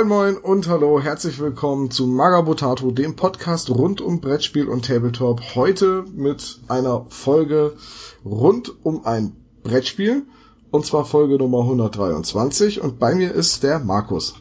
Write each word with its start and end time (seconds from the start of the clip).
Moin 0.00 0.08
moin 0.08 0.36
und 0.38 0.66
hallo, 0.66 0.98
herzlich 0.98 1.40
willkommen 1.40 1.90
zu 1.90 2.06
Magabotato, 2.06 2.90
dem 2.90 3.16
Podcast 3.16 3.68
rund 3.68 4.00
um 4.00 4.22
Brettspiel 4.22 4.66
und 4.66 4.86
Tabletop. 4.86 5.54
Heute 5.54 6.06
mit 6.14 6.60
einer 6.68 7.04
Folge 7.10 7.76
rund 8.24 8.72
um 8.82 9.04
ein 9.04 9.36
Brettspiel 9.62 10.22
und 10.70 10.86
zwar 10.86 11.04
Folge 11.04 11.36
Nummer 11.36 11.60
123 11.60 12.80
und 12.80 12.98
bei 12.98 13.14
mir 13.14 13.34
ist 13.34 13.62
der 13.62 13.78
Markus. 13.78 14.36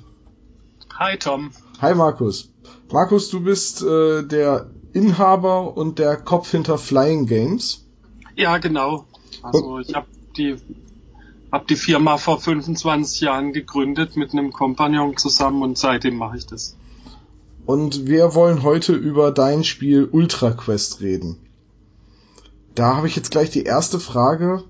Hi 0.97 1.17
Tom. 1.17 1.51
Hi 1.81 1.93
Markus. 1.93 2.53
Markus, 2.89 3.29
du 3.29 3.41
bist 3.41 3.81
äh, 3.81 4.23
der 4.23 4.69
Inhaber 4.93 5.75
und 5.75 5.99
der 5.99 6.15
Kopf 6.15 6.51
hinter 6.51 6.77
Flying 6.77 7.25
Games. 7.25 7.85
Ja, 8.37 8.59
genau. 8.59 9.07
Also 9.43 9.79
ich 9.79 9.93
habe 9.93 10.07
die 10.37 10.55
hab 11.51 11.67
die 11.67 11.75
Firma 11.75 12.17
vor 12.17 12.39
25 12.39 13.21
Jahren 13.21 13.53
gegründet 13.53 14.15
mit 14.15 14.33
einem 14.33 14.51
Kompagnon 14.51 15.17
zusammen 15.17 15.63
und 15.63 15.77
seitdem 15.77 16.15
mache 16.15 16.37
ich 16.37 16.45
das. 16.45 16.75
Und 17.65 18.07
wir 18.07 18.33
wollen 18.33 18.63
heute 18.63 18.93
über 18.93 19.31
dein 19.31 19.63
Spiel 19.63 20.07
Ultra 20.11 20.51
Quest 20.51 21.01
reden. 21.01 21.37
Da 22.75 22.95
habe 22.95 23.07
ich 23.07 23.15
jetzt 23.15 23.31
gleich 23.31 23.49
die 23.49 23.63
erste 23.63 23.99
Frage. 23.99 24.63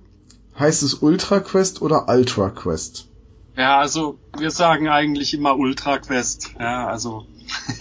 Heißt 0.57 0.83
es 0.83 0.95
Ultra 0.95 1.39
Quest 1.39 1.81
oder 1.81 2.09
Ultra 2.09 2.49
Quest? 2.49 3.07
Ja, 3.55 3.79
also 3.79 4.17
wir 4.37 4.51
sagen 4.51 4.89
eigentlich 4.89 5.33
immer 5.33 5.57
Ultra 5.57 5.97
Quest. 5.99 6.51
Ja, 6.59 6.87
also 6.87 7.25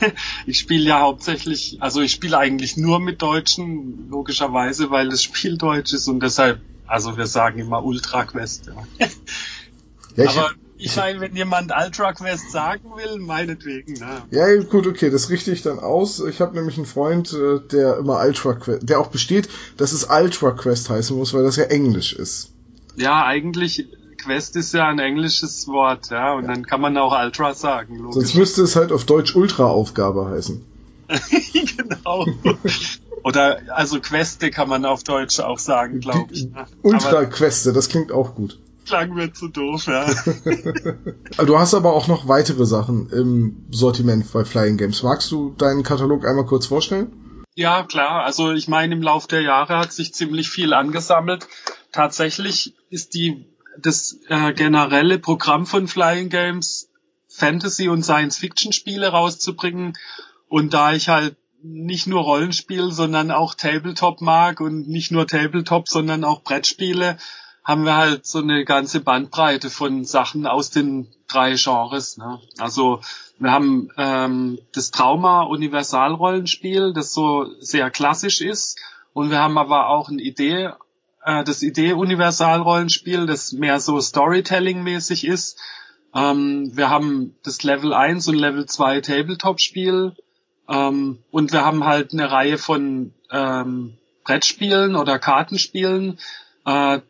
ich 0.47 0.59
spiele 0.59 0.85
ja 0.85 1.01
hauptsächlich, 1.01 1.79
also 1.81 2.01
ich 2.01 2.13
spiele 2.13 2.39
eigentlich 2.39 2.77
nur 2.77 3.01
mit 3.01 3.23
Deutschen, 3.23 4.09
logischerweise, 4.11 4.91
weil 4.91 5.09
das 5.09 5.23
Spiel 5.23 5.57
deutsch 5.57 5.93
ist 5.93 6.09
und 6.09 6.23
deshalb 6.23 6.61
also 6.89 7.17
wir 7.17 7.27
sagen 7.27 7.59
immer 7.59 7.85
Ultra 7.85 8.25
Quest. 8.25 8.67
Ja. 8.67 9.07
ja 10.17 10.25
ich 10.25 10.31
Aber 10.31 10.51
ich 10.81 10.97
meine, 10.97 11.21
wenn 11.21 11.35
jemand 11.35 11.73
Ultra 11.77 12.13
Quest 12.13 12.51
sagen 12.53 12.91
will, 12.97 13.19
meinetwegen. 13.19 13.95
Ne? 13.95 14.23
Ja, 14.31 14.63
gut, 14.63 14.87
okay, 14.87 15.11
das 15.11 15.29
richte 15.29 15.51
ich 15.51 15.63
dann 15.63 15.79
aus. 15.81 16.21
Ich 16.21 16.41
habe 16.41 16.55
nämlich 16.55 16.77
einen 16.77 16.87
Freund, 16.87 17.33
äh, 17.33 17.61
der 17.61 17.99
immer 17.99 18.21
Ultra 18.21 18.55
Quest, 18.55 18.89
der 18.89 19.01
auch 19.01 19.09
besteht, 19.09 19.49
dass 19.77 19.93
es 19.93 20.09
Ultra 20.09 20.53
Quest 20.53 20.89
heißen 20.89 21.17
muss, 21.17 21.35
weil 21.35 21.43
das 21.43 21.57
ja 21.57 21.65
Englisch 21.65 22.13
ist. 22.13 22.53
Ja, 22.97 23.25
eigentlich 23.25 23.89
Quest 24.19 24.57
ist 24.57 24.73
ja 24.75 24.89
ein 24.89 24.99
englisches 24.99 25.67
Wort, 25.69 26.11
ja, 26.11 26.35
und 26.35 26.47
dann 26.47 26.65
kann 26.65 26.81
man 26.81 26.97
auch 26.97 27.19
Ultra 27.19 27.55
sagen. 27.55 27.97
Logisch. 27.97 28.15
Sonst 28.15 28.35
müsste 28.35 28.63
es 28.63 28.77
halt 28.77 28.93
auf 28.93 29.05
Deutsch 29.05 29.35
Ultra-Aufgabe 29.35 30.27
heißen. 30.27 30.65
genau. 31.77 32.27
Oder 33.25 33.61
also 33.69 34.01
Queste 34.01 34.51
kann 34.51 34.69
man 34.69 34.85
auf 34.85 35.05
Deutsch 35.05 35.41
auch 35.41 35.59
sagen, 35.59 36.01
glaube 36.01 36.33
ich. 36.33 36.51
Ne? 36.51 36.67
Ultra-Queste, 36.83 37.73
das 37.73 37.89
klingt 37.89 38.13
auch 38.13 38.35
gut. 38.35 38.59
Klang 38.87 39.13
mir 39.15 39.33
zu 39.33 39.49
doof, 39.49 39.87
ja. 39.87 40.07
du 41.45 41.59
hast 41.59 41.75
aber 41.75 41.93
auch 41.93 42.09
noch 42.09 42.27
weitere 42.27 42.65
Sachen 42.65 43.11
im 43.11 43.67
Sortiment 43.71 44.33
bei 44.33 44.45
Flying 44.45 44.79
Games. 44.79 45.03
Magst 45.03 45.31
du 45.31 45.51
deinen 45.51 45.83
Katalog 45.83 46.27
einmal 46.27 46.47
kurz 46.47 46.67
vorstellen? 46.67 47.45
Ja, 47.55 47.83
klar. 47.83 48.25
Also 48.25 48.53
ich 48.53 48.69
meine, 48.69 48.95
im 48.95 49.03
Laufe 49.03 49.29
der 49.29 49.43
Jahre 49.43 49.79
hat 49.79 49.93
sich 49.93 50.15
ziemlich 50.15 50.49
viel 50.49 50.73
angesammelt. 50.73 51.49
Tatsächlich 51.93 52.75
ist 52.89 53.15
die 53.15 53.47
das 53.79 54.17
äh, 54.29 54.53
generelle 54.53 55.19
Programm 55.19 55.67
von 55.67 55.87
Flying 55.89 56.29
Games 56.31 56.89
Fantasy 57.29 57.89
und 57.89 58.05
Science 58.05 58.39
Fiction 58.39 58.73
Spiele 58.73 59.09
rauszubringen. 59.09 59.97
Und 60.49 60.73
da 60.73 60.95
ich 60.95 61.09
halt 61.09 61.37
nicht 61.63 62.07
nur 62.07 62.23
Rollenspiel, 62.23 62.93
sondern 62.93 63.31
auch 63.31 63.55
Tabletop 63.55 64.21
mag 64.21 64.61
und 64.61 64.89
nicht 64.89 65.11
nur 65.11 65.27
Tabletop, 65.27 65.89
sondern 65.89 66.25
auch 66.25 66.43
Brettspiele, 66.43 67.19
haben 67.65 67.85
wir 67.85 67.97
halt 67.97 68.27
so 68.27 68.39
eine 68.39 68.65
ganze 68.65 69.01
Bandbreite 69.01 69.69
von 69.69 70.05
Sachen 70.05 70.47
aus 70.47 70.71
den 70.71 71.09
drei 71.27 71.55
Genres. 71.55 72.17
Ne? 72.17 72.41
Also 72.59 73.01
wir 73.39 73.51
haben 73.51 73.91
ähm, 73.99 74.59
das 74.73 74.91
Trauma 74.91 75.43
Universalrollenspiel, 75.43 76.93
das 76.95 77.13
so 77.13 77.47
sehr 77.61 77.91
klassisch 77.91 78.41
ist, 78.41 78.79
und 79.13 79.31
wir 79.31 79.41
haben 79.41 79.59
aber 79.59 79.89
auch 79.89 80.09
eine 80.09 80.23
Idee, 80.23 80.71
äh, 81.25 81.45
das 81.45 81.63
Idee 81.63 81.93
Universalrollenspiel, 81.93 83.27
das 83.27 83.53
mehr 83.53 83.81
so 83.81 84.01
Storytelling-mäßig 84.01 85.27
ist. 85.27 85.59
Ähm, 86.15 86.71
wir 86.75 86.89
haben 86.89 87.35
das 87.43 87.63
Level 87.65 87.93
1 87.93 88.29
und 88.29 88.37
Level 88.37 88.67
2 88.67 89.01
Tabletop-Spiel 89.01 90.15
ähm, 90.69 91.19
und 91.31 91.53
wir 91.53 91.65
haben 91.65 91.85
halt 91.85 92.13
eine 92.13 92.31
Reihe 92.31 92.59
von 92.59 93.13
ähm, 93.31 93.95
Brettspielen 94.25 94.97
oder 94.97 95.19
Kartenspielen. 95.19 96.19
Äh, 96.67 97.01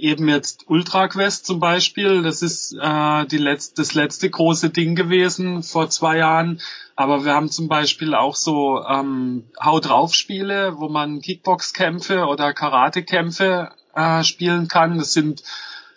eben 0.00 0.28
jetzt 0.28 0.64
Ultra 0.68 1.08
Quest 1.08 1.46
zum 1.46 1.60
Beispiel, 1.60 2.22
das 2.22 2.42
ist 2.42 2.72
äh, 2.72 3.26
die 3.26 3.38
letzt, 3.38 3.78
das 3.78 3.94
letzte 3.94 4.30
große 4.30 4.70
Ding 4.70 4.94
gewesen 4.94 5.62
vor 5.62 5.88
zwei 5.90 6.18
Jahren. 6.18 6.60
Aber 6.96 7.24
wir 7.24 7.34
haben 7.34 7.50
zum 7.50 7.68
Beispiel 7.68 8.14
auch 8.14 8.36
so 8.36 8.84
ähm, 8.84 9.44
Hau 9.62 9.80
drauf 9.80 10.14
Spiele, 10.14 10.78
wo 10.78 10.88
man 10.88 11.20
Kickbox-Kämpfe 11.20 12.26
oder 12.26 12.52
Karate-Kämpfe 12.52 13.70
äh, 13.94 14.22
spielen 14.24 14.68
kann. 14.68 14.98
Das 14.98 15.12
sind 15.12 15.42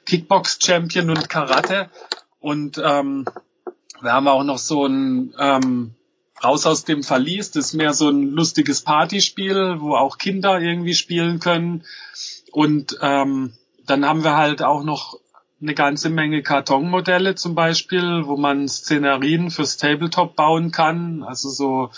Kickbox 0.05 0.59
Champion 0.61 1.09
und 1.09 1.29
Karate. 1.29 1.89
Und 2.39 2.81
ähm, 2.83 3.25
wir 4.01 4.13
haben 4.13 4.27
auch 4.27 4.43
noch 4.43 4.57
so 4.57 4.85
ein 4.85 5.33
ähm, 5.39 5.95
Raus 6.43 6.65
aus 6.65 6.83
dem 6.83 7.03
Verlies, 7.03 7.51
das 7.51 7.67
ist 7.67 7.73
mehr 7.73 7.93
so 7.93 8.09
ein 8.09 8.31
lustiges 8.31 8.81
Partyspiel, 8.81 9.77
wo 9.79 9.95
auch 9.95 10.17
Kinder 10.17 10.59
irgendwie 10.59 10.93
spielen 10.93 11.39
können. 11.39 11.83
Und 12.51 12.97
ähm, 13.01 13.53
dann 13.85 14.05
haben 14.05 14.23
wir 14.23 14.35
halt 14.35 14.61
auch 14.61 14.83
noch 14.83 15.19
eine 15.61 15.73
ganze 15.73 16.09
Menge 16.09 16.43
Kartonmodelle 16.43 17.35
zum 17.35 17.55
Beispiel, 17.55 18.23
wo 18.25 18.35
man 18.35 18.67
Szenarien 18.67 19.49
fürs 19.49 19.77
Tabletop 19.77 20.35
bauen 20.35 20.71
kann, 20.71 21.23
also 21.23 21.49
so 21.49 21.89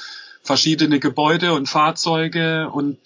verschiedene 0.44 1.00
Gebäude 1.00 1.54
und 1.54 1.68
Fahrzeuge. 1.68 2.70
Und 2.70 3.00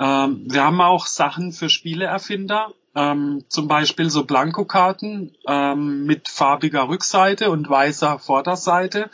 ähm, 0.00 0.44
wir 0.46 0.64
haben 0.64 0.80
auch 0.80 1.06
Sachen 1.06 1.52
für 1.52 1.68
Spieleerfinder, 1.68 2.72
ähm, 2.94 3.44
zum 3.48 3.68
Beispiel 3.68 4.08
so 4.08 4.24
Blankokarten 4.24 5.36
ähm, 5.46 6.06
mit 6.06 6.28
farbiger 6.28 6.88
Rückseite 6.88 7.50
und 7.50 7.68
weißer 7.68 8.18
Vorderseite 8.18 9.10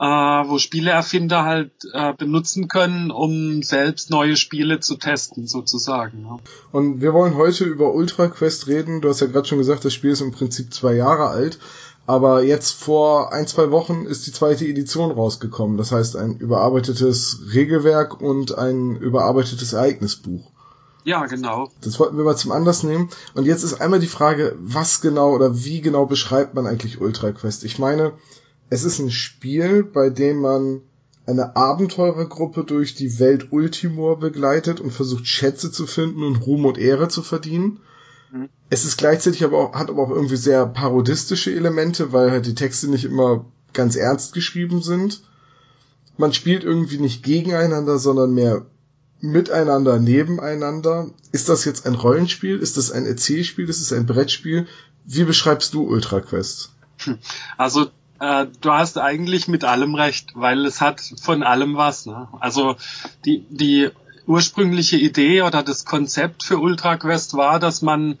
äh, 0.00 0.04
wo 0.04 0.58
Spieleerfinder 0.58 1.44
halt 1.44 1.72
äh, 1.92 2.12
benutzen 2.14 2.68
können, 2.68 3.10
um 3.10 3.62
selbst 3.62 4.10
neue 4.10 4.36
Spiele 4.36 4.80
zu 4.80 4.96
testen, 4.96 5.46
sozusagen. 5.46 6.24
Ja. 6.24 6.38
Und 6.70 7.00
wir 7.00 7.12
wollen 7.12 7.36
heute 7.36 7.64
über 7.64 7.92
Ultra 7.92 8.28
Quest 8.28 8.68
reden. 8.68 9.00
Du 9.00 9.08
hast 9.08 9.20
ja 9.20 9.26
gerade 9.26 9.48
schon 9.48 9.58
gesagt, 9.58 9.84
das 9.84 9.94
Spiel 9.94 10.10
ist 10.10 10.20
im 10.20 10.32
Prinzip 10.32 10.72
zwei 10.72 10.94
Jahre 10.94 11.28
alt. 11.28 11.58
Aber 12.06 12.42
jetzt 12.42 12.70
vor 12.72 13.34
ein, 13.34 13.46
zwei 13.46 13.70
Wochen 13.70 14.06
ist 14.06 14.26
die 14.26 14.32
zweite 14.32 14.66
Edition 14.66 15.10
rausgekommen. 15.10 15.76
Das 15.76 15.92
heißt 15.92 16.16
ein 16.16 16.36
überarbeitetes 16.36 17.40
Regelwerk 17.52 18.20
und 18.22 18.56
ein 18.56 18.96
überarbeitetes 18.96 19.74
Ereignisbuch. 19.74 20.50
Ja, 21.04 21.26
genau. 21.26 21.70
Das 21.82 21.98
wollten 22.00 22.16
wir 22.16 22.24
mal 22.24 22.36
zum 22.36 22.52
Anlass 22.52 22.82
nehmen. 22.82 23.10
Und 23.34 23.46
jetzt 23.46 23.62
ist 23.62 23.80
einmal 23.80 24.00
die 24.00 24.06
Frage, 24.06 24.56
was 24.58 25.00
genau 25.00 25.34
oder 25.34 25.64
wie 25.64 25.80
genau 25.80 26.06
beschreibt 26.06 26.54
man 26.54 26.66
eigentlich 26.66 27.00
Ultra 27.00 27.32
Quest? 27.32 27.64
Ich 27.64 27.78
meine, 27.78 28.12
es 28.70 28.84
ist 28.84 28.98
ein 28.98 29.10
Spiel, 29.10 29.82
bei 29.82 30.10
dem 30.10 30.40
man 30.40 30.82
eine 31.26 31.56
Abenteurergruppe 31.56 32.64
durch 32.64 32.94
die 32.94 33.18
Welt 33.18 33.48
Ultimor 33.50 34.18
begleitet 34.18 34.80
und 34.80 34.92
versucht 34.92 35.26
Schätze 35.26 35.70
zu 35.70 35.86
finden 35.86 36.22
und 36.22 36.36
Ruhm 36.36 36.64
und 36.64 36.78
Ehre 36.78 37.08
zu 37.08 37.22
verdienen. 37.22 37.80
Mhm. 38.32 38.48
Es 38.70 38.84
ist 38.84 38.96
gleichzeitig 38.96 39.44
aber 39.44 39.58
auch, 39.58 39.74
hat 39.74 39.90
aber 39.90 40.02
auch 40.02 40.10
irgendwie 40.10 40.36
sehr 40.36 40.66
parodistische 40.66 41.54
Elemente, 41.54 42.12
weil 42.12 42.30
halt 42.30 42.46
die 42.46 42.54
Texte 42.54 42.88
nicht 42.88 43.04
immer 43.04 43.44
ganz 43.74 43.96
ernst 43.96 44.32
geschrieben 44.32 44.80
sind. 44.80 45.22
Man 46.16 46.32
spielt 46.32 46.64
irgendwie 46.64 46.98
nicht 46.98 47.22
gegeneinander, 47.22 47.98
sondern 47.98 48.32
mehr 48.32 48.66
miteinander, 49.20 49.98
nebeneinander. 49.98 51.10
Ist 51.32 51.48
das 51.48 51.64
jetzt 51.64 51.86
ein 51.86 51.94
Rollenspiel? 51.94 52.58
Ist 52.58 52.76
das 52.76 52.90
ein 52.90 53.06
Erzählspiel? 53.06 53.68
Ist 53.68 53.80
es 53.80 53.92
ein 53.92 54.06
Brettspiel? 54.06 54.66
Wie 55.04 55.24
beschreibst 55.24 55.74
du 55.74 55.82
Ultra 55.82 56.20
Quest? 56.20 56.70
Also 57.56 57.90
äh, 58.20 58.46
du 58.60 58.72
hast 58.72 58.98
eigentlich 58.98 59.48
mit 59.48 59.64
allem 59.64 59.94
recht, 59.94 60.32
weil 60.34 60.64
es 60.66 60.80
hat 60.80 61.00
von 61.20 61.42
allem 61.42 61.76
was. 61.76 62.06
Ne? 62.06 62.28
Also 62.40 62.76
die, 63.24 63.44
die 63.50 63.90
ursprüngliche 64.26 64.96
Idee 64.96 65.42
oder 65.42 65.62
das 65.62 65.84
Konzept 65.84 66.42
für 66.42 66.58
Ultra 66.58 66.96
Quest 66.96 67.34
war, 67.34 67.58
dass 67.58 67.82
man 67.82 68.18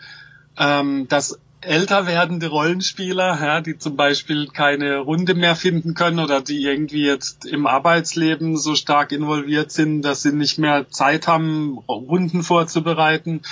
ähm, 0.58 1.06
dass 1.08 1.38
älter 1.60 2.06
werdende 2.06 2.48
Rollenspieler, 2.48 3.38
ja, 3.40 3.60
die 3.60 3.78
zum 3.78 3.96
Beispiel 3.96 4.48
keine 4.48 4.98
Runde 4.98 5.34
mehr 5.34 5.56
finden 5.56 5.94
können 5.94 6.20
oder 6.20 6.40
die 6.40 6.62
irgendwie 6.62 7.04
jetzt 7.04 7.46
im 7.46 7.66
Arbeitsleben 7.66 8.56
so 8.56 8.74
stark 8.74 9.10
involviert 9.12 9.72
sind, 9.72 10.02
dass 10.02 10.22
sie 10.22 10.32
nicht 10.32 10.58
mehr 10.58 10.88
Zeit 10.90 11.26
haben, 11.26 11.78
Runden 11.88 12.42
vorzubereiten, 12.42 13.42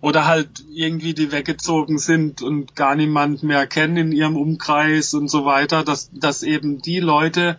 oder 0.00 0.26
halt 0.26 0.64
irgendwie 0.72 1.14
die 1.14 1.30
weggezogen 1.30 1.98
sind 1.98 2.42
und 2.42 2.74
gar 2.74 2.94
niemand 2.94 3.42
mehr 3.42 3.66
kennen 3.66 3.96
in 3.96 4.12
ihrem 4.12 4.36
Umkreis 4.36 5.14
und 5.14 5.28
so 5.28 5.44
weiter, 5.44 5.84
dass, 5.84 6.10
dass 6.12 6.42
eben 6.42 6.80
die 6.80 7.00
Leute 7.00 7.58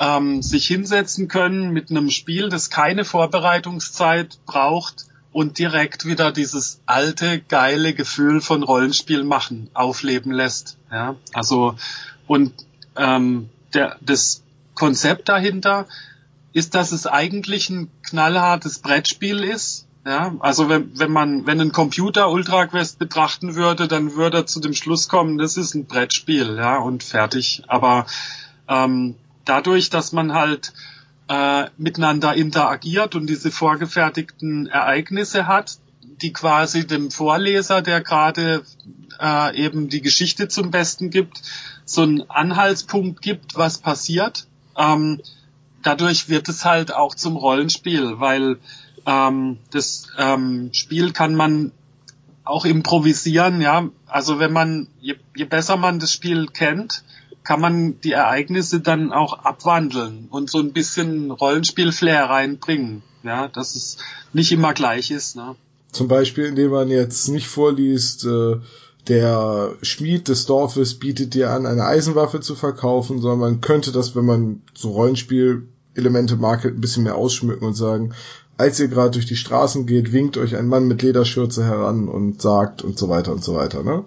ähm, 0.00 0.42
sich 0.42 0.66
hinsetzen 0.66 1.28
können 1.28 1.70
mit 1.70 1.90
einem 1.90 2.10
Spiel, 2.10 2.48
das 2.48 2.70
keine 2.70 3.04
Vorbereitungszeit 3.04 4.38
braucht 4.46 5.06
und 5.32 5.58
direkt 5.58 6.06
wieder 6.06 6.32
dieses 6.32 6.80
alte, 6.86 7.40
geile 7.40 7.94
Gefühl 7.94 8.40
von 8.40 8.62
Rollenspiel 8.62 9.22
machen 9.22 9.70
aufleben 9.74 10.32
lässt. 10.32 10.78
Ja, 10.90 11.16
also 11.32 11.76
und 12.26 12.52
ähm, 12.96 13.48
der, 13.74 13.96
das 14.00 14.42
Konzept 14.74 15.28
dahinter 15.28 15.86
ist, 16.52 16.74
dass 16.74 16.92
es 16.92 17.06
eigentlich 17.06 17.68
ein 17.70 17.90
knallhartes 18.02 18.78
Brettspiel 18.78 19.44
ist. 19.44 19.85
Ja, 20.06 20.36
also 20.38 20.68
wenn, 20.68 20.96
wenn 20.96 21.10
man, 21.10 21.46
wenn 21.46 21.60
ein 21.60 21.72
Computer 21.72 22.30
Ultra 22.30 22.66
Quest 22.66 23.00
betrachten 23.00 23.56
würde, 23.56 23.88
dann 23.88 24.14
würde 24.14 24.38
er 24.38 24.46
zu 24.46 24.60
dem 24.60 24.72
Schluss 24.72 25.08
kommen, 25.08 25.36
das 25.36 25.56
ist 25.56 25.74
ein 25.74 25.86
Brettspiel, 25.86 26.56
ja, 26.56 26.78
und 26.78 27.02
fertig. 27.02 27.64
Aber 27.66 28.06
ähm, 28.68 29.16
dadurch, 29.44 29.90
dass 29.90 30.12
man 30.12 30.32
halt 30.32 30.72
äh, 31.26 31.64
miteinander 31.76 32.34
interagiert 32.34 33.16
und 33.16 33.26
diese 33.26 33.50
vorgefertigten 33.50 34.68
Ereignisse 34.68 35.48
hat, 35.48 35.78
die 36.22 36.32
quasi 36.32 36.86
dem 36.86 37.10
Vorleser, 37.10 37.82
der 37.82 38.00
gerade 38.00 38.62
äh, 39.20 39.56
eben 39.60 39.88
die 39.88 40.02
Geschichte 40.02 40.46
zum 40.46 40.70
Besten 40.70 41.10
gibt, 41.10 41.42
so 41.84 42.02
einen 42.02 42.30
Anhaltspunkt 42.30 43.22
gibt, 43.22 43.56
was 43.56 43.78
passiert. 43.78 44.46
Ähm, 44.78 45.20
dadurch 45.82 46.28
wird 46.28 46.48
es 46.48 46.64
halt 46.64 46.94
auch 46.94 47.16
zum 47.16 47.36
Rollenspiel, 47.36 48.20
weil 48.20 48.58
ähm, 49.06 49.58
das 49.70 50.08
ähm, 50.18 50.70
Spiel 50.72 51.12
kann 51.12 51.34
man 51.34 51.72
auch 52.44 52.64
improvisieren, 52.64 53.60
ja. 53.60 53.88
Also 54.06 54.38
wenn 54.38 54.52
man, 54.52 54.88
je, 55.00 55.14
je 55.34 55.44
besser 55.44 55.76
man 55.76 55.98
das 55.98 56.12
Spiel 56.12 56.46
kennt, 56.46 57.02
kann 57.44 57.60
man 57.60 58.00
die 58.00 58.12
Ereignisse 58.12 58.80
dann 58.80 59.12
auch 59.12 59.44
abwandeln 59.44 60.26
und 60.30 60.50
so 60.50 60.58
ein 60.58 60.72
bisschen 60.72 61.30
Rollenspiel-Flair 61.30 62.24
reinbringen, 62.24 63.02
ja, 63.22 63.48
dass 63.48 63.76
es 63.76 63.98
nicht 64.32 64.52
immer 64.52 64.74
gleich 64.74 65.10
ist, 65.10 65.36
ne. 65.36 65.54
Zum 65.92 66.08
Beispiel, 66.08 66.44
indem 66.44 66.72
man 66.72 66.88
jetzt 66.88 67.28
nicht 67.28 67.46
vorliest, 67.46 68.26
äh, 68.26 68.56
der 69.08 69.76
Schmied 69.82 70.28
des 70.28 70.46
Dorfes 70.46 70.98
bietet 70.98 71.34
dir 71.34 71.50
an, 71.50 71.64
eine 71.64 71.84
Eisenwaffe 71.84 72.40
zu 72.40 72.56
verkaufen, 72.56 73.20
sondern 73.20 73.38
man 73.38 73.60
könnte 73.60 73.92
das, 73.92 74.16
wenn 74.16 74.26
man 74.26 74.62
so 74.74 74.90
Rollenspiel-Elemente 74.90 76.36
mag, 76.36 76.64
halt 76.64 76.74
ein 76.74 76.80
bisschen 76.80 77.04
mehr 77.04 77.14
ausschmücken 77.14 77.64
und 77.64 77.74
sagen, 77.74 78.12
als 78.56 78.80
ihr 78.80 78.88
gerade 78.88 79.10
durch 79.10 79.26
die 79.26 79.36
Straßen 79.36 79.86
geht, 79.86 80.12
winkt 80.12 80.36
euch 80.38 80.56
ein 80.56 80.68
Mann 80.68 80.88
mit 80.88 81.02
Lederschürze 81.02 81.64
heran 81.64 82.08
und 82.08 82.40
sagt 82.40 82.82
und 82.82 82.98
so 82.98 83.08
weiter 83.08 83.32
und 83.32 83.44
so 83.44 83.54
weiter, 83.54 83.82
ne? 83.82 84.04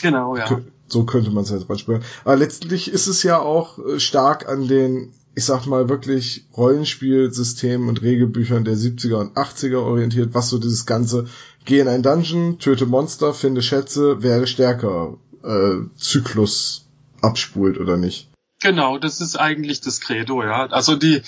Genau, 0.00 0.36
ja. 0.36 0.60
So 0.88 1.04
könnte 1.04 1.30
man 1.30 1.44
es 1.44 1.50
jetzt 1.50 1.68
manchmal. 1.68 2.00
Aber 2.24 2.36
letztlich 2.36 2.92
ist 2.92 3.06
es 3.06 3.22
ja 3.22 3.38
auch 3.38 3.78
äh, 3.78 3.98
stark 3.98 4.48
an 4.48 4.68
den 4.68 5.12
ich 5.34 5.44
sag 5.44 5.66
mal, 5.66 5.88
wirklich 5.88 6.44
Rollenspielsystemen 6.56 7.88
und 7.88 8.02
Regelbüchern 8.02 8.64
der 8.64 8.76
70er 8.76 9.14
und 9.14 9.36
80er 9.36 9.78
orientiert, 9.78 10.34
was 10.34 10.50
so 10.50 10.58
dieses 10.58 10.84
ganze 10.86 11.26
Geh 11.64 11.78
in 11.78 11.88
ein 11.88 12.02
Dungeon, 12.02 12.58
töte 12.58 12.86
Monster, 12.86 13.32
finde 13.32 13.62
Schätze, 13.62 14.22
werde 14.22 14.46
stärker 14.46 15.16
äh, 15.44 15.76
Zyklus 15.96 16.86
abspult 17.20 17.78
oder 17.78 17.96
nicht. 17.96 18.28
Genau, 18.60 18.98
das 18.98 19.20
ist 19.20 19.36
eigentlich 19.36 19.80
das 19.80 20.00
Credo, 20.00 20.42
ja. 20.42 20.66
Also 20.66 20.96
die 20.96 21.22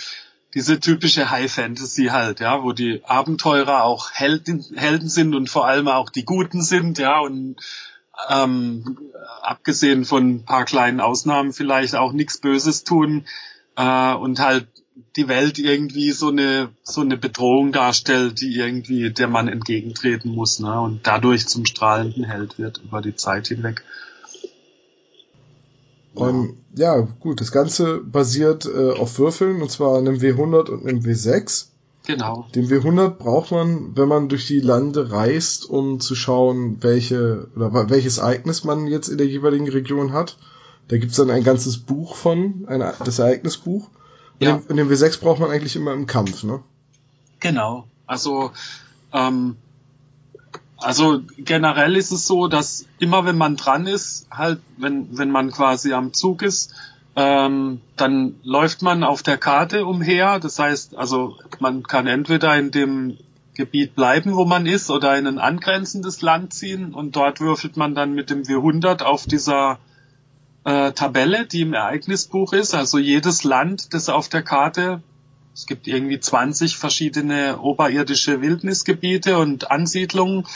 diese 0.55 0.81
typische 0.81 1.31
High 1.31 1.53
Fantasy 1.53 2.07
halt, 2.07 2.41
ja, 2.41 2.63
wo 2.63 2.73
die 2.73 3.03
Abenteurer 3.05 3.83
auch 3.83 4.13
Helden, 4.13 4.65
Helden 4.77 5.09
sind 5.09 5.35
und 5.35 5.51
vor 5.51 5.67
allem 5.67 5.89
auch 5.89 6.11
die 6.11 6.25
Guten 6.25 6.63
sind, 6.63 6.99
ja, 6.99 7.19
und 7.19 7.57
ähm, 8.29 8.99
abgesehen 9.43 10.05
von 10.05 10.37
ein 10.37 10.45
paar 10.45 10.65
kleinen 10.65 11.01
Ausnahmen 11.01 11.53
vielleicht 11.53 11.97
auch 11.97 12.13
nichts 12.13 12.39
Böses 12.39 12.85
tun 12.85 13.27
äh, 13.77 14.15
und 14.15 14.39
halt 14.39 14.69
die 15.17 15.29
Welt 15.29 15.59
irgendwie 15.59 16.13
so 16.13 16.29
eine 16.29 16.71
so 16.83 17.01
eine 17.01 17.17
Bedrohung 17.17 17.73
darstellt, 17.73 18.41
die 18.41 18.55
irgendwie 18.55 19.11
der 19.11 19.27
Mann 19.27 19.49
entgegentreten 19.49 20.33
muss, 20.33 20.61
ne? 20.61 20.81
Und 20.81 21.07
dadurch 21.07 21.49
zum 21.49 21.67
strahlenden 21.67 22.25
Held 22.25 22.59
wird 22.59 22.79
über 22.79 23.03
die 23.03 23.17
Zeit 23.17 23.49
hinweg. 23.49 23.83
Und 26.15 26.57
ja, 26.77 27.01
gut, 27.01 27.41
das 27.41 27.53
Ganze 27.53 28.01
basiert 28.01 28.67
äh, 28.67 28.93
auf 28.93 29.19
Würfeln, 29.19 29.63
und 29.63 29.71
zwar 29.71 29.99
einem 29.99 30.17
W100 30.17 30.71
und 30.71 30.87
einem 30.87 31.01
W6. 31.01 31.67
Genau. 32.07 32.47
Den 32.55 32.69
W100 32.69 33.11
braucht 33.11 33.51
man, 33.51 33.97
wenn 33.97 34.09
man 34.09 34.29
durch 34.29 34.47
die 34.47 34.61
Lande 34.61 35.11
reist, 35.11 35.69
um 35.69 36.01
zu 36.01 36.15
schauen, 36.15 36.83
welche 36.83 37.49
oder 37.57 37.89
welches 37.89 38.19
Ereignis 38.19 38.63
man 38.63 38.87
jetzt 38.87 39.09
in 39.09 39.19
der 39.19 39.27
jeweiligen 39.27 39.69
Region 39.69 40.13
hat. 40.13 40.37
Da 40.89 40.99
gibt's 40.99 41.17
dann 41.17 41.31
ein 41.31 41.45
ganzes 41.45 41.79
Buch 41.79 42.15
von, 42.15 42.67
ein, 42.69 42.81
das 43.05 43.19
Ereignisbuch. 43.19 43.89
Ja. 44.39 44.57
Und 44.57 44.69
den, 44.69 44.77
den 44.77 44.89
W6 44.91 45.21
braucht 45.21 45.41
man 45.41 45.51
eigentlich 45.51 45.77
immer 45.77 45.95
im 45.95 46.07
Kampf, 46.07 46.43
ne? 46.43 46.61
Genau. 47.41 47.87
Also, 48.07 48.51
ähm, 49.13 49.57
also 50.85 51.23
generell 51.39 51.97
ist 51.97 52.11
es 52.11 52.27
so, 52.27 52.47
dass 52.47 52.87
immer 52.99 53.25
wenn 53.25 53.39
man 53.39 53.57
dran 53.57 53.87
ist, 53.87 54.27
halt, 54.31 54.61
wenn, 54.77 55.17
wenn 55.17 55.31
man 55.31 55.51
quasi 55.51 55.93
am 55.93 56.13
Zug 56.13 56.43
ist, 56.43 56.75
ähm, 57.17 57.81
dann 57.97 58.37
läuft 58.43 58.83
man 58.83 59.05
auf 59.05 59.23
der 59.23 59.39
Karte 59.39 59.87
umher. 59.87 60.41
Das 60.41 60.59
heißt, 60.59 60.97
also 60.97 61.37
man 61.61 61.85
kann 61.85 62.07
entweder 62.07 62.57
in 62.57 62.71
dem 62.71 63.19
Gebiet 63.55 63.95
bleiben, 63.95 64.35
wo 64.35 64.45
man 64.45 64.67
ist, 64.67 64.91
oder 64.91 65.17
in 65.17 65.27
ein 65.27 65.39
angrenzendes 65.39 66.23
Land 66.23 66.53
ziehen 66.53 66.93
und 66.93 67.17
dort 67.17 67.41
würfelt 67.41 67.77
man 67.77 67.95
dann 67.95 68.13
mit 68.13 68.31
dem 68.31 68.43
W100 68.43 69.03
auf 69.03 69.27
dieser 69.27 69.79
äh, 70.65 70.93
Tabelle, 70.93 71.47
die 71.47 71.63
im 71.63 71.73
Ereignisbuch 71.73 72.53
ist. 72.53 72.75
Also 72.75 72.99
jedes 72.99 73.45
Land, 73.45 73.95
das 73.95 74.09
auf 74.09 74.29
der 74.29 74.43
Karte, 74.43 75.03
es 75.55 75.67
gibt 75.67 75.87
irgendwie 75.87 76.19
20 76.19 76.77
verschiedene 76.77 77.61
oberirdische 77.61 78.41
Wildnisgebiete 78.41 79.39
und 79.39 79.71
Ansiedlungen. 79.71 80.47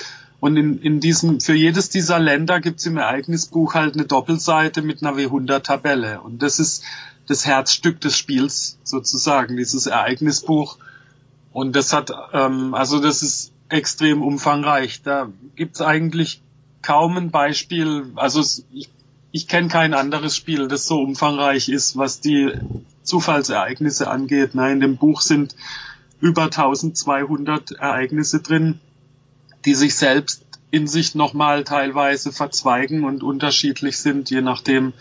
Und 0.40 0.56
in, 0.56 0.80
in 0.80 1.00
diesem, 1.00 1.40
für 1.40 1.54
jedes 1.54 1.88
dieser 1.88 2.18
Länder 2.18 2.60
gibt 2.60 2.80
es 2.80 2.86
im 2.86 2.96
Ereignisbuch 2.96 3.74
halt 3.74 3.94
eine 3.94 4.04
Doppelseite 4.04 4.82
mit 4.82 5.02
einer 5.02 5.16
W100-Tabelle. 5.16 6.20
Und 6.20 6.42
das 6.42 6.60
ist 6.60 6.84
das 7.26 7.44
Herzstück 7.44 8.00
des 8.00 8.16
Spiels 8.16 8.78
sozusagen, 8.84 9.56
dieses 9.56 9.86
Ereignisbuch. 9.86 10.78
Und 11.52 11.74
das 11.74 11.92
hat, 11.92 12.12
ähm, 12.32 12.74
also 12.74 13.00
das 13.00 13.22
ist 13.22 13.52
extrem 13.68 14.22
umfangreich. 14.22 15.02
Da 15.02 15.30
gibt's 15.56 15.80
eigentlich 15.80 16.40
kaum 16.82 17.16
ein 17.16 17.30
Beispiel. 17.30 18.12
Also 18.14 18.40
ich 18.72 18.90
ich 19.30 19.46
kenne 19.46 19.68
kein 19.68 19.94
anderes 19.94 20.34
Spiel, 20.34 20.68
das 20.68 20.86
so 20.86 21.00
umfangreich 21.00 21.68
ist, 21.68 21.96
was 21.96 22.20
die 22.20 22.52
Zufallsereignisse 23.02 24.08
angeht. 24.08 24.54
Nein, 24.54 24.74
in 24.74 24.80
dem 24.80 24.96
Buch 24.96 25.20
sind 25.20 25.54
über 26.20 26.44
1200 26.44 27.72
Ereignisse 27.72 28.40
drin, 28.40 28.80
die 29.68 29.74
sich 29.74 29.96
selbst 29.96 30.46
in 30.70 30.86
sich 30.86 31.14
nochmal 31.14 31.62
teilweise 31.62 32.32
verzweigen 32.32 33.04
und 33.04 33.22
unterschiedlich 33.22 33.98
sind, 33.98 34.30
je 34.30 34.40
nachdem, 34.40 34.94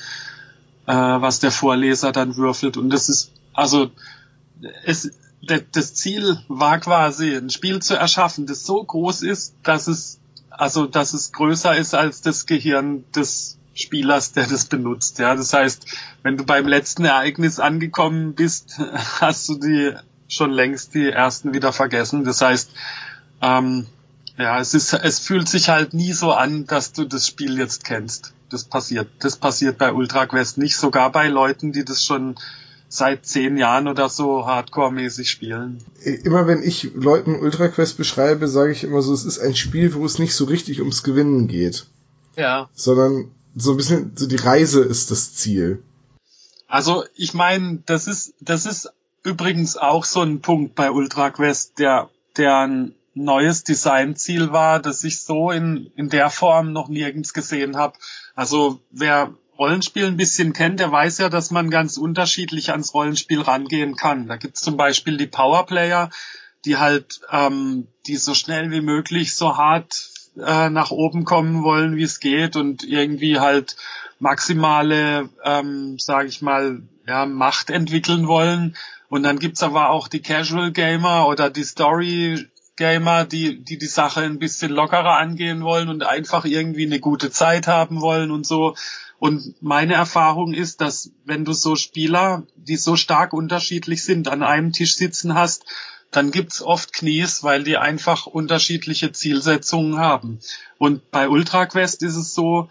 äh, 0.87 0.93
was 0.93 1.39
der 1.39 1.51
Vorleser 1.51 2.11
dann 2.11 2.35
würfelt. 2.35 2.75
Und 2.75 2.89
das 2.89 3.07
ist, 3.07 3.31
also, 3.53 3.91
es, 4.83 5.09
das 5.71 5.93
Ziel 5.93 6.37
war 6.49 6.79
quasi, 6.79 7.33
ein 7.33 7.49
Spiel 7.49 7.81
zu 7.81 7.95
erschaffen, 7.95 8.45
das 8.45 8.65
so 8.65 8.83
groß 8.83 9.21
ist, 9.21 9.55
dass 9.63 9.87
es, 9.87 10.19
also, 10.49 10.85
dass 10.85 11.13
es 11.13 11.31
größer 11.31 11.77
ist 11.77 11.95
als 11.95 12.21
das 12.21 12.45
Gehirn 12.45 13.05
des 13.15 13.57
Spielers, 13.73 14.33
der 14.33 14.47
das 14.47 14.65
benutzt. 14.65 15.17
Ja, 15.17 15.33
das 15.33 15.53
heißt, 15.53 15.85
wenn 16.23 16.35
du 16.35 16.43
beim 16.43 16.67
letzten 16.67 17.05
Ereignis 17.05 17.61
angekommen 17.61 18.35
bist, 18.35 18.81
hast 19.21 19.47
du 19.47 19.55
die 19.55 19.93
schon 20.27 20.51
längst 20.51 20.93
die 20.93 21.07
ersten 21.07 21.53
wieder 21.53 21.71
vergessen. 21.71 22.25
Das 22.25 22.41
heißt, 22.41 22.69
ähm, 23.41 23.87
ja, 24.37 24.59
es 24.59 24.73
ist, 24.73 24.93
es 24.93 25.19
fühlt 25.19 25.49
sich 25.49 25.69
halt 25.69 25.93
nie 25.93 26.13
so 26.13 26.31
an, 26.31 26.65
dass 26.67 26.93
du 26.93 27.05
das 27.05 27.27
Spiel 27.27 27.57
jetzt 27.57 27.83
kennst. 27.83 28.33
Das 28.49 28.63
passiert. 28.63 29.07
Das 29.19 29.35
passiert 29.35 29.77
bei 29.77 29.91
Ultra 29.91 30.25
Quest 30.27 30.57
nicht, 30.57 30.77
sogar 30.77 31.11
bei 31.11 31.27
Leuten, 31.27 31.71
die 31.71 31.83
das 31.83 32.03
schon 32.03 32.35
seit 32.87 33.25
zehn 33.25 33.57
Jahren 33.57 33.87
oder 33.87 34.07
so 34.07 34.45
hardcore-mäßig 34.45 35.29
spielen. 35.29 35.83
Immer 36.23 36.47
wenn 36.47 36.63
ich 36.63 36.91
Leuten 36.93 37.35
Ultra 37.35 37.67
Quest 37.67 37.97
beschreibe, 37.97 38.47
sage 38.47 38.71
ich 38.71 38.83
immer 38.83 39.01
so, 39.01 39.13
es 39.13 39.25
ist 39.25 39.39
ein 39.39 39.55
Spiel, 39.55 39.93
wo 39.93 40.05
es 40.05 40.19
nicht 40.19 40.35
so 40.35 40.45
richtig 40.45 40.79
ums 40.79 41.03
Gewinnen 41.03 41.47
geht. 41.47 41.87
Ja. 42.37 42.69
Sondern 42.73 43.31
so 43.55 43.71
ein 43.71 43.77
bisschen, 43.77 44.11
so 44.15 44.27
die 44.27 44.37
Reise 44.37 44.81
ist 44.83 45.11
das 45.11 45.33
Ziel. 45.33 45.83
Also 46.67 47.03
ich 47.15 47.33
meine, 47.33 47.81
das 47.85 48.07
ist, 48.07 48.33
das 48.39 48.65
ist 48.65 48.89
übrigens 49.23 49.75
auch 49.77 50.05
so 50.05 50.21
ein 50.21 50.41
Punkt 50.41 50.75
bei 50.75 50.91
Ultra 50.91 51.31
Quest, 51.31 51.79
der, 51.79 52.09
der 52.37 52.59
ein 52.59 52.93
neues 53.17 53.63
Designziel 53.63 54.51
war, 54.51 54.79
das 54.79 55.03
ich 55.03 55.21
so 55.21 55.51
in, 55.51 55.91
in 55.95 56.09
der 56.09 56.29
Form 56.29 56.71
noch 56.71 56.87
nirgends 56.87 57.33
gesehen 57.33 57.77
habe. 57.77 57.97
Also 58.35 58.79
wer 58.91 59.33
Rollenspiel 59.57 60.05
ein 60.05 60.17
bisschen 60.17 60.53
kennt, 60.53 60.79
der 60.79 60.91
weiß 60.91 61.17
ja, 61.17 61.29
dass 61.29 61.51
man 61.51 61.69
ganz 61.69 61.97
unterschiedlich 61.97 62.71
ans 62.71 62.93
Rollenspiel 62.93 63.41
rangehen 63.41 63.95
kann. 63.95 64.27
Da 64.27 64.37
gibt's 64.37 64.61
zum 64.61 64.77
Beispiel 64.77 65.17
die 65.17 65.27
Powerplayer, 65.27 66.09
die 66.65 66.77
halt, 66.77 67.21
ähm, 67.31 67.87
die 68.05 68.17
so 68.17 68.33
schnell 68.33 68.71
wie 68.71 68.81
möglich 68.81 69.35
so 69.35 69.57
hart 69.57 70.09
äh, 70.37 70.69
nach 70.69 70.91
oben 70.91 71.25
kommen 71.25 71.63
wollen, 71.63 71.95
wie 71.95 72.03
es 72.03 72.19
geht 72.19 72.55
und 72.55 72.83
irgendwie 72.83 73.39
halt 73.39 73.75
maximale, 74.19 75.29
ähm, 75.43 75.97
sage 75.97 76.27
ich 76.27 76.41
mal, 76.41 76.81
ja, 77.07 77.25
Macht 77.25 77.69
entwickeln 77.69 78.27
wollen. 78.27 78.75
Und 79.09 79.23
dann 79.23 79.39
gibt's 79.39 79.63
aber 79.63 79.89
auch 79.89 80.07
die 80.07 80.21
Casual 80.21 80.71
Gamer 80.71 81.27
oder 81.27 81.49
die 81.49 81.63
Story 81.63 82.47
Gamer, 82.77 83.25
die, 83.25 83.59
die 83.63 83.77
die 83.77 83.87
Sache 83.87 84.21
ein 84.21 84.39
bisschen 84.39 84.71
lockerer 84.71 85.17
angehen 85.17 85.63
wollen 85.63 85.89
und 85.89 86.03
einfach 86.03 86.45
irgendwie 86.45 86.85
eine 86.85 86.99
gute 86.99 87.31
Zeit 87.31 87.67
haben 87.67 88.01
wollen 88.01 88.31
und 88.31 88.45
so. 88.45 88.75
Und 89.19 89.61
meine 89.61 89.95
Erfahrung 89.95 90.53
ist, 90.53 90.79
dass 90.79 91.11
wenn 91.25 91.43
du 91.43 91.53
so 91.53 91.75
Spieler, 91.75 92.43
die 92.55 92.77
so 92.77 92.95
stark 92.95 93.33
unterschiedlich 93.33 94.03
sind, 94.03 94.27
an 94.27 94.43
einem 94.43 94.71
Tisch 94.71 94.95
sitzen 94.95 95.33
hast, 95.33 95.65
dann 96.11 96.31
gibt's 96.31 96.61
oft 96.61 96.93
Knies, 96.93 97.43
weil 97.43 97.63
die 97.63 97.77
einfach 97.77 98.27
unterschiedliche 98.27 99.11
Zielsetzungen 99.11 99.99
haben. 99.99 100.39
Und 100.77 101.11
bei 101.11 101.27
UltraQuest 101.27 102.03
ist 102.03 102.15
es 102.15 102.33
so, 102.33 102.69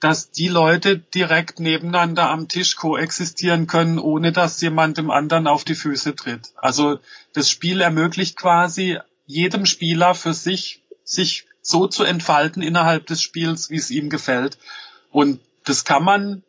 dass 0.00 0.30
die 0.30 0.48
Leute 0.48 0.98
direkt 0.98 1.58
nebeneinander 1.58 2.28
am 2.28 2.48
Tisch 2.48 2.76
koexistieren 2.76 3.66
können, 3.66 3.98
ohne 3.98 4.30
dass 4.30 4.60
jemand 4.60 4.98
dem 4.98 5.10
anderen 5.10 5.46
auf 5.46 5.64
die 5.64 5.74
Füße 5.74 6.14
tritt. 6.14 6.52
Also 6.56 6.98
das 7.32 7.50
Spiel 7.50 7.80
ermöglicht 7.80 8.36
quasi 8.36 8.98
jedem 9.26 9.66
Spieler 9.66 10.14
für 10.14 10.34
sich, 10.34 10.82
sich 11.04 11.46
so 11.62 11.86
zu 11.86 12.04
entfalten 12.04 12.62
innerhalb 12.62 13.06
des 13.06 13.22
Spiels, 13.22 13.70
wie 13.70 13.76
es 13.76 13.90
ihm 13.90 14.08
gefällt. 14.08 14.58
Und 15.10 15.40
das 15.64 15.84
kann 15.84 16.04
man 16.04 16.42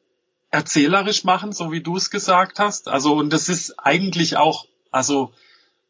erzählerisch 0.51 1.23
machen, 1.23 1.51
so 1.51 1.71
wie 1.71 1.81
du 1.81 1.97
es 1.97 2.09
gesagt 2.09 2.59
hast. 2.59 2.87
Also, 2.87 3.15
und 3.15 3.33
das 3.33 3.49
ist 3.49 3.79
eigentlich 3.79 4.37
auch, 4.37 4.65
also 4.91 5.33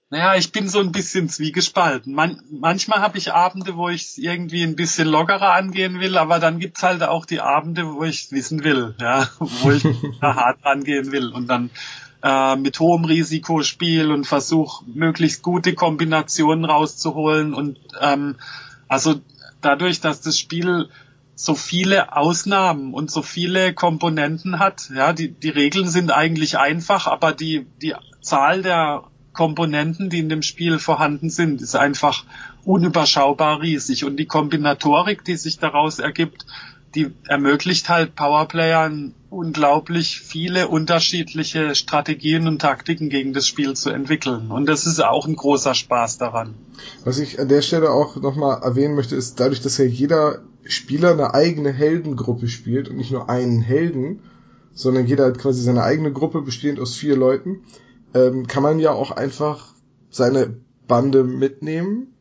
naja, 0.09 0.35
ich 0.35 0.53
bin 0.53 0.69
so 0.69 0.79
ein 0.79 0.93
bisschen 0.93 1.27
zwiegespalten. 1.27 2.13
Man, 2.13 2.41
manchmal 2.49 3.01
habe 3.01 3.17
ich 3.17 3.33
Abende, 3.33 3.75
wo 3.75 3.89
ich 3.89 4.03
es 4.03 4.17
irgendwie 4.17 4.63
ein 4.63 4.77
bisschen 4.77 5.07
lockerer 5.07 5.51
angehen 5.51 5.99
will, 5.99 6.17
aber 6.17 6.39
dann 6.39 6.59
gibt's 6.59 6.81
halt 6.81 7.03
auch 7.03 7.25
die 7.25 7.41
Abende, 7.41 7.93
wo 7.93 8.03
ich 8.03 8.31
wissen 8.31 8.63
will, 8.63 8.95
ja, 9.01 9.27
wo 9.39 9.71
ich 9.71 9.83
hart 10.21 10.65
angehen 10.65 11.11
will 11.11 11.27
und 11.33 11.47
dann 11.47 11.69
äh, 12.27 12.57
mit 12.57 12.79
hohem 12.81 13.05
Risiko 13.05 13.63
spiele 13.63 14.13
und 14.13 14.27
versuche 14.27 14.83
möglichst 14.85 15.43
gute 15.43 15.73
Kombinationen 15.73 16.65
rauszuholen 16.65 17.53
und 17.53 17.79
ähm, 18.01 18.35
also 18.89 19.15
dadurch, 19.61 20.01
dass 20.01 20.19
das 20.19 20.37
Spiel 20.37 20.89
so 21.35 21.55
viele 21.55 22.17
Ausnahmen 22.17 22.93
und 22.93 23.11
so 23.11 23.21
viele 23.21 23.73
Komponenten 23.73 24.59
hat, 24.59 24.89
ja, 24.93 25.13
die, 25.13 25.29
die 25.29 25.49
Regeln 25.49 25.87
sind 25.87 26.11
eigentlich 26.11 26.57
einfach, 26.57 27.07
aber 27.07 27.31
die, 27.31 27.65
die 27.81 27.93
Zahl 28.21 28.61
der 28.61 29.03
Komponenten, 29.31 30.09
die 30.09 30.19
in 30.19 30.29
dem 30.29 30.41
Spiel 30.41 30.79
vorhanden 30.79 31.29
sind, 31.29 31.61
ist 31.61 31.75
einfach 31.75 32.25
unüberschaubar 32.65 33.61
riesig. 33.61 34.03
Und 34.03 34.17
die 34.17 34.25
Kombinatorik, 34.25 35.23
die 35.23 35.35
sich 35.35 35.59
daraus 35.59 35.99
ergibt, 35.99 36.47
die 36.97 37.11
ermöglicht 37.27 37.89
halt 37.89 38.15
Powerplayern 38.15 39.13
unglaublich 39.29 40.19
viele 40.19 40.67
unterschiedliche 40.67 41.75
Strategien 41.75 42.47
und 42.47 42.59
Taktiken 42.59 43.09
gegen 43.09 43.33
das 43.33 43.45
Spiel 43.45 43.75
zu 43.75 43.91
entwickeln. 43.91 44.49
Und 44.49 44.67
das 44.67 44.87
ist 44.87 45.03
auch 45.03 45.27
ein 45.27 45.35
großer 45.35 45.75
Spaß 45.75 46.17
daran. 46.17 46.55
Was 47.03 47.19
ich 47.19 47.39
an 47.39 47.49
der 47.49 47.61
Stelle 47.61 47.91
auch 47.91 48.15
nochmal 48.15 48.63
erwähnen 48.63 48.95
möchte, 48.95 49.15
ist 49.15 49.39
dadurch, 49.39 49.61
dass 49.61 49.77
ja 49.77 49.85
jeder 49.85 50.41
Spieler 50.63 51.11
eine 51.11 51.35
eigene 51.35 51.71
Heldengruppe 51.71 52.47
spielt 52.47 52.89
und 52.89 52.97
nicht 52.97 53.11
nur 53.11 53.29
einen 53.29 53.61
Helden, 53.61 54.23
sondern 54.73 55.05
jeder 55.05 55.27
hat 55.27 55.37
quasi 55.37 55.61
seine 55.61 55.83
eigene 55.83 56.11
Gruppe 56.11 56.41
bestehend 56.41 56.79
aus 56.79 56.95
vier 56.95 57.15
Leuten, 57.15 57.61
ähm, 58.15 58.47
kann 58.47 58.63
man 58.63 58.79
ja 58.79 58.91
auch 58.91 59.11
einfach 59.11 59.67
seine 60.09 60.55
Bande 60.87 61.23
mitnehmen 61.23 62.16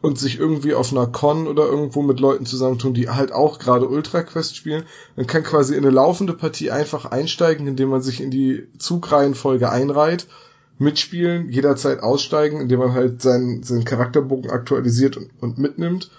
und 0.00 0.18
sich 0.18 0.38
irgendwie 0.38 0.74
auf 0.74 0.92
einer 0.92 1.06
Con 1.06 1.48
oder 1.48 1.64
irgendwo 1.64 2.02
mit 2.02 2.20
Leuten 2.20 2.46
zusammentun, 2.46 2.94
die 2.94 3.08
halt 3.08 3.32
auch 3.32 3.58
gerade 3.58 3.88
Ultra 3.88 4.22
Quest 4.22 4.56
spielen. 4.56 4.84
Man 5.16 5.26
kann 5.26 5.42
quasi 5.42 5.74
in 5.74 5.84
eine 5.84 5.94
laufende 5.94 6.34
Partie 6.34 6.70
einfach 6.70 7.04
einsteigen, 7.06 7.66
indem 7.66 7.88
man 7.88 8.02
sich 8.02 8.20
in 8.20 8.30
die 8.30 8.68
Zugreihenfolge 8.78 9.70
einreiht, 9.70 10.28
mitspielen, 10.78 11.50
jederzeit 11.50 12.00
aussteigen, 12.00 12.60
indem 12.60 12.78
man 12.78 12.92
halt 12.92 13.20
seinen, 13.22 13.64
seinen 13.64 13.84
Charakterbogen 13.84 14.50
aktualisiert 14.50 15.16
und, 15.16 15.30
und 15.40 15.58
mitnimmt. 15.58 16.10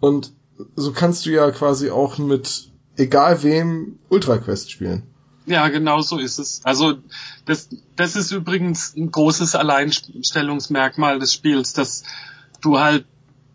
Und 0.00 0.32
so 0.74 0.92
kannst 0.92 1.24
du 1.24 1.30
ja 1.30 1.50
quasi 1.52 1.90
auch 1.90 2.18
mit 2.18 2.72
egal 2.96 3.42
wem 3.44 3.98
Ultra 4.08 4.38
Quest 4.38 4.72
spielen. 4.72 5.04
Ja, 5.46 5.68
genau 5.68 6.00
so 6.00 6.18
ist 6.18 6.38
es. 6.38 6.60
Also 6.64 6.94
das, 7.46 7.68
das 7.96 8.16
ist 8.16 8.32
übrigens 8.32 8.94
ein 8.96 9.10
großes 9.10 9.54
Alleinstellungsmerkmal 9.54 11.18
des 11.18 11.32
Spiels, 11.32 11.72
dass 11.72 12.04
du 12.60 12.78
halt 12.78 13.06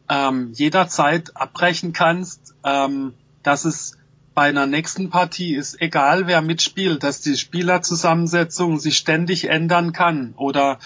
ähm, 0.09 0.51
jederzeit 0.53 1.35
abbrechen 1.35 1.93
kannst, 1.93 2.55
ähm, 2.63 3.13
dass 3.43 3.65
es 3.65 3.97
bei 4.33 4.49
einer 4.49 4.67
nächsten 4.67 5.09
Partie 5.09 5.55
ist, 5.55 5.81
egal 5.81 6.27
wer 6.27 6.41
mitspielt, 6.41 7.03
dass 7.03 7.21
die 7.21 7.35
Spielerzusammensetzung 7.35 8.79
sich 8.79 8.97
ständig 8.97 9.49
ändern 9.49 9.93
kann 9.93 10.33
oder 10.37 10.79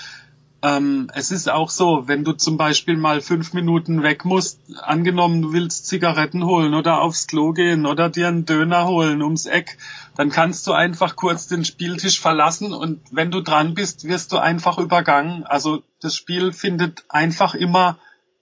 ähm, 0.63 1.09
es 1.15 1.31
ist 1.31 1.49
auch 1.49 1.69
so, 1.69 2.07
wenn 2.07 2.23
du 2.23 2.33
zum 2.33 2.55
Beispiel 2.55 2.95
mal 2.95 3.19
fünf 3.19 3.53
Minuten 3.53 4.03
weg 4.03 4.25
musst, 4.25 4.59
angenommen 4.83 5.41
du 5.41 5.53
willst 5.53 5.87
Zigaretten 5.87 6.45
holen 6.45 6.75
oder 6.75 7.01
aufs 7.01 7.25
Klo 7.25 7.51
gehen 7.51 7.87
oder 7.87 8.09
dir 8.09 8.27
einen 8.27 8.45
Döner 8.45 8.87
holen 8.87 9.23
ums 9.23 9.47
Eck, 9.47 9.77
dann 10.15 10.29
kannst 10.29 10.67
du 10.67 10.73
einfach 10.73 11.15
kurz 11.15 11.47
den 11.47 11.65
Spieltisch 11.65 12.19
verlassen 12.19 12.73
und 12.73 13.01
wenn 13.11 13.31
du 13.31 13.41
dran 13.41 13.73
bist, 13.73 14.07
wirst 14.07 14.31
du 14.33 14.37
einfach 14.37 14.77
übergangen. 14.77 15.45
Also 15.45 15.81
das 15.99 16.15
Spiel 16.15 16.53
findet 16.53 17.05
einfach 17.09 17.55
immer 17.55 17.97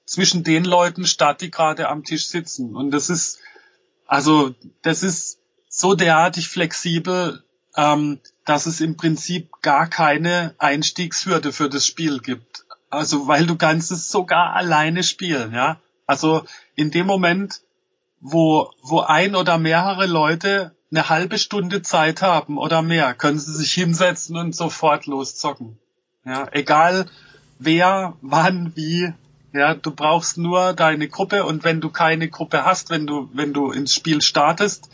zwischen 0.10 0.44
den 0.44 0.66
Leuten 0.66 1.06
statt, 1.06 1.42
die 1.42 1.52
gerade 1.52 1.88
am 1.88 2.04
Tisch 2.04 2.28
sitzen. 2.28 2.76
Und 2.76 2.90
das 2.92 3.12
ist, 3.12 3.38
also 4.08 4.56
das 4.82 5.04
ist 5.04 5.38
so 5.70 5.94
derartig 5.94 6.50
flexibel, 6.50 7.44
ähm, 7.76 8.20
dass 8.44 8.66
es 8.66 8.82
im 8.82 8.98
Prinzip 8.98 9.62
gar 9.62 9.88
keine 9.88 10.56
Einstiegshürde 10.58 11.54
für 11.54 11.70
das 11.70 11.86
Spiel 11.86 12.20
gibt. 12.20 12.66
Also 12.90 13.28
weil 13.28 13.46
du 13.46 13.56
kannst 13.56 13.92
es 13.92 14.10
sogar 14.10 14.56
alleine 14.56 15.04
spielen, 15.04 15.54
ja. 15.54 15.80
Also 16.08 16.44
in 16.74 16.90
dem 16.90 17.06
Moment, 17.06 17.62
wo, 18.20 18.72
wo 18.82 19.02
ein 19.02 19.36
oder 19.36 19.60
mehrere 19.60 20.08
Leute 20.08 20.76
eine 20.90 21.08
halbe 21.10 21.38
Stunde 21.38 21.84
Zeit 21.84 22.24
haben 22.24 22.58
oder 22.58 22.82
mehr, 22.82 23.14
können 23.14 23.38
sie 23.38 23.54
sich 23.54 23.74
hinsetzen 23.74 24.38
und 24.38 24.56
sofort 24.56 25.06
loszocken. 25.06 25.78
Ja, 26.26 26.48
egal 26.52 27.06
wer, 27.60 28.18
wann, 28.22 28.76
wie. 28.76 29.14
Ja, 29.54 29.74
du 29.74 29.92
brauchst 29.92 30.38
nur 30.38 30.74
deine 30.74 31.08
Gruppe 31.08 31.46
und 31.46 31.64
wenn 31.64 31.82
du 31.82 31.90
keine 31.90 32.30
Gruppe 32.30 32.66
hast, 32.66 32.90
wenn 32.90 33.08
du, 33.08 33.30
wenn 33.34 33.54
du 33.54 33.72
ins 33.72 33.94
Spiel 33.94 34.22
startest, 34.22 34.90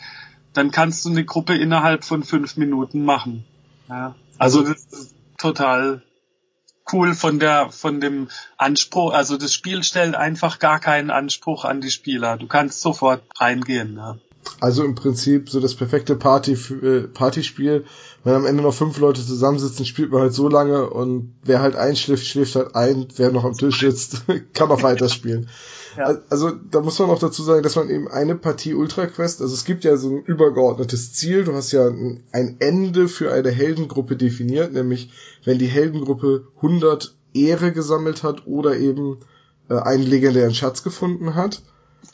dann 0.54 0.72
kannst 0.72 1.04
du 1.06 1.10
eine 1.10 1.26
Gruppe 1.26 1.56
innerhalb 1.56 2.06
von 2.06 2.24
fünf 2.24 2.56
Minuten 2.56 3.04
machen. 3.04 3.46
Ja. 3.90 4.16
Also 4.38 4.64
das 4.64 4.86
ist 4.86 5.16
total 5.38 6.02
cool 6.92 7.14
von 7.14 7.40
der, 7.40 7.72
von 7.72 8.00
dem 8.00 8.30
Anspruch. 8.58 9.14
Also 9.14 9.38
das 9.38 9.54
Spiel 9.54 9.84
stellt 9.84 10.16
einfach 10.16 10.60
gar 10.60 10.80
keinen 10.80 11.10
Anspruch 11.10 11.66
an 11.66 11.82
die 11.82 11.92
Spieler. 11.92 12.38
Du 12.38 12.48
kannst 12.48 12.82
sofort 12.82 13.24
reingehen. 13.38 13.98
Ja. 13.98 14.18
Also 14.60 14.84
im 14.84 14.96
Prinzip 14.96 15.50
so 15.50 15.60
das 15.60 15.76
perfekte 15.76 16.16
Party 16.16 16.54
äh, 16.54 17.08
Partyspiel. 17.08 17.86
Wenn 18.24 18.36
am 18.36 18.46
Ende 18.46 18.64
noch 18.64 18.74
fünf 18.74 18.98
Leute 19.00 19.26
zusammensitzen, 19.26 19.86
spielt 19.86 20.12
man 20.12 20.22
halt 20.22 20.34
so 20.34 20.48
lange 20.48 20.90
und 20.90 21.36
wer 21.44 21.62
halt 21.62 21.76
einschläft, 21.76 22.26
schläft 22.26 22.56
halt 22.56 22.76
ein. 22.76 23.08
Wer 23.16 23.32
noch 23.32 23.44
am 23.44 23.54
Tisch 23.54 23.80
sitzt, 23.80 24.24
kann 24.54 24.70
noch 24.70 24.84
weiterspielen. 24.84 25.50
Ja. 25.98 26.20
Also 26.30 26.52
da 26.52 26.82
muss 26.82 27.00
man 27.00 27.10
auch 27.10 27.20
dazu 27.20 27.44
sagen, 27.44 27.64
dass 27.64 27.76
man 27.76 27.90
eben 27.90 28.08
eine 28.08 28.36
Partie 28.36 28.74
Ultra 28.74 29.06
Quest, 29.06 29.42
also 29.42 29.54
es 29.54 29.66
gibt 29.66 29.84
ja 29.84 29.96
so 29.96 30.10
ein 30.10 30.24
übergeordnetes 30.24 31.14
Ziel, 31.14 31.46
du 31.46 31.54
hast 31.54 31.72
ja 31.72 31.88
ein 31.88 32.56
Ende 32.60 33.08
für 33.08 33.32
eine 33.32 33.50
Heldengruppe 33.50 34.18
definiert, 34.18 34.74
nämlich 34.74 35.12
wenn 35.46 35.58
die 35.58 35.68
Heldengruppe 35.68 36.48
100 36.58 37.16
Ehre 37.34 37.72
gesammelt 37.72 38.24
hat 38.24 38.46
oder 38.46 38.78
eben 38.78 39.20
äh, 39.70 39.76
einen 39.76 40.04
legendären 40.04 40.54
Schatz 40.54 40.84
gefunden 40.84 41.36
hat. 41.36 41.62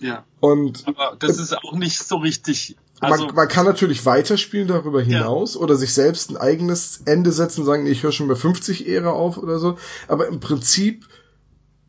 Ja. 0.02 0.26
Und 0.40 0.84
aber 0.88 1.16
das 1.18 1.38
ist 1.38 1.56
auch 1.58 1.74
nicht 1.74 2.00
so 2.00 2.18
richtig. 2.18 2.76
Also 3.00 3.28
man, 3.28 3.36
man 3.36 3.48
kann 3.48 3.66
natürlich 3.66 4.06
weiterspielen 4.06 4.68
darüber 4.68 5.02
hinaus 5.02 5.56
ja. 5.56 5.62
oder 5.62 5.76
sich 5.76 5.94
selbst 5.94 6.30
ein 6.30 6.38
eigenes 6.38 7.02
Ende 7.06 7.32
setzen, 7.32 7.66
sagen, 7.66 7.88
ich 7.88 8.04
höre 8.04 8.12
schon 8.12 8.28
bei 8.28 8.36
50 8.36 8.88
Ehre 8.88 9.14
auf 9.14 9.38
oder 9.38 9.60
so. 9.60 9.78
Aber 10.08 10.28
im 10.28 10.40
Prinzip 10.40 11.08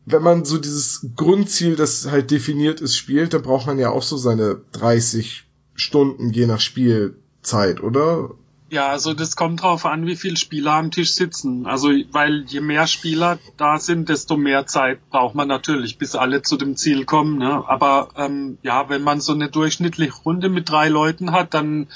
wenn 0.05 0.21
man 0.21 0.45
so 0.45 0.57
dieses 0.57 1.07
Grundziel, 1.15 1.75
das 1.75 2.09
halt 2.09 2.31
definiert 2.31 2.81
ist, 2.81 2.97
spielt, 2.97 3.33
dann 3.33 3.41
braucht 3.41 3.67
man 3.67 3.79
ja 3.79 3.89
auch 3.89 4.03
so 4.03 4.17
seine 4.17 4.61
30 4.73 5.45
Stunden 5.75 6.31
je 6.31 6.45
nach 6.45 6.59
Spielzeit, 6.59 7.81
oder? 7.81 8.31
Ja, 8.73 8.87
also 8.87 9.13
das 9.13 9.35
kommt 9.35 9.61
drauf 9.61 9.85
an, 9.85 10.07
wie 10.07 10.15
viele 10.15 10.35
Spieler 10.35 10.73
am 10.73 10.89
Tisch 10.89 11.13
sitzen. 11.13 11.67
Also, 11.67 11.89
weil 12.11 12.43
je 12.47 12.59
mehr 12.59 12.87
Spieler 12.87 13.37
da 13.55 13.77
sind, 13.77 14.09
desto 14.09 14.35
mehr 14.35 14.65
Zeit 14.65 14.97
braucht 15.11 15.35
man 15.35 15.47
natürlich, 15.47 15.99
bis 15.99 16.15
alle 16.15 16.41
zu 16.41 16.57
dem 16.57 16.75
Ziel 16.75 17.05
kommen. 17.05 17.37
Ne? 17.37 17.63
Aber 17.67 18.09
ähm, 18.17 18.57
ja, 18.63 18.89
wenn 18.89 19.03
man 19.03 19.21
so 19.21 19.31
eine 19.33 19.49
durchschnittliche 19.49 20.15
Runde 20.25 20.49
mit 20.49 20.71
drei 20.71 20.89
Leuten 20.89 21.33
hat, 21.33 21.53
dann 21.53 21.87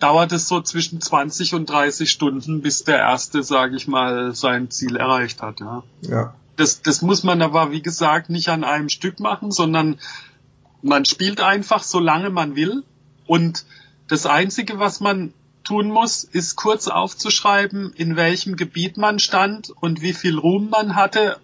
dauert 0.00 0.32
es 0.32 0.48
so 0.48 0.60
zwischen 0.60 1.00
20 1.00 1.54
und 1.54 1.70
30 1.70 2.10
Stunden, 2.10 2.60
bis 2.60 2.82
der 2.82 2.98
erste, 2.98 3.44
sage 3.44 3.76
ich 3.76 3.86
mal, 3.86 4.34
sein 4.34 4.68
Ziel 4.68 4.96
erreicht 4.96 5.42
hat. 5.42 5.60
Ja. 5.60 5.84
ja. 6.00 6.34
Das, 6.56 6.82
das 6.82 7.02
muss 7.02 7.22
man 7.22 7.40
aber, 7.40 7.70
wie 7.70 7.82
gesagt, 7.82 8.30
nicht 8.30 8.48
an 8.48 8.64
einem 8.64 8.88
Stück 8.88 9.20
machen, 9.20 9.52
sondern 9.52 10.00
man 10.82 11.04
spielt 11.04 11.40
einfach, 11.40 11.84
solange 11.84 12.30
man 12.30 12.56
will. 12.56 12.82
Und 13.28 13.64
das 14.08 14.26
Einzige, 14.26 14.80
was 14.80 14.98
man 14.98 15.32
tun 15.64 15.90
muss, 15.90 16.24
ist 16.24 16.56
kurz 16.56 16.88
aufzuschreiben, 16.88 17.92
in 17.94 18.16
welchem 18.16 18.56
Gebiet 18.56 18.96
man 18.96 19.18
stand 19.18 19.70
und 19.80 20.02
wie 20.02 20.12
viel 20.12 20.38
Ruhm 20.38 20.70
man 20.70 20.94
hatte 20.94 21.36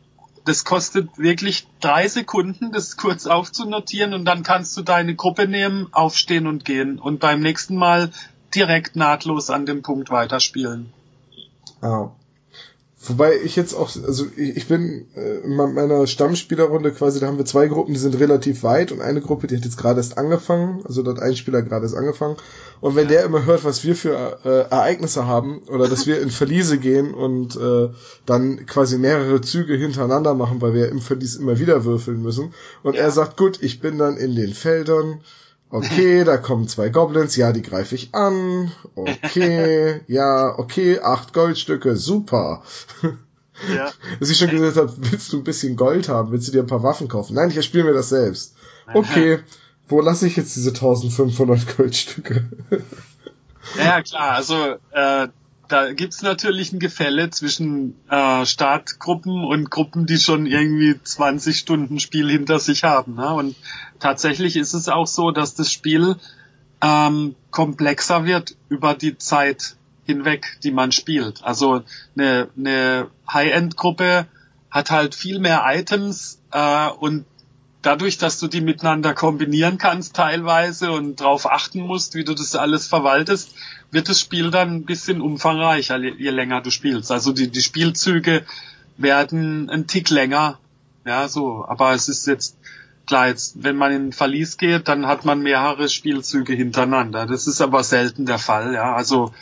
das 0.47 0.65
kostet 0.65 1.19
wirklich 1.19 1.67
drei 1.81 2.07
Sekunden, 2.09 2.71
das 2.71 2.97
kurz 2.97 3.27
aufzunotieren 3.27 4.15
und 4.15 4.25
dann 4.25 4.45
kannst 4.45 4.77
du 4.77 4.83
deine 4.83 5.15
Gruppe 5.15 5.49
nehmen, 5.49 5.89
aufstehen 5.93 6.47
und 6.47 6.65
gehen 6.65 6.99
und 6.99 7.19
beim 7.19 7.41
nächsten 7.41 7.77
Mal 7.77 8.13
direkt 8.55 8.97
nahtlos 8.97 9.51
an 9.51 9.67
dem 9.67 9.83
Punkt 9.83 10.11
weiterspielen. 10.11 10.93
Ah. 11.83 12.11
Wobei 13.09 13.37
ich 13.45 13.57
jetzt 13.57 13.75
auch, 13.75 13.91
also 14.05 14.27
ich 14.37 14.67
bin 14.69 15.07
äh, 15.15 15.39
in 15.45 15.55
meiner 15.55 16.07
Stammspielerrunde 16.07 16.93
quasi, 16.93 17.21
da 17.21 17.27
haben 17.27 17.39
wir 17.39 17.45
zwei 17.45 17.69
Gruppen, 17.69 17.95
die 17.95 18.01
sind 18.01 18.19
relativ 18.19 18.63
weit 18.63 18.91
und 18.91 19.01
eine 19.01 19.21
Gruppe, 19.21 19.47
die 19.47 19.57
hat 19.57 19.65
jetzt 19.65 19.79
gerade 19.79 19.99
erst 20.01 20.19
angefangen, 20.19 20.83
also 20.85 21.03
dort 21.03 21.21
ein 21.21 21.37
Spieler 21.37 21.63
gerade 21.63 21.85
erst 21.85 21.97
angefangen. 21.97 22.37
Und 22.81 22.97
wenn 22.97 23.05
ja. 23.05 23.11
der 23.11 23.25
immer 23.25 23.45
hört, 23.45 23.65
was 23.65 23.85
wir 23.85 23.95
für 23.97 24.39
äh, 24.45 24.71
Ereignisse 24.71 25.27
haben 25.27 25.63
oder 25.69 25.89
dass 25.89 26.07
wir 26.07 26.21
in 26.21 26.31
Verliese 26.31 26.79
gehen 26.79 27.15
und 27.15 27.57
äh, 27.57 27.89
dann 28.27 28.67
quasi 28.67 28.99
mehrere 28.99 29.41
Züge 29.41 29.75
hintereinander 29.75 30.35
machen, 30.35 30.61
weil 30.61 30.75
wir 30.75 30.89
im 30.89 31.01
Verlies 31.01 31.37
immer 31.37 31.59
wieder 31.59 31.85
würfeln 31.85 32.23
müssen. 32.23 32.55
Und 32.83 32.97
ja. 32.97 33.03
er 33.03 33.11
sagt, 33.11 33.37
gut, 33.37 33.63
ich 33.63 33.81
bin 33.81 33.99
dann 33.99 34.17
in 34.17 34.35
den 34.35 34.53
Feldern 34.53 35.21
Okay, 35.71 36.25
da 36.25 36.37
kommen 36.37 36.69
zwei 36.69 36.91
Goblins, 36.91 37.37
ja, 37.37 37.53
die 37.53 37.63
greife 37.63 37.95
ich 37.97 38.15
an. 38.15 38.71
Okay, 38.95 40.01
ja, 40.07 40.59
okay, 40.59 41.01
acht 41.01 41.33
Goldstücke, 41.33 41.97
super. 41.97 42.63
Ja. 43.75 43.91
Dass 44.21 44.31
ich 44.31 44.39
schon 44.39 44.51
gesagt 44.51 44.77
habe, 44.77 44.93
willst 44.97 45.33
du 45.33 45.39
ein 45.39 45.45
bisschen 45.45 45.77
Gold 45.77 46.09
haben? 46.09 46.31
Willst 46.31 46.49
du 46.49 46.53
dir 46.53 46.63
ein 46.63 46.69
paar 46.69 46.83
Waffen 46.83 47.09
kaufen? 47.09 47.35
Nein, 47.35 47.51
ich 47.51 47.57
erspiele 47.57 47.85
mir 47.85 47.95
das 47.95 48.11
selbst. 48.11 48.55
Okay, 48.95 49.41
wo 49.89 50.01
lasse 50.01 50.27
ich 50.27 50.37
jetzt 50.37 50.55
diese 50.55 50.71
1500 50.71 51.77
Goldstücke? 51.77 52.49
ja, 53.79 54.03
klar, 54.03 54.33
also 54.33 54.77
äh, 54.93 55.29
da 55.69 55.93
gibt's 55.93 56.23
natürlich 56.23 56.73
ein 56.73 56.79
Gefälle 56.79 57.31
zwischen 57.31 57.97
äh, 58.09 58.47
Startgruppen 58.47 59.45
und 59.45 59.71
Gruppen, 59.71 60.07
die 60.07 60.19
schon 60.19 60.47
irgendwie 60.47 61.01
20 61.03 61.59
Stunden 61.59 61.99
Spiel 61.99 62.31
hinter 62.31 62.59
sich 62.61 62.85
haben. 62.85 63.15
Ne? 63.15 63.33
Und 63.33 63.57
tatsächlich 63.99 64.57
ist 64.57 64.75
es 64.75 64.89
auch 64.89 65.07
so, 65.07 65.31
dass 65.31 65.55
das 65.55 65.73
Spiel 65.73 66.17
ähm, 66.83 67.35
komplexer 67.51 68.25
wird 68.25 68.57
über 68.69 68.95
die 68.95 69.19
Zeit 69.19 69.77
hinweg, 70.05 70.59
die 70.63 70.71
man 70.71 70.93
spielt. 70.93 71.43
Also 71.43 71.83
eine, 72.17 72.49
eine 72.57 73.09
High-End-Gruppe 73.33 74.27
hat 74.71 74.91
halt 74.91 75.15
viel 75.15 75.39
mehr 75.39 75.65
Items 75.67 76.41
äh, 76.53 76.89
und 76.89 77.25
dadurch, 77.83 78.19
dass 78.19 78.39
du 78.39 78.49
die 78.49 78.61
miteinander 78.61 79.15
kombinieren 79.15 79.79
kannst 79.79 80.17
teilweise 80.17 80.91
und 80.91 81.21
darauf 81.21 81.51
achten 81.51 81.81
musst, 81.81 82.15
wie 82.15 82.25
du 82.25 82.35
das 82.35 82.57
alles 82.57 82.87
verwaltest, 82.87 83.55
wird 83.91 84.09
das 84.09 84.21
Spiel 84.21 84.51
dann 84.51 84.75
ein 84.75 84.85
bisschen 84.85 85.21
umfangreicher, 85.21 85.99
je 85.99 86.31
länger 86.31 86.61
du 86.61 86.71
spielst. 86.71 87.13
Also 87.13 87.33
die, 87.33 87.49
die 87.49 87.63
Spielzüge 87.63 88.45
werden 88.97 89.71
ein 89.71 89.87
Tick 89.87 90.11
länger, 90.11 90.59
ja, 91.05 91.29
so. 91.29 91.65
Aber 91.69 91.93
es 91.95 92.09
ist 92.09 92.27
jetzt, 92.27 92.57
klar, 93.07 93.29
jetzt, 93.29 93.63
wenn 93.63 93.77
man 93.77 93.93
in 93.93 94.13
Verlies 94.13 94.59
geht, 94.59 94.89
dann 94.89 95.07
hat 95.07 95.25
man 95.25 95.41
mehrere 95.41 95.89
Spielzüge 95.89 96.53
hintereinander. 96.53 97.27
Das 97.27 97.47
ist 97.47 97.61
aber 97.61 97.85
selten 97.85 98.27
der 98.27 98.39
Fall, 98.39 98.75
ja. 98.75 98.95
Also 98.95 99.33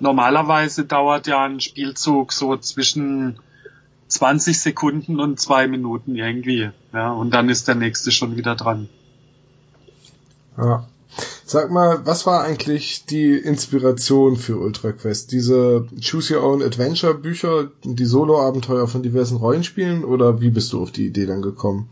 normalerweise 0.00 0.84
dauert 0.84 1.26
ja 1.26 1.44
ein 1.44 1.60
Spielzug 1.60 2.32
so 2.32 2.56
zwischen 2.56 3.38
20 4.08 4.60
Sekunden 4.60 5.20
und 5.20 5.40
zwei 5.40 5.66
Minuten 5.68 6.16
irgendwie. 6.16 6.70
Ja, 6.92 7.12
und 7.12 7.32
dann 7.32 7.48
ist 7.48 7.68
der 7.68 7.76
nächste 7.76 8.12
schon 8.12 8.36
wieder 8.36 8.56
dran. 8.56 8.88
Ja. 10.58 10.86
Sag 11.44 11.70
mal, 11.70 12.06
was 12.06 12.24
war 12.24 12.42
eigentlich 12.42 13.04
die 13.04 13.34
Inspiration 13.36 14.36
für 14.36 14.56
Ultra 14.56 14.92
Quest? 14.92 15.32
Diese 15.32 15.86
Choose 16.00 16.34
Your 16.34 16.44
Own 16.44 16.62
Adventure 16.62 17.14
Bücher, 17.14 17.70
die 17.84 18.06
Solo-Abenteuer 18.06 18.88
von 18.88 19.02
diversen 19.02 19.36
Rollenspielen 19.36 20.04
oder 20.04 20.40
wie 20.40 20.50
bist 20.50 20.72
du 20.72 20.82
auf 20.82 20.90
die 20.90 21.06
Idee 21.06 21.26
dann 21.26 21.42
gekommen? 21.42 21.90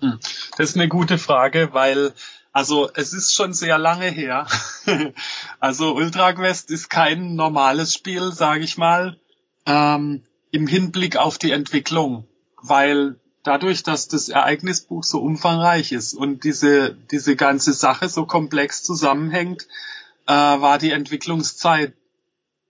Hm. 0.00 0.18
Das 0.56 0.70
ist 0.70 0.76
eine 0.76 0.88
gute 0.88 1.18
Frage, 1.18 1.70
weil 1.72 2.12
also 2.52 2.90
es 2.94 3.12
ist 3.12 3.34
schon 3.34 3.52
sehr 3.52 3.78
lange 3.78 4.10
her. 4.10 4.46
also 5.60 5.94
Ultra 5.94 6.32
Quest 6.32 6.70
ist 6.70 6.88
kein 6.88 7.34
normales 7.34 7.94
Spiel, 7.94 8.32
sage 8.32 8.64
ich 8.64 8.76
mal. 8.78 9.18
Ähm, 9.66 10.24
im 10.50 10.66
Hinblick 10.66 11.16
auf 11.16 11.38
die 11.38 11.52
Entwicklung, 11.52 12.26
weil 12.62 13.20
dadurch, 13.42 13.82
dass 13.82 14.08
das 14.08 14.28
Ereignisbuch 14.28 15.04
so 15.04 15.20
umfangreich 15.20 15.92
ist 15.92 16.14
und 16.14 16.44
diese, 16.44 16.94
diese 17.10 17.36
ganze 17.36 17.72
Sache 17.74 18.08
so 18.08 18.26
komplex 18.26 18.82
zusammenhängt, 18.82 19.68
äh, 20.26 20.32
war 20.32 20.78
die 20.78 20.90
Entwicklungszeit 20.90 21.94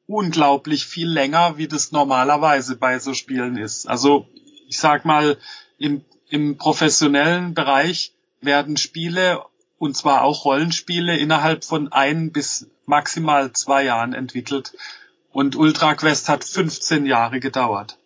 unglaublich 0.07 0.87
viel 0.87 1.09
länger, 1.09 1.57
wie 1.57 1.69
das 1.69 1.93
normalerweise 1.93 2.77
bei 2.77 2.99
so 2.99 3.15
Spielen 3.15 3.57
ist. 3.57 3.89
Also 3.89 4.29
ich 4.67 4.79
sag 4.79 5.05
mal, 5.05 5.39
im, 5.79 6.05
im 6.31 6.57
professionellen 6.57 7.55
Bereich 7.55 8.15
werden 8.41 8.77
Spiele 8.77 9.45
und 9.79 9.97
zwar 9.97 10.23
auch 10.23 10.45
Rollenspiele 10.45 11.17
innerhalb 11.17 11.65
von 11.65 11.93
ein 11.93 12.33
bis 12.33 12.69
maximal 12.87 13.53
zwei 13.53 13.85
Jahren 13.85 14.13
entwickelt. 14.13 14.73
Und 15.31 15.57
Ultra 15.57 15.95
Quest 15.95 16.29
hat 16.29 16.45
15 16.45 17.07
Jahre 17.07 17.39
gedauert. 17.39 17.99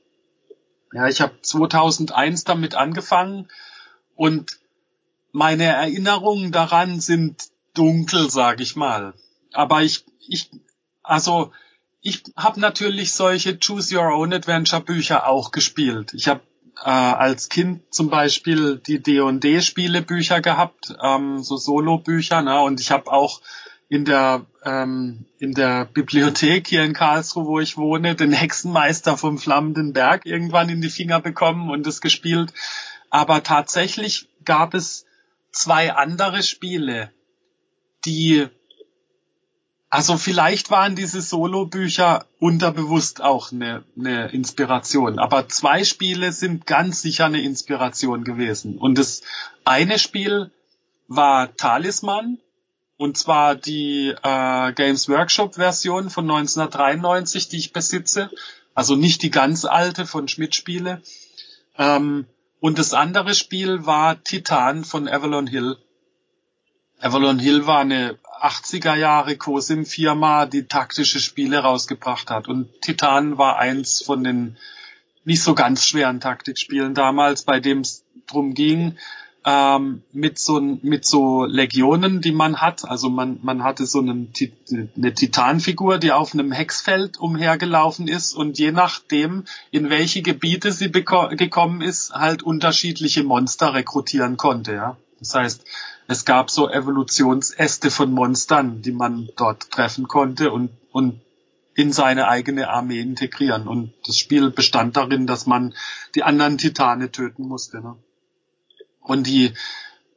Ja, 0.92 1.08
ich 1.08 1.20
habe 1.20 1.40
2001 1.40 2.44
damit 2.44 2.74
angefangen 2.74 3.48
und 4.14 4.58
meine 5.32 5.64
Erinnerungen 5.64 6.52
daran 6.52 7.00
sind 7.00 7.44
dunkel, 7.72 8.30
sag 8.30 8.60
ich 8.60 8.76
mal. 8.76 9.14
Aber 9.54 9.82
ich, 9.82 10.04
ich, 10.28 10.50
also 11.02 11.52
ich 12.02 12.24
habe 12.36 12.60
natürlich 12.60 13.14
solche 13.14 13.58
Choose 13.58 13.96
Your 13.96 14.12
Own 14.12 14.34
Adventure 14.34 14.82
Bücher 14.82 15.26
auch 15.26 15.52
gespielt. 15.52 16.12
Ich 16.12 16.28
habe 16.28 16.42
äh, 16.78 16.88
als 16.88 17.48
Kind 17.48 17.82
zum 17.90 18.10
Beispiel 18.10 18.78
die 18.78 19.02
D&D 19.02 19.60
Spiele 19.62 20.02
Bücher 20.02 20.40
gehabt, 20.40 20.94
ähm, 21.02 21.42
so 21.42 21.56
Solo 21.56 21.98
Bücher, 21.98 22.42
ne? 22.42 22.60
Und 22.60 22.80
ich 22.80 22.90
habe 22.90 23.10
auch 23.12 23.40
in 23.88 24.04
der 24.04 24.46
ähm, 24.64 25.26
in 25.38 25.52
der 25.52 25.84
Bibliothek 25.84 26.66
hier 26.66 26.82
in 26.82 26.94
Karlsruhe, 26.94 27.46
wo 27.46 27.60
ich 27.60 27.76
wohne, 27.76 28.14
den 28.14 28.32
Hexenmeister 28.32 29.16
vom 29.16 29.38
Flammenden 29.38 29.92
Berg 29.92 30.24
irgendwann 30.24 30.68
in 30.70 30.80
die 30.80 30.88
Finger 30.88 31.20
bekommen 31.20 31.70
und 31.70 31.86
es 31.86 32.00
gespielt. 32.00 32.52
Aber 33.10 33.42
tatsächlich 33.42 34.28
gab 34.44 34.72
es 34.72 35.04
zwei 35.50 35.92
andere 35.92 36.42
Spiele, 36.42 37.12
die 38.06 38.48
also 39.92 40.16
vielleicht 40.16 40.70
waren 40.70 40.96
diese 40.96 41.20
Solo-Bücher 41.20 42.24
unterbewusst 42.38 43.20
auch 43.20 43.52
eine, 43.52 43.84
eine 43.94 44.28
Inspiration, 44.28 45.18
aber 45.18 45.50
zwei 45.50 45.84
Spiele 45.84 46.32
sind 46.32 46.64
ganz 46.64 47.02
sicher 47.02 47.26
eine 47.26 47.42
Inspiration 47.42 48.24
gewesen. 48.24 48.78
Und 48.78 48.96
das 48.96 49.20
eine 49.66 49.98
Spiel 49.98 50.50
war 51.08 51.54
Talisman 51.56 52.38
und 52.96 53.18
zwar 53.18 53.54
die 53.54 54.14
äh, 54.22 54.72
Games 54.72 55.10
Workshop 55.10 55.56
Version 55.56 56.08
von 56.08 56.24
1993, 56.24 57.50
die 57.50 57.58
ich 57.58 57.74
besitze. 57.74 58.30
Also 58.74 58.96
nicht 58.96 59.20
die 59.20 59.30
ganz 59.30 59.66
alte 59.66 60.06
von 60.06 60.26
Schmidt 60.26 60.54
Spiele. 60.54 61.02
Ähm, 61.76 62.24
und 62.60 62.78
das 62.78 62.94
andere 62.94 63.34
Spiel 63.34 63.84
war 63.84 64.24
Titan 64.24 64.86
von 64.86 65.06
Avalon 65.06 65.46
Hill. 65.46 65.76
Avalon 66.98 67.38
Hill 67.38 67.66
war 67.66 67.80
eine 67.80 68.18
80er 68.42 68.96
Jahre 68.96 69.36
COSIM 69.36 69.86
Firma, 69.86 70.46
die 70.46 70.64
taktische 70.64 71.20
Spiele 71.20 71.60
rausgebracht 71.60 72.30
hat. 72.30 72.48
Und 72.48 72.68
Titan 72.80 73.38
war 73.38 73.58
eins 73.58 74.02
von 74.02 74.24
den 74.24 74.56
nicht 75.24 75.42
so 75.42 75.54
ganz 75.54 75.86
schweren 75.86 76.20
Taktikspielen 76.20 76.94
damals, 76.94 77.42
bei 77.42 77.60
dem 77.60 77.80
es 77.80 78.04
drum 78.26 78.54
ging, 78.54 78.96
ähm, 79.44 80.02
mit 80.12 80.38
so 80.38 80.60
mit 80.60 81.04
so 81.04 81.44
Legionen, 81.44 82.20
die 82.20 82.32
man 82.32 82.60
hat. 82.60 82.84
Also 82.84 83.08
man 83.08 83.38
man 83.42 83.64
hatte 83.64 83.86
so 83.86 84.00
einen, 84.00 84.32
eine 84.96 85.14
Titanfigur, 85.14 85.98
die 85.98 86.12
auf 86.12 86.34
einem 86.34 86.52
Hexfeld 86.52 87.18
umhergelaufen 87.18 88.08
ist 88.08 88.34
und 88.34 88.58
je 88.58 88.72
nachdem, 88.72 89.44
in 89.70 89.90
welche 89.90 90.22
Gebiete 90.22 90.72
sie 90.72 90.90
gekommen 90.90 91.80
ist, 91.80 92.12
halt 92.12 92.42
unterschiedliche 92.42 93.24
Monster 93.24 93.74
rekrutieren 93.74 94.36
konnte. 94.36 94.72
Ja, 94.74 94.96
das 95.18 95.34
heißt, 95.34 95.64
es 96.08 96.24
gab 96.24 96.50
so 96.50 96.68
Evolutionsäste 96.68 97.90
von 97.90 98.12
Monstern, 98.12 98.82
die 98.82 98.92
man 98.92 99.28
dort 99.36 99.70
treffen 99.70 100.08
konnte 100.08 100.52
und 100.52 100.70
und 100.92 101.20
in 101.74 101.92
seine 101.92 102.28
eigene 102.28 102.68
Armee 102.68 103.00
integrieren. 103.00 103.66
Und 103.66 103.92
das 104.06 104.18
Spiel 104.18 104.50
bestand 104.50 104.96
darin, 104.96 105.26
dass 105.26 105.46
man 105.46 105.74
die 106.14 106.22
anderen 106.22 106.58
Titane 106.58 107.10
töten 107.10 107.48
musste. 107.48 107.80
Ne? 107.80 107.96
Und 109.00 109.26
die, 109.26 109.54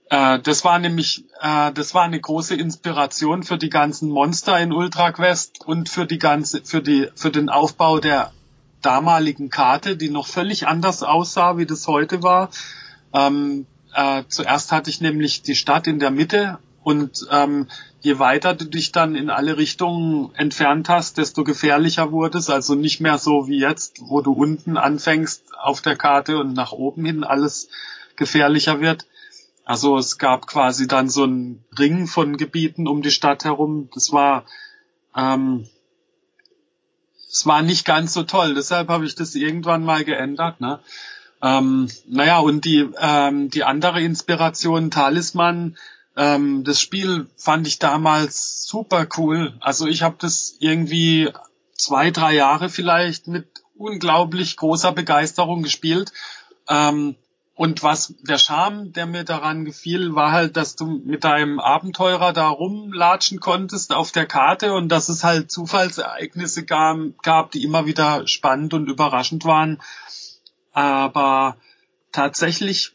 äh, 0.09 0.39
das 0.39 0.65
war 0.65 0.79
nämlich, 0.79 1.23
äh, 1.41 1.71
das 1.71 1.93
war 1.93 2.03
eine 2.03 2.19
große 2.19 2.55
Inspiration 2.55 3.43
für 3.43 3.57
die 3.57 3.69
ganzen 3.69 4.09
Monster 4.09 4.59
in 4.59 4.73
Ultra 4.73 5.11
Quest 5.11 5.65
und 5.65 5.89
für 5.89 6.05
die 6.05 6.19
ganze, 6.19 6.63
für 6.63 6.81
die, 6.81 7.09
für 7.15 7.31
den 7.31 7.49
Aufbau 7.49 7.99
der 7.99 8.31
damaligen 8.81 9.49
Karte, 9.49 9.97
die 9.97 10.09
noch 10.09 10.27
völlig 10.27 10.67
anders 10.67 11.03
aussah, 11.03 11.57
wie 11.57 11.65
das 11.65 11.87
heute 11.87 12.21
war. 12.21 12.51
Ähm, 13.13 13.65
äh, 13.95 14.23
zuerst 14.27 14.71
hatte 14.71 14.89
ich 14.89 15.01
nämlich 15.01 15.41
die 15.41 15.55
Stadt 15.55 15.88
in 15.88 15.99
der 15.99 16.12
Mitte 16.12 16.60
und 16.84 17.25
ähm, 17.31 17.67
je 18.01 18.19
weiter 18.19 18.53
du 18.53 18.65
dich 18.65 18.91
dann 18.91 19.15
in 19.15 19.29
alle 19.29 19.58
Richtungen 19.58 20.36
entfernt 20.36 20.89
hast, 20.89 21.17
desto 21.17 21.43
gefährlicher 21.43 22.12
wurde 22.12 22.38
es. 22.38 22.49
Also 22.49 22.75
nicht 22.75 22.99
mehr 22.99 23.17
so 23.17 23.47
wie 23.47 23.60
jetzt, 23.60 24.01
wo 24.01 24.21
du 24.21 24.34
unten 24.34 24.77
anfängst 24.77 25.43
auf 25.58 25.81
der 25.81 25.95
Karte 25.95 26.38
und 26.38 26.53
nach 26.53 26.73
oben 26.73 27.05
hin 27.05 27.23
alles 27.23 27.69
gefährlicher 28.17 28.81
wird. 28.81 29.08
Also 29.63 29.97
es 29.97 30.19
gab 30.19 30.45
quasi 30.45 30.88
dann 30.88 31.10
so 31.10 31.23
einen 31.23 31.63
Ring 31.79 32.05
von 32.05 32.38
Gebieten 32.38 32.88
um 32.88 33.01
die 33.01 33.12
Stadt 33.12 33.45
herum. 33.45 33.89
Das 33.93 34.12
war 34.12 34.45
ähm, 35.15 35.67
es 37.31 37.45
war 37.45 37.62
nicht 37.62 37.86
ganz 37.86 38.13
so 38.13 38.23
toll. 38.23 38.53
Deshalb 38.53 38.89
habe 38.89 39.05
ich 39.05 39.15
das 39.15 39.36
irgendwann 39.36 39.84
mal 39.84 40.05
geändert. 40.05 40.62
Ne? 40.62 40.79
Ähm, 41.45 41.89
naja, 42.08 42.39
und 42.39 42.65
die, 42.65 42.89
ähm, 42.99 43.51
die 43.51 43.63
andere 43.63 44.01
Inspiration, 44.01 44.89
Talisman, 44.89 45.77
ähm, 46.17 46.63
das 46.63 46.81
Spiel 46.81 47.27
fand 47.38 47.67
ich 47.67 47.77
damals 47.77 48.65
super 48.65 49.05
cool. 49.17 49.53
Also 49.60 49.86
ich 49.86 50.01
habe 50.01 50.15
das 50.17 50.55
irgendwie 50.60 51.29
zwei, 51.77 52.10
drei 52.10 52.34
Jahre 52.34 52.69
vielleicht 52.69 53.27
mit 53.27 53.47
unglaublich 53.77 54.58
großer 54.58 54.91
Begeisterung 54.91 55.62
gespielt. 55.62 56.13
Ähm, 56.67 57.15
und 57.53 57.84
was 57.84 58.15
der 58.21 58.39
Charme, 58.39 58.91
der 58.91 59.05
mir 59.05 59.23
daran 59.23 59.65
gefiel, 59.65 60.15
war 60.15 60.31
halt, 60.31 60.58
dass 60.58 60.75
du 60.75 60.88
mit 60.88 61.23
deinem 61.23 61.60
Abenteurer 61.60 62.34
da 62.34 62.47
rumlatschen 62.47 63.39
konntest 63.39 63.93
auf 63.93 64.12
der 64.12 64.25
Karte 64.25 64.73
und 64.73 64.89
dass 64.89 65.10
es 65.10 65.23
halt 65.23 65.51
Zufallsereignisse 65.51 66.65
gab, 66.65 66.97
gab 67.21 67.51
die 67.51 67.63
immer 67.63 67.86
wieder 67.86 68.27
spannend 68.27 68.73
und 68.73 68.89
überraschend 68.89 69.45
waren. 69.45 69.79
Aber 70.75 71.55
tatsächlich 72.11 72.91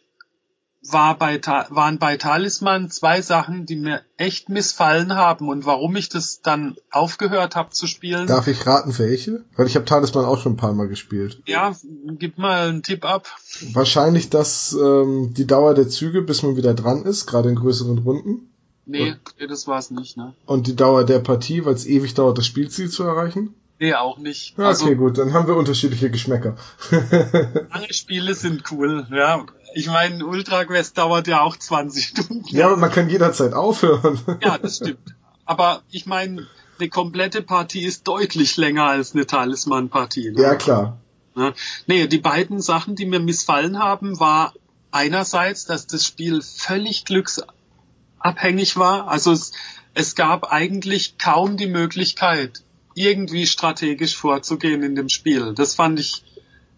war 0.83 1.19
bei, 1.19 1.41
waren 1.71 1.99
bei 1.99 2.17
Talisman 2.17 2.91
zwei 2.91 3.23
Sachen, 3.23 3.65
die 3.67 3.77
mir 3.77 4.03
echt 4.19 4.51
missfallen 4.51 5.15
haben 5.15 5.49
und 5.49 5.65
warum 5.65 5.97
ich 5.97 6.11
das 6.11 6.43
dann 6.43 6.77
aufgehört 6.91 7.57
habe 7.57 7.71
zu 7.71 7.87
spielen. 7.87 8.27
Darf 8.27 8.47
ich 8.49 8.67
raten, 8.67 8.99
welche? 8.99 9.45
Weil 9.57 9.67
ich 9.67 9.77
habe 9.77 9.87
Talisman 9.87 10.27
auch 10.27 10.39
schon 10.39 10.53
ein 10.53 10.59
paar 10.59 10.75
Mal 10.75 10.89
gespielt. 10.89 11.43
Ja, 11.47 11.75
gib 12.19 12.39
mal 12.39 12.69
einen 12.69 12.83
Tipp 12.83 13.05
ab. 13.05 13.27
Wahrscheinlich, 13.73 14.29
dass 14.29 14.75
ähm, 14.75 15.33
die 15.35 15.47
Dauer 15.47 15.75
der 15.75 15.89
Züge, 15.89 16.23
bis 16.23 16.43
man 16.43 16.57
wieder 16.57 16.75
dran 16.75 17.05
ist, 17.05 17.27
gerade 17.27 17.49
in 17.49 17.57
größeren 17.57 17.99
Runden. 17.99 18.51
Nee, 18.85 19.15
nee 19.39 19.47
das 19.47 19.67
war's 19.67 19.91
nicht, 19.91 20.17
ne? 20.17 20.35
Und 20.45 20.67
die 20.67 20.77
Dauer 20.77 21.05
der 21.05 21.21
Partie, 21.21 21.65
weil 21.65 21.75
es 21.75 21.87
ewig 21.87 22.15
dauert, 22.15 22.39
das 22.39 22.47
Spielziel 22.47 22.91
zu 22.91 23.05
erreichen? 23.05 23.55
Nee, 23.81 23.95
auch 23.95 24.19
nicht. 24.19 24.59
Also, 24.59 24.85
okay, 24.85 24.95
gut, 24.95 25.17
dann 25.17 25.33
haben 25.33 25.49
wir 25.49 25.57
unterschiedliche 25.57 26.11
Geschmäcker. 26.11 26.55
lange 26.91 27.93
Spiele 27.93 28.35
sind 28.35 28.71
cool, 28.71 29.07
ja. 29.11 29.47
Ich 29.75 29.87
meine, 29.87 30.27
Ultra 30.27 30.67
Quest 30.67 30.99
dauert 30.99 31.27
ja 31.27 31.41
auch 31.41 31.57
20 31.57 32.05
Stunden. 32.05 32.45
Ja, 32.49 32.67
aber 32.67 32.77
man 32.77 32.91
kann 32.91 33.09
jederzeit 33.09 33.55
aufhören. 33.55 34.21
Ja, 34.43 34.59
das 34.59 34.77
stimmt. 34.77 35.15
Aber 35.47 35.81
ich 35.91 36.05
meine, 36.05 36.47
eine 36.79 36.91
komplette 36.91 37.41
Partie 37.41 37.85
ist 37.85 38.07
deutlich 38.07 38.59
länger 38.59 38.85
als 38.85 39.15
eine 39.15 39.27
Talisman-Partie. 39.27 40.33
Ne? 40.33 40.43
Ja, 40.43 40.57
klar. 40.57 40.99
Ja. 41.35 41.55
Nee, 41.87 42.07
die 42.07 42.19
beiden 42.19 42.61
Sachen, 42.61 42.97
die 42.97 43.07
mir 43.07 43.21
missfallen 43.21 43.79
haben, 43.79 44.21
war 44.21 44.53
einerseits, 44.91 45.65
dass 45.65 45.87
das 45.87 46.05
Spiel 46.05 46.43
völlig 46.43 47.07
glücksabhängig 47.07 48.77
war. 48.77 49.09
Also 49.09 49.33
es, 49.33 49.53
es 49.95 50.15
gab 50.17 50.53
eigentlich 50.53 51.17
kaum 51.17 51.57
die 51.57 51.67
Möglichkeit, 51.67 52.63
irgendwie 52.95 53.47
strategisch 53.47 54.17
vorzugehen 54.17 54.83
in 54.83 54.95
dem 54.95 55.09
Spiel. 55.09 55.55
Das 55.55 55.75
fand 55.75 56.01
ich 56.01 56.25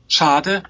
schade 0.09 0.63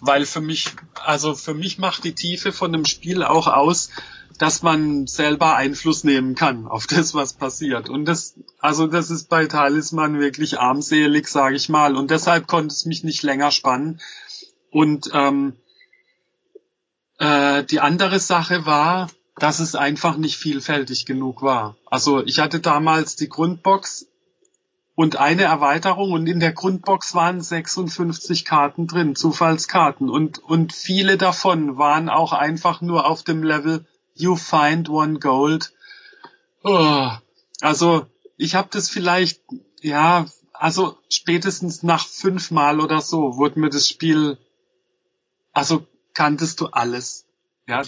weil 0.00 0.26
für 0.26 0.40
mich, 0.40 0.66
also 1.04 1.34
für 1.34 1.54
mich 1.54 1.78
macht 1.78 2.04
die 2.04 2.14
Tiefe 2.14 2.52
von 2.52 2.72
dem 2.72 2.84
Spiel 2.84 3.22
auch 3.22 3.46
aus, 3.46 3.90
dass 4.38 4.62
man 4.62 5.06
selber 5.06 5.56
Einfluss 5.56 6.04
nehmen 6.04 6.34
kann 6.34 6.66
auf 6.66 6.86
das, 6.86 7.14
was 7.14 7.34
passiert. 7.34 7.90
Und 7.90 8.06
das, 8.06 8.34
also 8.58 8.86
das 8.86 9.10
ist 9.10 9.28
bei 9.28 9.46
Talisman 9.46 10.18
wirklich 10.18 10.58
armselig, 10.58 11.28
sage 11.28 11.56
ich 11.56 11.68
mal. 11.68 11.94
Und 11.94 12.10
deshalb 12.10 12.46
konnte 12.46 12.72
es 12.72 12.86
mich 12.86 13.04
nicht 13.04 13.22
länger 13.22 13.50
spannen. 13.50 14.00
Und 14.70 15.10
ähm, 15.12 15.56
äh, 17.18 17.64
die 17.64 17.80
andere 17.80 18.18
Sache 18.18 18.64
war, 18.64 19.10
dass 19.36 19.60
es 19.60 19.74
einfach 19.74 20.16
nicht 20.16 20.36
vielfältig 20.36 21.04
genug 21.04 21.42
war. 21.42 21.76
Also 21.86 22.24
ich 22.24 22.40
hatte 22.40 22.60
damals 22.60 23.16
die 23.16 23.28
Grundbox 23.28 24.06
und 25.00 25.16
eine 25.16 25.44
Erweiterung 25.44 26.12
und 26.12 26.26
in 26.26 26.40
der 26.40 26.52
Grundbox 26.52 27.14
waren 27.14 27.40
56 27.40 28.44
Karten 28.44 28.86
drin, 28.86 29.16
Zufallskarten 29.16 30.10
und 30.10 30.40
und 30.40 30.74
viele 30.74 31.16
davon 31.16 31.78
waren 31.78 32.10
auch 32.10 32.34
einfach 32.34 32.82
nur 32.82 33.08
auf 33.08 33.22
dem 33.22 33.42
Level 33.42 33.86
You 34.12 34.36
find 34.36 34.90
one 34.90 35.18
gold. 35.18 35.72
Oh, 36.62 37.08
also 37.62 38.04
ich 38.36 38.54
habe 38.54 38.68
das 38.70 38.90
vielleicht 38.90 39.40
ja, 39.80 40.26
also 40.52 40.98
spätestens 41.08 41.82
nach 41.82 42.06
fünfmal 42.06 42.78
oder 42.78 43.00
so 43.00 43.38
wurde 43.38 43.58
mir 43.58 43.70
das 43.70 43.88
Spiel 43.88 44.36
also 45.54 45.86
kanntest 46.12 46.60
du 46.60 46.66
alles. 46.66 47.24
Ja, 47.66 47.84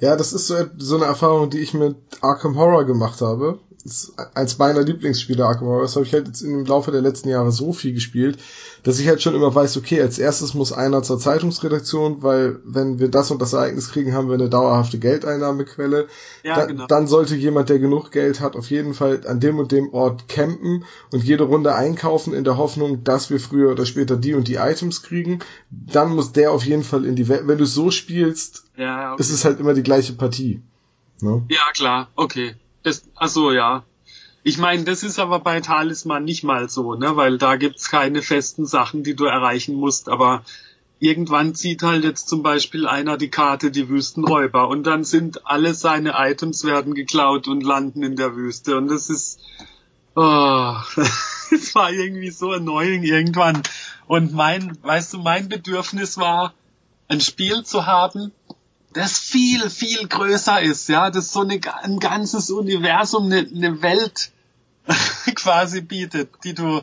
ja 0.00 0.16
das 0.16 0.32
ist 0.32 0.46
so, 0.46 0.56
so 0.78 0.96
eine 0.96 1.06
Erfahrung, 1.06 1.50
die 1.50 1.58
ich 1.58 1.74
mit 1.74 1.96
Arkham 2.20 2.56
Horror 2.56 2.84
gemacht 2.84 3.20
habe 3.20 3.58
ist 3.84 4.12
eins 4.34 4.58
meiner 4.58 4.82
Lieblingsspiele, 4.82 5.44
Arkham 5.44 5.68
Horror. 5.68 5.82
Das 5.82 5.96
habe 5.96 6.04
ich 6.04 6.12
halt 6.12 6.26
jetzt 6.26 6.42
im 6.42 6.64
Laufe 6.64 6.90
der 6.90 7.00
letzten 7.00 7.28
Jahre 7.28 7.52
so 7.52 7.72
viel 7.72 7.94
gespielt, 7.94 8.38
dass 8.82 8.98
ich 8.98 9.08
halt 9.08 9.22
schon 9.22 9.34
immer 9.34 9.54
weiß, 9.54 9.76
okay, 9.76 10.00
als 10.00 10.18
erstes 10.18 10.54
muss 10.54 10.72
einer 10.72 11.02
zur 11.02 11.18
Zeitungsredaktion, 11.18 12.22
weil 12.22 12.60
wenn 12.64 12.98
wir 12.98 13.08
das 13.08 13.30
und 13.30 13.40
das 13.40 13.52
Ereignis 13.52 13.90
kriegen, 13.90 14.12
haben 14.12 14.28
wir 14.28 14.34
eine 14.34 14.48
dauerhafte 14.48 14.98
Geldeinnahmequelle. 14.98 16.08
Ja, 16.42 16.56
da, 16.56 16.66
genau. 16.66 16.86
Dann 16.86 17.06
sollte 17.06 17.36
jemand, 17.36 17.68
der 17.68 17.78
genug 17.78 18.10
Geld 18.10 18.40
hat, 18.40 18.56
auf 18.56 18.70
jeden 18.70 18.94
Fall 18.94 19.20
an 19.26 19.40
dem 19.40 19.58
und 19.58 19.72
dem 19.72 19.92
Ort 19.92 20.28
campen 20.28 20.84
und 21.12 21.24
jede 21.24 21.44
Runde 21.44 21.74
einkaufen 21.74 22.34
in 22.34 22.44
der 22.44 22.56
Hoffnung, 22.56 23.04
dass 23.04 23.30
wir 23.30 23.40
früher 23.40 23.70
oder 23.70 23.86
später 23.86 24.16
die 24.16 24.34
und 24.34 24.48
die 24.48 24.56
Items 24.56 25.02
kriegen. 25.02 25.40
Dann 25.70 26.14
muss 26.14 26.32
der 26.32 26.52
auf 26.52 26.64
jeden 26.64 26.84
Fall 26.84 27.04
in 27.04 27.16
die 27.16 27.28
Welt. 27.28 27.42
Wenn 27.46 27.58
du 27.58 27.66
so 27.66 27.90
spielst, 27.90 28.64
ja, 28.76 29.12
okay. 29.12 29.20
ist 29.20 29.30
es 29.30 29.44
halt 29.44 29.60
immer 29.60 29.69
die 29.74 29.82
gleiche 29.82 30.12
Partie. 30.14 30.62
Ne? 31.20 31.44
Ja, 31.48 31.70
klar, 31.72 32.08
okay. 32.16 32.54
Das, 32.82 33.04
also 33.14 33.52
ja. 33.52 33.84
Ich 34.42 34.56
meine, 34.56 34.84
das 34.84 35.02
ist 35.02 35.18
aber 35.18 35.40
bei 35.40 35.60
Talisman 35.60 36.24
nicht 36.24 36.44
mal 36.44 36.70
so, 36.70 36.94
ne? 36.94 37.16
Weil 37.16 37.36
da 37.36 37.56
gibt's 37.56 37.90
keine 37.90 38.22
festen 38.22 38.64
Sachen, 38.64 39.02
die 39.02 39.14
du 39.14 39.26
erreichen 39.26 39.74
musst. 39.74 40.08
Aber 40.08 40.42
irgendwann 40.98 41.54
zieht 41.54 41.82
halt 41.82 42.04
jetzt 42.04 42.28
zum 42.28 42.42
Beispiel 42.42 42.86
einer 42.86 43.18
die 43.18 43.28
Karte 43.28 43.70
die 43.70 43.88
Wüstenräuber 43.88 44.68
und 44.68 44.84
dann 44.84 45.04
sind 45.04 45.46
alle 45.46 45.74
seine 45.74 46.14
Items 46.16 46.64
werden 46.64 46.94
geklaut 46.94 47.48
und 47.48 47.62
landen 47.62 48.02
in 48.02 48.16
der 48.16 48.34
Wüste. 48.34 48.76
Und 48.76 48.88
das 48.88 49.10
ist, 49.10 49.40
oh, 50.14 50.74
das 51.50 51.74
war 51.74 51.92
irgendwie 51.92 52.30
so 52.30 52.50
annoying 52.50 53.02
irgendwann. 53.02 53.62
Und 54.06 54.32
mein, 54.32 54.76
weißt 54.82 55.14
du, 55.14 55.18
mein 55.18 55.48
Bedürfnis 55.48 56.16
war, 56.16 56.54
ein 57.08 57.20
Spiel 57.20 57.64
zu 57.64 57.86
haben, 57.86 58.32
das 58.92 59.18
viel, 59.18 59.70
viel 59.70 60.08
größer 60.08 60.60
ist, 60.62 60.88
ja, 60.88 61.10
das 61.10 61.32
so 61.32 61.40
eine, 61.40 61.60
ein 61.82 62.00
ganzes 62.00 62.50
Universum, 62.50 63.26
eine, 63.26 63.38
eine 63.38 63.82
Welt 63.82 64.32
quasi 65.34 65.80
bietet, 65.80 66.30
die 66.44 66.54
du 66.54 66.82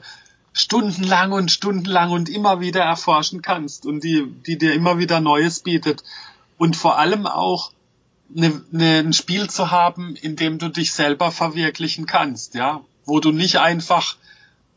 stundenlang 0.53 1.33
und 1.33 1.51
stundenlang 1.51 2.11
und 2.11 2.29
immer 2.29 2.61
wieder 2.61 2.81
erforschen 2.81 3.41
kannst 3.41 3.85
und 3.85 4.03
die, 4.03 4.25
die 4.25 4.57
dir 4.57 4.73
immer 4.73 4.97
wieder 4.97 5.19
Neues 5.19 5.59
bietet. 5.59 6.03
Und 6.57 6.75
vor 6.75 6.97
allem 6.97 7.27
auch 7.27 7.71
eine, 8.35 8.61
eine, 8.73 8.99
ein 8.99 9.13
Spiel 9.13 9.49
zu 9.49 9.69
haben, 9.71 10.15
in 10.15 10.35
dem 10.35 10.57
du 10.57 10.69
dich 10.69 10.93
selber 10.93 11.31
verwirklichen 11.31 12.07
kannst, 12.07 12.55
ja, 12.55 12.81
wo 13.05 13.19
du 13.19 13.31
nicht 13.31 13.59
einfach 13.59 14.17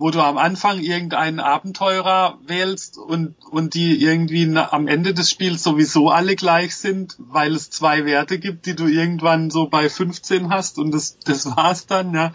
wo 0.01 0.11
du 0.11 0.23
am 0.23 0.39
Anfang 0.39 0.81
irgendeinen 0.81 1.41
Abenteurer 1.41 2.39
wählst 2.47 2.97
und, 2.97 3.35
und 3.51 3.75
die 3.75 4.03
irgendwie 4.03 4.51
am 4.57 4.89
Ende 4.89 5.13
des 5.13 5.29
Spiels 5.29 5.63
sowieso 5.63 6.09
alle 6.09 6.37
gleich 6.37 6.75
sind, 6.75 7.17
weil 7.19 7.55
es 7.55 7.69
zwei 7.69 8.07
Werte 8.07 8.39
gibt, 8.39 8.65
die 8.65 8.75
du 8.75 8.87
irgendwann 8.87 9.51
so 9.51 9.69
bei 9.69 9.91
15 9.91 10.49
hast 10.49 10.79
und 10.79 10.93
das, 10.93 11.19
das 11.19 11.55
war's 11.55 11.85
dann, 11.87 12.15
ja. 12.15 12.33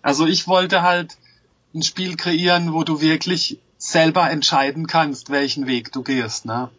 Also 0.00 0.28
ich 0.28 0.46
wollte 0.46 0.82
halt 0.82 1.16
ein 1.74 1.82
Spiel 1.82 2.14
kreieren, 2.14 2.72
wo 2.72 2.84
du 2.84 3.00
wirklich 3.00 3.58
selber 3.78 4.30
entscheiden 4.30 4.86
kannst, 4.86 5.28
welchen 5.28 5.66
Weg 5.66 5.90
du 5.90 6.04
gehst, 6.04 6.44
ne. 6.44 6.70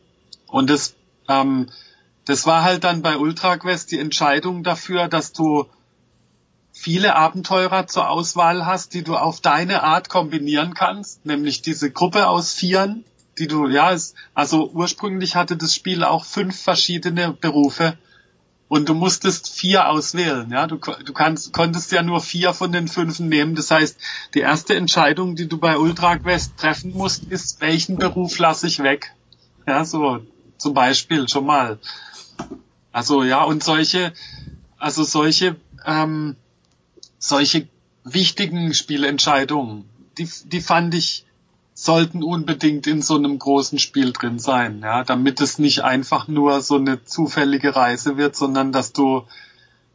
Und 0.48 0.70
das, 0.70 0.96
ähm, 1.28 1.68
das 2.24 2.46
war 2.46 2.64
halt 2.64 2.86
dann 2.86 3.02
bei 3.02 3.18
Ultra 3.18 3.58
Quest 3.58 3.92
die 3.92 4.00
Entscheidung 4.00 4.64
dafür, 4.64 5.10
dass 5.10 5.34
du 5.34 5.66
viele 6.74 7.16
Abenteurer 7.16 7.88
zur 7.88 8.10
Auswahl 8.10 8.66
hast, 8.66 8.94
die 8.94 9.04
du 9.04 9.16
auf 9.16 9.40
deine 9.40 9.84
Art 9.84 10.10
kombinieren 10.10 10.74
kannst, 10.74 11.26
nämlich 11.26 11.62
diese 11.62 11.92
Gruppe 11.92 12.28
aus 12.28 12.52
Vieren, 12.52 13.06
die 13.38 13.48
du, 13.48 13.68
ja, 13.68 13.92
ist, 13.92 14.16
also 14.34 14.70
ursprünglich 14.72 15.36
hatte 15.36 15.56
das 15.56 15.74
Spiel 15.74 16.04
auch 16.04 16.26
fünf 16.26 16.60
verschiedene 16.60 17.32
Berufe 17.32 17.98
und 18.68 18.90
du 18.90 18.96
musstest 18.96 19.50
vier 19.50 19.90
auswählen, 19.90 20.50
ja, 20.52 20.66
du, 20.66 20.78
du 20.78 21.14
kannst, 21.14 21.54
konntest 21.54 21.92
ja 21.92 22.02
nur 22.02 22.22
vier 22.22 22.54
von 22.54 22.72
den 22.72 22.88
fünf 22.88 23.20
nehmen, 23.20 23.54
das 23.56 23.70
heißt, 23.70 23.98
die 24.34 24.40
erste 24.40 24.76
Entscheidung, 24.76 25.36
die 25.36 25.48
du 25.48 25.60
bei 25.60 25.78
Ultra 25.78 26.18
Quest 26.18 26.58
treffen 26.58 26.92
musst, 26.92 27.26
ist, 27.26 27.62
welchen 27.62 27.98
Beruf 27.98 28.40
lasse 28.40 28.66
ich 28.66 28.82
weg, 28.82 29.14
ja, 29.68 29.86
so, 29.86 30.22
zum 30.58 30.74
Beispiel, 30.74 31.30
schon 31.30 31.46
mal. 31.46 31.78
Also, 32.92 33.24
ja, 33.24 33.44
und 33.44 33.64
solche, 33.64 34.14
also 34.78 35.04
solche, 35.04 35.56
ähm, 35.86 36.36
solche 37.24 37.68
wichtigen 38.04 38.74
Spielentscheidungen, 38.74 39.86
die, 40.18 40.28
die 40.46 40.60
fand 40.60 40.94
ich, 40.94 41.26
sollten 41.74 42.22
unbedingt 42.22 42.86
in 42.86 43.02
so 43.02 43.16
einem 43.16 43.40
großen 43.40 43.80
Spiel 43.80 44.12
drin 44.12 44.40
sein, 44.40 44.82
ja, 44.84 45.06
damit 45.06 45.40
es 45.40 45.58
nicht 45.58 45.84
einfach 45.84 46.28
nur 46.28 46.62
so 46.62 46.76
eine 46.76 47.04
zufällige 47.06 47.76
Reise 47.76 48.18
wird, 48.18 48.36
sondern 48.36 48.74
dass 48.74 48.92
du, 48.92 49.24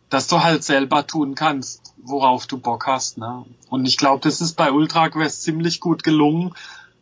dass 0.08 0.26
du 0.26 0.42
halt 0.42 0.64
selber 0.64 1.06
tun 1.06 1.34
kannst, 1.34 1.92
worauf 2.02 2.46
du 2.46 2.56
Bock 2.56 2.86
hast, 2.86 3.18
ne? 3.18 3.44
Und 3.68 3.86
ich 3.86 3.98
glaube, 3.98 4.22
das 4.22 4.40
ist 4.40 4.56
bei 4.56 4.72
Ultra 4.72 5.10
Quest 5.10 5.42
ziemlich 5.42 5.80
gut 5.80 6.02
gelungen, 6.02 6.54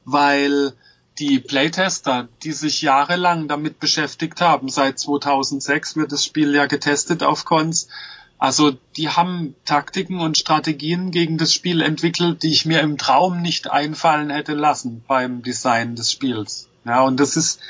weil 0.04 0.74
die 1.18 1.38
Playtester, 1.38 2.28
die 2.42 2.52
sich 2.52 2.82
jahrelang 2.82 3.46
damit 3.46 3.78
beschäftigt 3.78 4.40
haben, 4.40 4.68
seit 4.68 4.98
2006 4.98 5.96
wird 5.96 6.10
das 6.10 6.24
Spiel 6.24 6.52
ja 6.52 6.66
getestet 6.66 7.22
auf 7.22 7.44
Cons, 7.44 7.88
also 8.38 8.72
die 8.96 9.08
haben 9.08 9.54
Taktiken 9.64 10.20
und 10.20 10.36
Strategien 10.36 11.10
gegen 11.10 11.38
das 11.38 11.52
Spiel 11.52 11.80
entwickelt, 11.80 12.42
die 12.42 12.52
ich 12.52 12.66
mir 12.66 12.80
im 12.80 12.98
Traum 12.98 13.40
nicht 13.40 13.70
einfallen 13.70 14.30
hätte 14.30 14.54
lassen 14.54 15.02
beim 15.06 15.42
Design 15.42 15.96
des 15.96 16.12
Spiels. 16.12 16.68
Ja, 16.84 17.02
und 17.02 17.18
das 17.18 17.36
ist, 17.36 17.60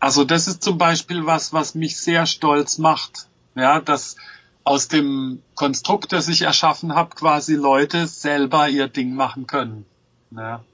also 0.00 0.24
das 0.24 0.48
ist 0.48 0.62
zum 0.62 0.76
Beispiel 0.76 1.26
was, 1.26 1.52
was 1.52 1.74
mich 1.74 1.96
sehr 1.98 2.26
stolz 2.26 2.78
macht. 2.78 3.28
Ja, 3.54 3.80
dass 3.80 4.16
aus 4.64 4.88
dem 4.88 5.40
Konstrukt, 5.54 6.12
das 6.12 6.26
ich 6.26 6.42
erschaffen 6.42 6.94
habe, 6.94 7.14
quasi 7.14 7.54
Leute 7.54 8.08
selber 8.08 8.68
ihr 8.68 8.88
Ding 8.88 9.14
machen 9.14 9.46
können. 9.46 9.86
Ja. 10.32 10.64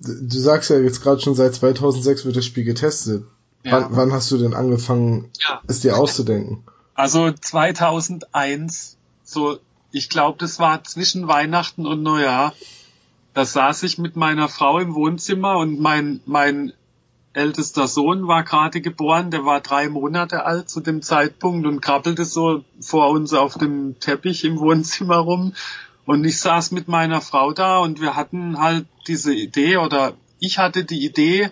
Du 0.00 0.38
sagst 0.38 0.68
ja 0.68 0.78
jetzt 0.78 1.02
gerade 1.02 1.22
schon 1.22 1.34
seit 1.34 1.54
2006 1.54 2.26
wird 2.26 2.36
das 2.36 2.44
Spiel 2.44 2.64
getestet. 2.64 3.24
Ja. 3.64 3.72
Wann, 3.72 3.96
wann 3.96 4.12
hast 4.12 4.30
du 4.30 4.36
denn 4.36 4.52
angefangen, 4.52 5.30
ja. 5.40 5.62
es 5.66 5.80
dir 5.80 5.96
auszudenken? 5.96 6.64
Also 6.94 7.32
2001, 7.32 8.96
so, 9.24 9.58
ich 9.90 10.08
glaube, 10.08 10.38
das 10.38 10.58
war 10.58 10.84
zwischen 10.84 11.26
Weihnachten 11.26 11.86
und 11.86 12.02
Neujahr. 12.02 12.54
Da 13.32 13.44
saß 13.44 13.82
ich 13.82 13.98
mit 13.98 14.14
meiner 14.14 14.48
Frau 14.48 14.78
im 14.78 14.94
Wohnzimmer 14.94 15.58
und 15.58 15.80
mein, 15.80 16.20
mein 16.24 16.72
ältester 17.32 17.88
Sohn 17.88 18.28
war 18.28 18.44
gerade 18.44 18.80
geboren, 18.80 19.32
der 19.32 19.44
war 19.44 19.60
drei 19.60 19.88
Monate 19.88 20.44
alt 20.44 20.70
zu 20.70 20.80
dem 20.80 21.02
Zeitpunkt 21.02 21.66
und 21.66 21.80
krabbelte 21.80 22.24
so 22.24 22.64
vor 22.80 23.10
uns 23.10 23.34
auf 23.34 23.58
dem 23.58 23.98
Teppich 23.98 24.44
im 24.44 24.60
Wohnzimmer 24.60 25.16
rum. 25.16 25.52
Und 26.06 26.24
ich 26.24 26.38
saß 26.38 26.70
mit 26.70 26.86
meiner 26.86 27.20
Frau 27.20 27.52
da 27.52 27.78
und 27.78 28.00
wir 28.00 28.14
hatten 28.14 28.58
halt 28.60 28.86
diese 29.08 29.34
Idee 29.34 29.78
oder 29.78 30.14
ich 30.38 30.58
hatte 30.58 30.84
die 30.84 31.04
Idee, 31.04 31.50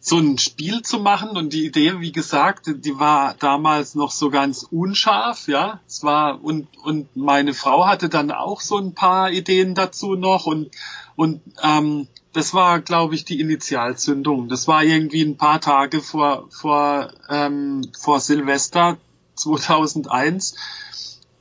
so 0.00 0.18
ein 0.18 0.38
Spiel 0.38 0.82
zu 0.82 1.00
machen 1.00 1.30
und 1.30 1.52
die 1.52 1.66
Idee, 1.66 2.00
wie 2.00 2.12
gesagt, 2.12 2.66
die 2.66 2.98
war 2.98 3.34
damals 3.34 3.94
noch 3.94 4.12
so 4.12 4.30
ganz 4.30 4.62
unscharf, 4.62 5.48
ja. 5.48 5.80
Es 5.86 6.04
war 6.04 6.42
und 6.42 6.68
und 6.78 7.16
meine 7.16 7.52
Frau 7.52 7.86
hatte 7.86 8.08
dann 8.08 8.30
auch 8.30 8.60
so 8.60 8.78
ein 8.78 8.94
paar 8.94 9.30
Ideen 9.30 9.74
dazu 9.74 10.14
noch 10.14 10.46
und 10.46 10.70
und 11.16 11.40
ähm, 11.62 12.06
das 12.32 12.54
war, 12.54 12.80
glaube 12.80 13.16
ich, 13.16 13.24
die 13.24 13.40
Initialzündung. 13.40 14.48
Das 14.48 14.68
war 14.68 14.84
irgendwie 14.84 15.22
ein 15.22 15.36
paar 15.36 15.60
Tage 15.60 16.00
vor 16.00 16.46
vor 16.50 17.12
ähm, 17.28 17.90
vor 17.98 18.20
Silvester 18.20 18.98
2001 19.34 20.54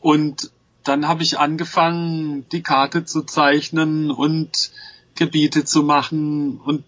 und 0.01 0.51
dann 0.83 1.07
habe 1.07 1.21
ich 1.21 1.37
angefangen, 1.37 2.47
die 2.51 2.63
Karte 2.63 3.05
zu 3.05 3.23
zeichnen 3.23 4.09
und 4.09 4.71
Gebiete 5.15 5.65
zu 5.65 5.83
machen 5.83 6.59
und 6.63 6.83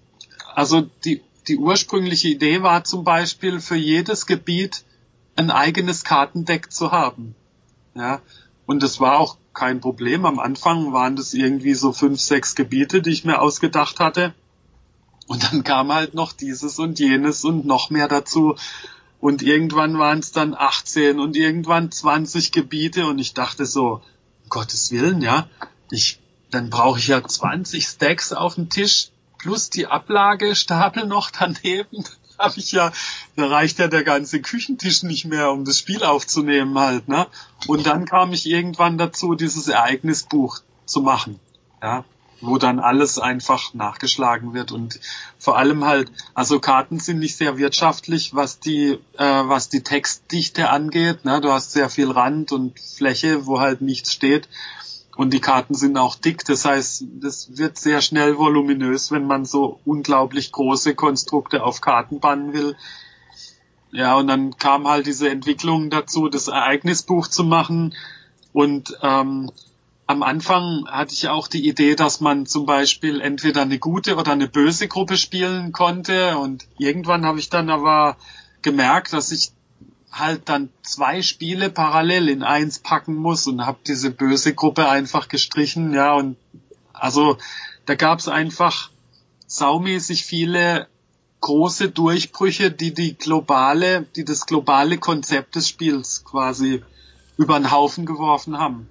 also 0.55 0.81
die 1.05 1.21
die 1.49 1.57
ursprüngliche 1.57 2.29
Idee 2.29 2.61
war 2.61 2.83
zum 2.83 3.03
Beispiel 3.03 3.59
für 3.59 3.75
jedes 3.75 4.25
Gebiet 4.27 4.85
ein 5.35 5.49
eigenes 5.49 6.03
Kartendeck 6.03 6.71
zu 6.71 6.91
haben. 6.91 7.35
Ja, 7.95 8.21
und 8.65 8.83
das 8.83 8.99
war 8.99 9.19
auch 9.19 9.37
kein 9.53 9.81
Problem. 9.81 10.25
Am 10.25 10.39
Anfang 10.39 10.93
waren 10.93 11.15
das 11.15 11.33
irgendwie 11.33 11.73
so 11.73 11.91
fünf, 11.91 12.21
sechs 12.21 12.55
Gebiete, 12.55 13.01
die 13.01 13.09
ich 13.09 13.25
mir 13.25 13.41
ausgedacht 13.41 13.99
hatte. 13.99 14.33
Und 15.27 15.43
dann 15.43 15.63
kam 15.63 15.91
halt 15.91 16.13
noch 16.13 16.33
dieses 16.33 16.79
und 16.79 16.99
jenes 16.99 17.43
und 17.43 17.65
noch 17.65 17.89
mehr 17.89 18.07
dazu. 18.07 18.55
Und 19.19 19.41
irgendwann 19.41 19.97
waren 19.97 20.19
es 20.19 20.31
dann 20.31 20.53
18 20.53 21.19
und 21.19 21.35
irgendwann 21.35 21.91
20 21.91 22.51
Gebiete 22.51 23.05
und 23.07 23.19
ich 23.19 23.33
dachte 23.33 23.65
so, 23.65 24.01
um 24.43 24.49
Gottes 24.49 24.91
Willen, 24.91 25.21
ja, 25.21 25.49
ich, 25.91 26.19
dann 26.51 26.69
brauche 26.69 26.99
ich 26.99 27.07
ja 27.07 27.21
20 27.21 27.85
Stacks 27.85 28.33
auf 28.33 28.55
dem 28.55 28.69
Tisch 28.69 29.09
plus 29.39 29.69
die 29.69 29.87
Ablagestapel 29.87 31.07
noch 31.07 31.31
daneben, 31.31 32.03
habe 32.37 32.53
ich 32.57 32.71
ja, 32.71 32.91
da 33.35 33.47
reicht 33.47 33.79
ja 33.79 33.87
der 33.87 34.03
ganze 34.03 34.41
Küchentisch 34.41 35.03
nicht 35.03 35.25
mehr, 35.25 35.51
um 35.51 35.65
das 35.65 35.79
Spiel 35.79 36.03
aufzunehmen 36.03 36.77
halt, 36.77 37.07
ne? 37.07 37.27
Und 37.67 37.85
dann 37.85 38.05
kam 38.05 38.31
ich 38.31 38.45
irgendwann 38.45 38.97
dazu, 38.97 39.35
dieses 39.35 39.67
Ereignisbuch 39.67 40.59
zu 40.85 41.01
machen, 41.01 41.39
ja, 41.81 42.05
wo 42.41 42.57
dann 42.57 42.79
alles 42.79 43.19
einfach 43.19 43.73
nachgeschlagen 43.73 44.53
wird 44.53 44.71
und 44.71 45.01
vor 45.37 45.57
allem 45.57 45.83
halt, 45.83 46.09
also 46.33 46.61
Karten 46.61 46.99
sind 46.99 47.19
nicht 47.19 47.35
sehr 47.35 47.57
wirtschaftlich, 47.57 48.33
was 48.33 48.61
die, 48.61 48.97
äh, 49.17 49.25
was 49.25 49.67
die 49.67 49.83
Textdichte 49.83 50.69
angeht, 50.69 51.25
ne? 51.25 51.41
Du 51.41 51.51
hast 51.51 51.73
sehr 51.73 51.89
viel 51.89 52.09
Rand 52.09 52.53
und 52.53 52.79
Fläche, 52.79 53.45
wo 53.45 53.59
halt 53.59 53.81
nichts 53.81 54.13
steht 54.13 54.47
und 55.19 55.33
die 55.33 55.41
Karten 55.41 55.73
sind 55.73 55.97
auch 55.97 56.15
dick, 56.15 56.45
das 56.45 56.63
heißt, 56.63 57.03
das 57.19 57.57
wird 57.57 57.77
sehr 57.77 57.99
schnell 57.99 58.37
voluminös, 58.37 59.11
wenn 59.11 59.27
man 59.27 59.43
so 59.43 59.81
unglaublich 59.83 60.53
große 60.53 60.95
Konstrukte 60.95 61.61
auf 61.61 61.81
Karten 61.81 62.21
bannen 62.21 62.53
will. 62.53 62.77
Ja, 63.91 64.15
und 64.15 64.27
dann 64.27 64.55
kam 64.55 64.87
halt 64.87 65.07
diese 65.07 65.29
Entwicklung 65.29 65.89
dazu, 65.89 66.29
das 66.29 66.47
Ereignisbuch 66.47 67.27
zu 67.27 67.43
machen. 67.43 67.93
Und 68.53 68.97
ähm, 69.01 69.51
am 70.07 70.23
Anfang 70.23 70.85
hatte 70.87 71.13
ich 71.13 71.27
auch 71.27 71.49
die 71.49 71.67
Idee, 71.67 71.95
dass 71.95 72.21
man 72.21 72.45
zum 72.45 72.65
Beispiel 72.65 73.19
entweder 73.19 73.63
eine 73.63 73.77
gute 73.77 74.15
oder 74.15 74.31
eine 74.31 74.47
böse 74.47 74.87
Gruppe 74.87 75.17
spielen 75.17 75.73
konnte. 75.73 76.37
Und 76.37 76.65
irgendwann 76.77 77.25
habe 77.25 77.39
ich 77.39 77.49
dann 77.49 77.69
aber 77.69 78.15
gemerkt, 78.61 79.11
dass 79.11 79.33
ich 79.33 79.51
halt 80.11 80.49
dann 80.49 80.69
zwei 80.81 81.21
Spiele 81.21 81.69
parallel 81.69 82.29
in 82.29 82.43
eins 82.43 82.79
packen 82.79 83.15
muss 83.15 83.47
und 83.47 83.65
habe 83.65 83.79
diese 83.85 84.11
böse 84.11 84.53
Gruppe 84.53 84.89
einfach 84.89 85.27
gestrichen, 85.27 85.93
ja, 85.93 86.13
und 86.13 86.37
also 86.93 87.37
da 87.85 87.95
gab's 87.95 88.27
einfach 88.27 88.89
saumäßig 89.47 90.25
viele 90.25 90.87
große 91.41 91.89
Durchbrüche, 91.89 92.71
die 92.71 92.93
die 92.93 93.15
globale, 93.15 94.03
die 94.15 94.25
das 94.25 94.45
globale 94.45 94.97
Konzept 94.97 95.55
des 95.55 95.69
Spiels 95.69 96.23
quasi 96.25 96.83
über 97.37 97.57
den 97.57 97.71
Haufen 97.71 98.05
geworfen 98.05 98.57
haben. 98.57 98.89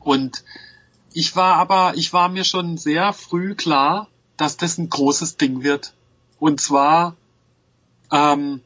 Und 0.00 0.44
ich 1.12 1.36
war 1.36 1.56
aber, 1.56 1.92
ich 1.94 2.12
war 2.12 2.28
mir 2.28 2.44
schon 2.44 2.76
sehr 2.78 3.12
früh 3.12 3.54
klar, 3.54 4.08
dass 4.36 4.56
das 4.56 4.78
ein 4.78 4.88
großes 4.88 5.36
Ding 5.36 5.62
wird. 5.62 5.94
Und 6.40 6.60
zwar 6.60 7.14
ähm, 8.10 8.60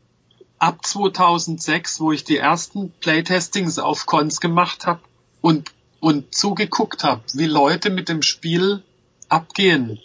ab 0.66 0.85
2006, 0.85 2.00
wo 2.00 2.11
ich 2.11 2.24
die 2.24 2.38
ersten 2.38 2.90
Playtestings 2.90 3.79
auf 3.79 4.05
Cons 4.05 4.40
gemacht 4.40 4.85
habe 4.85 5.00
und 5.40 5.70
und 6.00 6.35
zugeguckt 6.35 7.05
habe, 7.05 7.22
wie 7.35 7.46
Leute 7.46 7.88
mit 7.90 8.09
dem 8.09 8.22
Spiel 8.22 8.83
abgehen. 9.29 10.00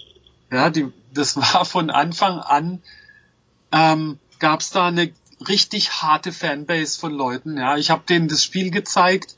Ja, 0.52 0.70
die, 0.70 0.92
das 1.12 1.36
war 1.54 1.66
von 1.66 1.90
Anfang 1.90 2.38
an 2.38 2.80
ähm, 3.72 4.20
gab 4.38 4.60
es 4.60 4.70
da 4.70 4.88
eine 4.88 5.12
richtig 5.48 6.04
harte 6.04 6.32
Fanbase 6.32 7.00
von 7.00 7.12
Leuten. 7.12 7.58
Ja, 7.58 7.78
ich 7.78 7.90
habe 7.90 8.04
denen 8.08 8.28
das 8.28 8.44
Spiel 8.44 8.70
gezeigt 8.70 9.36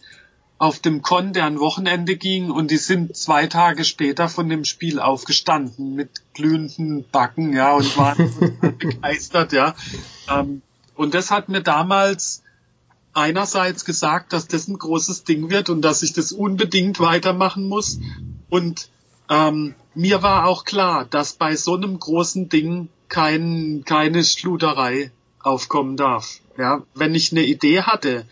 auf 0.57 0.79
dem 0.79 1.03
Con, 1.03 1.31
der 1.31 1.45
ein 1.45 1.59
Wochenende 1.59 2.17
ging, 2.17 2.51
und 2.51 2.69
die 2.69 2.77
sind 2.77 3.15
zwei 3.15 3.47
Tage 3.47 3.85
später 3.85 4.27
von 4.27 4.49
dem 4.49 4.65
Spiel 4.65 4.99
aufgestanden 4.99 5.95
mit 5.95 6.21
glühenden 6.33 7.05
Backen, 7.09 7.53
ja, 7.53 7.73
und 7.73 7.97
waren 7.97 8.57
begeistert, 8.77 9.53
ja. 9.53 9.73
Ähm, 10.29 10.61
und 10.95 11.13
das 11.13 11.31
hat 11.31 11.49
mir 11.49 11.61
damals 11.61 12.43
einerseits 13.13 13.85
gesagt, 13.85 14.33
dass 14.33 14.47
das 14.47 14.67
ein 14.67 14.77
großes 14.77 15.23
Ding 15.23 15.49
wird 15.49 15.69
und 15.69 15.81
dass 15.81 16.03
ich 16.03 16.13
das 16.13 16.31
unbedingt 16.31 16.99
weitermachen 16.99 17.67
muss. 17.67 17.99
Und 18.49 18.89
ähm, 19.29 19.75
mir 19.93 20.23
war 20.23 20.45
auch 20.45 20.65
klar, 20.65 21.05
dass 21.05 21.33
bei 21.33 21.55
so 21.55 21.75
einem 21.75 21.99
großen 21.99 22.49
Ding 22.49 22.89
kein, 23.09 23.83
keine 23.85 24.23
Schluderei 24.23 25.11
aufkommen 25.39 25.97
darf. 25.97 26.39
Ja, 26.57 26.83
wenn 26.93 27.15
ich 27.15 27.31
eine 27.31 27.43
Idee 27.43 27.81
hatte, 27.83 28.25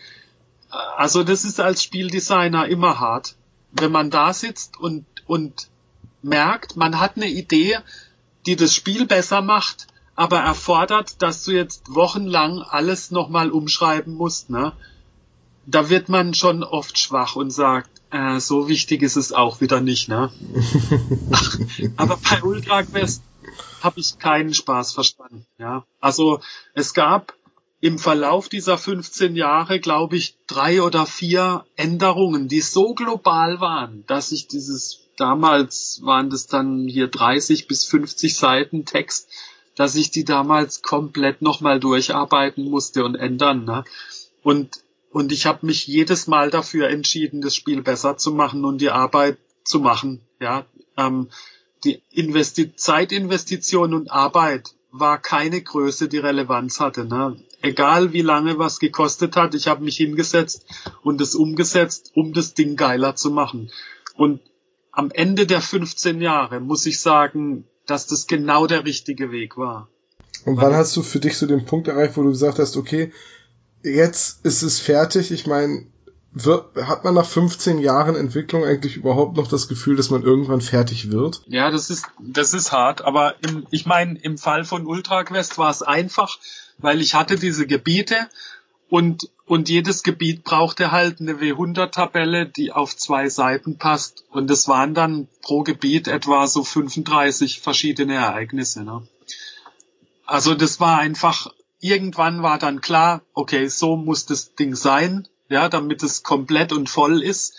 äh, 0.70 0.76
also 0.96 1.22
das 1.22 1.44
ist 1.44 1.60
als 1.60 1.82
Spieldesigner 1.82 2.66
immer 2.66 2.98
hart, 3.00 3.36
wenn 3.72 3.92
man 3.92 4.10
da 4.10 4.32
sitzt 4.32 4.78
und, 4.78 5.06
und 5.26 5.68
merkt, 6.22 6.76
man 6.76 7.00
hat 7.00 7.16
eine 7.16 7.28
Idee, 7.28 7.78
die 8.46 8.56
das 8.56 8.74
Spiel 8.74 9.06
besser 9.06 9.40
macht, 9.40 9.86
aber 10.14 10.38
erfordert, 10.38 11.22
dass 11.22 11.44
du 11.44 11.52
jetzt 11.52 11.94
wochenlang 11.94 12.60
alles 12.62 13.10
nochmal 13.10 13.50
umschreiben 13.50 14.14
musst, 14.14 14.50
ne? 14.50 14.72
Da 15.64 15.88
wird 15.88 16.08
man 16.08 16.34
schon 16.34 16.64
oft 16.64 16.98
schwach 16.98 17.36
und 17.36 17.50
sagt, 17.50 17.90
äh, 18.10 18.40
so 18.40 18.68
wichtig 18.68 19.02
ist 19.02 19.16
es 19.16 19.32
auch 19.32 19.60
wieder 19.60 19.80
nicht, 19.80 20.08
ne? 20.08 20.32
aber 21.96 22.18
bei 22.18 22.42
Ultra 22.42 22.82
Quest 22.82 23.22
habe 23.80 24.00
ich 24.00 24.18
keinen 24.18 24.54
Spaß 24.54 24.92
verstanden, 24.92 25.46
ja. 25.58 25.84
Also 26.00 26.40
es 26.74 26.94
gab 26.94 27.34
im 27.80 27.98
Verlauf 27.98 28.48
dieser 28.48 28.78
15 28.78 29.34
Jahre, 29.34 29.80
glaube 29.80 30.16
ich, 30.16 30.36
drei 30.46 30.82
oder 30.82 31.04
vier 31.04 31.64
Änderungen, 31.74 32.46
die 32.46 32.60
so 32.60 32.94
global 32.94 33.60
waren, 33.60 34.04
dass 34.06 34.30
ich 34.30 34.46
dieses, 34.46 35.00
damals 35.16 36.00
waren 36.04 36.30
das 36.30 36.46
dann 36.46 36.86
hier 36.86 37.08
30 37.08 37.66
bis 37.66 37.84
50 37.86 38.36
Seiten 38.36 38.84
Text, 38.84 39.28
dass 39.76 39.94
ich 39.94 40.10
die 40.10 40.24
damals 40.24 40.82
komplett 40.82 41.42
nochmal 41.42 41.80
durcharbeiten 41.80 42.64
musste 42.64 43.04
und 43.04 43.14
ändern. 43.14 43.64
Ne? 43.64 43.84
Und, 44.42 44.82
und 45.10 45.32
ich 45.32 45.46
habe 45.46 45.66
mich 45.66 45.86
jedes 45.86 46.26
Mal 46.26 46.50
dafür 46.50 46.88
entschieden, 46.88 47.40
das 47.40 47.54
Spiel 47.54 47.82
besser 47.82 48.16
zu 48.16 48.32
machen 48.32 48.64
und 48.64 48.80
die 48.80 48.90
Arbeit 48.90 49.38
zu 49.64 49.80
machen. 49.80 50.20
Ja, 50.40 50.66
ähm, 50.96 51.28
die 51.84 52.02
Investi 52.10 52.74
Zeitinvestition 52.76 53.94
und 53.94 54.10
Arbeit 54.10 54.74
war 54.90 55.18
keine 55.18 55.62
Größe, 55.62 56.08
die 56.08 56.18
Relevanz 56.18 56.78
hatte. 56.78 57.04
Ne? 57.04 57.36
Egal 57.62 58.12
wie 58.12 58.20
lange 58.20 58.58
was 58.58 58.78
gekostet 58.78 59.36
hat, 59.36 59.54
ich 59.54 59.66
habe 59.66 59.82
mich 59.82 59.96
hingesetzt 59.96 60.66
und 61.02 61.20
es 61.20 61.34
umgesetzt, 61.34 62.12
um 62.14 62.34
das 62.34 62.54
Ding 62.54 62.76
geiler 62.76 63.16
zu 63.16 63.30
machen. 63.30 63.70
Und 64.16 64.40
am 64.90 65.10
Ende 65.10 65.46
der 65.46 65.62
15 65.62 66.20
Jahre 66.20 66.60
muss 66.60 66.84
ich 66.84 67.00
sagen, 67.00 67.64
dass 67.92 68.06
das 68.06 68.26
genau 68.26 68.66
der 68.66 68.84
richtige 68.84 69.30
Weg 69.30 69.58
war. 69.58 69.88
Und 70.44 70.56
wann 70.56 70.74
hast 70.74 70.96
du 70.96 71.02
für 71.02 71.20
dich 71.20 71.36
so 71.36 71.46
den 71.46 71.66
Punkt 71.66 71.88
erreicht, 71.88 72.16
wo 72.16 72.22
du 72.22 72.30
gesagt 72.30 72.58
hast, 72.58 72.76
okay, 72.76 73.12
jetzt 73.82 74.44
ist 74.44 74.62
es 74.62 74.80
fertig. 74.80 75.30
Ich 75.30 75.46
meine, 75.46 75.86
hat 76.82 77.04
man 77.04 77.14
nach 77.14 77.26
15 77.26 77.78
Jahren 77.78 78.16
Entwicklung 78.16 78.64
eigentlich 78.64 78.96
überhaupt 78.96 79.36
noch 79.36 79.46
das 79.46 79.68
Gefühl, 79.68 79.96
dass 79.96 80.08
man 80.08 80.22
irgendwann 80.22 80.62
fertig 80.62 81.12
wird? 81.12 81.42
Ja, 81.46 81.70
das 81.70 81.90
ist, 81.90 82.06
das 82.18 82.54
ist 82.54 82.72
hart. 82.72 83.02
Aber 83.02 83.34
im, 83.46 83.66
ich 83.70 83.84
meine, 83.84 84.18
im 84.18 84.38
Fall 84.38 84.64
von 84.64 84.86
Ultra 84.86 85.22
Quest 85.24 85.58
war 85.58 85.70
es 85.70 85.82
einfach, 85.82 86.38
weil 86.78 87.00
ich 87.02 87.14
hatte 87.14 87.36
diese 87.36 87.66
Gebiete 87.66 88.16
und, 88.88 89.30
und 89.52 89.68
jedes 89.68 90.02
Gebiet 90.02 90.44
brauchte 90.44 90.92
halt 90.92 91.20
eine 91.20 91.34
W100-Tabelle, 91.34 92.46
die 92.46 92.72
auf 92.72 92.96
zwei 92.96 93.28
Seiten 93.28 93.76
passt. 93.76 94.24
Und 94.30 94.50
es 94.50 94.66
waren 94.66 94.94
dann 94.94 95.28
pro 95.42 95.62
Gebiet 95.62 96.08
etwa 96.08 96.46
so 96.46 96.64
35 96.64 97.60
verschiedene 97.60 98.14
Ereignisse. 98.14 98.82
Ne? 98.82 99.06
Also 100.24 100.54
das 100.54 100.80
war 100.80 100.98
einfach, 100.98 101.52
irgendwann 101.80 102.42
war 102.42 102.58
dann 102.58 102.80
klar, 102.80 103.22
okay, 103.34 103.68
so 103.68 103.96
muss 103.96 104.26
das 104.26 104.54
Ding 104.54 104.74
sein 104.74 105.28
ja, 105.52 105.68
damit 105.68 106.02
es 106.02 106.22
komplett 106.22 106.72
und 106.72 106.88
voll 106.88 107.22
ist 107.22 107.54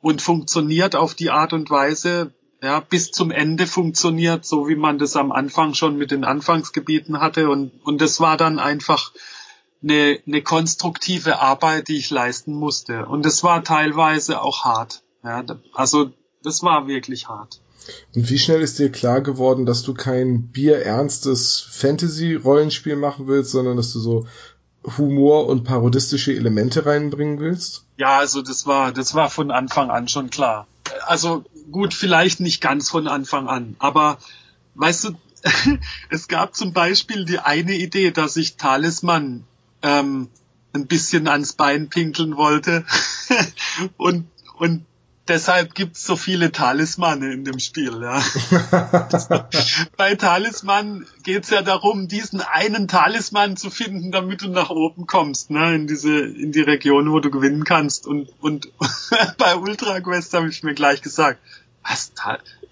und 0.00 0.22
funktioniert 0.22 0.94
auf 0.94 1.14
die 1.14 1.30
Art 1.30 1.52
und 1.52 1.70
Weise, 1.70 2.32
ja, 2.62 2.80
bis 2.80 3.10
zum 3.10 3.30
Ende 3.30 3.66
funktioniert, 3.66 4.44
so 4.44 4.68
wie 4.68 4.76
man 4.76 4.98
das 4.98 5.16
am 5.16 5.32
Anfang 5.32 5.72
schon 5.72 5.96
mit 5.96 6.10
den 6.10 6.24
Anfangsgebieten 6.24 7.20
hatte 7.20 7.48
und, 7.48 7.72
und 7.82 8.02
das 8.02 8.20
war 8.20 8.36
dann 8.36 8.58
einfach 8.58 9.12
eine, 9.82 10.18
eine 10.26 10.42
konstruktive 10.42 11.40
Arbeit, 11.40 11.88
die 11.88 11.96
ich 11.96 12.10
leisten 12.10 12.52
musste 12.52 13.06
und 13.06 13.24
das 13.24 13.42
war 13.42 13.64
teilweise 13.64 14.42
auch 14.42 14.64
hart, 14.64 15.02
ja, 15.24 15.44
also 15.74 16.10
das 16.42 16.62
war 16.62 16.86
wirklich 16.86 17.28
hart. 17.28 17.60
Und 18.14 18.28
wie 18.30 18.38
schnell 18.38 18.60
ist 18.60 18.78
dir 18.78 18.90
klar 18.90 19.20
geworden, 19.20 19.66
dass 19.66 19.82
du 19.82 19.94
kein 19.94 20.48
bierernstes 20.48 21.60
Fantasy-Rollenspiel 21.70 22.96
machen 22.96 23.26
willst, 23.26 23.50
sondern 23.50 23.76
dass 23.76 23.92
du 23.92 24.00
so 24.00 24.26
Humor 24.96 25.46
und 25.46 25.64
parodistische 25.64 26.32
Elemente 26.32 26.86
reinbringen 26.86 27.38
willst? 27.38 27.84
Ja, 27.96 28.18
also 28.18 28.42
das 28.42 28.66
war, 28.66 28.92
das 28.92 29.14
war 29.14 29.28
von 29.28 29.50
Anfang 29.50 29.90
an 29.90 30.08
schon 30.08 30.30
klar. 30.30 30.66
Also 31.06 31.44
gut, 31.70 31.94
vielleicht 31.94 32.40
nicht 32.40 32.60
ganz 32.60 32.88
von 32.88 33.06
Anfang 33.06 33.48
an, 33.48 33.76
aber 33.78 34.18
weißt 34.74 35.04
du, 35.04 35.10
es 36.10 36.28
gab 36.28 36.54
zum 36.54 36.72
Beispiel 36.72 37.24
die 37.24 37.38
eine 37.38 37.74
Idee, 37.74 38.10
dass 38.10 38.36
ich 38.36 38.56
Talisman 38.56 39.46
ähm, 39.82 40.28
ein 40.72 40.86
bisschen 40.86 41.28
ans 41.28 41.54
Bein 41.54 41.88
pinkeln 41.88 42.36
wollte 42.36 42.84
und 43.96 44.26
und 44.58 44.84
deshalb 45.30 45.74
gibt's 45.74 46.04
so 46.04 46.16
viele 46.16 46.52
Talismane 46.52 47.32
in 47.32 47.44
dem 47.44 47.58
Spiel. 47.58 48.02
Ja. 48.02 48.22
Bei 49.96 50.14
Talisman 50.16 51.06
geht's 51.22 51.50
ja 51.50 51.62
darum, 51.62 52.08
diesen 52.08 52.40
einen 52.40 52.88
Talisman 52.88 53.56
zu 53.56 53.70
finden, 53.70 54.10
damit 54.10 54.42
du 54.42 54.48
nach 54.48 54.70
oben 54.70 55.06
kommst, 55.06 55.50
ne, 55.50 55.74
in 55.74 55.86
diese, 55.86 56.20
in 56.20 56.52
die 56.52 56.60
Region, 56.60 57.10
wo 57.12 57.20
du 57.20 57.30
gewinnen 57.30 57.64
kannst. 57.64 58.06
Und, 58.06 58.28
und 58.40 58.70
bei 59.38 59.56
Ultra 59.56 60.00
Quest 60.00 60.34
habe 60.34 60.48
ich 60.48 60.62
mir 60.62 60.74
gleich 60.74 61.00
gesagt, 61.00 61.38
was, 61.88 62.12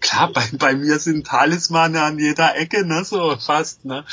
klar, 0.01 0.33
bei, 0.33 0.45
bei 0.53 0.75
mir 0.75 0.99
sind 0.99 1.27
Talismane 1.27 2.03
an 2.03 2.19
jeder 2.19 2.57
Ecke, 2.57 2.85
ne, 2.85 3.05
so 3.05 3.37
fast, 3.37 3.85
ne. 3.85 4.05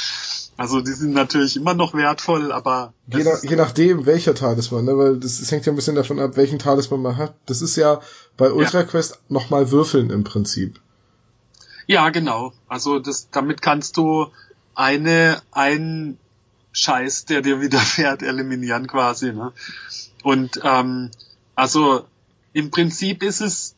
Also 0.57 0.79
die 0.79 0.93
sind 0.93 1.13
natürlich 1.13 1.57
immer 1.57 1.73
noch 1.73 1.93
wertvoll, 1.93 2.51
aber. 2.51 2.93
Je, 3.07 3.23
nach, 3.23 3.43
je 3.43 3.55
nachdem, 3.55 4.05
welcher 4.05 4.35
Talisman, 4.35 4.85
ne? 4.85 4.97
Weil 4.97 5.17
das, 5.17 5.39
das 5.39 5.51
hängt 5.51 5.65
ja 5.65 5.73
ein 5.73 5.75
bisschen 5.75 5.95
davon 5.95 6.19
ab, 6.19 6.37
welchen 6.37 6.59
Talisman 6.59 7.01
man 7.01 7.17
hat. 7.17 7.35
Das 7.45 7.61
ist 7.61 7.75
ja 7.75 7.99
bei 8.37 8.51
Ultra 8.51 8.83
Quest 8.83 9.11
ja. 9.11 9.17
nochmal 9.29 9.71
würfeln 9.71 10.09
im 10.09 10.23
Prinzip. 10.23 10.79
Ja, 11.87 12.09
genau. 12.09 12.53
Also 12.67 12.99
das, 12.99 13.29
damit 13.31 13.61
kannst 13.61 13.97
du 13.97 14.27
eine, 14.75 15.41
einen 15.51 16.17
Scheiß, 16.71 17.25
der 17.25 17.41
dir 17.41 17.61
widerfährt, 17.61 18.21
eliminieren 18.23 18.87
quasi. 18.87 19.33
Ne? 19.33 19.51
Und 20.23 20.61
ähm, 20.63 21.11
also 21.55 22.05
im 22.53 22.71
Prinzip 22.71 23.23
ist 23.23 23.41
es, 23.41 23.75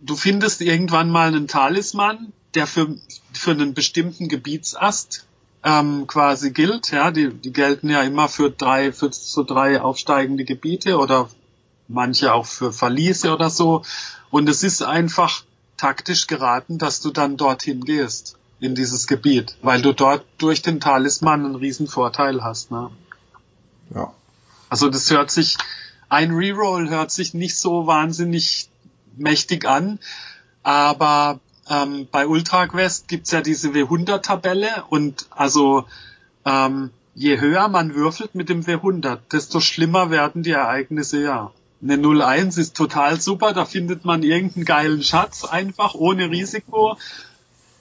du 0.00 0.16
findest 0.16 0.60
irgendwann 0.60 1.08
mal 1.08 1.28
einen 1.28 1.46
Talisman, 1.46 2.32
der 2.54 2.66
für, 2.66 2.96
für 3.32 3.52
einen 3.52 3.74
bestimmten 3.74 4.28
Gebietsast 4.28 5.26
ähm, 5.66 6.06
quasi 6.06 6.52
gilt. 6.52 6.92
Ja, 6.92 7.10
die, 7.10 7.34
die 7.34 7.52
gelten 7.52 7.90
ja 7.90 8.02
immer 8.02 8.28
für 8.28 8.50
drei, 8.50 8.92
für 8.92 9.12
so 9.12 9.42
drei 9.42 9.80
aufsteigende 9.80 10.44
Gebiete 10.44 10.96
oder 10.96 11.28
manche 11.88 12.32
auch 12.32 12.46
für 12.46 12.72
Verliese 12.72 13.32
oder 13.34 13.50
so. 13.50 13.82
Und 14.30 14.48
es 14.48 14.62
ist 14.62 14.82
einfach 14.82 15.42
taktisch 15.76 16.28
geraten, 16.28 16.78
dass 16.78 17.00
du 17.00 17.10
dann 17.10 17.36
dorthin 17.36 17.84
gehst 17.84 18.38
in 18.60 18.76
dieses 18.76 19.08
Gebiet, 19.08 19.56
weil 19.60 19.82
du 19.82 19.92
dort 19.92 20.24
durch 20.38 20.62
den 20.62 20.80
Talisman 20.80 21.44
einen 21.44 21.56
riesen 21.56 21.88
Vorteil 21.88 22.44
hast. 22.44 22.70
Ne? 22.70 22.90
Ja. 23.92 24.14
Also 24.68 24.88
das 24.88 25.10
hört 25.10 25.32
sich, 25.32 25.58
ein 26.08 26.30
Reroll 26.30 26.88
hört 26.88 27.10
sich 27.10 27.34
nicht 27.34 27.56
so 27.58 27.88
wahnsinnig 27.88 28.70
mächtig 29.16 29.66
an, 29.66 29.98
aber 30.62 31.40
ähm, 31.68 32.08
bei 32.10 32.26
Ultra 32.26 32.66
Quest 32.66 33.08
gibt's 33.08 33.30
ja 33.32 33.40
diese 33.40 33.70
W100-Tabelle 33.70 34.84
und 34.88 35.26
also 35.30 35.84
ähm, 36.44 36.90
je 37.14 37.40
höher 37.40 37.68
man 37.68 37.94
würfelt 37.94 38.34
mit 38.34 38.48
dem 38.48 38.62
W100, 38.62 39.18
desto 39.32 39.60
schlimmer 39.60 40.10
werden 40.10 40.42
die 40.42 40.52
Ereignisse 40.52 41.22
ja. 41.22 41.52
Eine 41.82 41.98
01 41.98 42.56
ist 42.56 42.76
total 42.76 43.20
super, 43.20 43.52
da 43.52 43.64
findet 43.64 44.04
man 44.04 44.22
irgendeinen 44.22 44.64
geilen 44.64 45.02
Schatz 45.02 45.44
einfach 45.44 45.94
ohne 45.94 46.30
Risiko. 46.30 46.96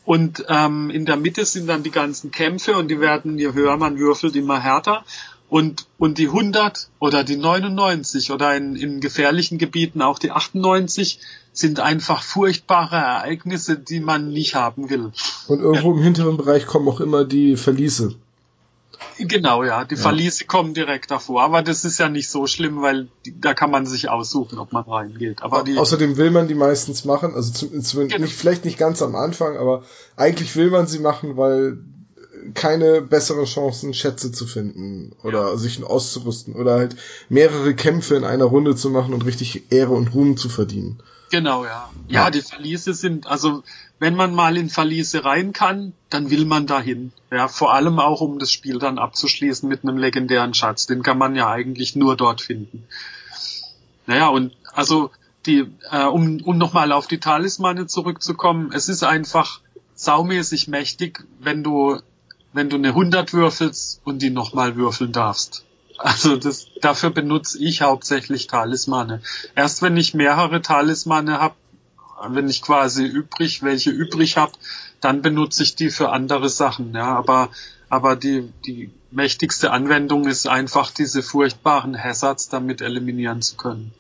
Und 0.03 0.45
ähm, 0.49 0.89
in 0.91 1.05
der 1.05 1.17
Mitte 1.17 1.45
sind 1.45 1.67
dann 1.67 1.81
die 1.81 1.91
ganzen 1.91 2.31
Kämpfe 2.31 2.77
und 2.77 2.89
die 2.89 2.99
werden, 2.99 3.39
je 3.39 3.53
höher 3.53 3.77
man 3.77 3.97
würfelt, 3.97 4.35
immer 4.35 4.61
härter. 4.61 5.03
Und, 5.49 5.85
und 5.97 6.17
die 6.17 6.27
100 6.27 6.89
oder 6.99 7.23
die 7.23 7.37
99 7.37 8.31
oder 8.31 8.55
in, 8.55 8.75
in 8.75 8.99
gefährlichen 8.99 9.57
Gebieten 9.57 10.01
auch 10.01 10.17
die 10.17 10.31
98 10.31 11.19
sind 11.53 11.79
einfach 11.79 12.23
furchtbare 12.23 12.95
Ereignisse, 12.95 13.77
die 13.77 13.99
man 13.99 14.29
nicht 14.29 14.55
haben 14.55 14.89
will. 14.89 15.11
Und 15.47 15.59
irgendwo 15.59 15.91
ja. 15.91 15.97
im 15.97 16.03
hinteren 16.03 16.37
Bereich 16.37 16.65
kommen 16.65 16.87
auch 16.89 16.99
immer 16.99 17.23
die 17.23 17.55
Verliese. 17.57 18.15
Genau, 19.17 19.63
ja. 19.63 19.85
Die 19.85 19.95
ja. 19.95 20.01
Verliese 20.01 20.45
kommen 20.45 20.73
direkt 20.73 21.11
davor. 21.11 21.43
Aber 21.43 21.61
das 21.61 21.85
ist 21.85 21.99
ja 21.99 22.09
nicht 22.09 22.29
so 22.29 22.47
schlimm, 22.47 22.81
weil 22.81 23.07
die, 23.25 23.39
da 23.39 23.53
kann 23.53 23.71
man 23.71 23.85
sich 23.85 24.09
aussuchen, 24.09 24.59
ob 24.59 24.73
man 24.73 24.83
reingeht. 24.83 25.41
Aber 25.41 25.63
die, 25.63 25.77
Außerdem 25.77 26.17
will 26.17 26.31
man 26.31 26.47
die 26.47 26.55
meistens 26.55 27.05
machen, 27.05 27.33
also 27.33 27.53
zumindest 27.53 27.93
genau. 27.93 28.17
nicht, 28.17 28.35
vielleicht 28.35 28.65
nicht 28.65 28.77
ganz 28.77 29.01
am 29.01 29.15
Anfang, 29.15 29.57
aber 29.57 29.83
eigentlich 30.17 30.55
will 30.55 30.69
man 30.69 30.87
sie 30.87 30.99
machen, 30.99 31.37
weil 31.37 31.77
keine 32.53 33.01
bessere 33.01 33.45
Chancen, 33.45 33.93
Schätze 33.93 34.31
zu 34.31 34.45
finden 34.45 35.13
oder 35.23 35.51
ja. 35.51 35.57
sich 35.57 35.83
auszurüsten 35.83 36.53
oder 36.53 36.75
halt 36.75 36.95
mehrere 37.29 37.73
Kämpfe 37.73 38.15
in 38.15 38.23
einer 38.23 38.45
Runde 38.45 38.75
zu 38.75 38.89
machen 38.89 39.13
und 39.13 39.25
richtig 39.25 39.71
Ehre 39.71 39.93
und 39.93 40.13
Ruhm 40.13 40.37
zu 40.37 40.49
verdienen. 40.49 40.99
Genau, 41.31 41.65
ja. 41.65 41.89
Ja, 42.07 42.29
die 42.29 42.41
Verliese 42.41 42.93
sind, 42.93 43.27
also 43.27 43.63
wenn 43.99 44.15
man 44.15 44.33
mal 44.33 44.57
in 44.57 44.69
Verliese 44.69 45.25
rein 45.25 45.53
kann, 45.53 45.93
dann 46.09 46.29
will 46.29 46.45
man 46.45 46.67
dahin. 46.67 47.11
Ja, 47.31 47.47
vor 47.47 47.73
allem 47.73 47.99
auch, 47.99 48.21
um 48.21 48.39
das 48.39 48.51
Spiel 48.51 48.77
dann 48.79 48.99
abzuschließen 48.99 49.67
mit 49.67 49.83
einem 49.83 49.97
legendären 49.97 50.53
Schatz. 50.53 50.85
Den 50.85 51.01
kann 51.01 51.17
man 51.17 51.35
ja 51.35 51.49
eigentlich 51.49 51.95
nur 51.95 52.15
dort 52.15 52.41
finden. 52.41 52.83
Naja, 54.05 54.27
und 54.27 54.55
also 54.73 55.11
die, 55.45 55.65
äh, 55.91 56.03
um, 56.03 56.41
um 56.43 56.57
nochmal 56.57 56.91
auf 56.91 57.07
die 57.07 57.19
Talismane 57.19 57.87
zurückzukommen, 57.87 58.71
es 58.73 58.89
ist 58.89 59.03
einfach 59.03 59.61
saumäßig 59.95 60.67
mächtig, 60.67 61.25
wenn 61.39 61.63
du, 61.63 61.99
wenn 62.55 62.69
du 62.69 62.77
eine 62.77 62.89
100 62.89 63.33
würfelst 63.33 63.99
und 64.05 64.21
die 64.21 64.29
nochmal 64.29 64.77
würfeln 64.77 65.11
darfst. 65.11 65.65
Also 65.97 66.37
das, 66.37 66.67
dafür 66.81 67.09
benutze 67.09 67.61
ich 67.61 67.81
hauptsächlich 67.81 68.47
Talismane. 68.47 69.21
Erst 69.55 69.81
wenn 69.81 69.97
ich 69.97 70.13
mehrere 70.13 70.61
Talismane 70.61 71.39
habe, 71.39 71.55
wenn 72.29 72.47
ich 72.47 72.61
quasi 72.61 73.05
übrig, 73.05 73.61
welche 73.61 73.91
übrig 73.91 74.37
habe, 74.37 74.53
dann 75.01 75.21
benutze 75.21 75.63
ich 75.63 75.75
die 75.75 75.89
für 75.89 76.09
andere 76.11 76.47
Sachen. 76.47 76.93
Ja, 76.93 77.15
aber 77.15 77.49
aber 77.89 78.15
die 78.15 78.49
die 78.65 78.89
mächtigste 79.11 79.71
Anwendung 79.71 80.25
ist 80.25 80.47
einfach 80.47 80.91
diese 80.91 81.23
furchtbaren 81.23 82.01
Hazards 82.01 82.47
damit 82.47 82.81
eliminieren 82.81 83.41
zu 83.41 83.57
können. 83.57 83.93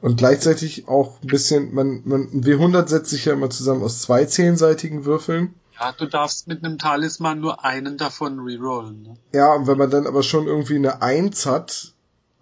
Und 0.00 0.16
gleichzeitig 0.16 0.86
auch 0.86 1.20
ein 1.22 1.26
bisschen, 1.26 1.74
man, 1.74 2.02
man, 2.04 2.22
ein 2.32 2.44
W100 2.44 2.86
setzt 2.86 3.10
sich 3.10 3.24
ja 3.24 3.32
immer 3.32 3.50
zusammen 3.50 3.82
aus 3.82 4.02
zwei 4.02 4.24
zehnseitigen 4.26 5.04
Würfeln. 5.04 5.54
Ja, 5.78 5.92
du 5.92 6.06
darfst 6.06 6.48
mit 6.48 6.64
einem 6.64 6.78
Talisman 6.78 7.40
nur 7.40 7.64
einen 7.64 7.96
davon 7.98 8.40
rerollen. 8.40 9.02
Ne? 9.02 9.16
Ja, 9.32 9.54
und 9.54 9.66
wenn 9.66 9.78
man 9.78 9.90
dann 9.90 10.06
aber 10.06 10.22
schon 10.22 10.46
irgendwie 10.46 10.76
eine 10.76 11.02
Eins 11.02 11.46
hat, 11.46 11.92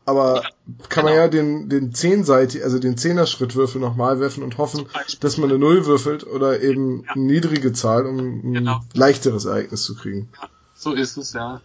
aber 0.07 0.43
ja, 0.43 0.43
kann 0.89 1.07
genau. 1.07 1.09
man 1.09 1.15
ja 1.15 1.29
den, 1.29 1.69
den 1.69 1.95
zehnseitig, 1.95 2.63
also 2.63 2.79
den 2.79 2.97
Zehner-Schrittwürfel 2.97 3.81
nochmal 3.81 4.21
werfen 4.21 4.43
und 4.43 4.59
hoffen, 4.59 4.87
dass 5.21 5.39
man 5.39 5.49
eine 5.49 5.59
Null 5.59 5.87
würfelt 5.87 6.27
oder 6.27 6.61
eben 6.61 7.05
ja. 7.05 7.13
eine 7.13 7.25
niedrige 7.25 7.73
Zahl, 7.73 8.07
um 8.07 8.19
ein 8.19 8.53
genau. 8.53 8.81
leichteres 8.93 9.47
Ereignis 9.47 9.83
zu 9.83 9.97
kriegen. 9.97 10.29
Ja, 10.41 10.49
so 10.75 10.93
ist 10.93 11.17
es, 11.17 11.33
ja. 11.33 11.61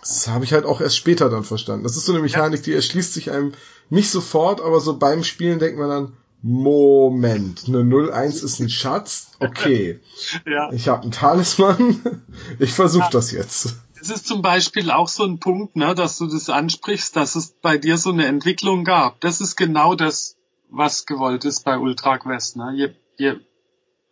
Das 0.00 0.28
habe 0.28 0.44
ich 0.44 0.52
halt 0.52 0.64
auch 0.64 0.80
erst 0.80 0.96
später 0.96 1.30
dann 1.30 1.44
verstanden. 1.44 1.84
Das 1.84 1.96
ist 1.96 2.06
so 2.06 2.12
eine 2.12 2.20
Mechanik, 2.20 2.62
die 2.64 2.74
erschließt 2.74 3.14
sich 3.14 3.30
einem 3.30 3.52
nicht 3.88 4.10
sofort, 4.10 4.60
aber 4.60 4.80
so 4.80 4.98
beim 4.98 5.22
Spielen 5.22 5.58
denkt 5.58 5.78
man 5.78 5.88
dann, 5.88 6.12
Moment, 6.42 7.68
eine 7.68 7.84
01 7.84 8.42
ist 8.42 8.58
ein 8.58 8.68
Schatz? 8.68 9.30
Okay. 9.38 10.00
ja. 10.46 10.72
Ich 10.72 10.88
habe 10.88 11.02
einen 11.02 11.12
Talisman. 11.12 12.24
Ich 12.58 12.72
versuche 12.72 13.04
ja. 13.04 13.10
das 13.10 13.30
jetzt. 13.30 13.76
Es 14.00 14.10
ist 14.10 14.26
zum 14.26 14.42
Beispiel 14.42 14.90
auch 14.90 15.06
so 15.06 15.22
ein 15.22 15.38
Punkt, 15.38 15.76
ne, 15.76 15.94
dass 15.94 16.18
du 16.18 16.26
das 16.26 16.50
ansprichst, 16.50 17.14
dass 17.14 17.36
es 17.36 17.52
bei 17.62 17.78
dir 17.78 17.96
so 17.96 18.10
eine 18.10 18.26
Entwicklung 18.26 18.82
gab. 18.82 19.20
Das 19.20 19.40
ist 19.40 19.54
genau 19.54 19.94
das, 19.94 20.36
was 20.68 21.06
gewollt 21.06 21.44
ist 21.44 21.64
bei 21.64 21.78
Ultra 21.78 22.18
Quest. 22.18 22.56
Ne? 22.56 22.72
Je, 22.74 22.88
je 23.16 23.36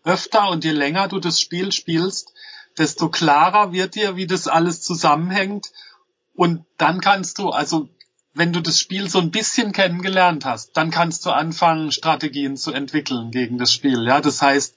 öfter 0.04 0.50
und 0.50 0.64
je 0.64 0.70
länger 0.70 1.08
du 1.08 1.18
das 1.18 1.40
Spiel 1.40 1.72
spielst, 1.72 2.32
desto 2.78 3.08
klarer 3.08 3.72
wird 3.72 3.96
dir, 3.96 4.14
wie 4.14 4.28
das 4.28 4.46
alles 4.46 4.82
zusammenhängt. 4.82 5.72
Und 6.34 6.64
dann 6.78 7.00
kannst 7.00 7.38
du, 7.38 7.50
also 7.50 7.88
wenn 8.32 8.52
du 8.52 8.60
das 8.60 8.78
Spiel 8.78 9.08
so 9.08 9.18
ein 9.18 9.30
bisschen 9.30 9.72
kennengelernt 9.72 10.44
hast, 10.44 10.76
dann 10.76 10.90
kannst 10.90 11.26
du 11.26 11.30
anfangen, 11.30 11.92
Strategien 11.92 12.56
zu 12.56 12.72
entwickeln 12.72 13.30
gegen 13.30 13.58
das 13.58 13.72
Spiel. 13.72 14.04
Ja, 14.06 14.20
das 14.20 14.40
heißt, 14.40 14.76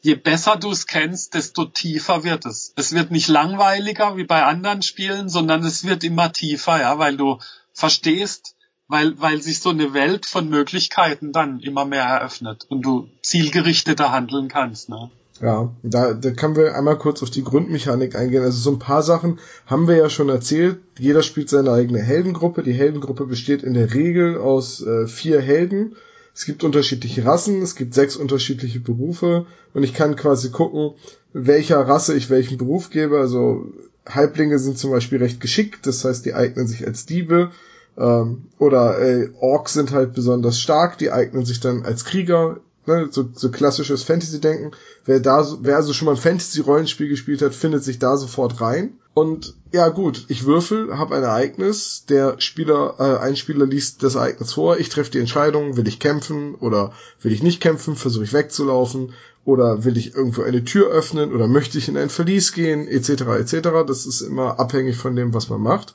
je 0.00 0.14
besser 0.14 0.56
du 0.56 0.70
es 0.70 0.86
kennst, 0.86 1.34
desto 1.34 1.66
tiefer 1.66 2.24
wird 2.24 2.46
es. 2.46 2.72
Es 2.76 2.92
wird 2.92 3.10
nicht 3.10 3.28
langweiliger 3.28 4.16
wie 4.16 4.24
bei 4.24 4.44
anderen 4.44 4.82
Spielen, 4.82 5.28
sondern 5.28 5.64
es 5.64 5.84
wird 5.84 6.04
immer 6.04 6.32
tiefer, 6.32 6.80
ja, 6.80 6.98
weil 6.98 7.16
du 7.16 7.38
verstehst, 7.72 8.56
weil, 8.88 9.20
weil 9.20 9.42
sich 9.42 9.60
so 9.60 9.70
eine 9.70 9.92
Welt 9.92 10.26
von 10.26 10.48
Möglichkeiten 10.48 11.32
dann 11.32 11.60
immer 11.60 11.84
mehr 11.84 12.04
eröffnet 12.04 12.64
und 12.68 12.82
du 12.82 13.10
zielgerichteter 13.22 14.12
handeln 14.12 14.48
kannst, 14.48 14.88
ne? 14.88 15.10
Ja, 15.40 15.74
da, 15.82 16.14
da 16.14 16.30
können 16.30 16.56
wir 16.56 16.74
einmal 16.74 16.96
kurz 16.96 17.22
auf 17.22 17.30
die 17.30 17.44
Grundmechanik 17.44 18.16
eingehen. 18.16 18.42
Also 18.42 18.58
so 18.58 18.70
ein 18.70 18.78
paar 18.78 19.02
Sachen 19.02 19.38
haben 19.66 19.86
wir 19.86 19.96
ja 19.96 20.08
schon 20.08 20.28
erzählt. 20.28 20.78
Jeder 20.98 21.22
spielt 21.22 21.50
seine 21.50 21.72
eigene 21.72 22.00
Heldengruppe. 22.00 22.62
Die 22.62 22.72
Heldengruppe 22.72 23.26
besteht 23.26 23.62
in 23.62 23.74
der 23.74 23.92
Regel 23.92 24.38
aus 24.38 24.84
äh, 24.84 25.06
vier 25.06 25.40
Helden. 25.40 25.96
Es 26.34 26.44
gibt 26.44 26.64
unterschiedliche 26.64 27.24
Rassen, 27.24 27.62
es 27.62 27.76
gibt 27.76 27.94
sechs 27.94 28.14
unterschiedliche 28.14 28.78
Berufe 28.78 29.46
und 29.72 29.82
ich 29.84 29.94
kann 29.94 30.16
quasi 30.16 30.50
gucken, 30.50 30.92
welcher 31.32 31.80
Rasse 31.80 32.14
ich 32.14 32.28
welchen 32.28 32.58
Beruf 32.58 32.90
gebe. 32.90 33.18
Also 33.18 33.72
Halblinge 34.06 34.58
sind 34.58 34.78
zum 34.78 34.90
Beispiel 34.90 35.18
recht 35.18 35.40
geschickt, 35.40 35.86
das 35.86 36.04
heißt, 36.04 36.26
die 36.26 36.34
eignen 36.34 36.66
sich 36.66 36.86
als 36.86 37.06
Diebe. 37.06 37.52
Ähm, 37.96 38.48
oder 38.58 39.00
äh, 39.00 39.30
Orks 39.40 39.72
sind 39.72 39.92
halt 39.92 40.12
besonders 40.12 40.60
stark, 40.60 40.98
die 40.98 41.10
eignen 41.10 41.46
sich 41.46 41.60
dann 41.60 41.84
als 41.84 42.04
Krieger 42.04 42.60
ne, 42.86 43.08
so, 43.10 43.28
so 43.32 43.50
klassisches 43.50 44.02
Fantasy-Denken. 44.02 44.72
Wer 45.04 45.20
da, 45.20 45.46
wer 45.60 45.76
also 45.76 45.92
schon 45.92 46.06
mal 46.06 46.12
ein 46.12 46.16
Fantasy-Rollenspiel 46.16 47.08
gespielt 47.08 47.42
hat, 47.42 47.54
findet 47.54 47.84
sich 47.84 47.98
da 47.98 48.16
sofort 48.16 48.60
rein. 48.60 48.98
Und 49.14 49.54
ja 49.72 49.88
gut, 49.88 50.26
ich 50.28 50.44
würfel, 50.44 50.98
habe 50.98 51.16
ein 51.16 51.22
Ereignis, 51.22 52.04
der 52.06 52.38
Spieler, 52.38 52.96
äh, 52.98 53.24
ein 53.24 53.36
Spieler 53.36 53.64
liest 53.64 54.02
das 54.02 54.14
Ereignis 54.14 54.52
vor, 54.52 54.78
ich 54.78 54.90
treffe 54.90 55.10
die 55.10 55.20
Entscheidung, 55.20 55.78
will 55.78 55.88
ich 55.88 55.98
kämpfen 55.98 56.54
oder 56.54 56.92
will 57.22 57.32
ich 57.32 57.42
nicht 57.42 57.62
kämpfen, 57.62 57.96
versuche 57.96 58.24
ich 58.24 58.34
wegzulaufen 58.34 59.14
oder 59.46 59.84
will 59.84 59.96
ich 59.96 60.14
irgendwo 60.14 60.42
eine 60.42 60.64
Tür 60.64 60.90
öffnen 60.90 61.32
oder 61.32 61.48
möchte 61.48 61.78
ich 61.78 61.88
in 61.88 61.96
ein 61.96 62.10
Verlies 62.10 62.52
gehen, 62.52 62.88
etc. 62.88 63.22
etc. 63.38 63.86
Das 63.86 64.04
ist 64.04 64.20
immer 64.20 64.60
abhängig 64.60 64.98
von 64.98 65.16
dem, 65.16 65.32
was 65.32 65.48
man 65.48 65.62
macht. 65.62 65.94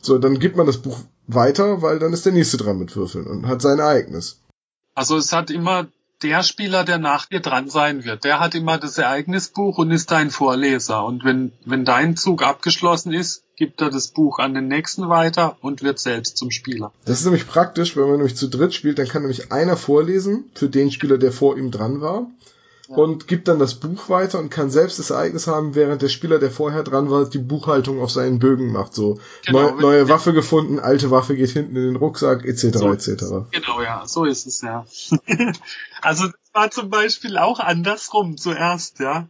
So, 0.00 0.18
dann 0.18 0.38
gibt 0.38 0.56
man 0.56 0.66
das 0.66 0.78
Buch 0.78 1.00
weiter, 1.26 1.82
weil 1.82 1.98
dann 1.98 2.12
ist 2.12 2.26
der 2.26 2.32
nächste 2.32 2.58
dran 2.58 2.78
mit 2.78 2.94
Würfeln 2.94 3.26
und 3.26 3.48
hat 3.48 3.60
sein 3.60 3.80
Ereignis. 3.80 4.40
Also 4.94 5.16
es 5.16 5.32
hat 5.32 5.50
immer 5.50 5.88
der 6.22 6.42
Spieler, 6.42 6.84
der 6.84 6.98
nach 6.98 7.26
dir 7.26 7.40
dran 7.40 7.68
sein 7.68 8.04
wird, 8.04 8.24
der 8.24 8.40
hat 8.40 8.54
immer 8.54 8.78
das 8.78 8.98
Ereignisbuch 8.98 9.78
und 9.78 9.90
ist 9.90 10.10
dein 10.10 10.30
Vorleser. 10.30 11.04
Und 11.04 11.24
wenn, 11.24 11.52
wenn 11.64 11.84
dein 11.84 12.16
Zug 12.16 12.42
abgeschlossen 12.42 13.12
ist, 13.12 13.44
gibt 13.56 13.80
er 13.80 13.90
das 13.90 14.08
Buch 14.08 14.38
an 14.38 14.54
den 14.54 14.68
nächsten 14.68 15.08
weiter 15.08 15.56
und 15.60 15.82
wird 15.82 15.98
selbst 15.98 16.36
zum 16.36 16.50
Spieler. 16.50 16.92
Das 17.04 17.18
ist 17.20 17.24
nämlich 17.24 17.46
praktisch, 17.46 17.96
wenn 17.96 18.04
man 18.04 18.16
nämlich 18.16 18.36
zu 18.36 18.48
dritt 18.48 18.74
spielt, 18.74 18.98
dann 18.98 19.08
kann 19.08 19.22
nämlich 19.22 19.52
einer 19.52 19.76
vorlesen 19.76 20.50
für 20.54 20.68
den 20.68 20.90
Spieler, 20.90 21.18
der 21.18 21.32
vor 21.32 21.56
ihm 21.56 21.70
dran 21.70 22.00
war 22.00 22.26
und 22.88 23.28
gibt 23.28 23.48
dann 23.48 23.58
das 23.58 23.74
Buch 23.74 24.08
weiter 24.08 24.38
und 24.38 24.50
kann 24.50 24.70
selbst 24.70 24.98
das 24.98 25.10
Ereignis 25.10 25.46
haben, 25.46 25.74
während 25.74 26.02
der 26.02 26.08
Spieler, 26.08 26.38
der 26.38 26.50
vorher 26.50 26.82
dran 26.82 27.10
war, 27.10 27.28
die 27.28 27.38
Buchhaltung 27.38 28.00
auf 28.00 28.10
seinen 28.10 28.38
Bögen 28.38 28.72
macht. 28.72 28.94
So 28.94 29.18
genau, 29.44 29.70
Neu, 29.70 29.80
neue 29.80 30.08
Waffe 30.08 30.32
gefunden, 30.32 30.78
alte 30.78 31.10
Waffe 31.10 31.36
geht 31.36 31.50
hinten 31.50 31.76
in 31.76 31.82
den 31.82 31.96
Rucksack, 31.96 32.44
etc. 32.44 32.78
So 32.78 32.92
etc. 32.92 33.08
Genau, 33.50 33.80
ja, 33.82 34.06
so 34.06 34.24
ist 34.24 34.46
es 34.46 34.60
ja. 34.62 34.86
also 36.02 36.26
das 36.26 36.34
war 36.52 36.70
zum 36.70 36.90
Beispiel 36.90 37.38
auch 37.38 37.60
andersrum 37.60 38.36
zuerst, 38.36 39.00
ja. 39.00 39.28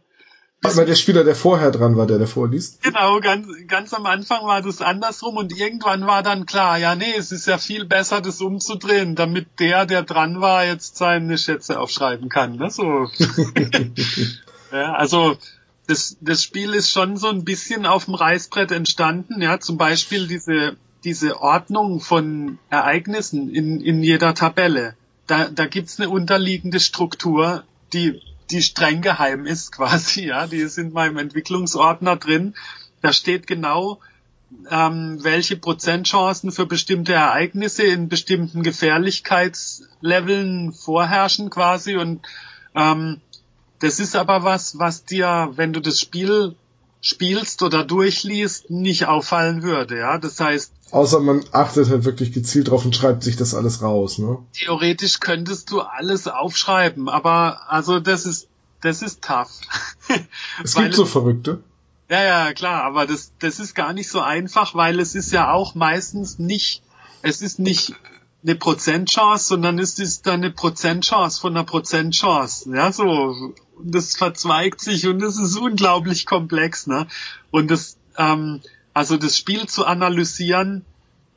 Aber 0.63 0.85
der 0.85 0.95
Spieler, 0.95 1.23
der 1.23 1.35
vorher 1.35 1.71
dran 1.71 1.97
war, 1.97 2.07
der 2.07 2.17
davor 2.17 2.49
liest? 2.49 2.81
Genau, 2.81 3.19
ganz, 3.19 3.47
ganz 3.67 3.93
am 3.93 4.05
Anfang 4.05 4.43
war 4.45 4.61
das 4.61 4.81
andersrum 4.81 5.37
und 5.37 5.55
irgendwann 5.55 6.07
war 6.07 6.23
dann 6.23 6.45
klar, 6.45 6.79
ja, 6.79 6.95
nee, 6.95 7.13
es 7.15 7.31
ist 7.31 7.45
ja 7.45 7.57
viel 7.57 7.85
besser, 7.85 8.21
das 8.21 8.41
umzudrehen, 8.41 9.15
damit 9.15 9.47
der, 9.59 9.85
der 9.85 10.01
dran 10.01 10.41
war, 10.41 10.65
jetzt 10.65 10.97
seine 10.97 11.37
Schätze 11.37 11.79
aufschreiben 11.79 12.29
kann. 12.29 12.55
Ne? 12.55 12.71
So. 12.71 12.83
ja, 14.71 14.93
also 14.93 15.37
das, 15.85 16.17
das 16.21 16.43
Spiel 16.43 16.73
ist 16.73 16.91
schon 16.91 17.17
so 17.17 17.29
ein 17.29 17.45
bisschen 17.45 17.85
auf 17.85 18.05
dem 18.05 18.15
Reißbrett 18.15 18.71
entstanden, 18.71 19.41
ja, 19.41 19.59
zum 19.59 19.77
Beispiel 19.77 20.27
diese, 20.27 20.75
diese 21.03 21.39
Ordnung 21.39 22.01
von 22.01 22.57
Ereignissen 22.69 23.49
in, 23.49 23.79
in 23.79 24.01
jeder 24.01 24.33
Tabelle. 24.33 24.95
Da, 25.27 25.49
da 25.49 25.67
gibt's 25.67 25.99
eine 25.99 26.09
unterliegende 26.09 26.79
Struktur, 26.79 27.63
die 27.93 28.21
die 28.51 28.61
streng 28.61 29.01
geheim 29.01 29.45
ist 29.45 29.71
quasi, 29.73 30.27
ja, 30.27 30.47
die 30.47 30.57
ist 30.57 30.77
in 30.77 30.93
meinem 30.93 31.17
Entwicklungsordner 31.17 32.15
drin. 32.15 32.53
Da 33.01 33.11
steht 33.13 33.47
genau, 33.47 33.99
ähm, 34.69 35.23
welche 35.23 35.57
Prozentchancen 35.57 36.51
für 36.51 36.65
bestimmte 36.65 37.13
Ereignisse 37.13 37.83
in 37.83 38.09
bestimmten 38.09 38.63
Gefährlichkeitsleveln 38.63 40.73
vorherrschen 40.73 41.49
quasi 41.49 41.95
und 41.97 42.25
ähm, 42.75 43.21
das 43.79 43.99
ist 43.99 44.15
aber 44.15 44.43
was, 44.43 44.79
was 44.79 45.03
dir, 45.03 45.51
wenn 45.55 45.73
du 45.73 45.81
das 45.81 45.99
Spiel 45.99 46.55
spielst 47.01 47.61
oder 47.63 47.83
durchliest, 47.83 48.69
nicht 48.69 49.05
auffallen 49.07 49.63
würde, 49.63 49.97
ja. 49.97 50.17
Das 50.17 50.39
heißt. 50.39 50.73
Außer 50.91 51.19
man 51.19 51.43
achtet 51.51 51.89
halt 51.89 52.05
wirklich 52.05 52.31
gezielt 52.31 52.69
drauf 52.69 52.85
und 52.85 52.95
schreibt 52.95 53.23
sich 53.23 53.35
das 53.35 53.53
alles 53.53 53.81
raus, 53.81 54.19
ne? 54.19 54.37
Theoretisch 54.53 55.19
könntest 55.19 55.71
du 55.71 55.81
alles 55.81 56.27
aufschreiben, 56.27 57.09
aber 57.09 57.69
also 57.69 57.99
das 57.99 58.25
ist 58.25 58.47
das 58.81 59.01
ist 59.01 59.23
tough. 59.23 59.49
es 60.63 60.75
gibt 60.75 60.93
so 60.93 61.05
Verrückte. 61.05 61.63
Ja, 62.09 62.23
ja, 62.23 62.53
klar, 62.53 62.83
aber 62.83 63.05
das, 63.05 63.33
das 63.39 63.59
ist 63.59 63.75
gar 63.75 63.91
nicht 63.91 64.09
so 64.09 64.21
einfach, 64.21 64.75
weil 64.75 64.99
es 64.99 65.13
ist 65.13 65.33
ja 65.33 65.51
auch 65.51 65.75
meistens 65.75 66.39
nicht, 66.39 66.81
es 67.21 67.41
ist 67.41 67.59
nicht 67.59 67.95
eine 68.43 68.55
Prozentchance, 68.55 69.47
sondern 69.47 69.79
es 69.79 69.99
ist 69.99 70.27
dann 70.27 70.35
eine 70.35 70.51
Prozentchance 70.51 71.39
von 71.41 71.55
einer 71.55 71.65
Prozentchance. 71.65 72.69
Ja, 72.73 72.91
so. 72.91 73.03
Und 73.03 73.55
das 73.95 74.15
verzweigt 74.15 74.81
sich 74.81 75.07
und 75.07 75.19
das 75.19 75.37
ist 75.37 75.57
unglaublich 75.57 76.25
komplex, 76.25 76.87
ne? 76.87 77.07
Und 77.51 77.71
das, 77.71 77.97
ähm, 78.17 78.61
also 78.93 79.17
das 79.17 79.37
Spiel 79.37 79.67
zu 79.67 79.85
analysieren 79.85 80.85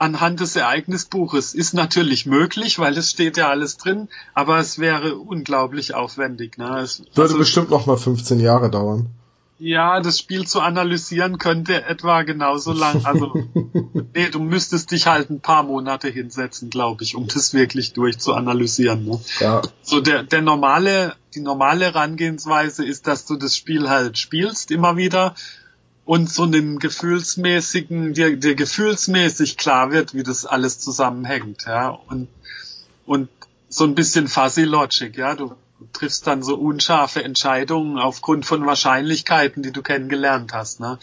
anhand 0.00 0.40
des 0.40 0.56
Ereignisbuches 0.56 1.54
ist 1.54 1.74
natürlich 1.74 2.24
möglich, 2.24 2.78
weil 2.78 2.96
es 2.96 3.10
steht 3.10 3.36
ja 3.36 3.48
alles 3.50 3.76
drin, 3.76 4.08
aber 4.32 4.58
es 4.58 4.78
wäre 4.78 5.16
unglaublich 5.16 5.94
aufwendig, 5.94 6.56
ne? 6.56 6.78
Es, 6.80 7.00
Würde 7.00 7.22
also, 7.22 7.38
bestimmt 7.38 7.70
noch 7.70 7.86
mal 7.86 7.98
15 7.98 8.40
Jahre 8.40 8.70
dauern. 8.70 9.10
Ja, 9.62 10.00
das 10.00 10.18
Spiel 10.18 10.46
zu 10.46 10.60
analysieren 10.60 11.36
könnte 11.36 11.84
etwa 11.84 12.22
genauso 12.22 12.72
lang. 12.72 13.04
Also, 13.04 13.34
nee, 14.14 14.30
du 14.30 14.40
müsstest 14.40 14.90
dich 14.90 15.06
halt 15.06 15.28
ein 15.28 15.40
paar 15.40 15.64
Monate 15.64 16.08
hinsetzen, 16.08 16.70
glaube 16.70 17.04
ich, 17.04 17.14
um 17.14 17.28
das 17.28 17.52
wirklich 17.52 17.92
durchzuanalysieren. 17.92 19.04
Ne? 19.04 19.20
Ja. 19.38 19.60
So 19.82 20.00
der, 20.00 20.22
der 20.22 20.40
normale, 20.40 21.14
die 21.34 21.40
normale 21.40 21.84
Herangehensweise 21.84 22.86
ist, 22.86 23.06
dass 23.06 23.26
du 23.26 23.36
das 23.36 23.54
Spiel 23.54 23.90
halt 23.90 24.16
spielst 24.16 24.70
immer 24.70 24.96
wieder 24.96 25.34
und 26.06 26.30
so 26.30 26.44
einen 26.44 26.78
gefühlsmäßigen, 26.78 28.14
dir, 28.14 28.38
dir 28.38 28.54
gefühlsmäßig 28.54 29.58
klar 29.58 29.92
wird, 29.92 30.14
wie 30.14 30.22
das 30.22 30.46
alles 30.46 30.78
zusammenhängt, 30.78 31.64
ja. 31.66 31.90
Und, 31.90 32.28
und 33.04 33.28
so 33.68 33.84
ein 33.84 33.94
bisschen 33.94 34.26
fuzzy 34.26 34.62
Logic, 34.62 35.14
ja. 35.18 35.34
Du 35.34 35.54
triffst 35.92 36.26
dann 36.26 36.42
so 36.42 36.56
unscharfe 36.56 37.22
Entscheidungen 37.22 37.98
aufgrund 37.98 38.46
von 38.46 38.66
Wahrscheinlichkeiten, 38.66 39.62
die 39.62 39.72
du 39.72 39.82
kennengelernt 39.82 40.52
hast. 40.52 40.80
Ne? 40.80 40.98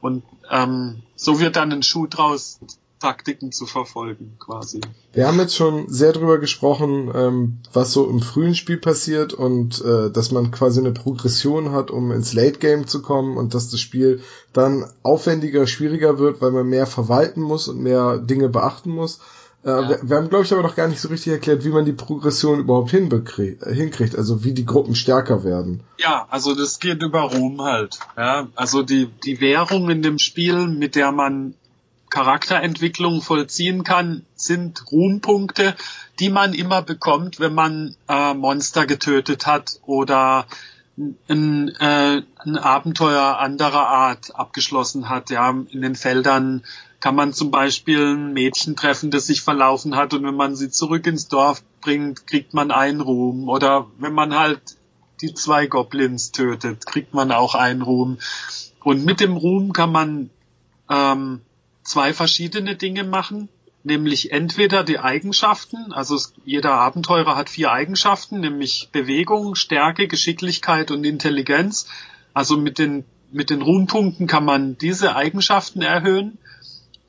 Und 0.00 0.24
ähm, 0.50 1.02
so 1.16 1.40
wird 1.40 1.56
dann 1.56 1.72
ein 1.72 1.82
Schuh 1.82 2.06
draus, 2.06 2.58
Taktiken 3.02 3.50
zu 3.50 3.66
verfolgen, 3.66 4.36
quasi. 4.38 4.80
Wir 5.12 5.26
haben 5.26 5.40
jetzt 5.40 5.56
schon 5.56 5.88
sehr 5.88 6.12
drüber 6.12 6.38
gesprochen, 6.38 7.10
ähm, 7.12 7.58
was 7.72 7.92
so 7.92 8.08
im 8.08 8.20
frühen 8.20 8.54
Spiel 8.54 8.76
passiert 8.76 9.34
und 9.34 9.84
äh, 9.84 10.08
dass 10.10 10.30
man 10.30 10.52
quasi 10.52 10.78
eine 10.78 10.92
Progression 10.92 11.72
hat, 11.72 11.90
um 11.90 12.12
ins 12.12 12.32
Late 12.32 12.60
Game 12.60 12.86
zu 12.86 13.02
kommen 13.02 13.36
und 13.36 13.54
dass 13.54 13.70
das 13.70 13.80
Spiel 13.80 14.20
dann 14.52 14.88
aufwendiger, 15.02 15.66
schwieriger 15.66 16.20
wird, 16.20 16.40
weil 16.40 16.52
man 16.52 16.68
mehr 16.68 16.86
verwalten 16.86 17.42
muss 17.42 17.66
und 17.66 17.80
mehr 17.80 18.18
Dinge 18.18 18.48
beachten 18.48 18.90
muss. 18.90 19.18
Äh, 19.64 19.70
ja. 19.70 19.88
wir, 19.88 19.98
wir, 20.02 20.16
haben, 20.16 20.28
glaube 20.28 20.44
ich, 20.44 20.52
aber 20.52 20.62
noch 20.62 20.74
gar 20.74 20.88
nicht 20.88 21.00
so 21.00 21.08
richtig 21.08 21.32
erklärt, 21.32 21.64
wie 21.64 21.70
man 21.70 21.84
die 21.84 21.92
Progression 21.92 22.60
überhaupt 22.60 22.90
hinkriegt, 22.90 24.16
also 24.16 24.44
wie 24.44 24.54
die 24.54 24.66
Gruppen 24.66 24.94
stärker 24.94 25.44
werden. 25.44 25.80
Ja, 25.98 26.26
also 26.30 26.54
das 26.54 26.80
geht 26.80 27.02
über 27.02 27.20
Ruhm 27.20 27.62
halt. 27.62 27.98
Ja, 28.16 28.48
also 28.56 28.82
die, 28.82 29.06
die 29.24 29.40
Währung 29.40 29.88
in 29.90 30.02
dem 30.02 30.18
Spiel, 30.18 30.66
mit 30.66 30.96
der 30.96 31.12
man 31.12 31.54
Charakterentwicklung 32.10 33.22
vollziehen 33.22 33.84
kann, 33.84 34.26
sind 34.34 34.84
Ruhmpunkte, 34.92 35.74
die 36.20 36.28
man 36.28 36.52
immer 36.52 36.82
bekommt, 36.82 37.40
wenn 37.40 37.54
man 37.54 37.96
äh, 38.06 38.34
Monster 38.34 38.84
getötet 38.86 39.46
hat 39.46 39.80
oder 39.86 40.46
ein, 41.28 41.68
äh, 41.80 42.22
ein 42.44 42.58
Abenteuer 42.58 43.38
anderer 43.38 43.88
Art 43.88 44.34
abgeschlossen 44.34 45.08
hat. 45.08 45.30
Ja, 45.30 45.50
in 45.70 45.80
den 45.80 45.94
Feldern 45.94 46.62
kann 47.02 47.16
man 47.16 47.32
zum 47.32 47.50
Beispiel 47.50 48.14
ein 48.14 48.32
Mädchen 48.32 48.76
treffen, 48.76 49.10
das 49.10 49.26
sich 49.26 49.42
verlaufen 49.42 49.96
hat 49.96 50.14
und 50.14 50.24
wenn 50.24 50.36
man 50.36 50.54
sie 50.54 50.70
zurück 50.70 51.04
ins 51.08 51.26
Dorf 51.26 51.64
bringt, 51.80 52.28
kriegt 52.28 52.54
man 52.54 52.70
einen 52.70 53.00
Ruhm. 53.00 53.48
Oder 53.48 53.88
wenn 53.98 54.14
man 54.14 54.38
halt 54.38 54.60
die 55.20 55.34
zwei 55.34 55.66
Goblins 55.66 56.30
tötet, 56.30 56.86
kriegt 56.86 57.12
man 57.12 57.32
auch 57.32 57.56
einen 57.56 57.82
Ruhm. 57.82 58.18
Und 58.84 59.04
mit 59.04 59.18
dem 59.18 59.36
Ruhm 59.36 59.72
kann 59.72 59.90
man 59.90 60.30
ähm, 60.88 61.40
zwei 61.82 62.14
verschiedene 62.14 62.76
Dinge 62.76 63.02
machen, 63.02 63.48
nämlich 63.82 64.30
entweder 64.30 64.84
die 64.84 65.00
Eigenschaften, 65.00 65.92
also 65.92 66.16
jeder 66.44 66.74
Abenteurer 66.74 67.34
hat 67.34 67.50
vier 67.50 67.72
Eigenschaften, 67.72 68.38
nämlich 68.38 68.90
Bewegung, 68.92 69.56
Stärke, 69.56 70.06
Geschicklichkeit 70.06 70.92
und 70.92 71.02
Intelligenz. 71.02 71.88
Also 72.32 72.56
mit 72.56 72.78
den, 72.78 73.04
mit 73.32 73.50
den 73.50 73.60
Ruhmpunkten 73.60 74.28
kann 74.28 74.44
man 74.44 74.78
diese 74.78 75.16
Eigenschaften 75.16 75.82
erhöhen 75.82 76.38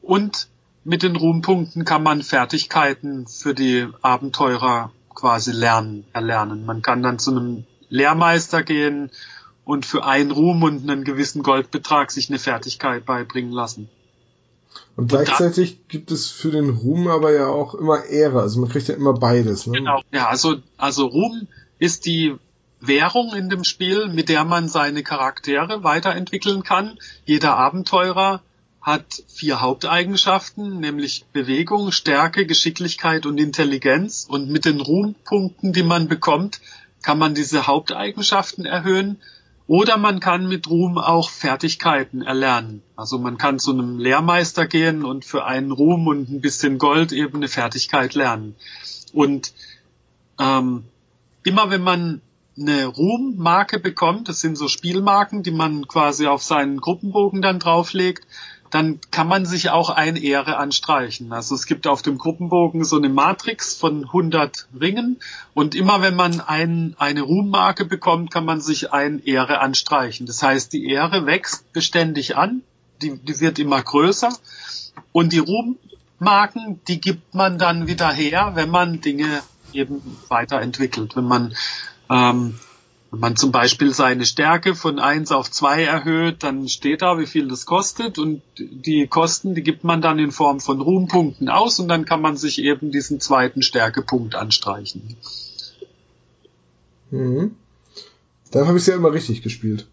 und 0.04 0.48
mit 0.84 1.02
den 1.02 1.16
Ruhmpunkten 1.16 1.86
kann 1.86 2.04
man 2.04 2.22
Fertigkeiten 2.22 3.26
für 3.26 3.54
die 3.54 3.88
Abenteurer 4.02 4.92
quasi 5.16 5.52
lernen, 5.52 6.06
erlernen. 6.14 6.66
Man 6.66 6.82
kann 6.82 7.02
dann 7.02 7.20
zu 7.20 7.32
einem 7.32 7.64
Lehrmeister 7.90 8.64
gehen 8.64 9.10
und 9.64 9.86
für 9.86 10.04
einen 10.04 10.32
Ruhm 10.32 10.62
und 10.64 10.90
einen 10.90 11.06
gewissen 11.06 11.42
Goldbetrag 11.42 12.12
sich 12.12 12.30
eine 12.30 12.40
Fertigkeit 12.40 13.06
beibringen 13.06 13.54
lassen. 13.54 13.90
Und 14.96 15.08
gleichzeitig 15.08 15.78
und 15.80 15.90
gibt 15.90 16.12
es 16.12 16.30
für 16.30 16.52
den 16.52 16.70
Ruhm 16.70 17.08
aber 17.08 17.32
ja 17.32 17.48
auch 17.48 17.74
immer 17.74 18.04
Ehre. 18.06 18.42
Also 18.42 18.60
man 18.60 18.70
kriegt 18.70 18.88
ja 18.88 18.96
immer 18.96 19.14
beides. 19.14 19.68
Ne? 19.68 19.78
Genau. 19.78 20.02
Ja, 20.12 20.28
also, 20.28 20.58
also 20.78 21.06
Ruhm 21.06 21.48
ist 21.80 22.06
die 22.06 22.36
Währung 22.82 23.34
in 23.34 23.50
dem 23.50 23.64
Spiel, 23.64 24.10
mit 24.10 24.28
der 24.28 24.44
man 24.44 24.68
seine 24.68 25.04
Charaktere 25.04 25.84
weiterentwickeln 25.84 26.64
kann. 26.64 26.98
Jeder 27.26 27.56
Abenteurer 27.56 28.42
hat 28.84 29.24
vier 29.28 29.62
Haupteigenschaften, 29.62 30.82
nämlich 30.82 31.26
Bewegung, 31.32 31.92
Stärke, 31.94 32.46
Geschicklichkeit 32.46 33.26
und 33.26 33.40
Intelligenz. 33.40 34.28
Und 34.30 34.50
mit 34.50 34.66
den 34.66 34.82
Ruhmpunkten, 34.82 35.72
die 35.72 35.84
man 35.84 36.10
bekommt, 36.10 36.60
kann 37.02 37.18
man 37.18 37.34
diese 37.34 37.66
Haupteigenschaften 37.66 38.66
erhöhen 38.66 39.20
oder 39.68 39.98
man 39.98 40.20
kann 40.20 40.48
mit 40.50 40.70
Ruhm 40.70 40.98
auch 40.98 41.30
Fertigkeiten 41.30 42.22
erlernen. 42.22 42.84
Also 42.98 43.18
man 43.18 43.38
kann 43.38 43.60
zu 43.60 43.72
einem 43.72 43.98
Lehrmeister 43.98 44.68
gehen 44.68 45.06
und 45.06 45.24
für 45.24 45.46
einen 45.46 45.72
Ruhm 45.72 46.08
und 46.08 46.30
ein 46.30 46.42
bisschen 46.42 46.78
Gold 46.78 47.14
eben 47.14 47.38
eine 47.38 47.48
Fertigkeit 47.48 48.14
lernen. 48.14 48.56
Und 49.14 49.54
ähm, 50.40 50.84
immer 51.44 51.70
wenn 51.70 51.82
man 51.82 52.22
eine 52.58 52.86
Ruhmmarke 52.86 53.80
bekommt, 53.80 54.28
das 54.30 54.42
sind 54.42 54.58
so 54.58 54.68
Spielmarken, 54.68 55.44
die 55.44 55.52
man 55.52 55.88
quasi 55.88 56.28
auf 56.28 56.44
seinen 56.44 56.82
Gruppenbogen 56.82 57.42
dann 57.42 57.60
drauflegt, 57.60 58.28
dann 58.74 59.00
kann 59.12 59.28
man 59.28 59.46
sich 59.46 59.70
auch 59.70 59.92
ein 59.92 60.16
Ehre 60.16 60.58
anstreichen. 60.58 61.32
Also 61.32 61.54
es 61.54 61.68
gibt 61.68 61.86
auf 61.86 62.02
dem 62.02 62.18
Gruppenbogen 62.18 62.84
so 62.84 62.98
eine 62.98 63.08
Matrix 63.08 63.76
von 63.76 64.06
100 64.06 64.68
Ringen 64.82 65.20
und 65.54 65.76
immer 65.76 66.02
wenn 66.02 66.16
man 66.16 66.42
ein, 66.42 66.96
eine 66.98 67.22
Ruhmmarke 67.22 67.86
bekommt, 67.86 68.32
kann 68.32 68.46
man 68.46 68.62
sich 68.62 68.92
ein 68.92 69.24
Ehre 69.24 69.60
anstreichen. 69.60 70.26
Das 70.26 70.42
heißt, 70.42 70.74
die 70.74 70.90
Ehre 70.90 71.28
wächst 71.28 71.72
beständig 71.72 72.36
an, 72.36 72.64
die, 73.04 73.16
die 73.16 73.40
wird 73.40 73.60
immer 73.60 73.80
größer 73.80 74.34
und 75.12 75.34
die 75.34 75.40
Ruhmmarken, 75.40 76.80
die 76.88 77.00
gibt 77.00 77.36
man 77.36 77.60
dann 77.60 77.86
wieder 77.86 78.12
her, 78.12 78.54
wenn 78.56 78.72
man 78.72 79.02
Dinge 79.02 79.44
eben 79.72 80.02
weiterentwickelt, 80.30 81.16
wenn 81.16 81.26
man 81.26 81.54
ähm, 82.10 82.60
wenn 83.14 83.20
man 83.20 83.36
zum 83.36 83.52
Beispiel 83.52 83.94
seine 83.94 84.26
Stärke 84.26 84.74
von 84.74 84.98
eins 84.98 85.32
auf 85.32 85.52
zwei 85.52 85.84
erhöht, 85.84 86.42
dann 86.42 86.68
steht 86.68 87.04
da, 87.04 87.20
wie 87.20 87.28
viel 87.28 87.48
das 87.48 87.68
kostet 87.68 88.18
und 88.18 88.42
die 88.58 89.06
Kosten, 89.06 89.54
die 89.54 89.62
gibt 89.62 89.84
man 89.84 90.02
dann 90.02 90.18
in 90.18 90.32
Form 90.32 90.60
von 90.60 90.82
Ruhmpunkten 90.82 91.48
aus 91.48 91.80
und 91.80 91.90
dann 91.90 92.06
kann 92.06 92.22
man 92.22 92.38
sich 92.38 92.58
eben 92.58 92.92
diesen 92.92 93.20
zweiten 93.20 93.62
Stärkepunkt 93.62 94.34
anstreichen. 94.34 95.16
Mhm. 97.12 97.56
Dann 98.50 98.68
habe 98.68 98.80
ich 98.80 98.82
es 98.82 98.88
ja 98.88 98.96
immer 98.96 99.14
richtig 99.14 99.44
gespielt. 99.44 99.86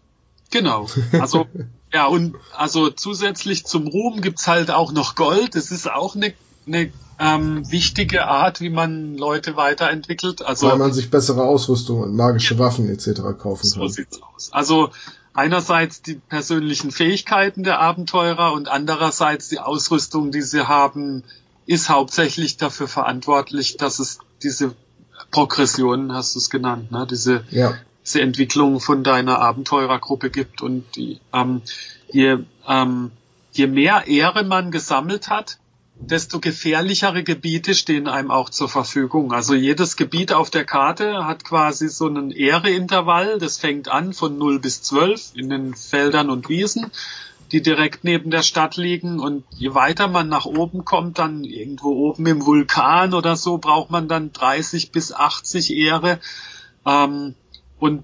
Genau. 0.49 0.87
Also 1.11 1.45
ja 1.93 2.07
und 2.07 2.37
also 2.57 2.89
zusätzlich 2.89 3.67
zum 3.67 3.85
Ruhm 3.85 4.21
gibt's 4.21 4.47
halt 4.47 4.71
auch 4.71 4.93
noch 4.93 5.13
Gold. 5.13 5.53
Das 5.53 5.69
ist 5.69 5.87
auch 5.91 6.15
eine, 6.15 6.33
eine 6.65 6.91
ähm, 7.21 7.69
wichtige 7.69 8.25
Art, 8.27 8.61
wie 8.61 8.71
man 8.71 9.15
Leute 9.15 9.55
weiterentwickelt. 9.55 10.41
Also 10.43 10.67
weil 10.67 10.77
man 10.77 10.91
sich 10.91 11.11
bessere 11.11 11.43
Ausrüstung 11.43 12.01
und 12.01 12.15
magische 12.15 12.57
Waffen 12.57 12.89
etc. 12.89 13.21
kaufen 13.37 13.69
kann. 13.69 13.81
So 13.81 13.87
sieht's 13.87 14.19
aus. 14.23 14.49
Also 14.51 14.89
einerseits 15.33 16.01
die 16.01 16.15
persönlichen 16.15 16.89
Fähigkeiten 16.89 17.63
der 17.63 17.79
Abenteurer 17.79 18.53
und 18.53 18.67
andererseits 18.69 19.49
die 19.49 19.59
Ausrüstung, 19.59 20.31
die 20.31 20.41
sie 20.41 20.67
haben, 20.67 21.23
ist 21.67 21.89
hauptsächlich 21.89 22.57
dafür 22.57 22.87
verantwortlich, 22.87 23.77
dass 23.77 23.99
es 23.99 24.17
diese 24.41 24.73
Progression, 25.29 26.11
hast 26.13 26.33
du 26.33 26.39
es 26.39 26.49
genannt, 26.49 26.91
ne? 26.91 27.05
diese, 27.07 27.43
ja. 27.51 27.75
diese 28.03 28.21
Entwicklung 28.21 28.79
von 28.79 29.03
deiner 29.03 29.39
Abenteurergruppe 29.39 30.31
gibt 30.31 30.63
und 30.63 30.95
die, 30.95 31.19
ähm, 31.31 31.61
je, 32.11 32.39
ähm, 32.67 33.11
je 33.51 33.67
mehr 33.67 34.07
Ehre 34.07 34.43
man 34.43 34.71
gesammelt 34.71 35.29
hat, 35.29 35.59
desto 36.01 36.39
gefährlichere 36.39 37.23
Gebiete 37.23 37.75
stehen 37.75 38.07
einem 38.07 38.31
auch 38.31 38.49
zur 38.49 38.69
Verfügung. 38.69 39.31
Also 39.31 39.53
jedes 39.53 39.95
Gebiet 39.95 40.33
auf 40.33 40.49
der 40.49 40.65
Karte 40.65 41.25
hat 41.25 41.43
quasi 41.43 41.89
so 41.89 42.07
einen 42.07 42.31
Ehreintervall. 42.31 43.37
Das 43.37 43.57
fängt 43.57 43.87
an 43.87 44.13
von 44.13 44.37
0 44.37 44.59
bis 44.59 44.81
12 44.81 45.31
in 45.35 45.49
den 45.49 45.75
Feldern 45.75 46.29
und 46.29 46.49
Wiesen, 46.49 46.91
die 47.51 47.61
direkt 47.61 48.03
neben 48.03 48.31
der 48.31 48.41
Stadt 48.41 48.77
liegen. 48.77 49.19
Und 49.19 49.43
je 49.51 49.73
weiter 49.73 50.07
man 50.07 50.27
nach 50.27 50.45
oben 50.45 50.85
kommt, 50.85 51.19
dann 51.19 51.43
irgendwo 51.43 51.89
oben 51.89 52.25
im 52.25 52.45
Vulkan 52.45 53.13
oder 53.13 53.35
so, 53.35 53.57
braucht 53.57 53.91
man 53.91 54.07
dann 54.07 54.33
30 54.33 54.91
bis 54.91 55.13
80 55.13 55.75
Ehre. 55.75 56.19
Ähm, 56.85 57.35
und 57.79 58.03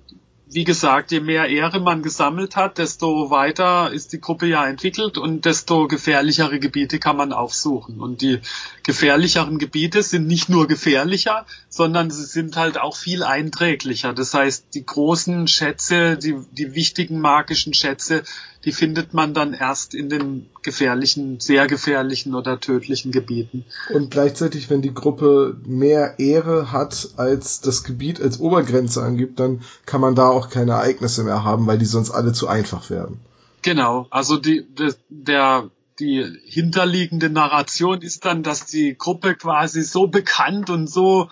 wie 0.49 0.63
gesagt, 0.63 1.11
je 1.11 1.19
mehr 1.19 1.49
Ehre 1.49 1.81
man 1.81 2.01
gesammelt 2.01 2.55
hat, 2.55 2.77
desto 2.77 3.29
weiter 3.29 3.91
ist 3.91 4.13
die 4.13 4.21
Gruppe 4.21 4.45
ja 4.47 4.65
entwickelt 4.65 5.17
und 5.17 5.43
desto 5.43 5.87
gefährlichere 5.87 6.59
Gebiete 6.59 6.99
kann 6.99 7.17
man 7.17 7.33
aufsuchen. 7.33 7.99
Und 7.99 8.21
die 8.21 8.39
gefährlicheren 8.83 9.57
Gebiete 9.57 10.03
sind 10.03 10.25
nicht 10.25 10.47
nur 10.47 10.67
gefährlicher, 10.67 11.45
sondern 11.67 12.11
sie 12.11 12.23
sind 12.23 12.55
halt 12.55 12.79
auch 12.79 12.95
viel 12.95 13.23
einträglicher. 13.23 14.13
Das 14.13 14.33
heißt, 14.33 14.67
die 14.73 14.85
großen 14.85 15.47
Schätze, 15.49 16.17
die, 16.17 16.35
die 16.51 16.73
wichtigen 16.75 17.19
magischen 17.19 17.73
Schätze, 17.73 18.23
die 18.65 18.71
findet 18.71 19.13
man 19.13 19.33
dann 19.33 19.53
erst 19.53 19.93
in 19.93 20.09
den 20.09 20.49
gefährlichen, 20.63 21.39
sehr 21.39 21.67
gefährlichen 21.67 22.35
oder 22.35 22.59
tödlichen 22.59 23.11
Gebieten. 23.11 23.65
Und 23.93 24.11
gleichzeitig, 24.11 24.69
wenn 24.69 24.81
die 24.81 24.93
Gruppe 24.93 25.57
mehr 25.65 26.19
Ehre 26.19 26.71
hat, 26.71 27.09
als 27.17 27.61
das 27.61 27.83
Gebiet 27.83 28.21
als 28.21 28.39
Obergrenze 28.39 29.03
angibt, 29.03 29.39
dann 29.39 29.61
kann 29.85 30.01
man 30.01 30.15
da 30.15 30.27
auch 30.27 30.49
keine 30.49 30.71
Ereignisse 30.71 31.23
mehr 31.23 31.43
haben, 31.43 31.67
weil 31.67 31.77
die 31.77 31.85
sonst 31.85 32.11
alle 32.11 32.33
zu 32.33 32.47
einfach 32.47 32.89
werden. 32.89 33.19
Genau, 33.61 34.07
also 34.09 34.37
die, 34.37 34.65
die 34.67 34.91
der 35.09 35.69
die 35.99 36.23
hinterliegende 36.45 37.29
Narration 37.29 38.01
ist 38.01 38.25
dann, 38.25 38.43
dass 38.43 38.65
die 38.65 38.95
Gruppe 38.95 39.35
quasi 39.35 39.81
so 39.81 40.07
bekannt 40.07 40.69
und 40.69 40.87
so 40.87 41.29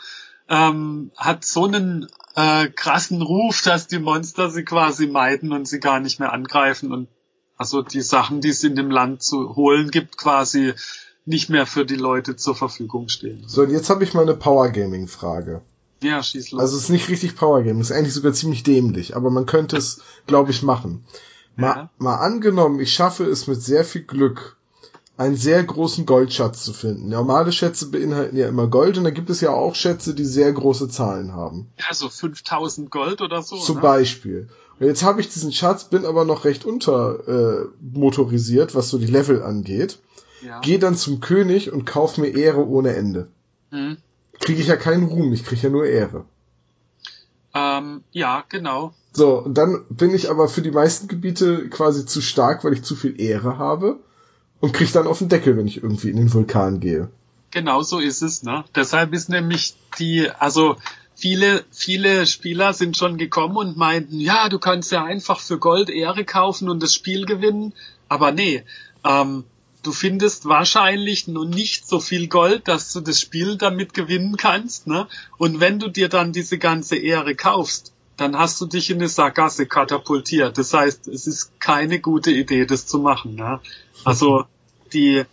ähm, 0.49 1.11
hat 1.15 1.45
so 1.45 1.65
einen 1.65 2.07
äh, 2.35 2.67
krassen 2.67 3.21
Ruf, 3.21 3.61
dass 3.61 3.87
die 3.87 3.99
Monster 3.99 4.49
sie 4.49 4.63
quasi 4.63 5.07
meiden 5.07 5.51
und 5.51 5.67
sie 5.67 5.79
gar 5.79 5.99
nicht 5.99 6.19
mehr 6.19 6.33
angreifen 6.33 6.91
und 6.91 7.07
also 7.57 7.81
die 7.81 8.01
Sachen, 8.01 8.41
die 8.41 8.49
es 8.49 8.63
in 8.63 8.75
dem 8.75 8.91
Land 8.91 9.23
zu 9.23 9.55
holen 9.55 9.91
gibt, 9.91 10.17
quasi 10.17 10.73
nicht 11.25 11.49
mehr 11.49 11.65
für 11.65 11.85
die 11.85 11.95
Leute 11.95 12.35
zur 12.35 12.55
Verfügung 12.55 13.09
stehen. 13.09 13.43
So, 13.47 13.63
und 13.63 13.71
jetzt 13.71 13.89
habe 13.89 14.03
ich 14.03 14.13
mal 14.13 14.21
eine 14.21 14.35
Power 14.35 14.69
Gaming 14.69 15.07
Frage. 15.07 15.61
Ja, 16.01 16.21
schieß 16.21 16.51
los. 16.51 16.61
Also 16.61 16.77
es 16.77 16.83
ist 16.83 16.89
nicht 16.89 17.09
richtig 17.09 17.35
Power 17.35 17.63
Gaming, 17.63 17.81
es 17.81 17.89
ist 17.89 17.95
eigentlich 17.95 18.13
sogar 18.13 18.33
ziemlich 18.33 18.63
dämlich, 18.63 19.15
aber 19.15 19.29
man 19.31 19.45
könnte 19.45 19.77
es, 19.77 20.01
glaube 20.27 20.51
ich, 20.51 20.61
machen. 20.61 21.05
Mal, 21.55 21.75
Ja. 21.75 21.89
mal 21.97 22.15
angenommen, 22.17 22.79
ich 22.79 22.93
schaffe 22.93 23.23
es 23.23 23.47
mit 23.47 23.61
sehr 23.61 23.85
viel 23.85 24.03
Glück, 24.03 24.57
einen 25.17 25.37
sehr 25.37 25.63
großen 25.63 26.05
Goldschatz 26.05 26.63
zu 26.65 26.73
finden. 26.73 27.07
Normale 27.09 27.53
Schätze 27.53 27.89
beinhalten 27.89 28.35
ja 28.35 28.49
immer 28.49 28.67
Gold 28.67 28.97
und 28.97 29.05
da 29.05 29.09
gibt 29.09 29.29
es 29.29 29.39
ja 29.39 29.51
auch 29.51 29.73
Schätze, 29.73 30.13
die 30.13 30.25
sehr 30.25 30.51
große 30.51 30.89
Zahlen 30.89 31.33
haben. 31.33 31.67
Ja, 31.79 31.93
so 31.93 32.09
5000 32.09 32.91
Gold 32.91 33.21
oder 33.21 33.41
so. 33.41 33.57
Zum 33.57 33.77
ne? 33.77 33.81
Beispiel. 33.81 34.49
Und 34.79 34.87
jetzt 34.87 35.03
habe 35.03 35.21
ich 35.21 35.29
diesen 35.29 35.51
Schatz, 35.51 35.85
bin 35.85 36.05
aber 36.05 36.25
noch 36.25 36.45
recht 36.45 36.65
unter 36.65 37.27
äh, 37.27 37.65
motorisiert, 37.81 38.75
was 38.75 38.89
so 38.89 38.97
die 38.97 39.05
Level 39.05 39.41
angeht. 39.41 39.99
Ja. 40.41 40.59
Gehe 40.59 40.79
dann 40.79 40.95
zum 40.95 41.21
König 41.21 41.71
und 41.71 41.85
kauf 41.85 42.17
mir 42.17 42.27
Ehre 42.27 42.67
ohne 42.67 42.95
Ende. 42.95 43.29
Hm. 43.71 43.97
Kriege 44.39 44.61
ich 44.61 44.67
ja 44.67 44.75
keinen 44.75 45.05
Ruhm, 45.05 45.31
ich 45.33 45.45
kriege 45.45 45.61
ja 45.61 45.69
nur 45.69 45.85
Ehre. 45.85 46.25
Ähm, 47.53 48.03
ja, 48.11 48.43
genau. 48.49 48.93
So, 49.13 49.39
und 49.39 49.57
dann 49.57 49.85
bin 49.89 50.13
ich 50.13 50.29
aber 50.29 50.49
für 50.49 50.61
die 50.61 50.71
meisten 50.71 51.07
Gebiete 51.07 51.69
quasi 51.69 52.05
zu 52.05 52.21
stark, 52.21 52.65
weil 52.65 52.73
ich 52.73 52.83
zu 52.83 52.95
viel 52.95 53.19
Ehre 53.19 53.57
habe 53.57 53.99
und 54.59 54.73
krieg 54.73 54.91
dann 54.91 55.07
auf 55.07 55.19
den 55.19 55.29
Deckel, 55.29 55.55
wenn 55.55 55.67
ich 55.67 55.81
irgendwie 55.81 56.09
in 56.09 56.17
den 56.17 56.33
Vulkan 56.33 56.81
gehe. 56.81 57.09
Genau 57.51 57.81
so 57.81 57.99
ist 57.99 58.21
es, 58.21 58.43
ne? 58.43 58.65
Deshalb 58.75 59.13
ist 59.13 59.29
nämlich 59.29 59.77
die, 59.97 60.29
also 60.29 60.75
viele, 61.15 61.65
viele 61.71 62.27
Spieler 62.27 62.73
sind 62.73 62.97
schon 62.97 63.17
gekommen 63.17 63.57
und 63.57 63.77
meinten, 63.77 64.19
ja, 64.19 64.49
du 64.49 64.59
kannst 64.59 64.91
ja 64.91 65.03
einfach 65.03 65.39
für 65.39 65.57
Gold 65.57 65.89
Ehre 65.89 66.25
kaufen 66.25 66.69
und 66.69 66.83
das 66.83 66.93
Spiel 66.93 67.25
gewinnen. 67.25 67.73
Aber 68.09 68.31
nee, 68.31 68.63
ähm, 69.03 69.45
du 69.81 69.91
findest 69.91 70.45
wahrscheinlich 70.45 71.27
nur 71.27 71.45
nicht 71.45 71.87
so 71.87 71.99
viel 71.99 72.27
Gold, 72.27 72.67
dass 72.67 72.91
du 72.93 73.01
das 73.01 73.19
Spiel 73.19 73.57
damit 73.57 73.93
gewinnen 73.93 74.37
kannst, 74.37 74.87
ne? 74.87 75.07
Und 75.37 75.59
wenn 75.59 75.79
du 75.79 75.87
dir 75.87 76.09
dann 76.09 76.33
diese 76.33 76.57
ganze 76.57 76.97
Ehre 76.97 77.35
kaufst, 77.35 77.93
dann 78.17 78.37
hast 78.37 78.59
du 78.61 78.65
dich 78.65 78.89
in 78.89 78.97
eine 78.97 79.09
Sackgasse 79.09 79.65
katapultiert. 79.65 80.57
Das 80.57 80.73
heißt, 80.73 81.07
es 81.07 81.27
ist 81.27 81.59
keine 81.59 81.99
gute 81.99 82.31
Idee, 82.31 82.65
das 82.65 82.87
zu 82.87 82.99
machen, 82.99 83.35
ne? 83.35 83.59
Also, 84.03 84.45
die, 84.93 85.23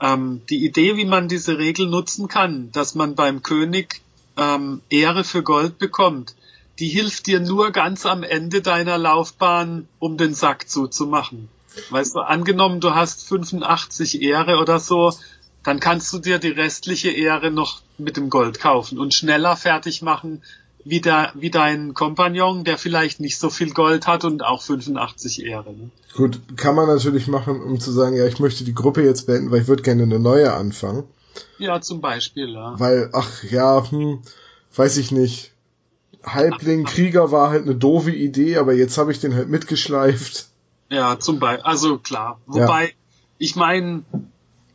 ähm, 0.00 0.42
die 0.50 0.64
Idee, 0.64 0.96
wie 0.96 1.04
man 1.04 1.28
diese 1.28 1.58
Regel 1.58 1.86
nutzen 1.86 2.28
kann, 2.28 2.70
dass 2.72 2.94
man 2.94 3.14
beim 3.14 3.42
König 3.42 4.02
ähm, 4.36 4.80
Ehre 4.90 5.24
für 5.24 5.42
Gold 5.42 5.78
bekommt, 5.78 6.34
die 6.78 6.88
hilft 6.88 7.26
dir 7.26 7.40
nur 7.40 7.70
ganz 7.70 8.04
am 8.06 8.22
Ende 8.22 8.60
deiner 8.60 8.98
Laufbahn, 8.98 9.88
um 9.98 10.16
den 10.16 10.34
Sack 10.34 10.68
zuzumachen. 10.68 11.48
Weißt 11.90 12.14
du, 12.14 12.20
angenommen, 12.20 12.80
du 12.80 12.94
hast 12.94 13.26
85 13.28 14.22
Ehre 14.22 14.58
oder 14.58 14.78
so, 14.78 15.12
dann 15.62 15.80
kannst 15.80 16.12
du 16.12 16.18
dir 16.18 16.38
die 16.38 16.48
restliche 16.48 17.10
Ehre 17.10 17.50
noch 17.50 17.82
mit 17.98 18.16
dem 18.16 18.30
Gold 18.30 18.60
kaufen 18.60 18.98
und 18.98 19.14
schneller 19.14 19.56
fertig 19.56 20.02
machen, 20.02 20.42
wie, 20.84 21.00
der, 21.00 21.32
wie 21.34 21.50
dein 21.50 21.94
Kompagnon, 21.94 22.64
der 22.64 22.76
vielleicht 22.76 23.18
nicht 23.18 23.38
so 23.38 23.48
viel 23.48 23.72
Gold 23.72 24.06
hat 24.06 24.24
und 24.24 24.44
auch 24.44 24.62
85 24.62 25.44
Ehre. 25.44 25.72
Ne? 25.72 25.90
Gut, 26.14 26.40
kann 26.56 26.74
man 26.74 26.86
natürlich 26.86 27.26
machen, 27.26 27.62
um 27.62 27.80
zu 27.80 27.90
sagen, 27.90 28.16
ja, 28.16 28.26
ich 28.26 28.38
möchte 28.38 28.64
die 28.64 28.74
Gruppe 28.74 29.02
jetzt 29.02 29.26
beenden, 29.26 29.50
weil 29.50 29.62
ich 29.62 29.68
würde 29.68 29.82
gerne 29.82 30.02
eine 30.02 30.18
neue 30.18 30.52
anfangen. 30.52 31.04
Ja, 31.58 31.80
zum 31.80 32.00
Beispiel, 32.00 32.50
ja. 32.50 32.74
Weil, 32.78 33.10
ach 33.12 33.42
ja, 33.44 33.90
hm, 33.90 34.22
weiß 34.74 34.96
ich 34.98 35.10
nicht. 35.10 35.52
Halbling 36.24 36.84
Krieger 36.84 37.30
war 37.30 37.50
halt 37.50 37.64
eine 37.64 37.74
doofe 37.74 38.10
Idee, 38.10 38.56
aber 38.56 38.72
jetzt 38.72 38.98
habe 38.98 39.12
ich 39.12 39.20
den 39.20 39.34
halt 39.34 39.48
mitgeschleift. 39.48 40.48
Ja, 40.90 41.18
zum 41.18 41.38
Beispiel, 41.38 41.64
also 41.64 41.98
klar. 41.98 42.40
Wobei, 42.46 42.94
ich 43.38 43.56
meine, 43.56 44.04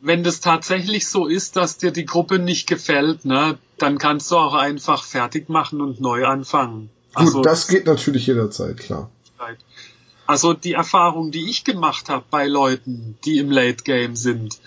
wenn 0.00 0.22
das 0.22 0.40
tatsächlich 0.40 1.08
so 1.08 1.26
ist, 1.26 1.56
dass 1.56 1.78
dir 1.78 1.90
die 1.90 2.06
Gruppe 2.06 2.38
nicht 2.38 2.66
gefällt, 2.66 3.24
ne, 3.24 3.58
dann 3.78 3.98
kannst 3.98 4.30
du 4.30 4.36
auch 4.36 4.54
einfach 4.54 5.04
fertig 5.04 5.48
machen 5.48 5.80
und 5.80 6.00
neu 6.00 6.26
anfangen. 6.26 6.90
Also, 7.14 7.38
Gut, 7.38 7.46
das 7.46 7.68
geht 7.68 7.86
natürlich 7.86 8.26
jederzeit, 8.26 8.76
klar. 8.78 9.10
also 10.26 10.52
die 10.52 10.74
Erfahrung, 10.74 11.32
die 11.32 11.50
ich 11.50 11.64
gemacht 11.64 12.08
habe 12.08 12.24
bei 12.30 12.46
Leuten, 12.46 13.18
die 13.24 13.38
im 13.38 13.50
Late 13.50 13.82
Game 13.82 14.14
sind, 14.14 14.60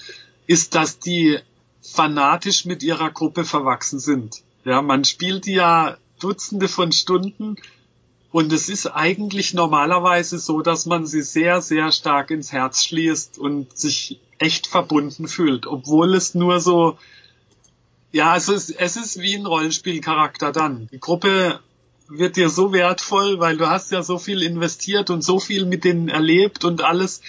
ist, 0.46 0.76
dass 0.76 1.00
die 1.00 1.40
fanatisch 1.84 2.66
mit 2.66 2.82
ihrer 2.82 3.12
Gruppe 3.12 3.44
verwachsen 3.44 4.00
sind. 4.00 4.42
Ja, 4.66 4.82
man 4.82 5.04
spielt 5.04 5.46
die 5.46 5.54
ja 5.54 5.98
Dutzende 6.20 6.68
von 6.68 6.92
Stunden 6.92 7.58
und 8.32 8.52
es 8.52 8.70
ist 8.70 8.88
eigentlich 8.88 9.54
normalerweise 9.54 10.40
so, 10.40 10.62
dass 10.62 10.86
man 10.86 11.06
sie 11.06 11.22
sehr, 11.22 11.62
sehr 11.62 11.92
stark 11.92 12.32
ins 12.32 12.52
Herz 12.52 12.84
schließt 12.84 13.38
und 13.38 13.78
sich 13.78 14.20
echt 14.40 14.66
verbunden 14.66 15.28
fühlt, 15.28 15.68
obwohl 15.68 16.16
es 16.16 16.34
nur 16.34 16.60
so, 16.60 16.98
ja, 18.12 18.36
es 18.36 18.50
ist, 18.50 18.72
es 18.72 18.96
ist 18.96 19.20
wie 19.20 19.36
ein 19.36 19.46
Rollenspielcharakter 19.46 20.52
dann. 20.52 20.88
Die 20.92 21.00
Gruppe 21.00 21.60
wird 22.08 22.36
dir 22.36 22.50
so 22.50 22.74
wertvoll, 22.74 23.40
weil 23.40 23.58
du 23.58 23.70
hast 23.70 23.92
ja 23.92 24.02
so 24.02 24.18
viel 24.18 24.42
investiert 24.42 25.10
und 25.10 25.24
so 25.24 25.40
viel 25.40 25.66
mit 25.66 25.84
denen 25.84 26.10
erlebt 26.10 26.66
und 26.66 26.84
alles. 26.84 27.22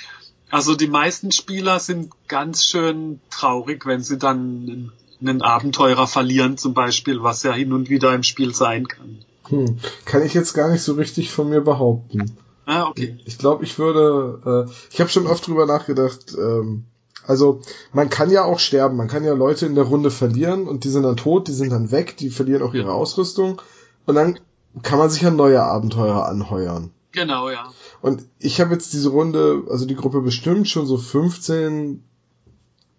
Also 0.54 0.76
die 0.76 0.86
meisten 0.86 1.32
Spieler 1.32 1.80
sind 1.80 2.12
ganz 2.28 2.62
schön 2.62 3.18
traurig, 3.28 3.86
wenn 3.86 4.04
sie 4.04 4.18
dann 4.18 4.92
einen 5.20 5.42
Abenteurer 5.42 6.06
verlieren 6.06 6.58
zum 6.58 6.74
Beispiel, 6.74 7.24
was 7.24 7.42
ja 7.42 7.52
hin 7.52 7.72
und 7.72 7.90
wieder 7.90 8.14
im 8.14 8.22
Spiel 8.22 8.54
sein 8.54 8.86
kann. 8.86 9.18
Hm. 9.48 9.78
Kann 10.04 10.22
ich 10.24 10.32
jetzt 10.32 10.54
gar 10.54 10.70
nicht 10.70 10.82
so 10.82 10.92
richtig 10.92 11.32
von 11.32 11.48
mir 11.48 11.60
behaupten. 11.60 12.36
Ah, 12.66 12.84
okay. 12.84 13.18
Ich 13.24 13.36
glaube, 13.36 13.64
ich 13.64 13.80
würde, 13.80 14.68
äh, 14.68 14.72
ich 14.92 15.00
habe 15.00 15.10
schon 15.10 15.26
oft 15.26 15.44
drüber 15.44 15.66
nachgedacht, 15.66 16.36
ähm, 16.38 16.84
also 17.26 17.60
man 17.92 18.08
kann 18.08 18.30
ja 18.30 18.44
auch 18.44 18.60
sterben, 18.60 18.96
man 18.96 19.08
kann 19.08 19.24
ja 19.24 19.32
Leute 19.32 19.66
in 19.66 19.74
der 19.74 19.84
Runde 19.84 20.12
verlieren 20.12 20.68
und 20.68 20.84
die 20.84 20.90
sind 20.90 21.02
dann 21.02 21.16
tot, 21.16 21.48
die 21.48 21.52
sind 21.52 21.70
dann 21.70 21.90
weg, 21.90 22.16
die 22.16 22.30
verlieren 22.30 22.62
auch 22.62 22.74
ihre 22.74 22.92
Ausrüstung 22.92 23.60
und 24.06 24.14
dann 24.14 24.38
kann 24.84 25.00
man 25.00 25.10
sich 25.10 25.22
ja 25.22 25.32
neue 25.32 25.64
Abenteurer 25.64 26.28
anheuern. 26.28 26.92
Genau, 27.10 27.50
ja. 27.50 27.72
Und 28.04 28.22
ich 28.38 28.60
habe 28.60 28.74
jetzt 28.74 28.92
diese 28.92 29.08
Runde, 29.08 29.64
also 29.70 29.86
die 29.86 29.94
Gruppe 29.94 30.20
bestimmt 30.20 30.68
schon 30.68 30.84
so 30.86 30.98
15, 30.98 32.04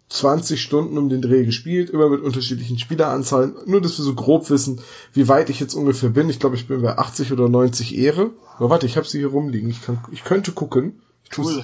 20 0.10 0.60
Stunden 0.60 0.98
um 0.98 1.10
den 1.10 1.22
Dreh 1.22 1.46
gespielt, 1.46 1.92
immer 1.92 2.10
mit 2.10 2.24
unterschiedlichen 2.24 2.80
Spieleranzahlen, 2.80 3.54
nur 3.68 3.82
dass 3.82 4.00
wir 4.00 4.04
so 4.04 4.16
grob 4.16 4.50
wissen, 4.50 4.82
wie 5.14 5.28
weit 5.28 5.52
ich 5.52 5.60
jetzt 5.60 5.76
ungefähr 5.76 6.10
bin. 6.10 6.28
Ich 6.32 6.40
glaube, 6.40 6.56
ich 6.56 6.68
bin 6.68 6.82
bei 6.82 6.98
80 6.98 7.32
oder 7.32 7.48
90 7.48 7.96
Ehre. 7.96 8.32
Aber 8.58 8.72
warte, 8.72 8.88
ich 8.88 8.98
habe 8.98 9.06
sie 9.06 9.20
hier 9.20 9.28
rumliegen. 9.28 9.70
Ich 9.70 9.84
kann, 9.84 10.00
ich 10.12 10.24
könnte 10.24 10.54
gucken. 10.54 11.04
Ich. 11.30 11.38
Cool. 11.38 11.64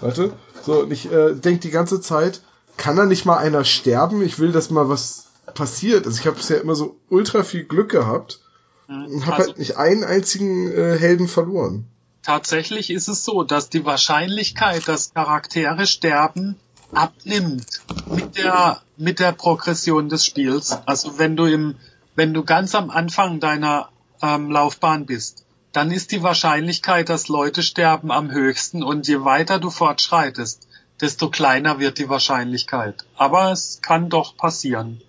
Warte. 0.00 0.32
So, 0.66 0.82
und 0.82 0.92
ich 0.92 1.08
äh, 1.12 1.34
denke 1.36 1.60
die 1.60 1.70
ganze 1.70 2.00
Zeit, 2.00 2.42
kann 2.78 2.96
da 2.96 3.06
nicht 3.06 3.26
mal 3.26 3.36
einer 3.36 3.62
sterben? 3.62 4.22
Ich 4.22 4.40
will, 4.40 4.50
dass 4.50 4.70
mal 4.70 4.88
was 4.88 5.26
passiert. 5.54 6.04
Also 6.04 6.18
ich 6.18 6.26
habe 6.26 6.34
bisher 6.34 6.60
immer 6.60 6.74
so 6.74 6.96
ultra 7.10 7.44
viel 7.44 7.62
Glück 7.62 7.92
gehabt 7.92 8.40
und 8.88 9.24
habe 9.24 9.36
Also, 9.36 9.50
halt 9.50 9.58
nicht 9.60 9.76
einen 9.76 10.02
einzigen 10.02 10.68
äh, 10.72 10.98
Helden 10.98 11.28
verloren. 11.28 11.86
Tatsächlich 12.22 12.90
ist 12.90 13.08
es 13.08 13.24
so, 13.24 13.42
dass 13.42 13.68
die 13.68 13.84
Wahrscheinlichkeit, 13.84 14.88
dass 14.88 15.12
Charaktere 15.14 15.86
sterben, 15.86 16.58
abnimmt 16.92 17.82
mit 18.06 18.36
der 18.36 18.82
mit 18.96 19.18
der 19.18 19.32
Progression 19.32 20.08
des 20.08 20.24
Spiels. 20.26 20.78
Also 20.86 21.18
wenn 21.18 21.36
du 21.36 21.44
im 21.46 21.76
wenn 22.14 22.34
du 22.34 22.44
ganz 22.44 22.74
am 22.74 22.90
Anfang 22.90 23.40
deiner 23.40 23.88
ähm, 24.20 24.50
Laufbahn 24.50 25.06
bist, 25.06 25.44
dann 25.72 25.90
ist 25.90 26.12
die 26.12 26.22
Wahrscheinlichkeit, 26.22 27.08
dass 27.08 27.28
Leute 27.28 27.62
sterben, 27.62 28.10
am 28.10 28.30
höchsten 28.30 28.82
und 28.82 29.08
je 29.08 29.24
weiter 29.24 29.58
du 29.58 29.70
fortschreitest, 29.70 30.68
desto 31.00 31.30
kleiner 31.30 31.78
wird 31.78 31.98
die 31.98 32.08
Wahrscheinlichkeit. 32.08 33.04
Aber 33.16 33.52
es 33.52 33.80
kann 33.80 34.10
doch 34.10 34.36
passieren. 34.36 35.00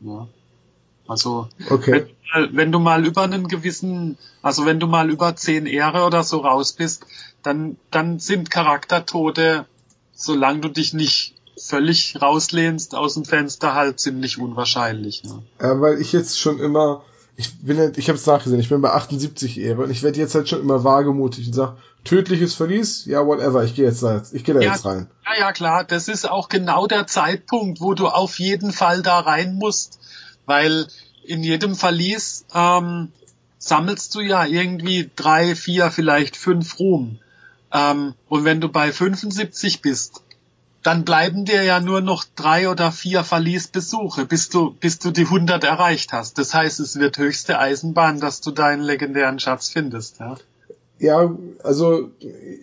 Ja. 0.00 0.26
Also 1.06 1.48
Okay. 1.68 2.15
Wenn, 2.32 2.42
mal- 2.42 2.56
wenn 2.56 2.72
du 2.72 2.78
mal 2.78 3.06
über 3.06 3.22
einen 3.22 3.48
gewissen, 3.48 4.16
also 4.42 4.66
wenn 4.66 4.80
du 4.80 4.86
mal 4.86 5.10
über 5.10 5.36
zehn 5.36 5.66
Ehre 5.66 6.04
oder 6.04 6.22
so 6.22 6.38
raus 6.38 6.72
bist, 6.72 7.04
dann, 7.42 7.76
dann 7.90 8.18
sind 8.18 8.50
Charaktertode, 8.50 9.66
solange 10.14 10.60
du 10.60 10.68
dich 10.68 10.92
nicht 10.94 11.34
völlig 11.58 12.20
rauslehnst 12.20 12.94
aus 12.94 13.14
dem 13.14 13.24
Fenster, 13.24 13.74
halt 13.74 13.98
ziemlich 14.00 14.38
unwahrscheinlich. 14.38 15.22
Ja. 15.24 15.42
Ja, 15.68 15.80
weil 15.80 16.00
ich 16.00 16.12
jetzt 16.12 16.38
schon 16.38 16.58
immer, 16.58 17.02
ich 17.36 17.58
bin 17.60 17.78
halt, 17.78 17.96
ich 17.98 18.08
habe 18.08 18.18
es 18.18 18.26
nachgesehen, 18.26 18.60
ich 18.60 18.68
bin 18.68 18.80
bei 18.82 18.90
78 18.92 19.58
Ehre 19.58 19.82
und 19.84 19.90
ich 19.90 20.02
werde 20.02 20.18
jetzt 20.18 20.34
halt 20.34 20.48
schon 20.48 20.60
immer 20.60 20.84
wagemutig 20.84 21.46
und 21.46 21.54
sag, 21.54 21.76
tödliches 22.04 22.54
Verlies, 22.54 23.04
ja 23.06 23.26
whatever, 23.26 23.64
ich 23.64 23.74
gehe 23.74 23.86
jetzt 23.86 24.02
da 24.02 24.16
jetzt, 24.16 24.34
ich 24.34 24.44
gehe 24.44 24.54
da 24.54 24.60
Ja. 24.60 24.72
jetzt 24.72 24.84
rein. 24.84 25.08
Ja, 25.24 25.40
ja, 25.40 25.52
klar, 25.52 25.84
das 25.84 26.08
ist 26.08 26.28
auch 26.30 26.48
genau 26.48 26.86
der 26.86 27.06
Zeitpunkt, 27.06 27.80
wo 27.80 27.94
du 27.94 28.06
auf 28.08 28.38
jeden 28.38 28.72
Fall 28.72 29.02
da 29.02 29.18
rein 29.20 29.54
musst, 29.54 29.98
weil 30.44 30.86
in 31.26 31.42
jedem 31.42 31.74
Verlies 31.74 32.44
ähm, 32.54 33.12
sammelst 33.58 34.14
du 34.14 34.20
ja 34.20 34.44
irgendwie 34.44 35.10
drei, 35.16 35.54
vier, 35.54 35.90
vielleicht 35.90 36.36
fünf 36.36 36.78
Ruhm. 36.78 37.18
Ähm, 37.72 38.14
und 38.28 38.44
wenn 38.44 38.60
du 38.60 38.68
bei 38.68 38.92
75 38.92 39.82
bist, 39.82 40.22
dann 40.82 41.04
bleiben 41.04 41.44
dir 41.44 41.64
ja 41.64 41.80
nur 41.80 42.00
noch 42.00 42.24
drei 42.36 42.68
oder 42.68 42.92
vier 42.92 43.24
Verliesbesuche, 43.24 44.24
bis 44.24 44.50
du, 44.50 44.70
bis 44.78 45.00
du 45.00 45.10
die 45.10 45.24
100 45.24 45.64
erreicht 45.64 46.12
hast. 46.12 46.38
Das 46.38 46.54
heißt, 46.54 46.78
es 46.78 46.96
wird 46.98 47.18
höchste 47.18 47.58
Eisenbahn, 47.58 48.20
dass 48.20 48.40
du 48.40 48.52
deinen 48.52 48.82
legendären 48.82 49.40
Schatz 49.40 49.68
findest. 49.68 50.20
Ja? 50.20 50.36
Ja, 50.98 51.36
also 51.62 52.10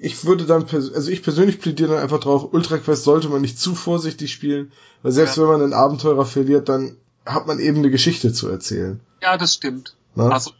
ich 0.01 0.25
würde 0.25 0.45
dann, 0.45 0.65
also 0.71 1.11
ich 1.11 1.21
persönlich 1.21 1.59
plädiere 1.59 1.95
dann 1.95 2.01
einfach 2.01 2.21
drauf, 2.21 2.53
Ultra 2.53 2.77
Quest 2.77 3.03
sollte 3.03 3.27
man 3.29 3.41
nicht 3.41 3.59
zu 3.59 3.75
vorsichtig 3.75 4.31
spielen, 4.31 4.71
weil 5.03 5.11
selbst 5.11 5.35
Ja. 5.35 5.43
wenn 5.43 5.49
man 5.49 5.61
einen 5.61 5.73
Abenteurer 5.73 6.25
verliert, 6.25 6.69
dann 6.69 6.95
hat 7.25 7.47
man 7.47 7.59
eben 7.59 7.79
eine 7.79 7.89
Geschichte 7.89 8.33
zu 8.33 8.49
erzählen. 8.49 8.99
Ja, 9.21 9.37
das 9.37 9.53
stimmt. 9.53 9.95
Ne? 10.15 10.31
Also 10.31 10.51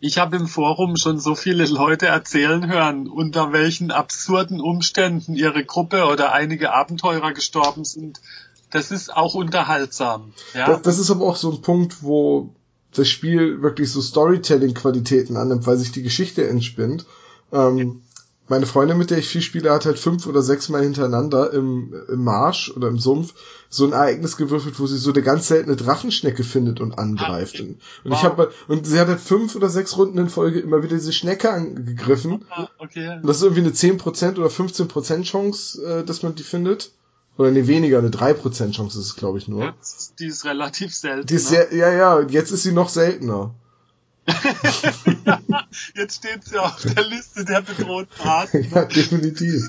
ich 0.00 0.18
habe 0.18 0.36
im 0.36 0.46
Forum 0.46 0.96
schon 0.96 1.18
so 1.18 1.34
viele 1.34 1.66
Leute 1.66 2.06
erzählen 2.06 2.70
hören, 2.70 3.08
unter 3.08 3.52
welchen 3.52 3.90
absurden 3.90 4.60
Umständen 4.60 5.34
ihre 5.34 5.64
Gruppe 5.64 6.04
oder 6.04 6.32
einige 6.32 6.72
Abenteurer 6.72 7.32
gestorben 7.32 7.84
sind. 7.84 8.20
Das 8.70 8.90
ist 8.90 9.14
auch 9.14 9.34
unterhaltsam. 9.34 10.32
Ja? 10.54 10.66
Das, 10.66 10.82
das 10.82 10.98
ist 10.98 11.10
aber 11.10 11.26
auch 11.26 11.36
so 11.36 11.50
ein 11.50 11.62
Punkt, 11.62 12.02
wo 12.02 12.54
das 12.94 13.08
Spiel 13.08 13.60
wirklich 13.60 13.90
so 13.90 14.00
Storytelling-Qualitäten 14.00 15.36
annimmt, 15.36 15.66
weil 15.66 15.76
sich 15.76 15.92
die 15.92 16.02
Geschichte 16.02 16.48
entspinnt. 16.48 17.04
Ähm, 17.52 18.02
meine 18.48 18.66
Freundin, 18.66 18.98
mit 18.98 19.10
der 19.10 19.18
ich 19.18 19.28
viel 19.28 19.42
spiele, 19.42 19.72
hat 19.72 19.84
halt 19.84 19.98
fünf 19.98 20.26
oder 20.26 20.42
sechs 20.42 20.68
Mal 20.68 20.82
hintereinander 20.82 21.52
im, 21.52 21.94
im 22.08 22.24
Marsch 22.24 22.70
oder 22.74 22.88
im 22.88 22.98
Sumpf 22.98 23.34
so 23.68 23.84
ein 23.84 23.92
Ereignis 23.92 24.36
gewürfelt, 24.36 24.78
wo 24.80 24.86
sie 24.86 24.96
so 24.96 25.12
eine 25.12 25.22
ganz 25.22 25.48
seltene 25.48 25.76
Drachenschnecke 25.76 26.44
findet 26.44 26.80
und 26.80 26.98
angreift. 26.98 27.60
Und 27.60 27.78
wow. 28.04 28.12
ich 28.12 28.22
habe 28.22 28.52
und 28.66 28.86
sie 28.86 28.98
hat 28.98 29.08
halt 29.08 29.20
fünf 29.20 29.54
oder 29.54 29.68
sechs 29.68 29.96
Runden 29.96 30.18
in 30.18 30.28
Folge 30.28 30.60
immer 30.60 30.82
wieder 30.82 30.96
diese 30.96 31.12
Schnecke 31.12 31.50
angegriffen. 31.50 32.44
Okay. 32.78 33.16
Und 33.16 33.26
das 33.26 33.38
ist 33.38 33.42
irgendwie 33.42 33.62
eine 33.62 33.70
10% 33.70 34.38
oder 34.38 34.48
15% 34.48 35.22
Chance, 35.22 35.84
äh, 35.84 36.04
dass 36.04 36.22
man 36.22 36.34
die 36.34 36.42
findet. 36.42 36.92
Oder 37.36 37.52
nee, 37.52 37.68
weniger, 37.68 37.98
eine 37.98 38.10
3% 38.10 38.72
Chance 38.72 38.98
ist 38.98 39.06
es, 39.06 39.16
glaube 39.16 39.38
ich, 39.38 39.46
nur. 39.46 39.62
Ja, 39.62 39.74
die 40.18 40.26
ist 40.26 40.44
relativ 40.44 40.92
selten. 40.94 41.26
Die 41.26 41.34
ist 41.34 41.48
sehr, 41.48 41.72
ja, 41.72 41.92
ja, 41.92 42.20
jetzt 42.22 42.50
ist 42.50 42.64
sie 42.64 42.72
noch 42.72 42.88
seltener. 42.88 43.54
Jetzt 45.94 46.16
steht 46.16 46.44
sie 46.44 46.58
auf 46.58 46.82
der 46.82 47.04
Liste 47.04 47.44
der 47.44 47.62
bedrohten 47.62 48.20
Arten. 48.22 48.68
ja, 48.74 48.84
definitiv. 48.84 49.68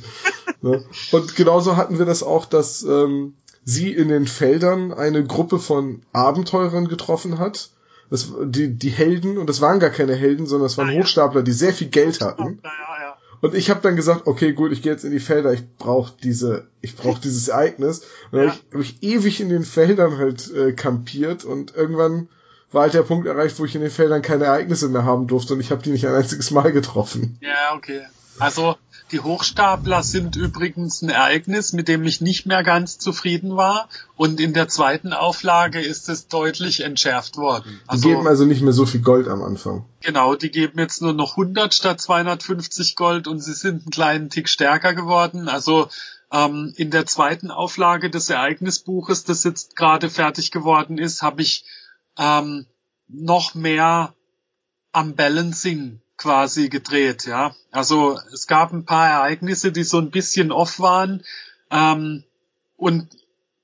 Ne? 0.61 0.83
Und 1.11 1.35
genauso 1.35 1.77
hatten 1.77 1.99
wir 1.99 2.05
das 2.05 2.23
auch, 2.23 2.45
dass 2.45 2.83
ähm, 2.83 3.35
sie 3.63 3.93
in 3.93 4.09
den 4.09 4.27
Feldern 4.27 4.93
eine 4.93 5.23
Gruppe 5.25 5.59
von 5.59 6.01
Abenteurern 6.13 6.87
getroffen 6.87 7.39
hat. 7.39 7.69
Das, 8.09 8.31
die, 8.43 8.75
die 8.75 8.89
Helden, 8.89 9.37
und 9.37 9.47
das 9.47 9.61
waren 9.61 9.79
gar 9.79 9.91
keine 9.91 10.15
Helden, 10.15 10.47
sondern 10.47 10.65
das 10.65 10.77
waren 10.79 10.89
ah, 10.89 10.93
Hochstapler, 10.93 11.43
die 11.43 11.51
sehr 11.51 11.73
viel 11.73 11.89
Geld 11.89 12.21
hatten. 12.21 12.59
Ja, 12.63 12.71
ja, 12.71 13.03
ja. 13.03 13.17
Und 13.41 13.53
ich 13.53 13.69
habe 13.69 13.81
dann 13.81 13.95
gesagt, 13.95 14.25
okay, 14.25 14.53
gut, 14.53 14.71
ich 14.71 14.81
gehe 14.81 14.91
jetzt 14.91 15.05
in 15.05 15.11
die 15.11 15.19
Felder, 15.19 15.53
ich 15.53 15.63
brauche 15.77 16.13
diese, 16.23 16.67
ich 16.81 16.95
brauche 16.95 17.21
dieses 17.21 17.47
Ereignis. 17.47 17.99
Und 18.31 18.39
dann 18.39 18.47
ja. 18.47 18.49
habe 18.49 18.59
ich, 18.59 18.73
hab 18.73 18.81
ich 18.81 19.03
ewig 19.03 19.39
in 19.39 19.49
den 19.49 19.63
Feldern 19.63 20.17
halt 20.17 20.51
äh, 20.53 20.73
kampiert 20.73 21.45
und 21.45 21.75
irgendwann 21.75 22.29
war 22.71 22.83
halt 22.83 22.93
der 22.93 23.03
Punkt 23.03 23.27
erreicht, 23.27 23.59
wo 23.59 23.65
ich 23.65 23.75
in 23.75 23.81
den 23.81 23.91
Feldern 23.91 24.21
keine 24.21 24.45
Ereignisse 24.45 24.89
mehr 24.89 25.03
haben 25.03 25.27
durfte 25.27 25.53
und 25.53 25.59
ich 25.59 25.71
habe 25.71 25.81
die 25.81 25.91
nicht 25.91 26.07
ein 26.07 26.13
einziges 26.13 26.51
Mal 26.51 26.71
getroffen. 26.71 27.37
Ja, 27.41 27.75
okay. 27.75 28.01
Also 28.37 28.75
die 29.11 29.19
Hochstapler 29.19 30.03
sind 30.03 30.35
übrigens 30.35 31.01
ein 31.01 31.09
Ereignis, 31.09 31.73
mit 31.73 31.87
dem 31.87 32.03
ich 32.03 32.21
nicht 32.21 32.45
mehr 32.45 32.63
ganz 32.63 32.99
zufrieden 32.99 33.57
war. 33.57 33.89
Und 34.15 34.39
in 34.39 34.53
der 34.53 34.67
zweiten 34.67 35.13
Auflage 35.13 35.81
ist 35.81 36.09
es 36.09 36.27
deutlich 36.27 36.81
entschärft 36.81 37.37
worden. 37.37 37.81
Also, 37.87 38.03
die 38.03 38.15
geben 38.15 38.27
also 38.27 38.45
nicht 38.45 38.61
mehr 38.61 38.73
so 38.73 38.85
viel 38.85 39.01
Gold 39.01 39.27
am 39.27 39.41
Anfang. 39.41 39.85
Genau, 40.01 40.35
die 40.35 40.51
geben 40.51 40.77
jetzt 40.77 41.01
nur 41.01 41.13
noch 41.13 41.31
100 41.31 41.73
statt 41.73 41.99
250 41.99 42.95
Gold 42.95 43.27
und 43.27 43.39
sie 43.39 43.53
sind 43.53 43.81
einen 43.81 43.91
kleinen 43.91 44.29
Tick 44.29 44.47
stärker 44.47 44.93
geworden. 44.93 45.49
Also 45.49 45.89
ähm, 46.31 46.73
in 46.75 46.91
der 46.91 47.07
zweiten 47.07 47.49
Auflage 47.49 48.11
des 48.11 48.29
Ereignisbuches, 48.29 49.23
das 49.23 49.43
jetzt 49.43 49.75
gerade 49.75 50.09
fertig 50.09 50.51
geworden 50.51 50.99
ist, 50.99 51.23
habe 51.23 51.41
ich 51.41 51.65
ähm, 52.19 52.67
noch 53.07 53.55
mehr 53.55 54.13
am 54.91 55.15
Balancing 55.15 56.01
quasi 56.17 56.69
gedreht, 56.69 57.25
ja. 57.25 57.55
Also 57.71 58.19
es 58.33 58.45
gab 58.45 58.73
ein 58.73 58.85
paar 58.85 59.07
Ereignisse, 59.09 59.71
die 59.71 59.83
so 59.83 59.97
ein 59.97 60.11
bisschen 60.11 60.51
off 60.51 60.79
waren. 60.79 61.23
Ähm, 61.71 62.23
und 62.75 63.07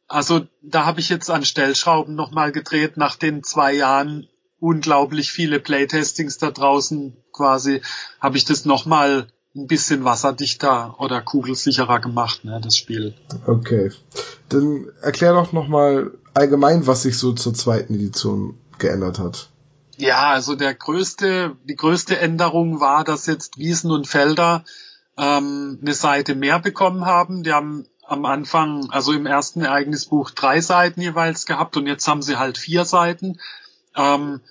also 0.08 0.48
da 0.62 0.86
habe 0.86 1.00
ich 1.00 1.10
jetzt 1.10 1.30
an 1.30 1.44
Stellschrauben 1.44 2.16
nochmal 2.16 2.52
gedreht, 2.52 2.96
nach 2.98 3.16
den 3.16 3.44
zwei 3.44 3.74
Jahren 3.74 4.28
unglaublich 4.60 5.32
viele 5.32 5.60
Playtestings 5.60 6.38
da 6.38 6.52
draußen 6.52 7.18
quasi, 7.34 7.82
habe 8.20 8.38
ich 8.38 8.46
das 8.46 8.66
nochmal 8.66 9.28
ein 9.56 9.68
bisschen 9.68 10.06
wasserdichter 10.06 11.00
oder 11.00 11.22
kugelsicherer 11.22 12.00
gemacht, 12.00 12.46
ne, 12.46 12.60
das 12.62 12.78
Spiel. 12.78 13.16
Okay. 13.46 13.92
Dann 14.50 14.88
erklär 15.02 15.34
doch 15.34 15.54
nochmal 15.54 16.12
allgemein, 16.36 16.86
was 16.86 17.04
sich 17.04 17.18
so 17.18 17.34
zur 17.34 17.54
zweiten 17.54 17.96
Edition 17.96 18.58
geändert 18.78 19.20
hat. 19.20 19.50
Ja, 19.98 20.28
also 20.32 20.56
der 20.56 20.74
größte, 20.74 21.56
die 21.64 21.76
größte 21.76 22.20
Änderung 22.20 22.80
war, 22.82 23.04
dass 23.04 23.26
jetzt 23.26 23.58
Wiesen 23.58 23.92
und 23.92 24.08
Felder 24.08 24.66
ähm, 25.18 25.80
eine 25.82 25.94
Seite 25.94 26.36
mehr 26.36 26.60
bekommen 26.60 27.06
haben. 27.06 27.44
Die 27.44 27.54
haben 27.54 27.88
am 28.06 28.26
Anfang, 28.26 28.90
also 28.92 29.14
im 29.14 29.26
ersten 29.26 29.62
Ereignisbuch 29.62 30.32
drei 30.32 30.62
Seiten 30.62 31.02
jeweils 31.02 31.46
gehabt 31.46 31.78
und 31.78 31.88
jetzt 31.88 32.08
haben 32.08 32.22
sie 32.22 32.38
halt 32.38 32.58
vier 32.58 32.86
Seiten. 32.86 33.40
Ähm, 33.96 34.42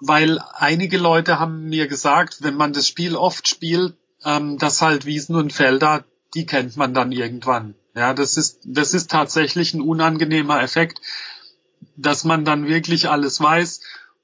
weil 0.00 0.40
einige 0.54 0.98
Leute 0.98 1.38
haben 1.38 1.68
mir 1.68 1.86
gesagt, 1.86 2.38
wenn 2.42 2.56
man 2.56 2.72
das 2.72 2.88
Spiel 2.88 3.16
oft 3.16 3.48
spielt, 3.48 3.94
ähm, 4.24 4.58
dass 4.58 4.82
halt 4.82 5.06
Wiesen 5.06 5.36
und 5.36 5.52
Felder, 5.52 6.04
die 6.34 6.46
kennt 6.46 6.76
man 6.76 6.92
dann 6.92 7.12
irgendwann. 7.12 7.74
Ja, 7.94 8.12
das 8.12 8.36
ist, 8.36 8.60
das 8.64 8.92
ist 8.92 9.10
tatsächlich 9.10 9.74
ein 9.74 9.80
unangenehmer 9.80 10.62
Effekt, 10.62 11.00
dass 11.96 12.24
man 12.24 12.44
dann 12.44 12.66
wirklich 12.66 13.08
alles 13.08 13.40
weiß. 13.40 13.80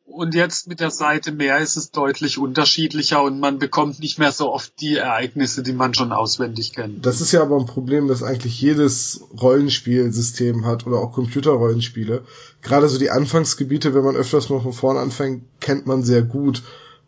Und 0.07 0.35
jetzt 0.35 0.67
mit 0.67 0.81
der 0.81 0.91
Seite 0.91 1.31
mehr 1.31 1.59
ist 1.59 1.77
es 1.77 1.93
deutlich 1.93 2.37
unterschiedlicher 2.37 3.23
und 3.23 3.39
man 3.39 3.61
bekommt 3.61 4.01
nicht 4.01 4.19
mehr 4.19 4.33
so 4.33 4.53
oft 4.53 4.73
die 4.81 4.97
Ereignisse, 4.97 5.63
die 5.63 5.73
man 5.73 5.95
schon 5.95 6.11
auswendig 6.11 6.73
kennt. 6.73 7.07
Das 7.07 7.21
ist 7.21 7.31
ja 7.31 7.43
aber 7.43 7.57
ein 7.57 7.67
Problem, 7.67 8.09
das 8.09 8.25
eigentlich 8.25 8.61
jedes 8.61 9.21
Rollenspielsystem 9.41 10.67
hat 10.67 10.85
oder 10.85 10.99
auch 10.99 11.13
Computerrollenspiele. 11.13 12.25
Gerade 12.61 12.89
so 12.89 12.99
die 12.99 13.11
Anfangsgebiete, 13.11 13.95
wenn 13.95 14.03
man 14.03 14.17
öfters 14.17 14.49
mal 14.49 14.61
von 14.61 14.73
vorne 14.73 14.99
anfängt, 14.99 15.45
kennt 15.61 15.87
man 15.87 16.03
sehr 16.03 16.23
gut. 16.23 16.65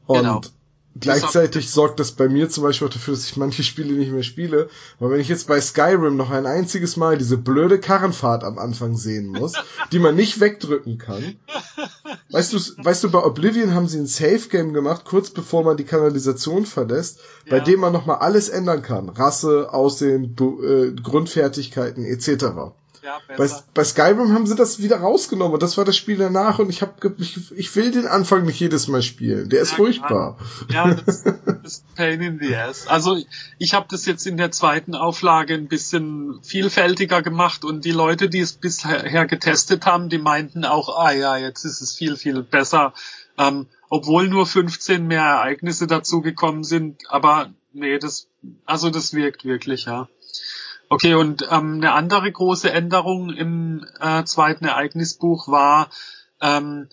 Und 0.07 0.19
genau. 0.19 0.41
Gleichzeitig 1.01 1.71
sorgt 1.71 2.01
das 2.01 2.13
bei 2.13 2.29
mir 2.29 2.51
zum 2.51 2.65
Beispiel 2.65 2.89
auch 2.89 2.93
dafür, 2.93 3.15
dass 3.15 3.25
ich 3.25 3.37
manche 3.37 3.63
Spiele 3.63 3.95
nicht 3.95 4.13
mehr 4.13 4.23
spiele. 4.23 4.69
Weil 4.99 5.11
wenn 5.11 5.21
ich 5.21 5.29
jetzt 5.29 5.47
bei 5.47 5.61
Skyrim 5.61 6.17
noch 6.17 6.31
ein 6.31 6.47
einziges 6.47 6.97
Mal 6.97 7.17
diese 7.17 7.39
blöde 7.39 7.81
Karrenfahrt 7.81 8.45
am 8.45 8.59
Anfang 8.59 8.97
sehen 8.97 9.29
muss, 9.29 9.55
die 9.93 9.99
man 9.99 10.15
nicht 10.15 10.41
wegdrücken 10.41 10.99
kann. 10.99 11.37
Weißt 12.31 12.53
du, 12.53 12.59
weißt 12.59 13.05
du, 13.05 13.11
bei 13.11 13.25
Oblivion 13.25 13.75
haben 13.75 13.89
sie 13.89 13.99
ein 13.99 14.07
Safe 14.07 14.49
Game 14.51 14.75
gemacht, 14.75 15.05
kurz 15.05 15.31
bevor 15.31 15.65
man 15.65 15.79
die 15.79 15.85
Kanalisation 15.85 16.67
verlässt, 16.67 17.21
ja. 17.47 17.53
bei 17.53 17.61
dem 17.61 17.81
man 17.81 17.93
nochmal 17.93 18.19
alles 18.19 18.51
ändern 18.51 18.83
kann. 18.83 19.09
Rasse, 19.09 19.73
Aussehen, 19.73 20.37
äh, 20.39 20.93
Grundfertigkeiten 21.01 22.05
etc. 22.05 22.75
Ja, 23.03 23.21
bei, 23.37 23.51
bei 23.75 23.85
Skyrim 23.85 24.33
haben 24.33 24.47
sie 24.47 24.55
das 24.55 24.81
wieder 24.81 24.99
rausgenommen 24.99 25.59
das 25.59 25.77
war 25.77 25.85
das 25.85 25.97
Spiel 25.97 26.19
danach 26.19 26.61
und 26.61 26.71
ich 26.71 26.83
habe 26.83 27.15
ich, 27.19 27.51
ich 27.53 27.75
will 27.75 27.91
den 27.91 28.07
Anfang 28.07 28.45
nicht 28.45 28.61
jedes 28.61 28.87
Mal 28.87 29.03
spielen. 29.03 29.49
Der 29.49 29.61
ist 29.61 29.73
ja, 29.73 29.77
furchtbar. 29.77 30.39
Ja, 30.71 30.95
das, 30.95 31.25
das 31.25 31.35
ist 31.65 31.95
Pain 31.97 32.21
in 32.21 32.39
the 32.39 32.55
ass. 32.55 32.87
Also 32.87 33.19
ich 33.59 33.75
habe 33.75 33.87
das 33.91 34.07
jetzt 34.07 34.27
in 34.27 34.37
der 34.37 34.53
zweiten 34.53 34.95
Auflage 34.95 35.55
ein 35.55 35.67
bisschen 35.67 36.41
vielfältiger 36.43 37.23
gemacht 37.23 37.65
und 37.65 37.85
die 37.85 37.91
Leute, 37.91 38.29
die 38.29 38.41
es 38.41 38.53
bisher 38.53 39.27
getestet 39.27 39.87
haben, 39.87 40.09
die 40.09 40.19
meinten 40.19 40.65
auch, 40.65 40.97
ah 40.97 41.13
ja, 41.13 41.37
jetzt 41.37 41.65
ist 41.65 41.81
es 41.81 41.95
viel, 41.95 42.17
viel 42.17 42.43
besser. 42.43 42.93
Ähm, 43.39 43.67
obwohl 43.89 44.29
nur 44.29 44.47
15 44.47 45.07
mehr 45.07 45.23
Ereignisse 45.23 45.87
dazugekommen 45.87 46.65
sind, 46.65 47.03
aber 47.09 47.53
nee, 47.73 47.99
das, 47.99 48.29
also 48.65 48.91
das 48.91 49.13
wirkt 49.13 49.45
wirklich, 49.45 49.87
ja. 49.87 50.09
Okay, 50.93 51.15
und 51.15 51.49
ähm, 51.51 51.77
eine 51.77 51.93
andere 51.93 52.31
große 52.31 52.71
Änderung 52.71 53.31
im 53.31 53.87
äh, 53.99 54.25
zweiten 54.25 54.67
Ereignisbuch 54.67 55.49
war, 55.49 55.89
ähm, 56.43 56.87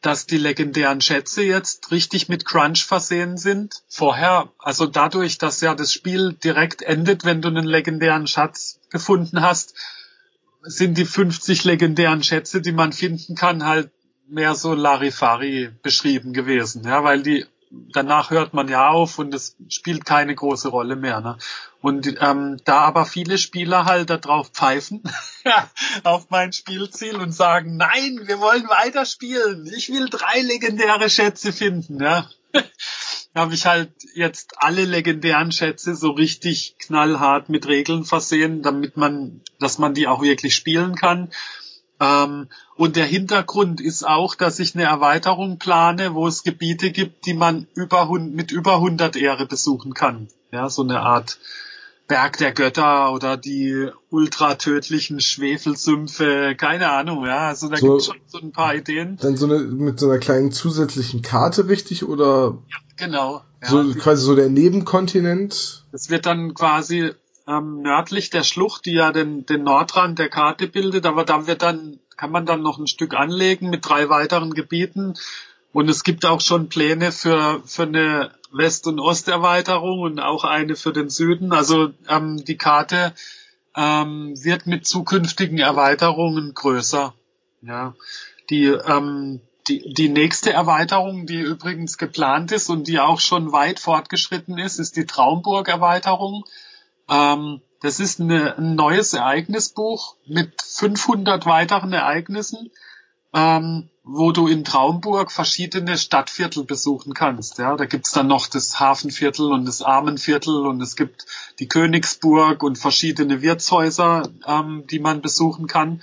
dass 0.00 0.26
die 0.26 0.38
legendären 0.38 1.00
Schätze 1.00 1.42
jetzt 1.42 1.90
richtig 1.90 2.28
mit 2.28 2.44
Crunch 2.44 2.84
versehen 2.84 3.36
sind. 3.36 3.82
Vorher, 3.88 4.52
also 4.60 4.86
dadurch, 4.86 5.38
dass 5.38 5.60
ja 5.60 5.74
das 5.74 5.92
Spiel 5.92 6.34
direkt 6.34 6.82
endet, 6.82 7.24
wenn 7.24 7.42
du 7.42 7.48
einen 7.48 7.66
legendären 7.66 8.28
Schatz 8.28 8.78
gefunden 8.90 9.40
hast, 9.40 9.74
sind 10.62 10.96
die 10.96 11.04
50 11.04 11.64
legendären 11.64 12.22
Schätze, 12.22 12.60
die 12.60 12.70
man 12.70 12.92
finden 12.92 13.34
kann, 13.34 13.66
halt 13.66 13.90
mehr 14.28 14.54
so 14.54 14.74
Larifari 14.74 15.72
beschrieben 15.82 16.34
gewesen, 16.34 16.84
ja, 16.84 17.02
weil 17.02 17.24
die 17.24 17.46
danach 17.92 18.30
hört 18.30 18.54
man 18.54 18.68
ja 18.68 18.88
auf 18.88 19.18
und 19.18 19.34
es 19.34 19.56
spielt 19.68 20.04
keine 20.04 20.34
große 20.34 20.68
Rolle 20.68 20.96
mehr. 20.96 21.20
Ne? 21.20 21.36
Und 21.84 22.16
ähm, 22.22 22.56
da 22.64 22.78
aber 22.78 23.04
viele 23.04 23.36
Spieler 23.36 23.84
halt 23.84 24.08
darauf 24.08 24.48
pfeifen, 24.48 25.02
auf 26.02 26.30
mein 26.30 26.50
Spielziel 26.54 27.16
und 27.16 27.32
sagen, 27.32 27.76
nein, 27.76 28.20
wir 28.24 28.40
wollen 28.40 28.66
weiterspielen. 28.70 29.70
Ich 29.76 29.90
will 29.90 30.08
drei 30.08 30.40
legendäre 30.40 31.10
Schätze 31.10 31.52
finden. 31.52 32.02
Ja? 32.02 32.30
habe 33.34 33.52
ich 33.52 33.66
halt 33.66 33.92
jetzt 34.14 34.54
alle 34.62 34.86
legendären 34.86 35.52
Schätze 35.52 35.94
so 35.94 36.12
richtig 36.12 36.76
knallhart 36.78 37.50
mit 37.50 37.68
Regeln 37.68 38.06
versehen, 38.06 38.62
damit 38.62 38.96
man, 38.96 39.42
dass 39.60 39.76
man 39.76 39.92
die 39.92 40.08
auch 40.08 40.22
wirklich 40.22 40.54
spielen 40.54 40.94
kann. 40.94 41.32
Ähm, 42.00 42.48
und 42.76 42.96
der 42.96 43.04
Hintergrund 43.04 43.82
ist 43.82 44.08
auch, 44.08 44.34
dass 44.36 44.58
ich 44.58 44.74
eine 44.74 44.84
Erweiterung 44.84 45.58
plane, 45.58 46.14
wo 46.14 46.26
es 46.26 46.44
Gebiete 46.44 46.92
gibt, 46.92 47.26
die 47.26 47.34
man 47.34 47.66
über, 47.74 48.10
mit 48.18 48.52
über 48.52 48.76
100 48.76 49.16
Ehre 49.16 49.44
besuchen 49.44 49.92
kann. 49.92 50.28
Ja, 50.50 50.70
so 50.70 50.80
eine 50.80 51.00
Art 51.00 51.38
Berg 52.06 52.36
der 52.36 52.52
Götter 52.52 53.12
oder 53.12 53.36
die 53.36 53.88
ultratödlichen 54.10 55.20
Schwefelsümpfe, 55.20 56.54
keine 56.56 56.90
Ahnung, 56.90 57.24
ja. 57.24 57.48
Also 57.48 57.68
da 57.68 57.76
so, 57.76 57.92
gibt 57.92 58.04
schon 58.04 58.20
so 58.26 58.38
ein 58.38 58.52
paar 58.52 58.74
Ideen. 58.74 59.16
Dann 59.20 59.36
so 59.36 59.46
eine 59.46 59.58
mit 59.60 59.98
so 59.98 60.10
einer 60.10 60.18
kleinen 60.18 60.52
zusätzlichen 60.52 61.22
Karte 61.22 61.68
richtig 61.68 62.04
oder? 62.04 62.58
Ja, 62.68 62.76
genau. 62.96 63.42
Ja, 63.62 63.68
so 63.68 63.82
die, 63.82 63.98
quasi 63.98 64.22
so 64.22 64.34
der 64.34 64.50
Nebenkontinent. 64.50 65.86
Es 65.92 66.10
wird 66.10 66.26
dann 66.26 66.52
quasi 66.52 67.12
ähm, 67.46 67.82
nördlich 67.82 68.30
der 68.30 68.42
Schlucht, 68.42 68.84
die 68.84 68.92
ja 68.92 69.10
den, 69.10 69.46
den 69.46 69.62
Nordrand 69.62 70.18
der 70.18 70.28
Karte 70.28 70.68
bildet, 70.68 71.06
aber 71.06 71.24
da 71.24 71.46
wird 71.46 71.62
dann, 71.62 72.00
kann 72.16 72.30
man 72.30 72.44
dann 72.44 72.62
noch 72.62 72.78
ein 72.78 72.86
Stück 72.86 73.14
anlegen 73.14 73.70
mit 73.70 73.88
drei 73.88 74.10
weiteren 74.10 74.52
Gebieten. 74.52 75.14
Und 75.74 75.90
es 75.90 76.04
gibt 76.04 76.24
auch 76.24 76.40
schon 76.40 76.68
Pläne 76.68 77.10
für, 77.10 77.60
für 77.66 77.82
eine 77.82 78.30
West- 78.52 78.86
und 78.86 79.00
Osterweiterung 79.00 80.00
und 80.00 80.20
auch 80.20 80.44
eine 80.44 80.76
für 80.76 80.92
den 80.92 81.10
Süden. 81.10 81.52
Also 81.52 81.90
ähm, 82.08 82.44
die 82.44 82.56
Karte 82.56 83.12
ähm, 83.76 84.32
wird 84.40 84.66
mit 84.66 84.86
zukünftigen 84.86 85.58
Erweiterungen 85.58 86.54
größer. 86.54 87.12
Ja, 87.60 87.94
die 88.50 88.66
ähm, 88.66 89.40
die, 89.66 89.92
die 89.92 90.08
nächste 90.10 90.52
Erweiterung, 90.52 91.26
die 91.26 91.40
übrigens 91.40 91.98
geplant 91.98 92.52
ist 92.52 92.70
und 92.70 92.86
die 92.86 93.00
auch 93.00 93.18
schon 93.18 93.50
weit 93.50 93.80
fortgeschritten 93.80 94.58
ist, 94.58 94.78
ist 94.78 94.96
die 94.96 95.06
Traumburg-Erweiterung. 95.06 96.44
Ähm, 97.10 97.62
das 97.80 97.98
ist 97.98 98.20
eine, 98.20 98.56
ein 98.58 98.76
neues 98.76 99.12
Ereignisbuch 99.12 100.14
mit 100.24 100.52
500 100.62 101.46
weiteren 101.46 101.92
Ereignissen, 101.92 102.70
ähm, 103.34 103.90
wo 104.04 104.32
du 104.32 104.46
in 104.46 104.64
Traumburg 104.64 105.32
verschiedene 105.32 105.98
Stadtviertel 105.98 106.64
besuchen 106.64 107.14
kannst. 107.14 107.58
Ja, 107.58 107.74
da 107.74 107.86
gibt's 107.86 108.12
dann 108.12 108.26
noch 108.26 108.46
das 108.46 108.78
Hafenviertel 108.78 109.50
und 109.50 109.64
das 109.64 109.82
Armenviertel 109.82 110.66
und 110.66 110.80
es 110.80 110.94
gibt 110.94 111.26
die 111.58 111.66
Königsburg 111.66 112.62
und 112.62 112.78
verschiedene 112.78 113.42
Wirtshäuser, 113.42 114.28
ähm, 114.46 114.84
die 114.90 114.98
man 114.98 115.22
besuchen 115.22 115.66
kann. 115.66 116.02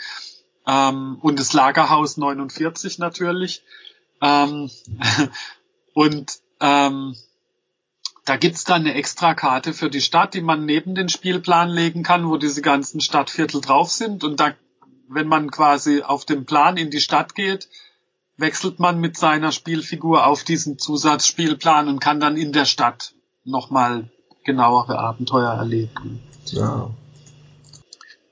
Ähm, 0.68 1.20
und 1.22 1.40
das 1.40 1.54
Lagerhaus 1.54 2.18
49 2.18 2.98
natürlich. 3.00 3.64
Ähm, 4.20 4.70
und 5.94 6.40
ähm, 6.60 7.16
da 8.26 8.38
gibt's 8.38 8.66
dann 8.66 8.82
eine 8.82 8.94
Extrakarte 8.96 9.74
für 9.74 9.90
die 9.90 10.02
Stadt, 10.02 10.34
die 10.34 10.42
man 10.42 10.66
neben 10.66 10.96
den 10.96 11.10
Spielplan 11.10 11.70
legen 11.70 12.04
kann, 12.04 12.28
wo 12.28 12.38
diese 12.38 12.62
ganzen 12.62 13.02
Stadtviertel 13.02 13.62
drauf 13.62 13.92
sind. 13.92 14.24
Und 14.24 14.40
da, 14.40 14.54
wenn 15.14 15.28
man 15.28 15.52
quasi 15.52 16.02
auf 16.02 16.26
dem 16.26 16.46
Plan 16.46 16.78
in 16.78 16.90
die 16.90 17.02
Stadt 17.02 17.36
geht, 17.36 17.70
wechselt 18.38 18.80
man 18.80 19.00
mit 19.00 19.18
seiner 19.18 19.52
Spielfigur 19.52 20.26
auf 20.26 20.44
diesen 20.44 20.80
Zusatzspielplan 20.80 21.88
und 21.88 22.00
kann 22.00 22.20
dann 22.20 22.38
in 22.38 22.54
der 22.54 22.66
Stadt 22.66 23.14
nochmal 23.44 24.10
genauere 24.44 24.98
Abenteuer 24.98 25.52
erleben. 25.52 26.22
Ja. 26.46 26.90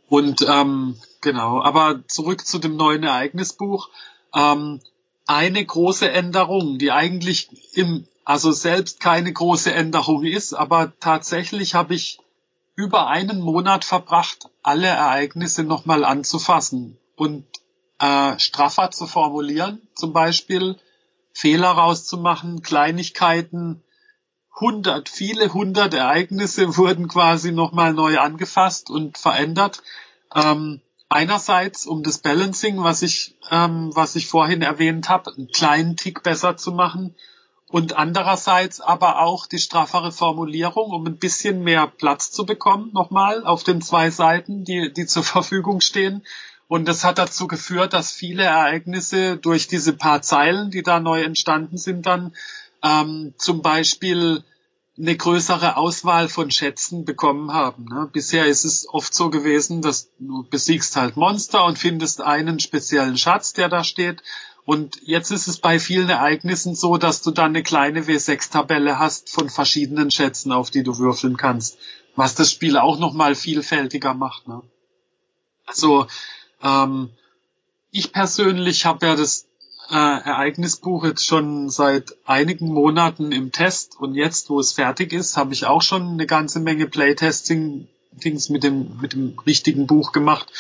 Und 0.08 0.42
ähm, 0.48 0.96
genau, 1.22 1.62
aber 1.62 2.02
zurück 2.08 2.46
zu 2.46 2.60
dem 2.60 2.76
neuen 2.76 3.04
Ereignisbuch. 3.04 3.90
Ähm, 4.34 4.80
eine 5.28 5.64
große 5.64 6.10
Änderung, 6.10 6.80
die 6.80 6.92
eigentlich 6.92 7.50
im 7.76 8.08
also 8.26 8.52
selbst 8.52 9.00
keine 9.00 9.34
große 9.34 9.74
Änderung 9.74 10.24
ist, 10.24 10.54
aber 10.54 10.94
tatsächlich 11.00 11.74
habe 11.74 11.96
ich 11.96 12.20
über 12.80 13.08
einen 13.08 13.42
Monat 13.42 13.84
verbracht, 13.84 14.48
alle 14.64 14.88
Ereignisse 14.88 15.64
nochmal 15.64 16.06
anzufassen 16.06 16.98
und 17.18 17.46
äh, 18.00 18.40
straffer 18.40 18.90
zu 18.90 19.06
formulieren, 19.06 19.82
zum 19.96 20.14
Beispiel 20.14 20.78
Fehler 21.34 21.72
rauszumachen, 21.72 22.62
Kleinigkeiten, 22.62 23.84
hundert, 24.58 25.10
viele 25.10 25.54
hundert 25.54 25.94
Ereignisse 25.94 26.78
wurden 26.78 27.10
quasi 27.10 27.52
nochmal 27.52 27.94
neu 27.94 28.18
angefasst 28.18 28.90
und 28.90 29.18
verändert. 29.18 29.84
Ähm, 30.34 30.80
einerseits 31.10 31.86
um 31.86 32.02
das 32.02 32.20
Balancing, 32.20 32.82
was 32.82 33.02
ich, 33.02 33.36
ähm, 33.52 33.92
was 33.94 34.16
ich 34.16 34.28
vorhin 34.28 34.62
erwähnt 34.62 35.10
habe, 35.10 35.34
einen 35.34 35.50
kleinen 35.50 35.98
Tick 35.98 36.24
besser 36.24 36.56
zu 36.56 36.72
machen 36.72 37.14
und 37.70 37.96
andererseits 37.96 38.82
aber 38.82 39.22
auch 39.22 39.46
die 39.46 39.60
straffere 39.60 40.12
Formulierung, 40.12 40.92
um 40.92 41.06
ein 41.06 41.18
bisschen 41.18 41.64
mehr 41.64 41.86
Platz 41.86 42.32
zu 42.32 42.46
bekommen, 42.46 42.90
nochmal 42.94 43.46
auf 43.46 43.64
den 43.64 43.82
zwei 43.82 44.10
Seiten, 44.10 44.64
die, 44.64 44.92
die 44.92 45.06
zur 45.06 45.24
Verfügung 45.24 45.80
stehen. 45.80 46.24
Und 46.68 46.88
das 46.88 47.04
hat 47.04 47.18
dazu 47.18 47.48
geführt, 47.48 47.94
dass 47.94 48.12
viele 48.12 48.44
Ereignisse 48.44 49.38
durch 49.38 49.68
diese 49.68 49.94
paar 49.94 50.22
Zeilen, 50.22 50.72
die 50.72 50.84
da 50.84 51.00
neu 51.00 51.22
entstanden 51.22 51.78
sind, 51.78 52.06
dann 52.06 52.34
ähm, 52.84 53.34
zum 53.38 53.62
Beispiel 53.62 54.44
eine 55.00 55.16
größere 55.16 55.78
Auswahl 55.78 56.28
von 56.28 56.52
Schätzen 56.52 57.06
bekommen 57.06 57.54
haben. 57.54 57.86
Ne? 57.86 58.10
Bisher 58.12 58.48
ist 58.48 58.66
es 58.66 58.88
oft 58.90 59.14
so 59.14 59.30
gewesen, 59.30 59.82
dass 59.82 60.10
du 60.20 60.44
besiegst 60.50 60.96
halt 60.96 61.16
Monster 61.16 61.66
und 61.66 61.80
findest 61.80 62.22
einen 62.22 62.60
speziellen 62.60 63.18
Schatz, 63.18 63.54
der 63.54 63.70
da 63.70 63.84
steht. 63.84 64.22
Und 64.66 65.02
jetzt 65.04 65.32
ist 65.32 65.48
es 65.48 65.58
bei 65.58 65.80
vielen 65.80 66.10
Ereignissen 66.10 66.76
so, 66.76 66.98
dass 66.98 67.22
du 67.22 67.32
dann 67.32 67.52
eine 67.52 67.64
kleine 67.64 68.04
W6-Tabelle 68.04 69.00
hast 69.00 69.32
von 69.32 69.50
verschiedenen 69.50 70.12
Schätzen, 70.12 70.52
auf 70.52 70.70
die 70.70 70.84
du 70.84 70.98
würfeln 70.98 71.38
kannst, 71.38 71.78
was 72.16 72.36
das 72.36 72.52
Spiel 72.52 72.78
auch 72.78 73.00
nochmal 73.00 73.36
vielfältiger 73.36 74.14
macht. 74.14 74.48
Ne? 74.48 74.62
Also 75.66 76.08
ähm, 76.62 77.10
ich 77.92 78.12
persönlich 78.12 78.86
habe 78.86 79.08
ja 79.08 79.16
das 79.16 79.48
äh, 79.90 79.96
Ereignisbuch 79.96 81.04
jetzt 81.04 81.26
schon 81.26 81.70
seit 81.70 82.16
einigen 82.26 82.72
Monaten 82.72 83.32
im 83.32 83.52
Test 83.52 84.00
und 84.00 84.14
jetzt, 84.14 84.50
wo 84.50 84.60
es 84.60 84.74
fertig 84.74 85.14
ist, 85.14 85.38
habe 85.38 85.54
ich 85.54 85.66
auch 85.66 85.82
schon 85.82 86.10
eine 86.10 86.28
ganze 86.28 86.60
Menge 86.60 86.88
Playtesting-Dings 86.88 88.50
mit 88.50 88.64
dem, 88.64 89.00
mit 89.02 89.14
dem 89.14 89.38
richtigen 89.46 89.88
Buch 89.88 90.12
gemacht. 90.12 90.52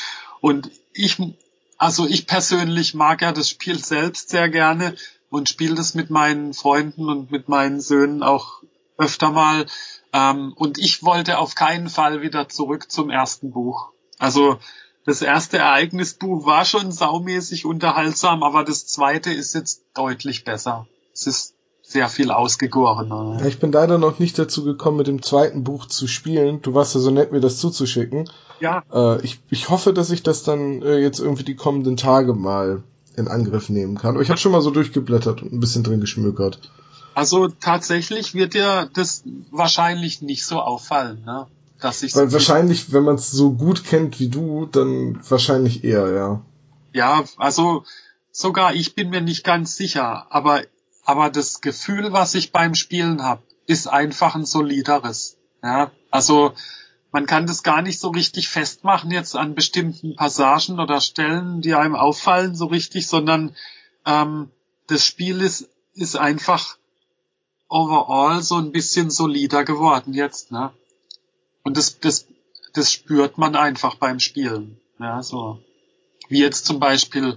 Und 0.41 0.72
ich 0.93 1.18
also 1.80 2.05
ich 2.05 2.27
persönlich 2.27 2.93
mag 2.93 3.21
ja 3.21 3.32
das 3.32 3.49
Spiel 3.49 3.84
selbst 3.84 4.30
sehr 4.30 4.49
gerne 4.49 4.95
und 5.30 5.49
spiele 5.49 5.75
das 5.75 5.95
mit 5.95 6.09
meinen 6.09 6.53
Freunden 6.53 7.09
und 7.09 7.32
mit 7.32 7.47
meinen 7.47 7.80
Söhnen 7.80 8.21
auch 8.21 8.61
öfter 8.97 9.32
mal. 9.32 9.65
Ähm, 10.11 10.53
und 10.55 10.77
ich 10.77 11.03
wollte 11.03 11.38
auf 11.38 11.55
keinen 11.55 11.89
Fall 11.89 12.21
wieder 12.21 12.49
zurück 12.49 12.91
zum 12.91 13.09
ersten 13.09 13.51
Buch. 13.51 13.91
Also 14.17 14.59
das 15.05 15.21
erste 15.21 15.57
Ereignisbuch 15.57 16.45
war 16.45 16.65
schon 16.65 16.91
saumäßig 16.91 17.65
unterhaltsam, 17.65 18.43
aber 18.43 18.65
das 18.65 18.86
zweite 18.86 19.32
ist 19.32 19.55
jetzt 19.55 19.84
deutlich 19.93 20.43
besser. 20.43 20.86
Es 21.13 21.27
ist 21.27 21.55
sehr 21.90 22.08
viel 22.08 22.30
ausgegorener. 22.30 23.38
Ja, 23.40 23.46
ich 23.48 23.60
bin 23.60 23.72
leider 23.72 23.98
noch 23.98 24.20
nicht 24.20 24.38
dazu 24.38 24.64
gekommen, 24.64 24.98
mit 24.98 25.08
dem 25.08 25.24
zweiten 25.24 25.64
Buch 25.64 25.88
zu 25.88 26.08
spielen. 26.08 26.62
Du 26.62 26.76
warst 26.76 26.94
ja 26.94 27.02
so 27.02 27.10
nett, 27.10 27.32
mir 27.32 27.40
das 27.40 27.58
zuzuschicken. 27.58 28.30
Ja. 28.60 28.84
Äh, 28.94 29.26
ich, 29.26 29.40
ich 29.50 29.70
hoffe, 29.70 29.92
dass 29.92 30.12
ich 30.12 30.22
das 30.22 30.44
dann 30.44 30.84
äh, 30.84 31.00
jetzt 31.00 31.20
irgendwie 31.20 31.44
die 31.44 31.56
kommenden 31.56 31.98
Tage 31.98 32.36
mal 32.36 32.84
in 33.16 33.28
Angriff 33.28 33.70
nehmen 33.70 33.98
kann. 33.98 34.12
Aber 34.14 34.22
ich 34.22 34.30
habe 34.30 34.40
schon 34.40 34.52
mal 34.52 34.62
so 34.62 34.70
durchgeblättert 34.70 35.42
und 35.42 35.52
ein 35.52 35.60
bisschen 35.60 35.84
drin 35.84 36.00
geschmökert. 36.00 36.60
Also 37.16 37.48
tatsächlich 37.48 38.36
wird 38.36 38.54
dir 38.54 38.88
das 38.94 39.24
wahrscheinlich 39.50 40.22
nicht 40.22 40.46
so 40.46 40.60
auffallen, 40.60 41.24
ne? 41.26 41.48
Dass 41.82 42.04
ich 42.04 42.16
Weil 42.16 42.28
so 42.28 42.34
wahrscheinlich, 42.34 42.94
wenn 42.94 43.04
man 43.04 43.16
es 43.16 43.32
so 43.32 43.52
gut 43.52 43.84
kennt 43.84 44.20
wie 44.20 44.30
du, 44.30 44.68
dann 44.68 45.20
wahrscheinlich 45.28 45.84
eher, 45.84 46.14
ja. 46.14 46.42
Ja, 46.94 47.24
also 47.38 47.84
sogar 48.32 48.76
ich 48.76 48.94
bin 48.94 49.10
mir 49.10 49.22
nicht 49.22 49.44
ganz 49.44 49.76
sicher, 49.76 50.28
aber 50.30 50.62
aber 51.10 51.32
das 51.32 51.62
Gefühl, 51.62 52.14
was 52.14 52.36
ich 52.36 52.51
beim 52.51 52.76
Spielen 52.76 53.24
habe, 53.24 53.41
ist 53.66 53.88
einfach 53.88 54.36
ein 54.36 54.45
solideres. 54.45 55.38
Ja, 55.64 55.89
also 56.12 56.53
man 57.12 57.26
kann 57.26 57.47
das 57.47 57.64
gar 57.64 57.82
nicht 57.82 57.99
so 57.99 58.10
richtig 58.10 58.47
festmachen 58.47 59.10
jetzt 59.10 59.36
an 59.36 59.55
bestimmten 59.55 60.16
Passagen 60.16 60.80
oder 60.80 61.01
Stellen, 61.01 61.62
die 61.62 61.74
einem 61.74 61.95
auffallen 61.95 62.53
so 62.53 62.68
richtig, 62.68 63.07
sondern 63.07 63.55
ähm, 64.05 64.51
das 64.86 65.03
Spiel 65.03 65.41
ist, 65.41 65.68
ist 65.95 66.16
einfach 66.16 66.78
overall 67.70 68.43
so 68.43 68.57
ein 68.57 68.72
bisschen 68.72 69.10
solider 69.10 69.66
geworden 69.66 70.14
jetzt, 70.14 70.51
ne? 70.51 70.72
Und 71.64 71.76
das, 71.76 71.99
das, 71.99 72.28
das 72.74 72.91
spürt 72.91 73.39
man 73.39 73.55
einfach 73.55 73.95
beim 73.95 74.20
Spielen. 74.20 74.80
Ja, 74.99 75.24
so. 75.24 75.60
Wie 76.28 76.41
jetzt 76.41 76.68
zum 76.68 76.80
Beispiel, 76.80 77.36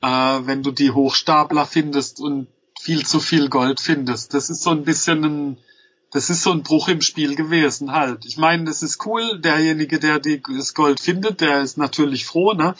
äh, 0.00 0.06
wenn 0.06 0.62
du 0.62 0.70
die 0.70 0.92
Hochstapler 0.92 1.66
findest 1.66 2.18
und 2.18 2.46
viel 2.80 3.06
zu 3.06 3.20
viel 3.20 3.48
Gold 3.48 3.80
findest. 3.80 4.34
Das 4.34 4.50
ist 4.50 4.62
so 4.62 4.70
ein 4.70 4.84
bisschen 4.84 5.24
ein, 5.24 5.58
das 6.10 6.30
ist 6.30 6.42
so 6.42 6.52
ein 6.52 6.62
Bruch 6.62 6.88
im 6.88 7.00
Spiel 7.00 7.34
gewesen 7.34 7.92
halt. 7.92 8.24
Ich 8.24 8.36
meine, 8.36 8.64
das 8.64 8.82
ist 8.82 9.04
cool. 9.06 9.40
Derjenige, 9.40 9.98
der 9.98 10.20
die, 10.20 10.42
das 10.42 10.74
Gold 10.74 11.00
findet, 11.00 11.40
der 11.40 11.62
ist 11.62 11.78
natürlich 11.78 12.26
froh, 12.26 12.52
ne? 12.52 12.74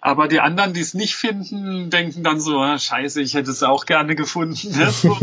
Aber 0.00 0.28
die 0.28 0.40
anderen, 0.40 0.72
die 0.72 0.80
es 0.80 0.94
nicht 0.94 1.16
finden, 1.16 1.90
denken 1.90 2.22
dann 2.22 2.38
so, 2.38 2.58
ah, 2.58 2.78
scheiße, 2.78 3.20
ich 3.22 3.34
hätte 3.34 3.50
es 3.50 3.64
auch 3.64 3.86
gerne 3.86 4.14
gefunden. 4.14 4.70
Ne? 4.76 4.92
So. 4.92 5.18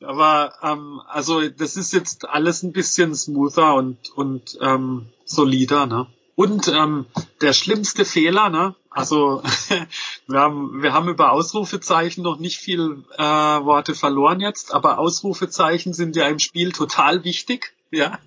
Aber 0.06 0.54
ähm, 0.62 1.00
also 1.08 1.46
das 1.48 1.76
ist 1.76 1.92
jetzt 1.92 2.28
alles 2.28 2.62
ein 2.62 2.72
bisschen 2.72 3.14
smoother 3.14 3.74
und, 3.74 4.10
und 4.10 4.58
ähm, 4.62 5.06
solider, 5.24 5.86
ne? 5.86 6.06
Und 6.36 6.68
ähm, 6.68 7.06
der 7.42 7.52
schlimmste 7.52 8.04
Fehler, 8.04 8.48
ne? 8.48 8.74
Also 8.90 9.42
wir 10.26 10.40
haben, 10.40 10.82
wir 10.82 10.92
haben 10.92 11.08
über 11.08 11.32
Ausrufezeichen 11.32 12.22
noch 12.22 12.38
nicht 12.38 12.58
viel 12.58 13.04
äh, 13.16 13.22
Worte 13.22 13.94
verloren 13.94 14.40
jetzt, 14.40 14.74
aber 14.74 14.98
Ausrufezeichen 14.98 15.94
sind 15.94 16.16
ja 16.16 16.28
im 16.28 16.40
Spiel 16.40 16.72
total 16.72 17.24
wichtig, 17.24 17.72
ja. 17.90 18.18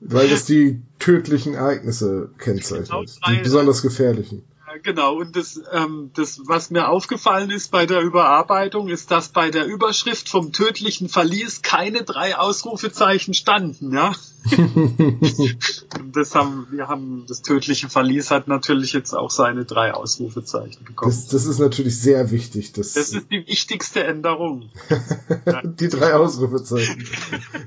Weil 0.00 0.28
das 0.28 0.44
die 0.44 0.82
tödlichen 0.98 1.54
Ereignisse 1.54 2.30
kennzeichnet. 2.36 2.90
Genau, 2.90 3.04
die 3.04 3.42
besonders 3.42 3.80
gefährlichen. 3.80 4.44
Genau, 4.82 5.16
und 5.16 5.36
das, 5.36 5.60
ähm, 5.72 6.10
das, 6.14 6.40
was 6.44 6.70
mir 6.70 6.88
aufgefallen 6.88 7.50
ist 7.50 7.70
bei 7.70 7.86
der 7.86 8.00
Überarbeitung, 8.00 8.88
ist, 8.88 9.10
dass 9.10 9.28
bei 9.28 9.50
der 9.50 9.66
Überschrift 9.66 10.28
vom 10.28 10.52
tödlichen 10.52 11.08
Verlies 11.08 11.62
keine 11.62 12.04
drei 12.04 12.36
Ausrufezeichen 12.36 13.34
standen, 13.34 13.92
ja. 13.92 14.12
das 16.12 16.34
haben, 16.34 16.66
wir 16.70 16.88
haben, 16.88 17.24
das 17.28 17.42
tödliche 17.42 17.88
Verlies 17.88 18.30
hat 18.30 18.48
natürlich 18.48 18.92
jetzt 18.92 19.14
auch 19.14 19.30
seine 19.30 19.64
drei 19.64 19.94
Ausrufezeichen 19.94 20.84
bekommen. 20.84 21.12
Das, 21.12 21.28
das 21.28 21.46
ist 21.46 21.60
natürlich 21.60 22.00
sehr 22.00 22.30
wichtig. 22.30 22.72
Das, 22.72 22.94
das 22.94 23.10
ist 23.10 23.30
die 23.30 23.46
wichtigste 23.46 24.02
Änderung. 24.02 24.70
die 25.64 25.88
drei 25.88 26.14
Ausrufezeichen. 26.14 27.06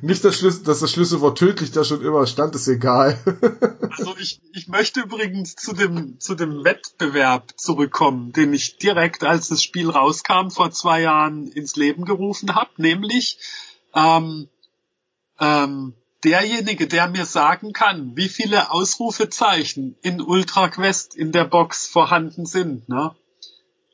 Nicht 0.02 0.26
das 0.26 0.38
Schlüssel, 0.38 0.64
dass 0.64 0.80
das 0.80 0.92
Schlüsselwort 0.92 1.38
tödlich 1.38 1.72
da 1.72 1.84
schon 1.84 2.02
immer 2.02 2.28
stand, 2.28 2.56
ist 2.56 2.68
egal. 2.68 3.18
also 3.92 4.16
ich, 4.20 4.42
ich 4.52 4.68
möchte 4.68 5.02
übrigens 5.02 5.56
zu 5.56 5.74
dem, 5.74 6.20
zu 6.20 6.36
dem 6.36 6.52
Wettbewerb 6.98 7.54
zurückkommen, 7.58 8.32
den 8.32 8.54
ich 8.54 8.78
direkt, 8.78 9.24
als 9.24 9.50
das 9.50 9.62
Spiel 9.62 9.90
rauskam, 9.90 10.50
vor 10.50 10.72
zwei 10.72 11.02
Jahren 11.02 11.48
ins 11.48 11.76
Leben 11.76 12.06
gerufen 12.06 12.56
habe, 12.56 12.70
nämlich 12.78 13.38
ähm, 13.94 14.48
ähm, 15.40 15.94
derjenige, 16.24 16.88
der 16.88 17.10
mir 17.10 17.26
sagen 17.26 17.74
kann, 17.74 18.16
wie 18.16 18.30
viele 18.30 18.72
Ausrufezeichen 18.72 19.96
in 20.02 20.22
Ultra 20.22 20.70
Quest 20.70 21.16
in 21.16 21.32
der 21.32 21.46
Box 21.46 21.88
vorhanden 21.88 22.46
sind, 22.46 22.88
ne, 22.88 23.12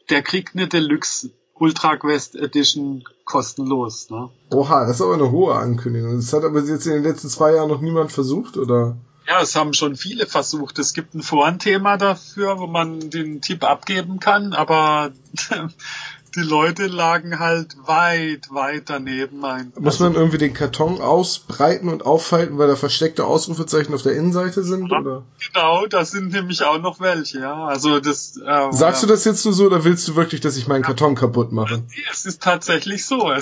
der 0.10 0.22
kriegt 0.22 0.56
eine 0.56 0.68
Deluxe 0.68 1.32
Ultra 1.56 1.96
Quest 1.98 2.36
Edition 2.36 3.04
kostenlos. 3.24 4.10
Ne? 4.10 4.30
Oha, 4.52 4.86
das 4.86 4.96
ist 4.96 5.02
aber 5.02 5.14
eine 5.14 5.32
hohe 5.32 5.54
Ankündigung. 5.56 6.16
Das 6.16 6.34
hat 6.34 6.44
aber 6.44 6.60
jetzt 6.62 6.88
in 6.88 6.94
den 6.94 7.04
letzten 7.04 7.30
zwei 7.30 7.54
Jahren 7.54 7.70
noch 7.70 7.82
niemand 7.82 8.12
versucht, 8.12 8.58
oder? 8.58 8.98
Ja, 9.32 9.42
es 9.42 9.56
haben 9.56 9.74
schon 9.74 9.96
viele 9.96 10.28
versucht. 10.28 10.78
Es 10.78 10.92
gibt 10.92 11.14
ein 11.14 11.22
Forenthema 11.22 11.96
dafür, 11.96 12.60
wo 12.60 12.68
man 12.68 13.10
den 13.10 13.40
Tipp 13.40 13.64
abgeben 13.64 14.20
kann, 14.20 14.52
aber 14.52 15.12
die 16.36 16.42
Leute 16.42 16.88
lagen 16.88 17.40
halt 17.40 17.78
weit, 17.86 18.50
weit 18.50 18.90
daneben 18.90 19.46
ein. 19.46 19.72
Muss 19.80 20.00
man 20.00 20.16
irgendwie 20.16 20.38
den 20.38 20.54
Karton 20.54 21.00
ausbreiten 21.00 21.88
und 21.88 22.06
auffalten, 22.06 22.58
weil 22.58 22.68
da 22.68 22.76
versteckte 22.76 23.24
Ausrufezeichen 23.24 23.94
auf 23.94 24.02
der 24.02 24.18
Innenseite 24.18 24.66
sind? 24.66 24.92
Ja, 24.92 25.00
oder? 25.00 25.24
Genau, 25.48 25.86
da 25.86 26.04
sind 26.04 26.34
nämlich 26.34 26.64
auch 26.66 26.82
noch 26.82 27.00
welche, 27.00 27.40
ja. 27.40 27.68
Also 27.68 28.02
das. 28.02 28.36
Äh, 28.36 28.74
Sagst 28.74 29.02
du 29.02 29.08
das 29.08 29.24
jetzt 29.24 29.46
nur 29.46 29.54
so 29.54 29.68
oder 29.68 29.86
willst 29.86 30.06
du 30.10 30.18
wirklich, 30.18 30.42
dass 30.42 30.58
ich 30.58 30.68
meinen 30.68 30.84
Karton 30.84 31.16
kaputt 31.16 31.54
mache? 31.54 31.84
Es 32.12 32.26
ist 32.26 32.44
tatsächlich 32.44 33.06
so. 33.06 33.32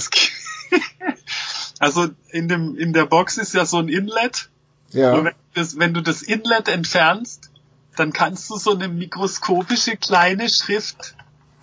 Also 1.82 2.10
in 2.32 2.50
dem 2.50 2.76
in 2.76 2.92
der 2.92 3.06
Box 3.06 3.38
ist 3.38 3.54
ja 3.54 3.66
so 3.66 3.78
ein 3.78 3.88
Inlet. 3.88 4.50
Ja. 4.92 5.24
Wenn, 5.24 5.34
das, 5.54 5.78
wenn 5.78 5.94
du 5.94 6.02
das 6.02 6.22
Inlet 6.22 6.68
entfernst, 6.68 7.52
dann 7.96 8.14
kannst 8.14 8.50
du 8.50 8.58
so 8.58 8.72
eine 8.72 8.88
mikroskopische 8.88 9.98
kleine 9.98 10.50
Schrift 10.50 11.16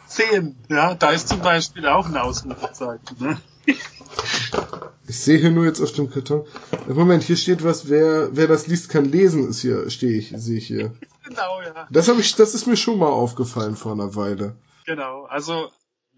10. 0.09 0.57
Ja, 0.69 0.95
da 0.95 1.11
ist 1.11 1.29
zum 1.29 1.41
Beispiel 1.41 1.87
auch 1.87 2.07
ein 2.07 2.17
Ausrufezeichen. 2.17 3.17
Ne? 3.19 3.41
Ich 5.09 5.21
sehe 5.21 5.39
hier 5.39 5.51
nur 5.51 5.65
jetzt 5.65 5.81
auf 5.81 5.93
dem 5.93 6.11
Karton. 6.11 6.45
Moment, 6.89 7.23
hier 7.23 7.37
steht 7.37 7.63
was, 7.63 7.89
wer, 7.89 8.35
wer 8.35 8.49
das 8.49 8.67
liest, 8.67 8.89
kann 8.89 9.05
lesen, 9.05 9.49
ist 9.49 9.61
hier, 9.61 9.89
stehe 9.89 10.19
ich, 10.19 10.33
sehe 10.37 10.59
ich 10.59 10.67
hier. 10.67 10.93
Genau, 11.29 11.61
ja. 11.61 11.89
Das 11.91 12.09
habe 12.09 12.21
ich, 12.21 12.37
das 12.37 12.55
ist 12.55 12.69
mir 12.69 12.77
schon 12.77 13.01
mal 13.01 13.09
aufgefallen 13.09 13.75
vor 13.75 13.91
einer 13.91 14.15
Weile. 14.15 14.55
Genau, 14.85 15.25
also, 15.25 15.71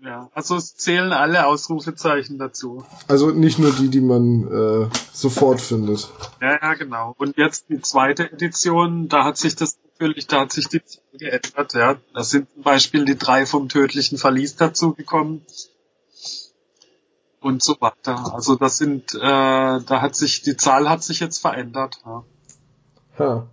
ja, 0.02 0.30
also 0.32 0.56
es 0.56 0.76
zählen 0.76 1.12
alle 1.12 1.46
Ausrufezeichen 1.46 2.38
dazu. 2.38 2.84
Also 3.08 3.30
nicht 3.30 3.58
nur 3.58 3.72
die, 3.72 3.88
die 3.88 4.00
man 4.00 4.46
äh, 4.46 4.88
sofort 5.12 5.60
findet. 5.60 6.08
Ja, 6.40 6.58
ja, 6.60 6.74
genau. 6.74 7.14
Und 7.18 7.36
jetzt 7.36 7.68
die 7.68 7.80
zweite 7.80 8.30
Edition, 8.30 9.08
da 9.08 9.24
hat 9.24 9.36
sich 9.38 9.56
das 9.56 9.78
natürlich, 9.92 10.26
da 10.28 10.40
hat 10.40 10.52
sich 10.52 10.68
die 10.68 10.84
Zahl 10.84 11.02
geändert, 11.18 11.74
ja. 11.74 11.96
Da 12.14 12.22
sind 12.22 12.48
zum 12.52 12.62
Beispiel 12.62 13.04
die 13.04 13.18
drei 13.18 13.44
vom 13.44 13.68
tödlichen 13.68 14.18
Verlies 14.18 14.56
dazugekommen. 14.56 15.42
Und 17.40 17.62
so 17.62 17.76
weiter. 17.80 18.34
Also 18.34 18.56
das 18.56 18.78
sind, 18.78 19.14
äh, 19.14 19.18
da 19.20 20.00
hat 20.00 20.16
sich, 20.16 20.42
die 20.42 20.56
Zahl 20.56 20.88
hat 20.88 21.04
sich 21.04 21.20
jetzt 21.20 21.38
verändert, 21.38 22.00
ja. 22.04 22.24
Ja. 23.18 23.46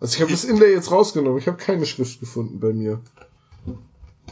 Also 0.00 0.14
ich 0.14 0.20
habe 0.20 0.30
das 0.30 0.44
Inlay 0.44 0.72
jetzt 0.72 0.90
rausgenommen. 0.90 1.38
Ich 1.38 1.48
habe 1.48 1.56
keine 1.56 1.86
Schrift 1.86 2.20
gefunden 2.20 2.60
bei 2.60 2.72
mir. 2.72 3.00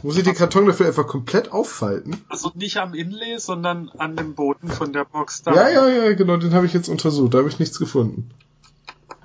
Muss 0.03 0.17
ich 0.17 0.23
den 0.23 0.35
Karton 0.35 0.67
dafür 0.67 0.87
einfach 0.87 1.07
komplett 1.07 1.51
auffalten? 1.51 2.23
Also 2.29 2.51
nicht 2.53 2.77
am 2.77 2.93
Inlay, 2.93 3.39
sondern 3.39 3.89
an 3.97 4.15
dem 4.15 4.35
Boden 4.35 4.69
von 4.69 4.93
der 4.93 5.05
Box 5.05 5.41
da. 5.43 5.53
Ja, 5.53 5.69
ja, 5.69 5.87
ja, 5.87 6.13
genau, 6.13 6.37
den 6.37 6.53
habe 6.53 6.65
ich 6.65 6.73
jetzt 6.73 6.87
untersucht. 6.87 7.33
Da 7.33 7.39
habe 7.39 7.49
ich 7.49 7.59
nichts 7.59 7.79
gefunden. 7.79 8.29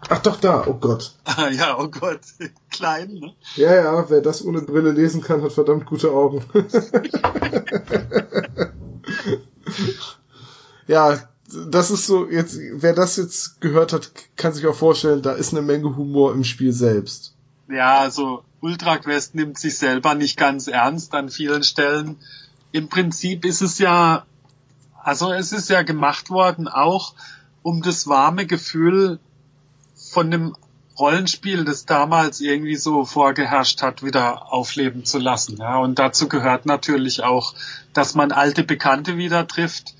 Ach 0.09 0.19
doch, 0.19 0.41
da, 0.41 0.65
oh 0.67 0.75
Gott. 0.75 1.15
Ah, 1.25 1.49
ja, 1.49 1.79
oh 1.79 1.89
Gott. 1.89 2.21
Klein, 2.71 3.15
ne? 3.15 3.33
Ja, 3.57 3.75
ja, 3.75 4.11
wer 4.11 4.21
das 4.21 4.45
ohne 4.45 4.63
Brille 4.63 4.93
lesen 4.93 5.21
kann, 5.23 5.43
hat 5.43 5.53
verdammt 5.53 5.87
gute 5.87 6.11
Augen. 6.11 6.45
ja, 10.87 11.19
das 11.69 11.91
ist 11.91 12.07
so, 12.07 12.29
jetzt, 12.29 12.59
wer 12.73 12.95
das 12.95 13.17
jetzt 13.17 13.61
gehört 13.61 13.93
hat, 13.93 14.11
kann 14.37 14.53
sich 14.53 14.67
auch 14.67 14.75
vorstellen, 14.75 15.23
da 15.23 15.33
ist 15.33 15.53
eine 15.53 15.63
Menge 15.63 15.97
Humor 15.97 16.33
im 16.33 16.45
Spiel 16.45 16.73
selbst. 16.73 17.35
Ja, 17.73 17.99
also 18.01 18.45
Ultra 18.61 18.99
Quest 18.99 19.35
nimmt 19.35 19.59
sich 19.59 19.79
selber 19.79 20.15
nicht 20.15 20.37
ganz 20.37 20.69
ernst 20.69 21.15
an 21.15 21.31
vielen 21.31 21.63
Stellen. 21.63 22.17
Im 22.71 22.89
Prinzip 22.89 23.45
ist 23.45 23.63
es 23.63 23.79
ja, 23.79 24.25
also 25.03 25.33
es 25.33 25.53
ist 25.53 25.71
ja 25.71 25.83
gemacht 25.83 26.31
worden 26.31 26.69
auch, 26.69 27.15
um 27.63 27.81
das 27.83 28.07
warme 28.07 28.47
Gefühl 28.47 29.19
von 29.95 30.31
dem 30.31 30.55
Rollenspiel, 30.99 31.65
das 31.65 31.87
damals 31.87 32.41
irgendwie 32.41 32.77
so 32.77 33.07
vorgeherrscht 33.07 33.81
hat, 33.81 34.03
wieder 34.03 34.53
aufleben 34.53 35.07
zu 35.07 35.19
lassen. 35.19 35.57
Ja, 35.57 35.79
und 35.79 35.99
dazu 35.99 36.29
gehört 36.29 36.67
natürlich 36.67 37.23
auch, 37.23 37.55
dass 37.95 38.15
man 38.15 38.33
alte 38.33 38.65
Bekannte 38.65 39.17
wieder 39.17 39.47
trifft. 39.49 39.95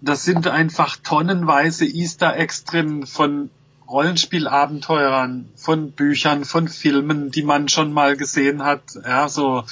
Das 0.00 0.24
sind 0.24 0.48
einfach 0.48 0.96
tonnenweise 0.96 1.84
Easter 1.84 2.36
Eggs 2.36 2.64
drin 2.64 3.06
von 3.06 3.50
Rollenspielabenteurern, 3.88 5.48
von 5.54 5.92
Büchern, 5.92 6.44
von 6.44 6.68
Filmen, 6.68 7.30
die 7.30 7.42
man 7.42 7.68
schon 7.68 7.92
mal 7.92 8.16
gesehen 8.16 8.64
hat. 8.64 8.82
Ja, 9.04 9.28
so, 9.28 9.64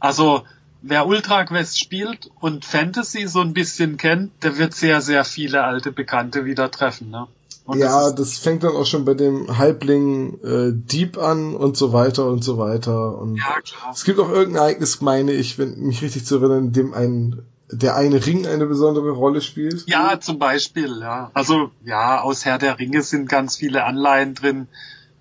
also 0.00 0.42
wer 0.82 1.06
Ultra 1.06 1.44
Quest 1.44 1.78
spielt 1.78 2.30
und 2.40 2.64
Fantasy 2.64 3.26
so 3.26 3.40
ein 3.40 3.54
bisschen 3.54 3.96
kennt, 3.96 4.30
der 4.42 4.58
wird 4.58 4.74
sehr, 4.74 5.00
sehr 5.00 5.24
viele 5.24 5.64
alte 5.64 5.92
Bekannte 5.92 6.44
wieder 6.44 6.70
treffen. 6.70 7.10
Ne? 7.10 7.26
Und 7.64 7.78
ja, 7.78 8.10
das, 8.10 8.14
das, 8.14 8.38
fängt 8.38 8.62
dann 8.62 8.76
auch 8.76 8.84
schon 8.84 9.06
bei 9.06 9.14
dem 9.14 9.56
Halbling 9.56 10.38
äh, 10.44 10.72
Dieb 10.72 11.16
an 11.16 11.56
und 11.56 11.78
so 11.78 11.94
weiter 11.94 12.26
und 12.26 12.44
so 12.44 12.58
weiter. 12.58 13.18
Und 13.18 13.36
ja, 13.36 13.60
klar. 13.62 13.92
Es 13.92 14.04
gibt 14.04 14.20
auch 14.20 14.28
irgendein 14.28 14.62
Ereignis, 14.62 15.00
meine 15.00 15.32
ich, 15.32 15.58
wenn 15.58 15.80
mich 15.80 16.02
richtig 16.02 16.26
zu 16.26 16.36
erinnern, 16.36 16.66
in 16.66 16.72
dem 16.72 16.92
ein 16.92 17.42
der 17.74 17.96
eine 17.96 18.24
Ring 18.24 18.46
eine 18.46 18.66
besondere 18.66 19.10
Rolle 19.10 19.40
spielt. 19.40 19.84
Ja, 19.86 20.18
zum 20.20 20.38
Beispiel, 20.38 21.00
ja. 21.00 21.30
Also 21.34 21.70
ja, 21.84 22.20
aus 22.20 22.44
Herr 22.44 22.58
der 22.58 22.78
Ringe 22.78 23.02
sind 23.02 23.28
ganz 23.28 23.56
viele 23.56 23.84
Anleihen 23.84 24.34
drin. 24.34 24.68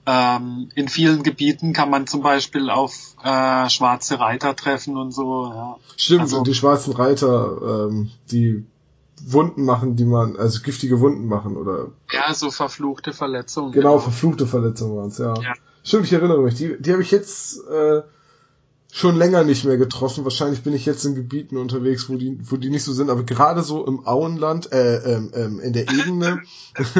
Ähm, 0.05 0.69
in 0.75 0.89
vielen 0.89 1.23
Gebieten 1.23 1.71
kann 1.71 1.89
man 1.89 2.07
zum 2.07 2.21
Beispiel 2.21 2.69
auf 2.69 3.15
äh, 3.23 3.69
schwarze 3.69 4.19
Reiter 4.19 4.55
treffen 4.55 4.97
und 4.97 5.11
so. 5.11 5.47
Ja. 5.47 5.77
Stimmt, 5.95 6.21
also, 6.21 6.39
und 6.39 6.47
die 6.47 6.53
schwarzen 6.53 6.93
Reiter, 6.93 7.87
ähm, 7.89 8.11
die 8.29 8.65
Wunden 9.25 9.63
machen, 9.63 9.95
die 9.95 10.03
man, 10.03 10.35
also 10.35 10.61
giftige 10.61 10.99
Wunden 10.99 11.27
machen, 11.27 11.55
oder? 11.55 11.87
Ja, 12.11 12.33
so 12.33 12.51
verfluchte 12.51 13.13
Verletzungen. 13.13 13.71
Genau, 13.71 13.91
genau. 13.91 13.99
verfluchte 14.01 14.45
Verletzungen 14.45 14.97
waren 14.97 15.07
es, 15.07 15.17
ja. 15.17 15.33
ja. 15.35 15.53
Stimmt, 15.83 16.05
ich 16.05 16.13
erinnere 16.13 16.41
mich. 16.41 16.55
Die, 16.55 16.75
die 16.81 16.91
habe 16.91 17.01
ich 17.01 17.11
jetzt 17.11 17.59
äh, 17.69 18.01
schon 18.93 19.17
länger 19.17 19.43
nicht 19.43 19.65
mehr 19.65 19.77
getroffen. 19.77 20.23
Wahrscheinlich 20.23 20.63
bin 20.63 20.73
ich 20.73 20.85
jetzt 20.85 21.03
in 21.03 21.15
Gebieten 21.15 21.57
unterwegs, 21.57 22.09
wo 22.09 22.15
die, 22.15 22.37
wo 22.41 22.57
die 22.57 22.69
nicht 22.69 22.83
so 22.83 22.93
sind, 22.93 23.09
aber 23.09 23.23
gerade 23.23 23.63
so 23.63 23.85
im 23.85 24.05
Auenland, 24.05 24.71
äh, 24.71 24.97
ähm, 24.97 25.31
ähm, 25.33 25.59
in 25.59 25.73
der 25.73 25.89
Ebene. 25.89 26.41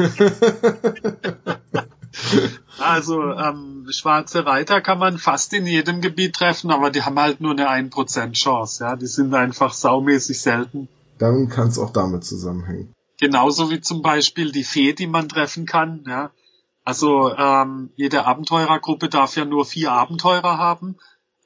also 2.78 3.22
ähm, 3.22 3.86
schwarze 3.90 4.44
Reiter 4.44 4.80
kann 4.80 4.98
man 4.98 5.18
fast 5.18 5.52
in 5.52 5.66
jedem 5.66 6.00
Gebiet 6.00 6.34
treffen, 6.34 6.70
aber 6.70 6.90
die 6.90 7.02
haben 7.02 7.18
halt 7.18 7.40
nur 7.40 7.52
eine 7.52 7.70
1% 7.70 8.32
Chance. 8.32 8.84
Ja, 8.84 8.96
die 8.96 9.06
sind 9.06 9.32
einfach 9.32 9.72
saumäßig 9.72 10.40
selten 10.40 10.88
dann 11.18 11.48
kann 11.48 11.68
es 11.68 11.78
auch 11.78 11.90
damit 11.90 12.24
zusammenhängen. 12.24 12.94
Genauso 13.18 13.70
wie 13.70 13.80
zum 13.80 14.02
Beispiel 14.02 14.52
die 14.52 14.64
Fee, 14.64 14.92
die 14.92 15.06
man 15.06 15.28
treffen 15.28 15.66
kann. 15.66 16.04
Ja. 16.06 16.30
Also 16.84 17.34
ähm, 17.34 17.90
jede 17.96 18.26
Abenteurergruppe 18.26 19.08
darf 19.08 19.36
ja 19.36 19.44
nur 19.44 19.64
vier 19.64 19.92
Abenteurer 19.92 20.58
haben. 20.58 20.96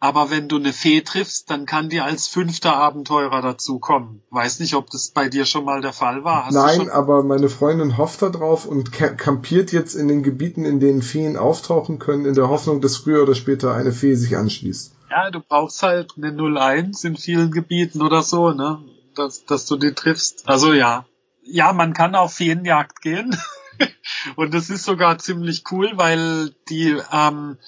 Aber 0.00 0.30
wenn 0.30 0.48
du 0.48 0.56
eine 0.56 0.72
Fee 0.72 1.00
triffst, 1.00 1.50
dann 1.50 1.66
kann 1.66 1.88
die 1.88 2.00
als 2.00 2.28
fünfter 2.28 2.76
Abenteurer 2.76 3.42
dazukommen. 3.42 4.22
Weiß 4.30 4.60
nicht, 4.60 4.74
ob 4.74 4.90
das 4.90 5.10
bei 5.10 5.28
dir 5.28 5.44
schon 5.44 5.64
mal 5.64 5.80
der 5.80 5.92
Fall 5.92 6.22
war. 6.22 6.46
Hast 6.46 6.54
Nein, 6.54 6.88
aber 6.88 7.24
meine 7.24 7.48
Freundin 7.48 7.98
hofft 7.98 8.22
da 8.22 8.28
drauf 8.28 8.64
und 8.64 8.92
kampiert 8.92 9.72
jetzt 9.72 9.94
in 9.94 10.06
den 10.06 10.22
Gebieten, 10.22 10.64
in 10.64 10.78
denen 10.78 11.02
Feen 11.02 11.36
auftauchen 11.36 11.98
können, 11.98 12.26
in 12.26 12.34
der 12.34 12.48
Hoffnung, 12.48 12.80
dass 12.80 12.96
früher 12.96 13.24
oder 13.24 13.34
später 13.34 13.74
eine 13.74 13.90
Fee 13.90 14.14
sich 14.14 14.36
anschließt. 14.36 14.94
Ja, 15.10 15.30
du 15.30 15.40
brauchst 15.40 15.82
halt 15.82 16.12
eine 16.16 16.30
01 16.30 17.02
in 17.02 17.16
vielen 17.16 17.50
Gebieten 17.50 18.00
oder 18.00 18.22
so, 18.22 18.50
ne? 18.50 18.78
dass, 19.18 19.44
dass 19.44 19.66
du 19.66 19.76
die 19.76 19.92
triffst. 19.92 20.48
Also 20.48 20.72
ja. 20.72 21.04
Ja, 21.42 21.72
man 21.72 21.92
kann 21.92 22.14
auf 22.14 22.34
Feenjagd 22.34 23.00
gehen. 23.00 23.36
Und 24.36 24.54
das 24.54 24.70
ist 24.70 24.84
sogar 24.84 25.18
ziemlich 25.18 25.64
cool, 25.70 25.92
weil 25.94 26.54
die, 26.68 26.96
ähm, 27.12 27.58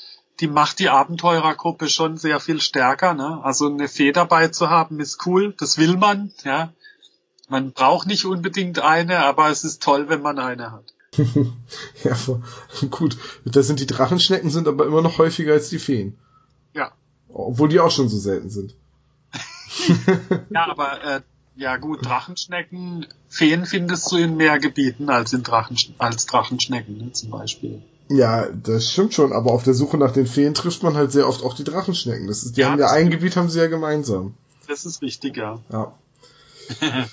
die 0.41 0.47
macht 0.47 0.79
die 0.79 0.89
Abenteurergruppe 0.89 1.89
schon 1.89 2.17
sehr 2.17 2.41
viel 2.41 2.61
stärker. 2.61 3.15
Ne? 3.15 3.41
Also 3.43 3.67
eine 3.67 3.89
Fee 3.89 4.13
dabei 4.13 4.49
zu 4.49 4.71
haben 4.71 5.01
ist 5.01 5.27
cool, 5.27 5.55
das 5.59 5.79
will 5.79 5.97
man. 5.97 6.33
Ja, 6.45 6.73
man 7.49 7.73
braucht 7.73 8.07
nicht 8.07 8.25
unbedingt 8.25 8.79
eine, 8.79 9.19
aber 9.19 9.51
es 9.51 9.65
ist 9.65 9.83
toll, 9.83 10.09
wenn 10.09 10.23
man 10.23 10.39
eine 10.39 10.73
hat. 10.73 10.95
ja, 12.05 12.17
gut. 12.91 13.19
Das 13.45 13.67
sind 13.67 13.81
die 13.81 13.87
Drachenschnecken 13.87 14.51
sind 14.51 14.69
aber 14.69 14.87
immer 14.87 15.03
noch 15.03 15.19
häufiger 15.19 15.53
als 15.53 15.69
die 15.69 15.81
Feen. 15.81 16.19
Ja. 16.73 16.93
Obwohl 17.29 17.69
die 17.69 17.81
auch 17.81 17.91
schon 17.91 18.09
so 18.09 18.19
selten 18.19 18.51
sind. 18.51 18.77
ja, 20.51 20.71
aber 20.71 21.05
äh, 21.05 21.21
ja 21.57 21.77
gut, 21.77 22.07
Drachenschnecken, 22.07 23.07
Feen 23.29 23.67
findest 23.67 24.11
du 24.11 24.17
in 24.17 24.37
mehr 24.37 24.59
Gebieten 24.59 25.11
als 25.11 25.33
in 25.33 25.43
Drachen, 25.43 25.77
als 25.99 26.27
Drachenschnecken 26.27 26.97
ne, 26.97 27.13
zum 27.13 27.31
Beispiel. 27.31 27.83
Ja, 28.11 28.49
das 28.51 28.91
stimmt 28.91 29.15
schon, 29.15 29.33
aber 29.33 29.53
auf 29.53 29.63
der 29.63 29.73
Suche 29.73 29.97
nach 29.97 30.11
den 30.11 30.27
Feen 30.27 30.53
trifft 30.53 30.83
man 30.83 30.97
halt 30.97 31.13
sehr 31.13 31.29
oft 31.29 31.45
auch 31.45 31.55
die 31.55 31.63
Drachenschnecken. 31.63 32.27
Das 32.27 32.43
ist, 32.43 32.57
die 32.57 32.63
ja, 32.63 32.71
haben 32.71 32.81
ja 32.81 32.91
ein 32.91 33.09
Gebiet 33.09 33.37
haben 33.37 33.49
sie 33.49 33.61
ja 33.61 33.69
gemeinsam. 33.69 34.35
Das 34.67 34.85
ist 34.85 35.01
richtig, 35.01 35.37
ja. 35.37 35.61
Ja. 35.71 35.95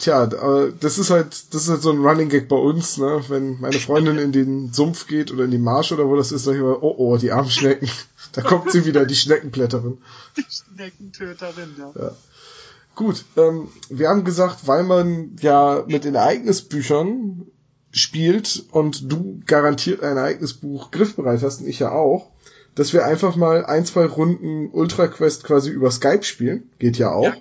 Tja, 0.00 0.26
das 0.26 0.98
ist 0.98 1.10
halt, 1.10 1.54
das 1.54 1.62
ist 1.62 1.68
halt 1.68 1.80
so 1.80 1.90
ein 1.90 2.04
Running 2.04 2.28
Gag 2.28 2.48
bei 2.48 2.56
uns, 2.56 2.98
ne? 2.98 3.24
Wenn 3.28 3.60
meine 3.60 3.78
Freundin 3.78 4.18
in 4.18 4.32
den 4.32 4.72
Sumpf 4.72 5.06
geht 5.06 5.32
oder 5.32 5.44
in 5.44 5.52
die 5.52 5.58
Marsch 5.58 5.92
oder 5.92 6.08
wo 6.08 6.16
das 6.16 6.32
ist, 6.32 6.42
sag 6.42 6.54
ich 6.54 6.58
immer, 6.58 6.82
oh 6.82 6.96
oh, 6.98 7.16
die 7.16 7.32
armen 7.32 7.50
Schnecken. 7.50 7.88
Da 8.32 8.42
kommt 8.42 8.70
sie 8.70 8.84
wieder, 8.84 9.06
die 9.06 9.14
Schneckenplätterin. 9.14 9.96
Die 10.36 10.44
Schneckentöterin, 10.46 11.74
ja. 11.78 11.92
ja. 11.94 12.10
Gut, 12.94 13.24
ähm, 13.36 13.68
wir 13.88 14.10
haben 14.10 14.24
gesagt, 14.24 14.66
weil 14.66 14.82
man 14.82 15.36
ja 15.40 15.84
mit 15.86 16.04
den 16.04 16.16
Ereignisbüchern 16.16 17.46
spielt 17.96 18.64
und 18.70 19.10
du 19.10 19.40
garantiert 19.46 20.02
ein 20.02 20.16
Ereignisbuch 20.16 20.90
griffbereit 20.90 21.42
hast 21.42 21.62
und 21.62 21.66
ich 21.66 21.78
ja 21.78 21.90
auch, 21.90 22.30
dass 22.74 22.92
wir 22.92 23.06
einfach 23.06 23.36
mal 23.36 23.64
ein, 23.64 23.86
zwei 23.86 24.04
Runden 24.04 24.68
Ultra 24.70 25.08
Quest 25.08 25.44
quasi 25.44 25.70
über 25.70 25.90
Skype 25.90 26.22
spielen. 26.22 26.70
Geht 26.78 26.98
ja 26.98 27.10
auch. 27.10 27.24
Ja. 27.24 27.34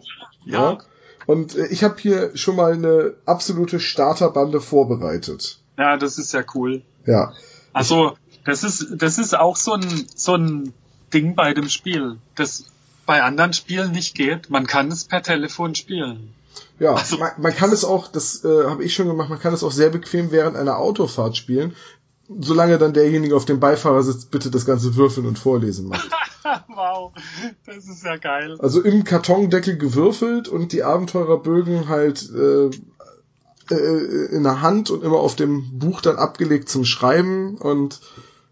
ja. 0.46 0.72
ja. 0.72 0.78
Und 1.26 1.56
äh, 1.56 1.68
ich 1.68 1.84
habe 1.84 1.96
hier 2.00 2.36
schon 2.36 2.56
mal 2.56 2.74
eine 2.74 3.16
absolute 3.26 3.80
Starterbande 3.80 4.62
vorbereitet. 4.62 5.60
Ja, 5.78 5.98
das 5.98 6.18
ist 6.18 6.34
ja 6.34 6.44
cool. 6.54 6.84
Ja. 7.06 7.34
Also, 7.74 8.16
das 8.46 8.64
ist, 8.64 8.88
das 8.96 9.18
ist 9.18 9.38
auch 9.38 9.58
so 9.58 9.74
ein, 9.74 10.08
so 10.16 10.36
ein 10.36 10.74
Ding 11.14 11.36
bei 11.36 11.54
dem 11.54 11.68
Spiel, 11.68 12.18
das 12.36 12.72
bei 13.06 13.22
anderen 13.22 13.52
Spielen 13.52 13.92
nicht 13.92 14.16
geht. 14.16 14.50
Man 14.50 14.68
kann 14.68 14.88
es 14.90 15.04
per 15.04 15.22
Telefon 15.22 15.76
spielen. 15.76 16.34
Ja, 16.80 16.94
also, 16.94 17.18
man, 17.18 17.32
man, 17.38 17.56
kann 17.56 17.72
es 17.72 17.86
auch, 17.86 18.08
das 18.08 18.44
äh, 18.44 18.66
habe 18.66 18.84
ich 18.84 18.94
schon 18.94 19.08
gemacht, 19.08 19.30
man 19.30 19.40
kann 19.40 19.54
es 19.54 19.64
auch 19.64 19.72
sehr 19.72 19.90
bequem 19.90 20.32
während 20.32 20.58
einer 20.58 20.78
Autofahrt 20.78 21.38
spielen, 21.38 21.76
solange 22.28 22.78
dann 22.78 22.94
derjenige 22.94 23.36
auf 23.36 23.46
dem 23.46 23.60
Beifahrersitz 23.60 24.26
bitte 24.26 24.52
das 24.52 24.66
ganze 24.66 24.96
Würfeln 24.96 25.28
und 25.28 25.40
Vorlesen 25.40 25.88
macht. 25.88 26.10
wow, 26.68 27.12
das 27.66 27.88
ist 27.88 28.04
ja 28.04 28.18
geil. 28.18 28.58
Also 28.60 28.82
im 28.82 29.04
Kartondeckel 29.04 29.78
gewürfelt 29.78 30.48
und 30.48 30.72
die 30.72 30.84
Abenteurerbögen 30.84 31.88
halt 31.88 32.30
äh, 32.32 32.70
äh, 33.72 34.26
in 34.32 34.44
der 34.44 34.62
Hand 34.62 34.92
und 34.92 35.04
immer 35.04 35.18
auf 35.18 35.36
dem 35.36 35.80
Buch 35.80 36.02
dann 36.02 36.18
abgelegt 36.18 36.70
zum 36.70 36.86
Schreiben 36.86 37.58
und 37.58 38.00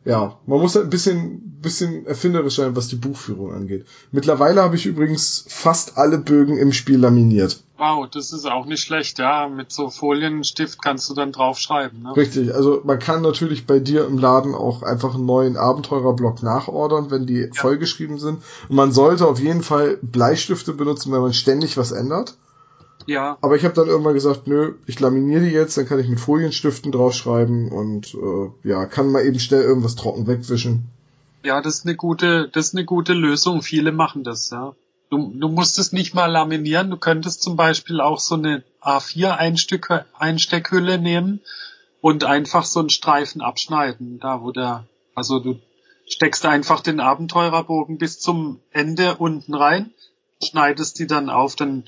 ja, 0.05 0.37
man 0.45 0.59
muss 0.59 0.75
halt 0.75 0.85
ein 0.85 0.89
bisschen, 0.89 1.59
bisschen 1.61 2.05
erfinderisch 2.05 2.55
sein, 2.55 2.75
was 2.75 2.89
die 2.89 2.97
Buchführung 2.97 3.53
angeht. 3.53 3.85
Mittlerweile 4.11 4.61
habe 4.61 4.75
ich 4.75 4.85
übrigens 4.85 5.45
fast 5.47 5.97
alle 5.97 6.17
Bögen 6.17 6.57
im 6.57 6.73
Spiel 6.73 6.99
laminiert. 6.99 7.63
Wow, 7.83 8.07
das 8.09 8.31
ist 8.31 8.49
auch 8.49 8.65
nicht 8.65 8.81
schlecht, 8.81 9.19
ja. 9.19 9.49
Mit 9.49 9.73
so 9.73 9.89
Folienstift 9.89 10.81
kannst 10.81 11.09
du 11.09 11.13
dann 11.13 11.33
draufschreiben. 11.33 12.03
Ne? 12.03 12.15
Richtig, 12.15 12.55
also 12.55 12.79
man 12.85 12.97
kann 12.97 13.21
natürlich 13.21 13.67
bei 13.67 13.79
dir 13.79 14.05
im 14.05 14.17
Laden 14.17 14.55
auch 14.55 14.83
einfach 14.83 15.15
einen 15.15 15.25
neuen 15.25 15.57
Abenteurerblock 15.57 16.43
nachordern, 16.43 17.11
wenn 17.11 17.25
die 17.25 17.41
ja. 17.41 17.47
vollgeschrieben 17.53 18.19
sind. 18.19 18.41
Und 18.69 18.75
man 18.77 18.93
sollte 18.93 19.27
auf 19.27 19.37
jeden 19.37 19.63
Fall 19.63 19.97
Bleistifte 20.01 20.71
benutzen, 20.71 21.11
wenn 21.11 21.19
man 21.19 21.33
ständig 21.33 21.75
was 21.75 21.91
ändert. 21.91 22.37
Ja. 23.05 23.37
Aber 23.41 23.57
ich 23.57 23.65
habe 23.65 23.73
dann 23.73 23.89
irgendwann 23.89 24.13
gesagt, 24.13 24.47
nö, 24.47 24.75
ich 24.85 25.01
laminiere 25.01 25.41
die 25.41 25.51
jetzt, 25.51 25.75
dann 25.75 25.85
kann 25.85 25.99
ich 25.99 26.07
mit 26.07 26.21
Folienstiften 26.21 26.93
draufschreiben 26.93 27.69
und 27.69 28.13
äh, 28.13 28.69
ja, 28.69 28.85
kann 28.85 29.11
mal 29.11 29.25
eben 29.25 29.39
schnell 29.39 29.63
irgendwas 29.63 29.95
trocken 29.95 30.25
wegwischen. 30.25 30.89
Ja, 31.43 31.59
das 31.59 31.79
ist 31.79 31.85
eine 31.85 31.97
gute, 31.97 32.47
das 32.47 32.67
ist 32.67 32.75
eine 32.75 32.85
gute 32.85 33.11
Lösung. 33.11 33.61
Viele 33.61 33.91
machen 33.91 34.23
das, 34.23 34.51
ja. 34.51 34.73
Du, 35.13 35.31
du 35.31 35.47
musst 35.47 35.77
es 35.77 35.91
nicht 35.91 36.15
mal 36.15 36.25
laminieren, 36.25 36.89
du 36.89 36.97
könntest 36.97 37.43
zum 37.43 37.55
Beispiel 37.55 38.01
auch 38.01 38.19
so 38.19 38.33
eine 38.33 38.63
A4 38.81 39.37
Einsteckhülle 40.17 40.97
nehmen 40.97 41.39
und 42.01 42.23
einfach 42.23 42.65
so 42.65 42.79
einen 42.79 42.89
Streifen 42.89 43.39
abschneiden, 43.39 44.19
da 44.19 44.41
wo 44.41 44.49
der, 44.49 44.87
also 45.13 45.37
du 45.37 45.59
steckst 46.07 46.47
einfach 46.47 46.81
den 46.81 46.99
Abenteurerbogen 46.99 47.99
bis 47.99 48.21
zum 48.21 48.59
Ende 48.71 49.17
unten 49.17 49.53
rein, 49.53 49.91
schneidest 50.43 50.97
die 50.97 51.05
dann 51.05 51.29
auf, 51.29 51.55
dann 51.55 51.83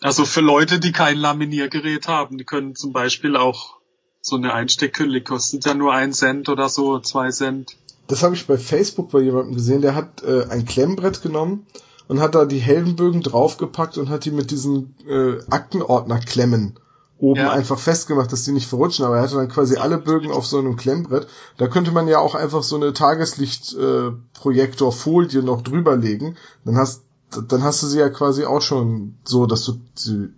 also 0.00 0.24
für 0.24 0.40
Leute, 0.40 0.80
die 0.80 0.90
kein 0.90 1.18
Laminiergerät 1.18 2.08
haben, 2.08 2.38
die 2.38 2.44
können 2.44 2.74
zum 2.74 2.92
Beispiel 2.92 3.36
auch 3.36 3.76
so 4.20 4.34
eine 4.34 4.52
Einsteckhülle 4.52 5.20
kostet 5.20 5.64
ja 5.64 5.74
nur 5.74 5.94
ein 5.94 6.12
Cent 6.12 6.48
oder 6.48 6.68
so, 6.68 6.98
zwei 6.98 7.30
Cent. 7.30 7.76
Das 8.08 8.24
habe 8.24 8.34
ich 8.34 8.48
bei 8.48 8.58
Facebook 8.58 9.12
bei 9.12 9.20
jemandem 9.20 9.54
gesehen, 9.54 9.80
der 9.80 9.94
hat 9.94 10.24
äh, 10.24 10.46
ein 10.50 10.64
Klemmbrett 10.64 11.22
genommen 11.22 11.68
und 12.08 12.20
hat 12.20 12.34
da 12.34 12.44
die 12.44 12.58
Heldenbögen 12.58 13.22
draufgepackt 13.22 13.98
und 13.98 14.08
hat 14.08 14.24
die 14.24 14.30
mit 14.30 14.50
diesen 14.50 14.94
äh, 15.08 15.38
Aktenordnerklemmen 15.50 16.78
oben 17.18 17.40
ja. 17.40 17.50
einfach 17.50 17.78
festgemacht, 17.78 18.30
dass 18.30 18.44
die 18.44 18.52
nicht 18.52 18.68
verrutschen, 18.68 19.06
aber 19.06 19.16
er 19.16 19.22
hatte 19.22 19.36
dann 19.36 19.48
quasi 19.48 19.76
alle 19.76 19.96
Bögen 19.98 20.30
auf 20.30 20.46
so 20.46 20.58
einem 20.58 20.76
Klemmbrett. 20.76 21.26
Da 21.56 21.66
könnte 21.66 21.90
man 21.90 22.08
ja 22.08 22.18
auch 22.18 22.34
einfach 22.34 22.62
so 22.62 22.76
eine 22.76 22.92
Tageslichtprojektorfolie 22.92 25.40
äh, 25.40 25.42
noch 25.42 25.62
drüberlegen. 25.62 26.36
Dann 26.64 26.76
hast 26.76 27.06
dann 27.48 27.62
hast 27.62 27.82
du 27.82 27.86
sie 27.86 27.98
ja 27.98 28.08
quasi 28.08 28.44
auch 28.44 28.62
schon 28.62 29.16
so, 29.24 29.46
dass 29.46 29.64
du 29.64 29.80
sie 29.94 30.28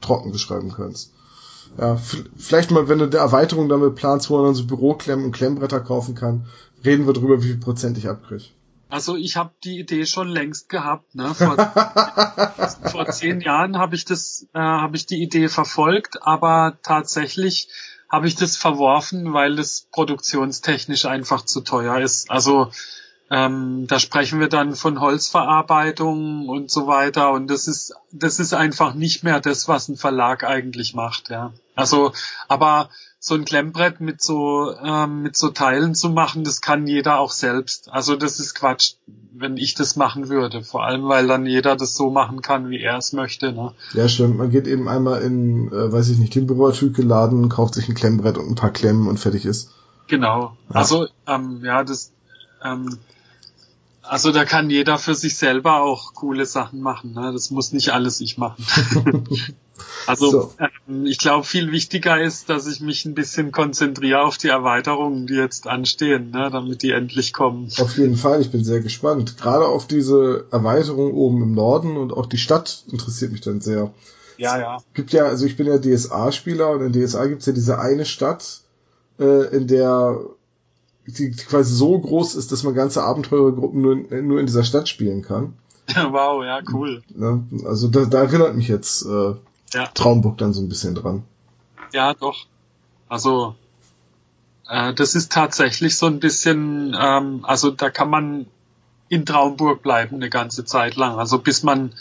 trocken 0.00 0.32
beschreiben 0.32 0.72
kannst. 0.74 1.12
Ja, 1.78 1.98
vielleicht 2.36 2.70
mal, 2.70 2.88
wenn 2.88 2.98
du 2.98 3.04
eine 3.04 3.16
Erweiterung 3.16 3.68
damit 3.68 3.94
planst, 3.94 4.30
wo 4.30 4.36
man 4.36 4.46
dann 4.46 4.54
so 4.54 4.66
Büroklemmen 4.66 5.26
und 5.26 5.32
Klemmbretter 5.32 5.80
kaufen 5.80 6.14
kann, 6.14 6.46
reden 6.84 7.06
wir 7.06 7.12
drüber, 7.12 7.42
wie 7.42 7.48
viel 7.48 7.58
Prozent 7.58 7.98
ich 7.98 8.08
abkriege. 8.08 8.44
Also 8.90 9.16
ich 9.16 9.36
habe 9.36 9.52
die 9.64 9.78
Idee 9.78 10.04
schon 10.04 10.28
längst 10.28 10.68
gehabt. 10.68 11.14
Ne? 11.14 11.34
Vor, 11.34 11.56
vor 12.90 13.06
zehn 13.10 13.40
Jahren 13.40 13.78
habe 13.78 13.94
ich 13.94 14.04
das, 14.04 14.46
äh, 14.52 14.58
habe 14.58 14.96
ich 14.96 15.06
die 15.06 15.22
Idee 15.22 15.48
verfolgt, 15.48 16.22
aber 16.22 16.78
tatsächlich 16.82 17.68
habe 18.08 18.26
ich 18.26 18.34
das 18.34 18.56
verworfen, 18.56 19.32
weil 19.32 19.58
es 19.58 19.86
produktionstechnisch 19.92 21.04
einfach 21.04 21.44
zu 21.44 21.60
teuer 21.60 22.00
ist. 22.00 22.30
Also 22.30 22.70
ähm, 23.30 23.86
da 23.86 24.00
sprechen 24.00 24.40
wir 24.40 24.48
dann 24.48 24.74
von 24.74 25.00
Holzverarbeitung 25.00 26.48
und 26.48 26.70
so 26.70 26.88
weiter. 26.88 27.30
Und 27.30 27.46
das 27.46 27.68
ist, 27.68 27.94
das 28.10 28.40
ist 28.40 28.52
einfach 28.52 28.94
nicht 28.94 29.22
mehr 29.22 29.38
das, 29.38 29.68
was 29.68 29.88
ein 29.88 29.96
Verlag 29.96 30.42
eigentlich 30.42 30.94
macht, 30.94 31.30
ja. 31.30 31.52
Also, 31.76 32.12
aber 32.48 32.90
so 33.22 33.34
ein 33.34 33.44
Klemmbrett 33.44 34.00
mit 34.00 34.22
so, 34.22 34.74
ähm, 34.82 35.20
mit 35.20 35.36
so 35.36 35.50
Teilen 35.50 35.94
zu 35.94 36.08
machen, 36.08 36.42
das 36.42 36.62
kann 36.62 36.86
jeder 36.86 37.20
auch 37.20 37.32
selbst. 37.32 37.92
Also 37.92 38.16
das 38.16 38.40
ist 38.40 38.54
Quatsch, 38.54 38.94
wenn 39.34 39.58
ich 39.58 39.74
das 39.74 39.94
machen 39.94 40.30
würde. 40.30 40.64
Vor 40.64 40.84
allem, 40.84 41.06
weil 41.06 41.26
dann 41.26 41.44
jeder 41.44 41.76
das 41.76 41.94
so 41.94 42.10
machen 42.10 42.40
kann, 42.40 42.70
wie 42.70 42.80
er 42.80 42.96
es 42.96 43.12
möchte. 43.12 43.52
Ne? 43.52 43.74
Ja, 43.92 44.08
stimmt. 44.08 44.38
Man 44.38 44.50
geht 44.50 44.66
eben 44.66 44.88
einmal 44.88 45.20
in, 45.20 45.68
äh, 45.68 45.92
weiß 45.92 46.08
ich 46.08 46.18
nicht, 46.18 46.34
den 46.34 46.46
Büroartikel 46.46 47.06
kauft 47.50 47.74
sich 47.74 47.90
ein 47.90 47.94
Klemmbrett 47.94 48.38
und 48.38 48.48
ein 48.48 48.54
paar 48.54 48.72
Klemmen 48.72 49.06
und 49.06 49.20
fertig 49.20 49.44
ist. 49.44 49.70
Genau. 50.08 50.56
Ja. 50.70 50.76
Also, 50.76 51.06
ähm, 51.26 51.60
ja, 51.62 51.84
das, 51.84 52.12
ähm, 52.64 52.98
also 54.00 54.32
da 54.32 54.46
kann 54.46 54.70
jeder 54.70 54.96
für 54.96 55.14
sich 55.14 55.36
selber 55.36 55.82
auch 55.82 56.14
coole 56.14 56.46
Sachen 56.46 56.80
machen. 56.80 57.12
Ne? 57.12 57.32
Das 57.34 57.50
muss 57.50 57.74
nicht 57.74 57.90
alles 57.90 58.22
ich 58.22 58.38
machen. 58.38 58.64
also 60.06 60.30
so. 60.30 60.54
ähm, 60.58 60.69
ich 61.04 61.18
glaube, 61.18 61.44
viel 61.44 61.72
wichtiger 61.72 62.20
ist, 62.20 62.48
dass 62.48 62.66
ich 62.66 62.80
mich 62.80 63.04
ein 63.04 63.14
bisschen 63.14 63.52
konzentriere 63.52 64.22
auf 64.22 64.38
die 64.38 64.48
Erweiterungen, 64.48 65.26
die 65.26 65.34
jetzt 65.34 65.66
anstehen, 65.66 66.30
ne? 66.30 66.50
damit 66.50 66.82
die 66.82 66.90
endlich 66.90 67.32
kommen. 67.32 67.70
Auf 67.78 67.96
jeden 67.96 68.16
Fall, 68.16 68.40
ich 68.40 68.50
bin 68.50 68.64
sehr 68.64 68.80
gespannt. 68.80 69.36
Gerade 69.38 69.66
auf 69.66 69.86
diese 69.86 70.46
Erweiterung 70.50 71.14
oben 71.14 71.42
im 71.42 71.54
Norden 71.54 71.96
und 71.96 72.12
auch 72.12 72.26
die 72.26 72.38
Stadt 72.38 72.84
interessiert 72.90 73.32
mich 73.32 73.40
dann 73.40 73.60
sehr. 73.60 73.92
Ja, 74.36 74.58
ja. 74.58 74.76
Es 74.76 74.94
gibt 74.94 75.12
ja, 75.12 75.24
also 75.24 75.46
ich 75.46 75.56
bin 75.56 75.66
ja 75.66 75.78
DSA-Spieler 75.78 76.70
und 76.70 76.82
in 76.82 76.92
DSA 76.92 77.26
gibt's 77.26 77.46
ja 77.46 77.52
diese 77.52 77.78
eine 77.78 78.04
Stadt, 78.04 78.60
äh, 79.18 79.54
in 79.54 79.66
der 79.66 80.18
die 81.06 81.30
quasi 81.32 81.74
so 81.74 81.98
groß 81.98 82.34
ist, 82.36 82.52
dass 82.52 82.62
man 82.62 82.74
ganze 82.74 83.02
Abenteurergruppen 83.02 83.80
nur, 83.80 83.96
nur 84.22 84.40
in 84.40 84.46
dieser 84.46 84.64
Stadt 84.64 84.88
spielen 84.88 85.22
kann. 85.22 85.54
Wow, 86.10 86.44
ja, 86.44 86.60
cool. 86.72 87.02
Ja, 87.18 87.42
also 87.64 87.88
da, 87.88 88.04
da 88.04 88.22
erinnert 88.22 88.54
mich 88.54 88.68
jetzt 88.68 89.04
äh, 89.04 89.34
ja. 89.72 89.86
Traumburg 89.94 90.38
dann 90.38 90.52
so 90.52 90.60
ein 90.60 90.68
bisschen 90.68 90.94
dran. 90.94 91.24
Ja, 91.92 92.14
doch. 92.14 92.46
Also 93.08 93.54
äh, 94.68 94.94
das 94.94 95.14
ist 95.14 95.32
tatsächlich 95.32 95.96
so 95.96 96.06
ein 96.06 96.20
bisschen, 96.20 96.96
ähm, 96.98 97.44
also 97.44 97.70
da 97.70 97.90
kann 97.90 98.10
man 98.10 98.46
in 99.08 99.26
Traumburg 99.26 99.82
bleiben 99.82 100.16
eine 100.16 100.30
ganze 100.30 100.64
Zeit 100.64 100.96
lang. 100.96 101.18
Also 101.18 101.38
bis 101.38 101.62
man 101.62 101.92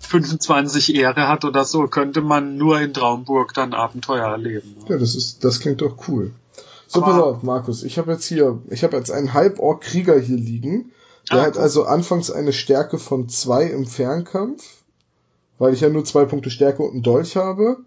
25 0.00 0.94
Ehre 0.94 1.26
hat 1.28 1.44
oder 1.44 1.64
so, 1.64 1.86
könnte 1.88 2.20
man 2.20 2.56
nur 2.56 2.80
in 2.80 2.94
Traumburg 2.94 3.52
dann 3.54 3.74
Abenteuer 3.74 4.28
erleben. 4.28 4.76
Ja, 4.88 4.96
das 4.96 5.16
ist, 5.16 5.44
das 5.44 5.60
klingt 5.60 5.80
doch 5.80 6.08
cool. 6.08 6.32
So, 6.86 7.02
pass 7.02 7.20
auf, 7.20 7.42
Markus, 7.42 7.82
ich 7.82 7.98
habe 7.98 8.12
jetzt 8.12 8.24
hier, 8.24 8.62
ich 8.70 8.82
habe 8.82 8.96
jetzt 8.96 9.10
einen 9.10 9.34
Halborg-Krieger 9.34 10.18
hier 10.18 10.38
liegen. 10.38 10.92
Der 11.30 11.40
Ah, 11.40 11.46
hat 11.46 11.58
also 11.58 11.84
anfangs 11.84 12.30
eine 12.30 12.54
Stärke 12.54 12.96
von 12.98 13.28
zwei 13.28 13.64
im 13.64 13.84
Fernkampf, 13.84 14.77
weil 15.58 15.74
ich 15.74 15.80
ja 15.80 15.88
nur 15.88 16.04
zwei 16.04 16.24
Punkte 16.24 16.50
Stärke 16.50 16.82
und 16.82 16.92
einen 16.92 17.02
Dolch 17.02 17.36
habe. 17.36 17.78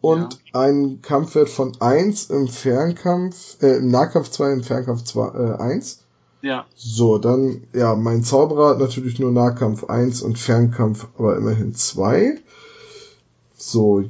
Und 0.00 0.38
einen 0.52 1.00
Kampfwert 1.00 1.48
von 1.48 1.80
eins 1.80 2.28
im 2.28 2.46
Fernkampf, 2.46 3.62
äh, 3.62 3.76
im 3.78 3.88
Nahkampf 3.88 4.28
zwei, 4.28 4.52
im 4.52 4.62
Fernkampf 4.62 5.04
zwei, 5.04 5.28
äh, 5.28 5.56
eins. 5.58 6.04
Ja, 6.42 6.66
So, 6.76 7.16
dann, 7.16 7.62
ja, 7.72 7.94
mein 7.94 8.22
Zauberer 8.22 8.70
hat 8.70 8.78
natürlich 8.78 9.18
nur 9.18 9.32
Nahkampf 9.32 9.84
1 9.84 10.20
und 10.20 10.38
Fernkampf 10.38 11.06
aber 11.18 11.38
immerhin 11.38 11.74
2. 11.74 12.38
So, 13.54 14.04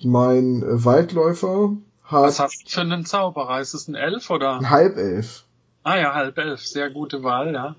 mein 0.00 0.62
äh, 0.62 0.84
Waldläufer 0.84 1.72
was 2.10 2.38
hat 2.38 2.46
hast 2.46 2.66
du 2.66 2.70
für 2.70 2.80
einen 2.80 3.04
Zauberer? 3.04 3.60
Ist 3.60 3.74
es 3.74 3.88
ein 3.88 3.94
Elf 3.94 4.30
oder? 4.30 4.56
ein 4.56 4.70
Halbelf. 4.70 5.44
Ah 5.82 5.96
ja, 5.96 6.14
halb 6.14 6.36
elf. 6.38 6.60
Sehr 6.60 6.90
gute 6.90 7.22
Wahl, 7.22 7.54
ja. 7.54 7.76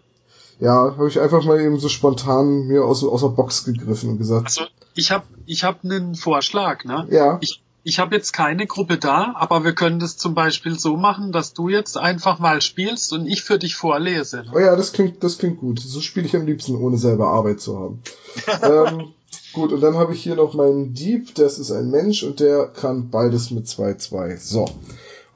Ja, 0.62 0.96
habe 0.96 1.08
ich 1.08 1.20
einfach 1.20 1.44
mal 1.44 1.60
eben 1.60 1.80
so 1.80 1.90
spontan 1.90 2.68
mir 2.68 2.86
aus, 2.86 3.04
aus 3.04 3.22
der 3.22 3.30
Box 3.30 3.66
gegriffen 3.66 4.12
und 4.12 4.18
gesagt, 4.20 4.46
Also 4.46 4.62
ich 4.94 5.10
habe 5.10 5.26
ich 5.48 5.64
hab 5.64 5.84
einen 5.84 6.14
Vorschlag, 6.14 6.86
ne? 6.86 7.08
ja, 7.10 7.40
Ich, 7.42 7.64
ich 7.84 7.98
habe 7.98 8.16
jetzt 8.16 8.32
keine 8.32 8.68
Gruppe 8.68 9.00
da, 9.00 9.34
aber 9.36 9.64
wir 9.64 9.74
können 9.74 9.98
das 9.98 10.18
zum 10.18 10.36
Beispiel 10.36 10.78
so 10.78 10.98
machen, 10.98 11.32
dass 11.32 11.54
du 11.54 11.68
jetzt 11.68 11.98
einfach 11.98 12.38
mal 12.38 12.62
spielst 12.62 13.12
und 13.12 13.26
ich 13.26 13.42
für 13.42 13.58
dich 13.58 13.74
vorlese. 13.74 14.44
Ne? 14.44 14.52
oh 14.54 14.60
ja, 14.60 14.76
das 14.76 14.94
klingt, 14.94 15.24
das 15.24 15.40
klingt 15.40 15.60
gut. 15.60 15.80
So 15.80 16.00
spiele 16.00 16.28
ich 16.28 16.36
am 16.36 16.46
liebsten, 16.46 16.76
ohne 16.76 16.98
selber 16.98 17.30
Arbeit 17.30 17.60
zu 17.60 17.80
haben. 17.80 18.04
ähm, 18.62 19.14
gut, 19.54 19.72
und 19.72 19.82
dann 19.82 19.96
habe 19.96 20.14
ich 20.14 20.22
hier 20.22 20.36
noch 20.36 20.54
meinen 20.54 20.94
Dieb, 20.94 21.34
das 21.34 21.58
ist 21.58 21.72
ein 21.72 21.90
Mensch 21.90 22.22
und 22.22 22.40
der 22.40 22.68
kann 22.68 23.10
beides 23.10 23.50
mit 23.50 23.66
2-2. 23.66 24.38
So. 24.38 24.70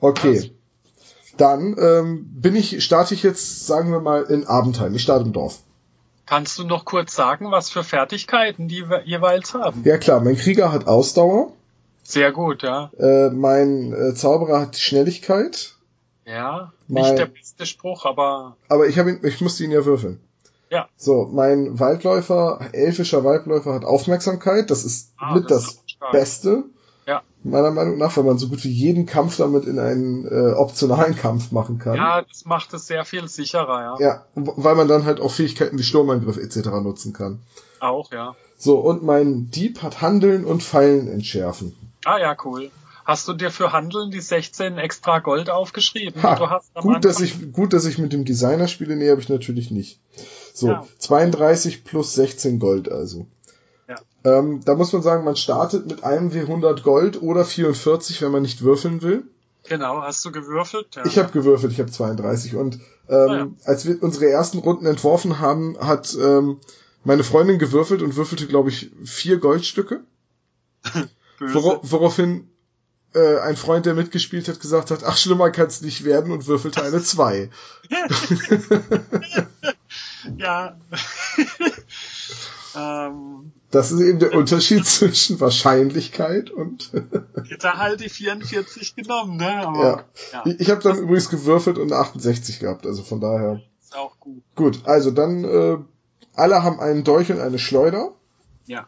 Okay. 0.01 0.51
Dann 1.37 1.75
ähm, 1.79 2.25
bin 2.33 2.55
ich, 2.55 2.83
starte 2.83 3.13
ich 3.13 3.23
jetzt, 3.23 3.65
sagen 3.67 3.91
wir 3.91 3.99
mal, 3.99 4.23
in 4.23 4.45
Abendheim. 4.47 4.93
Ich 4.95 5.01
starte 5.03 5.25
im 5.25 5.33
Dorf. 5.33 5.59
Kannst 6.25 6.57
du 6.57 6.63
noch 6.63 6.85
kurz 6.85 7.13
sagen, 7.15 7.51
was 7.51 7.69
für 7.69 7.83
Fertigkeiten 7.83 8.67
die 8.67 8.89
wir 8.89 9.03
jeweils 9.05 9.53
haben? 9.53 9.83
Ja 9.85 9.97
klar, 9.97 10.21
mein 10.21 10.35
Krieger 10.37 10.71
hat 10.71 10.87
Ausdauer, 10.87 11.51
Sehr 12.03 12.31
gut, 12.31 12.63
ja. 12.63 12.89
äh, 12.97 13.29
mein 13.29 13.93
äh, 13.93 14.13
Zauberer 14.15 14.59
hat 14.61 14.75
Ja. 14.75 14.81
Schnelligkeit, 14.81 15.75
Mein- 16.25 17.03
Nicht 17.03 17.17
der 17.19 17.25
beste 17.27 17.65
Spruch, 17.67 18.05
aber 18.05 18.57
aber 18.69 18.87
ich 18.87 18.97
habe 18.97 19.11
ihn, 19.11 19.19
ich 19.23 19.39
musste 19.41 19.63
ihn 19.63 19.71
ja 19.71 19.85
würfeln. 19.85 20.19
ja. 20.71 20.87
So, 20.97 21.29
mein 21.31 21.79
Waldläufer, 21.79 22.59
elfischer 22.71 23.23
Waldläufer 23.23 23.73
hat 23.75 23.85
Aufmerksamkeit, 23.85 24.71
das 24.71 24.83
ist 24.83 25.11
Ah, 25.17 25.35
mit 25.35 25.51
das 25.51 25.63
das, 25.65 25.73
ist. 25.73 25.83
Beste. 26.11 26.63
Ja. 27.07 27.21
Meiner 27.43 27.71
Meinung 27.71 27.97
nach, 27.99 28.17
weil 28.17 28.23
man 28.23 28.39
so 28.39 28.47
gut 28.47 28.63
wie 28.63 28.71
jeden 28.71 29.05
Kampf 29.05 29.37
damit 29.37 29.65
in 29.65 29.77
einen 29.77 30.25
äh, 30.25 30.53
optionalen 30.53 31.15
Kampf 31.15 31.51
machen 31.51 31.77
kann. 31.77 31.95
Ja, 31.95 32.23
das 32.23 32.45
macht 32.45 32.73
es 32.73 32.87
sehr 32.87 33.05
viel 33.05 33.27
sicherer, 33.27 33.97
ja. 33.99 34.05
Ja, 34.07 34.25
weil 34.33 34.75
man 34.75 34.87
dann 34.87 35.05
halt 35.05 35.19
auch 35.19 35.31
Fähigkeiten 35.31 35.77
wie 35.77 35.83
Sturmangriff 35.83 36.37
etc. 36.37 36.67
nutzen 36.81 37.13
kann. 37.13 37.39
Auch, 37.79 38.11
ja. 38.11 38.35
So, 38.57 38.79
und 38.79 39.03
mein 39.03 39.51
Dieb 39.51 39.83
hat 39.83 40.01
Handeln 40.01 40.45
und 40.45 40.63
Pfeilen 40.63 41.07
entschärfen. 41.07 41.75
Ah 42.05 42.17
ja, 42.17 42.35
cool. 42.43 42.71
Hast 43.03 43.27
du 43.27 43.33
dir 43.33 43.51
für 43.51 43.71
Handeln 43.71 44.09
die 44.09 44.19
16 44.21 44.79
extra 44.79 45.19
Gold 45.19 45.51
aufgeschrieben, 45.51 46.23
Ha, 46.23 46.61
gut, 46.81 47.05
dass 47.05 47.19
ich, 47.19 47.51
gut, 47.51 47.73
dass 47.73 47.85
ich 47.85 47.99
mit 47.99 48.13
dem 48.13 48.25
Designer 48.25 48.67
spiele. 48.67 48.95
Nee, 48.95 49.11
habe 49.11 49.21
ich 49.21 49.29
natürlich 49.29 49.69
nicht. 49.69 49.99
So, 50.53 50.69
Ja. 50.69 50.87
32 50.97 51.83
plus 51.83 52.15
16 52.15 52.57
Gold 52.57 52.91
also. 52.91 53.27
Ja. 53.87 53.95
Ähm, 54.23 54.61
da 54.65 54.75
muss 54.75 54.93
man 54.93 55.01
sagen, 55.01 55.23
man 55.23 55.35
startet 55.35 55.87
mit 55.87 56.03
einem 56.03 56.31
W100 56.31 56.81
Gold 56.81 57.21
oder 57.21 57.45
44, 57.45 58.21
wenn 58.21 58.31
man 58.31 58.41
nicht 58.41 58.61
würfeln 58.61 59.01
will. 59.01 59.23
Genau, 59.67 60.01
hast 60.01 60.23
du 60.25 60.31
gewürfelt? 60.31 60.95
Ja. 60.95 61.05
Ich 61.05 61.17
habe 61.17 61.31
gewürfelt, 61.31 61.73
ich 61.73 61.79
habe 61.79 61.91
32. 61.91 62.55
Und 62.55 62.75
ähm, 62.75 62.81
Ah, 63.09 63.35
ja. 63.35 63.47
als 63.65 63.85
wir 63.85 64.01
unsere 64.01 64.29
ersten 64.29 64.59
Runden 64.59 64.85
entworfen 64.85 65.39
haben, 65.39 65.77
hat 65.79 66.15
ähm, 66.19 66.59
meine 67.03 67.23
Freundin 67.23 67.59
gewürfelt 67.59 68.01
und 68.01 68.15
würfelte, 68.15 68.47
glaube 68.47 68.69
ich, 68.69 68.91
vier 69.03 69.37
Goldstücke. 69.37 70.01
Wora, 71.39 71.79
woraufhin 71.83 72.49
äh, 73.13 73.37
ein 73.39 73.55
Freund, 73.55 73.85
der 73.85 73.93
mitgespielt 73.93 74.47
hat, 74.47 74.59
gesagt 74.59 74.91
hat, 74.91 75.03
ach, 75.03 75.17
schlimmer 75.17 75.51
kann's 75.51 75.81
nicht 75.81 76.03
werden 76.03 76.31
und 76.31 76.47
würfelte 76.47 76.83
eine 76.83 77.01
2. 77.01 77.49
Ja. 80.37 80.75
Ähm, 82.77 83.51
Das 83.71 83.91
ist 83.91 83.99
eben 84.01 84.19
der 84.19 84.33
Unterschied 84.33 84.85
zwischen 84.85 85.39
Wahrscheinlichkeit 85.39 86.49
und 86.51 86.91
hätte 87.49 87.73
halt 87.77 88.01
die 88.01 88.09
44 88.09 88.95
genommen, 88.95 89.37
ne? 89.37 89.43
ja. 89.45 89.63
Aber 89.67 90.05
ja, 90.33 90.43
Ich, 90.45 90.59
ich 90.61 90.69
habe 90.69 90.81
dann 90.81 90.97
übrigens 90.97 91.29
gewürfelt 91.29 91.77
und 91.77 91.91
eine 91.91 92.01
68 92.01 92.59
gehabt, 92.59 92.85
also 92.85 93.03
von 93.03 93.19
daher. 93.21 93.61
ist 93.81 93.95
auch 93.95 94.19
gut. 94.19 94.43
Gut, 94.55 94.81
also 94.85 95.11
dann 95.11 95.43
äh, 95.43 95.77
alle 96.33 96.63
haben 96.63 96.79
einen 96.79 97.03
Dolch 97.03 97.31
und 97.31 97.39
eine 97.39 97.59
Schleuder 97.59 98.13
Ja. 98.65 98.87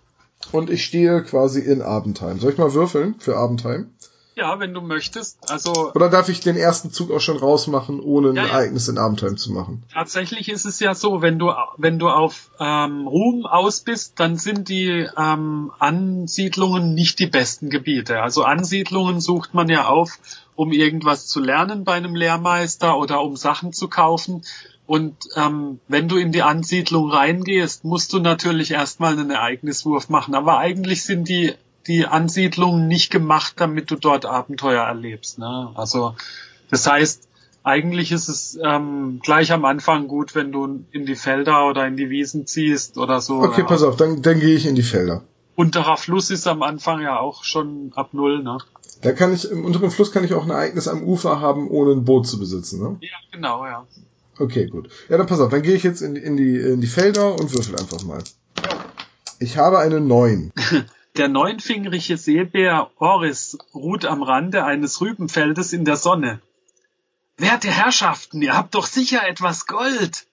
und 0.52 0.70
ich 0.70 0.84
stehe 0.86 1.24
quasi 1.24 1.62
in 1.62 1.82
Abendheim. 1.82 2.40
Soll 2.40 2.52
ich 2.52 2.58
mal 2.58 2.74
würfeln 2.74 3.16
für 3.20 3.38
Abendheim? 3.38 3.92
Ja, 4.38 4.60
wenn 4.60 4.72
du 4.72 4.82
möchtest. 4.82 5.50
Also 5.50 5.92
Oder 5.96 6.10
darf 6.10 6.30
ich 6.30 6.42
den 6.42 6.58
ersten 6.58 6.92
Zug 6.92 7.10
auch 7.12 7.20
schon 7.20 7.38
rausmachen, 7.38 8.00
ohne 8.00 8.30
ein 8.30 8.36
Ja, 8.36 8.44
ja. 8.46 8.50
Ereignis 8.50 8.88
in 8.88 9.00
Abendheim 9.00 9.36
zu 9.36 9.52
machen? 9.52 9.82
tatsächlich 9.92 10.48
ist 10.50 10.66
es 10.66 10.80
ja 10.80 10.94
so, 10.94 11.24
wenn 11.24 11.40
du 11.40 11.52
wenn 11.78 11.98
du 11.98 12.08
auf 12.08 12.52
ähm, 12.60 13.08
Ruhm 13.08 13.48
aus 13.48 13.82
bist, 13.82 14.20
dann 14.20 14.38
sind 14.38 14.70
die 14.70 15.08
ähm, 15.18 15.72
Ansiedlungen 15.80 16.94
nicht 16.94 17.18
die 17.18 17.26
besten 17.26 17.72
Gebiete. 17.72 18.22
Also 18.22 18.44
Ansiedlungen 18.44 19.20
sucht 19.22 19.56
man 19.56 19.70
ja 19.70 19.88
auf, 19.88 20.20
um 20.56 20.72
irgendwas 20.72 21.26
zu 21.28 21.40
lernen 21.40 21.84
bei 21.84 21.94
einem 21.94 22.14
Lehrmeister 22.16 22.96
oder 22.98 23.22
um 23.22 23.36
Sachen 23.36 23.74
zu 23.74 23.88
kaufen. 23.88 24.44
Und 24.86 25.16
ähm, 25.36 25.80
wenn 25.88 26.08
du 26.08 26.16
in 26.18 26.32
die 26.32 26.44
Ansiedlung 26.44 27.10
reingehst, 27.10 27.84
musst 27.84 28.14
du 28.14 28.20
natürlich 28.20 28.72
erstmal 28.72 29.14
einen 29.14 29.32
Ereigniswurf 29.32 30.10
machen. 30.10 30.34
Aber 30.36 30.60
eigentlich 30.60 31.04
sind 31.04 31.28
die 31.28 31.54
die 31.88 32.06
Ansiedlungen 32.06 32.88
nicht 32.88 33.12
gemacht, 33.12 33.54
damit 33.58 33.90
du 33.92 33.96
dort 33.96 34.26
Abenteuer 34.26 34.84
erlebst. 34.84 35.40
Ne? 35.40 35.72
Also 35.76 36.16
das 36.70 36.86
heißt, 36.90 37.28
eigentlich 37.64 38.12
ist 38.12 38.28
es 38.30 38.58
ähm, 38.64 39.20
gleich 39.24 39.52
am 39.52 39.66
Anfang 39.66 40.08
gut, 40.08 40.36
wenn 40.36 40.52
du 40.52 40.84
in 40.92 41.06
die 41.06 41.16
Felder 41.16 41.68
oder 41.68 41.86
in 41.88 41.98
die 41.98 42.10
Wiesen 42.10 42.46
ziehst 42.48 42.98
oder 42.98 43.20
so. 43.22 43.42
Okay, 43.42 43.62
ja. 43.62 43.68
pass 43.68 43.84
auf, 43.84 43.96
dann, 43.98 44.22
dann 44.22 44.40
gehe 44.40 44.56
ich 44.56 44.66
in 44.66 44.76
die 44.76 44.84
Felder. 44.84 45.24
Unterer 45.56 45.98
Fluss 45.98 46.30
ist 46.30 46.48
am 46.48 46.62
Anfang 46.62 47.02
ja 47.02 47.20
auch 47.20 47.44
schon 47.44 47.92
ab 47.96 48.10
null, 48.14 48.44
ne? 48.44 48.58
Da 49.02 49.12
kann 49.12 49.34
ich, 49.34 49.50
im 49.50 49.66
unteren 49.66 49.92
Fluss 49.92 50.12
kann 50.12 50.24
ich 50.24 50.34
auch 50.34 50.44
ein 50.44 50.50
Ereignis 50.50 50.88
am 50.88 51.04
Ufer 51.04 51.40
haben, 51.42 51.68
ohne 51.70 51.92
ein 51.92 52.06
Boot 52.06 52.28
zu 52.28 52.40
besitzen, 52.40 52.80
ne? 52.82 52.98
Ja, 53.02 53.10
genau, 53.32 53.66
ja. 53.66 53.86
Okay, 54.40 54.68
gut. 54.68 54.90
Ja, 55.10 55.18
dann 55.18 55.26
pass 55.28 55.40
auf, 55.40 55.50
dann 55.50 55.62
gehe 55.64 55.74
ich 55.76 55.84
jetzt 55.84 56.02
in, 56.02 56.16
die- 56.16 56.22
in, 56.22 56.38
die, 56.38 56.58
in 56.58 56.80
die 56.82 56.88
Felder 56.88 57.40
und 57.40 57.54
würfel 57.54 57.76
einfach 57.76 58.04
mal. 58.04 58.24
Ich 59.40 59.58
habe 59.58 59.80
eine 59.80 60.00
9. 60.00 60.52
Der 61.18 61.28
neunfingerige 61.30 62.16
Seebär 62.16 62.92
Oris 62.98 63.58
ruht 63.74 64.06
am 64.06 64.22
Rande 64.22 64.64
eines 64.66 65.02
Rübenfeldes 65.02 65.74
in 65.74 65.84
der 65.84 65.96
Sonne. 65.96 66.42
Werte 67.38 67.70
Herrschaften, 67.70 68.40
ihr 68.44 68.56
habt 68.56 68.76
doch 68.76 68.86
sicher 68.86 69.28
etwas 69.28 69.66
Gold. 69.66 70.28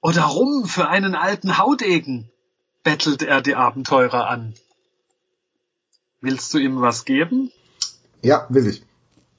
Oder 0.00 0.22
Rum 0.22 0.64
für 0.64 0.88
einen 0.88 1.14
alten 1.14 1.58
Haudegen, 1.58 2.30
bettelt 2.82 3.22
er 3.22 3.42
die 3.42 3.54
Abenteurer 3.54 4.28
an. 4.28 4.54
Willst 6.22 6.52
du 6.54 6.58
ihm 6.58 6.80
was 6.80 7.04
geben? 7.04 7.52
Ja, 8.22 8.46
will 8.48 8.66
ich. 8.66 8.82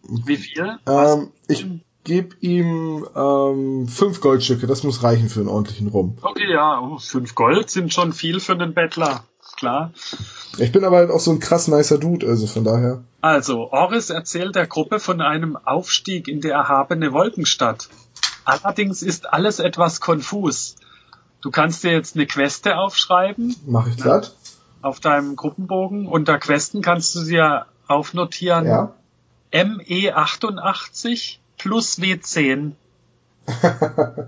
Wie 0.03 0.37
viel? 0.37 0.77
Ähm, 0.85 1.31
ich 1.47 1.65
gebe 2.03 2.35
ihm 2.41 3.07
ähm, 3.15 3.87
fünf 3.87 4.21
Goldstücke, 4.21 4.67
das 4.67 4.83
muss 4.83 5.01
reichen 5.01 5.29
für 5.29 5.39
einen 5.39 5.49
ordentlichen 5.49 5.87
Rum. 5.87 6.17
Okay, 6.21 6.51
ja, 6.51 6.97
fünf 6.99 7.33
Gold 7.33 7.71
sind 7.71 7.93
schon 7.93 8.13
viel 8.13 8.39
für 8.39 8.53
einen 8.53 8.75
Bettler. 8.75 9.25
Klar. 9.57 9.91
Ich 10.57 10.71
bin 10.71 10.83
aber 10.83 10.97
halt 10.97 11.11
auch 11.11 11.19
so 11.19 11.31
ein 11.31 11.39
krass 11.39 11.67
nicer 11.67 11.97
Dude, 11.97 12.27
also 12.27 12.47
von 12.47 12.63
daher. 12.63 13.03
Also, 13.21 13.71
Oris 13.71 14.09
erzählt 14.09 14.55
der 14.55 14.67
Gruppe 14.67 14.99
von 14.99 15.21
einem 15.21 15.55
Aufstieg 15.55 16.27
in 16.27 16.41
die 16.41 16.49
erhabene 16.49 17.13
Wolkenstadt. 17.13 17.89
Allerdings 18.45 19.01
ist 19.03 19.31
alles 19.31 19.59
etwas 19.59 20.01
konfus. 20.01 20.75
Du 21.41 21.51
kannst 21.51 21.83
dir 21.83 21.91
jetzt 21.91 22.15
eine 22.15 22.25
Queste 22.25 22.77
aufschreiben 22.77 23.55
Mache 23.65 23.89
ich 23.89 23.97
glatt. 23.97 24.33
auf 24.81 24.99
deinem 24.99 25.35
Gruppenbogen. 25.35 26.07
Unter 26.07 26.39
Questen 26.39 26.81
kannst 26.81 27.15
du 27.15 27.23
dir 27.23 27.65
aufnotieren 27.87 28.65
Ja. 28.65 28.93
ME88 29.51 31.37
plus 31.57 31.99
W10. 31.99 32.71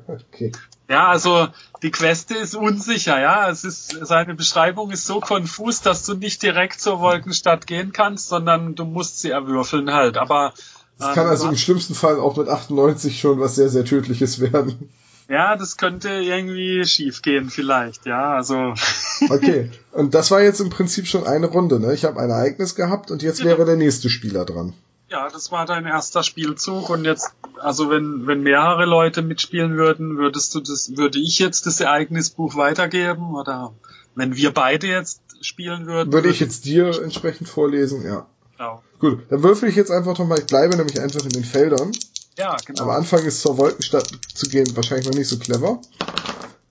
okay. 0.07 0.51
Ja, 0.87 1.07
also 1.07 1.47
die 1.81 1.91
Queste 1.91 2.35
ist 2.35 2.55
unsicher, 2.55 3.19
ja. 3.19 3.49
Es 3.49 3.63
ist, 3.63 3.97
seine 4.05 4.35
Beschreibung 4.35 4.91
ist 4.91 5.05
so 5.05 5.19
konfus, 5.19 5.81
dass 5.81 6.05
du 6.05 6.13
nicht 6.13 6.43
direkt 6.43 6.79
zur 6.79 6.99
Wolkenstadt 6.99 7.67
gehen 7.67 7.91
kannst, 7.91 8.29
sondern 8.29 8.75
du 8.75 8.85
musst 8.85 9.19
sie 9.19 9.31
erwürfeln 9.31 9.91
halt. 9.93 10.17
Aber 10.17 10.53
Es 10.99 11.05
kann 11.13 11.25
ähm, 11.25 11.31
also 11.31 11.49
im 11.49 11.57
schlimmsten 11.57 11.95
Fall 11.95 12.19
auch 12.19 12.37
mit 12.37 12.49
98 12.49 13.19
schon 13.19 13.39
was 13.39 13.55
sehr, 13.55 13.69
sehr 13.69 13.85
Tödliches 13.85 14.39
werden. 14.39 14.89
Ja, 15.27 15.55
das 15.55 15.77
könnte 15.77 16.09
irgendwie 16.09 16.85
schiefgehen 16.85 17.49
vielleicht, 17.49 18.05
ja, 18.05 18.35
also. 18.35 18.75
Okay, 19.29 19.71
und 19.91 20.13
das 20.13 20.29
war 20.29 20.41
jetzt 20.41 20.59
im 20.59 20.69
Prinzip 20.69 21.07
schon 21.07 21.25
eine 21.25 21.47
Runde, 21.47 21.79
ne? 21.79 21.93
Ich 21.93 22.05
habe 22.05 22.19
ein 22.19 22.29
Ereignis 22.29 22.75
gehabt 22.75 23.09
und 23.09 23.23
jetzt 23.23 23.43
wäre 23.43 23.65
der 23.65 23.77
nächste 23.77 24.09
Spieler 24.09 24.45
dran. 24.45 24.73
Ja, 25.15 25.29
das 25.29 25.49
war 25.49 25.65
dein 25.65 25.85
erster 25.85 26.23
Spielzug 26.23 26.89
und 26.89 27.05
jetzt, 27.05 27.31
also 27.61 27.89
wenn, 27.89 28.27
wenn 28.27 28.41
mehrere 28.41 28.83
Leute 28.83 29.21
mitspielen 29.21 29.77
würden, 29.77 30.17
würdest 30.17 30.53
du 30.53 30.59
das, 30.59 30.97
würde 30.97 31.19
ich 31.19 31.39
jetzt 31.39 31.65
das 31.65 31.79
Ereignisbuch 31.79 32.57
weitergeben 32.57 33.33
oder 33.33 33.71
wenn 34.15 34.35
wir 34.35 34.53
beide 34.53 34.87
jetzt 34.87 35.21
spielen 35.39 35.87
würden? 35.87 36.11
Würde 36.11 36.27
ich 36.27 36.41
jetzt 36.41 36.65
dir 36.65 37.01
entsprechend 37.01 37.47
vorlesen, 37.47 38.05
ja. 38.05 38.25
Genau. 38.57 38.83
Gut, 38.99 39.19
dann 39.29 39.41
würfel 39.41 39.69
ich 39.69 39.77
jetzt 39.77 39.89
einfach 39.89 40.17
nochmal, 40.17 40.39
ich 40.39 40.47
bleibe 40.47 40.75
nämlich 40.75 40.99
einfach 40.99 41.23
in 41.23 41.29
den 41.29 41.45
Feldern. 41.45 41.93
Ja, 42.37 42.57
genau. 42.65 42.83
Am 42.83 42.89
Anfang 42.89 43.23
ist 43.23 43.39
zur 43.39 43.57
Wolkenstadt 43.57 44.11
zu 44.33 44.49
gehen 44.49 44.75
wahrscheinlich 44.75 45.07
noch 45.07 45.15
nicht 45.15 45.29
so 45.29 45.39
clever. 45.39 45.79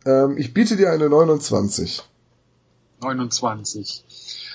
Ähm, 0.04 0.36
ich 0.36 0.52
biete 0.52 0.76
dir 0.76 0.90
eine 0.90 1.08
29. 1.08 2.02
29. 3.00 4.03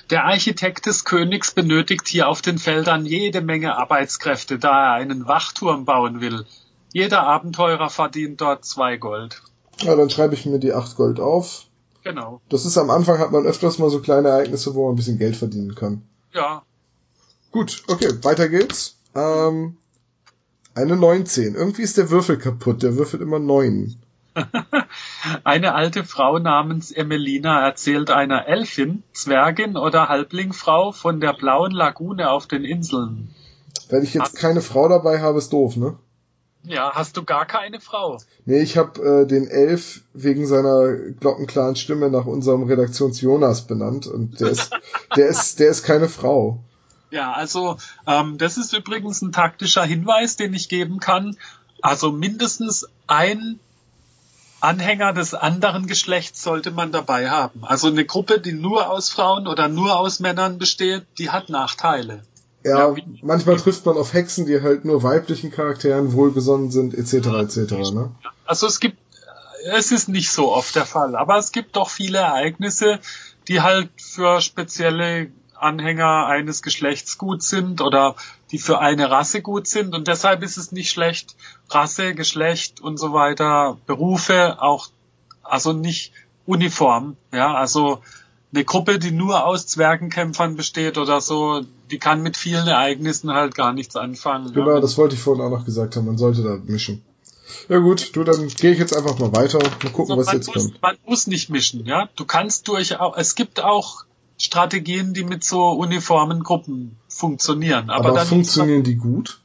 Der 0.09 0.25
Architekt 0.25 0.87
des 0.87 1.05
Königs 1.05 1.51
benötigt 1.51 2.07
hier 2.07 2.27
auf 2.27 2.41
den 2.41 2.57
Feldern 2.57 3.05
jede 3.05 3.41
Menge 3.41 3.77
Arbeitskräfte, 3.77 4.57
da 4.57 4.87
er 4.87 4.93
einen 4.93 5.27
Wachturm 5.27 5.85
bauen 5.85 6.19
will. 6.19 6.45
Jeder 6.91 7.23
Abenteurer 7.23 7.91
verdient 7.91 8.41
dort 8.41 8.65
zwei 8.65 8.97
Gold. 8.97 9.43
Ja, 9.81 9.95
dann 9.95 10.09
schreibe 10.09 10.33
ich 10.33 10.47
mir 10.47 10.59
die 10.59 10.73
8 10.73 10.95
Gold 10.95 11.19
auf. 11.19 11.65
Genau. 12.03 12.41
Das 12.49 12.65
ist 12.65 12.77
am 12.77 12.89
Anfang 12.89 13.19
hat 13.19 13.31
man 13.31 13.45
öfters 13.45 13.77
mal 13.77 13.91
so 13.91 14.01
kleine 14.01 14.29
Ereignisse, 14.29 14.73
wo 14.73 14.85
man 14.85 14.93
ein 14.93 14.95
bisschen 14.95 15.19
Geld 15.19 15.35
verdienen 15.35 15.75
kann. 15.75 16.01
Ja. 16.33 16.63
Gut, 17.51 17.83
okay, 17.87 18.09
weiter 18.23 18.49
geht's. 18.49 18.97
Ähm, 19.13 19.77
eine 20.73 20.95
19. 20.95 21.53
Irgendwie 21.53 21.83
ist 21.83 21.97
der 21.97 22.09
Würfel 22.09 22.37
kaputt. 22.37 22.81
Der 22.81 22.95
würfelt 22.95 23.21
immer 23.21 23.39
9. 23.39 23.95
Eine 25.43 25.75
alte 25.75 26.03
Frau 26.03 26.39
namens 26.39 26.91
Emelina 26.91 27.65
erzählt 27.65 28.09
einer 28.09 28.47
Elfin, 28.47 29.03
Zwergin 29.13 29.77
oder 29.77 30.09
Halblingfrau 30.09 30.91
von 30.91 31.19
der 31.19 31.33
blauen 31.33 31.71
Lagune 31.71 32.29
auf 32.29 32.47
den 32.47 32.63
Inseln. 32.63 33.33
Wenn 33.89 34.03
ich 34.03 34.13
jetzt 34.13 34.35
keine 34.35 34.61
Frau 34.61 34.87
dabei 34.87 35.19
habe, 35.19 35.37
ist 35.37 35.51
doof, 35.51 35.75
ne? 35.75 35.97
Ja, 36.63 36.91
hast 36.93 37.15
du 37.15 37.23
gar 37.23 37.45
keine 37.45 37.79
Frau? 37.79 38.19
Nee, 38.45 38.59
ich 38.59 38.77
habe 38.77 39.01
äh, 39.23 39.27
den 39.27 39.47
Elf 39.47 40.01
wegen 40.13 40.45
seiner 40.45 40.93
glockenklaren 41.19 41.75
Stimme 41.75 42.09
nach 42.09 42.25
unserem 42.25 42.63
Redaktions 42.63 43.21
Jonas 43.21 43.65
benannt 43.65 44.07
und 44.07 44.39
der 44.39 44.49
ist, 44.49 44.71
der 45.15 45.27
ist, 45.27 45.59
der 45.59 45.69
ist 45.69 45.83
keine 45.83 46.09
Frau. 46.09 46.59
Ja, 47.11 47.31
also 47.31 47.77
ähm, 48.05 48.37
das 48.37 48.57
ist 48.57 48.73
übrigens 48.73 49.21
ein 49.21 49.31
taktischer 49.31 49.83
Hinweis, 49.83 50.35
den 50.35 50.53
ich 50.53 50.69
geben 50.69 50.99
kann. 50.99 51.37
Also 51.81 52.11
mindestens 52.11 52.87
ein 53.07 53.59
Anhänger 54.61 55.13
des 55.13 55.33
anderen 55.33 55.87
Geschlechts 55.87 56.43
sollte 56.43 56.71
man 56.71 56.91
dabei 56.91 57.29
haben. 57.29 57.63
Also 57.63 57.87
eine 57.87 58.05
Gruppe, 58.05 58.39
die 58.39 58.53
nur 58.53 58.89
aus 58.89 59.09
Frauen 59.09 59.47
oder 59.47 59.67
nur 59.67 59.97
aus 59.97 60.19
Männern 60.19 60.57
besteht, 60.57 61.05
die 61.17 61.29
hat 61.29 61.49
Nachteile. 61.49 62.23
Ja, 62.63 62.89
Ja, 62.89 62.95
manchmal 63.21 63.55
trifft 63.55 63.85
man 63.85 63.97
auf 63.97 64.13
Hexen, 64.13 64.45
die 64.45 64.61
halt 64.61 64.83
nur 64.83 65.01
weiblichen 65.01 65.49
Charakteren 65.51 66.13
wohlgesonnen 66.13 66.71
sind, 66.71 66.93
etc. 66.93 67.13
etc. 67.57 67.71
Ne? 67.93 68.11
Also 68.45 68.67
es 68.67 68.79
gibt, 68.79 68.97
es 69.71 69.91
ist 69.91 70.09
nicht 70.09 70.31
so 70.31 70.51
oft 70.51 70.75
der 70.75 70.85
Fall, 70.85 71.15
aber 71.15 71.37
es 71.37 71.51
gibt 71.51 71.75
doch 71.77 71.89
viele 71.89 72.17
Ereignisse, 72.17 72.99
die 73.47 73.61
halt 73.61 73.89
für 73.97 74.41
spezielle 74.41 75.31
Anhänger 75.55 76.25
eines 76.27 76.61
Geschlechts 76.61 77.17
gut 77.17 77.43
sind 77.43 77.81
oder 77.81 78.15
die 78.51 78.59
für 78.59 78.79
eine 78.79 79.09
Rasse 79.09 79.41
gut 79.41 79.67
sind 79.67 79.95
und 79.95 80.07
deshalb 80.07 80.43
ist 80.43 80.57
es 80.57 80.71
nicht 80.71 80.89
schlecht, 80.89 81.35
Rasse, 81.69 82.13
Geschlecht 82.15 82.81
und 82.81 82.97
so 82.97 83.13
weiter, 83.13 83.77
Berufe 83.85 84.61
auch, 84.61 84.89
also 85.43 85.73
nicht 85.73 86.13
uniform, 86.45 87.15
ja, 87.31 87.53
also 87.53 88.01
eine 88.51 88.63
Gruppe, 88.63 88.97
die 88.97 89.11
nur 89.11 89.45
aus 89.45 89.67
Zwergenkämpfern 89.67 90.55
besteht 90.55 90.97
oder 90.97 91.21
so, 91.21 91.61
die 91.91 91.99
kann 91.99 92.21
mit 92.21 92.35
vielen 92.35 92.67
Ereignissen 92.67 93.31
halt 93.31 93.53
gar 93.53 93.73
nichts 93.73 93.95
anfangen. 93.95 94.53
Genau, 94.53 94.71
ja. 94.71 94.79
das 94.79 94.97
wollte 94.97 95.15
ich 95.15 95.21
vorhin 95.21 95.43
auch 95.43 95.51
noch 95.51 95.65
gesagt 95.65 95.95
haben. 95.95 96.05
Man 96.05 96.17
sollte 96.17 96.41
da 96.43 96.57
mischen. 96.65 97.03
Ja 97.67 97.77
gut, 97.77 98.15
du, 98.15 98.23
dann 98.23 98.47
gehe 98.47 98.71
ich 98.71 98.79
jetzt 98.79 98.95
einfach 98.95 99.19
mal 99.19 99.31
weiter. 99.33 99.59
Mal 99.59 99.91
gucken, 99.91 100.17
Also 100.17 100.25
was 100.25 100.33
jetzt 100.33 100.47
muss, 100.47 100.63
kommt. 100.63 100.81
man 100.81 100.97
muss 101.05 101.27
nicht 101.27 101.49
mischen, 101.49 101.85
ja. 101.85 102.09
Du 102.15 102.25
kannst 102.25 102.67
durchaus, 102.67 103.13
es 103.17 103.35
gibt 103.35 103.63
auch 103.63 104.05
Strategien, 104.37 105.13
die 105.13 105.23
mit 105.23 105.43
so 105.43 105.69
uniformen 105.69 106.41
Gruppen 106.43 106.97
funktionieren. 107.07 107.89
Aber, 107.89 108.09
Aber, 108.09 108.17
dann 108.17 108.27
funktionieren 108.27 108.83
die 108.83 108.95
gut? 108.95 109.41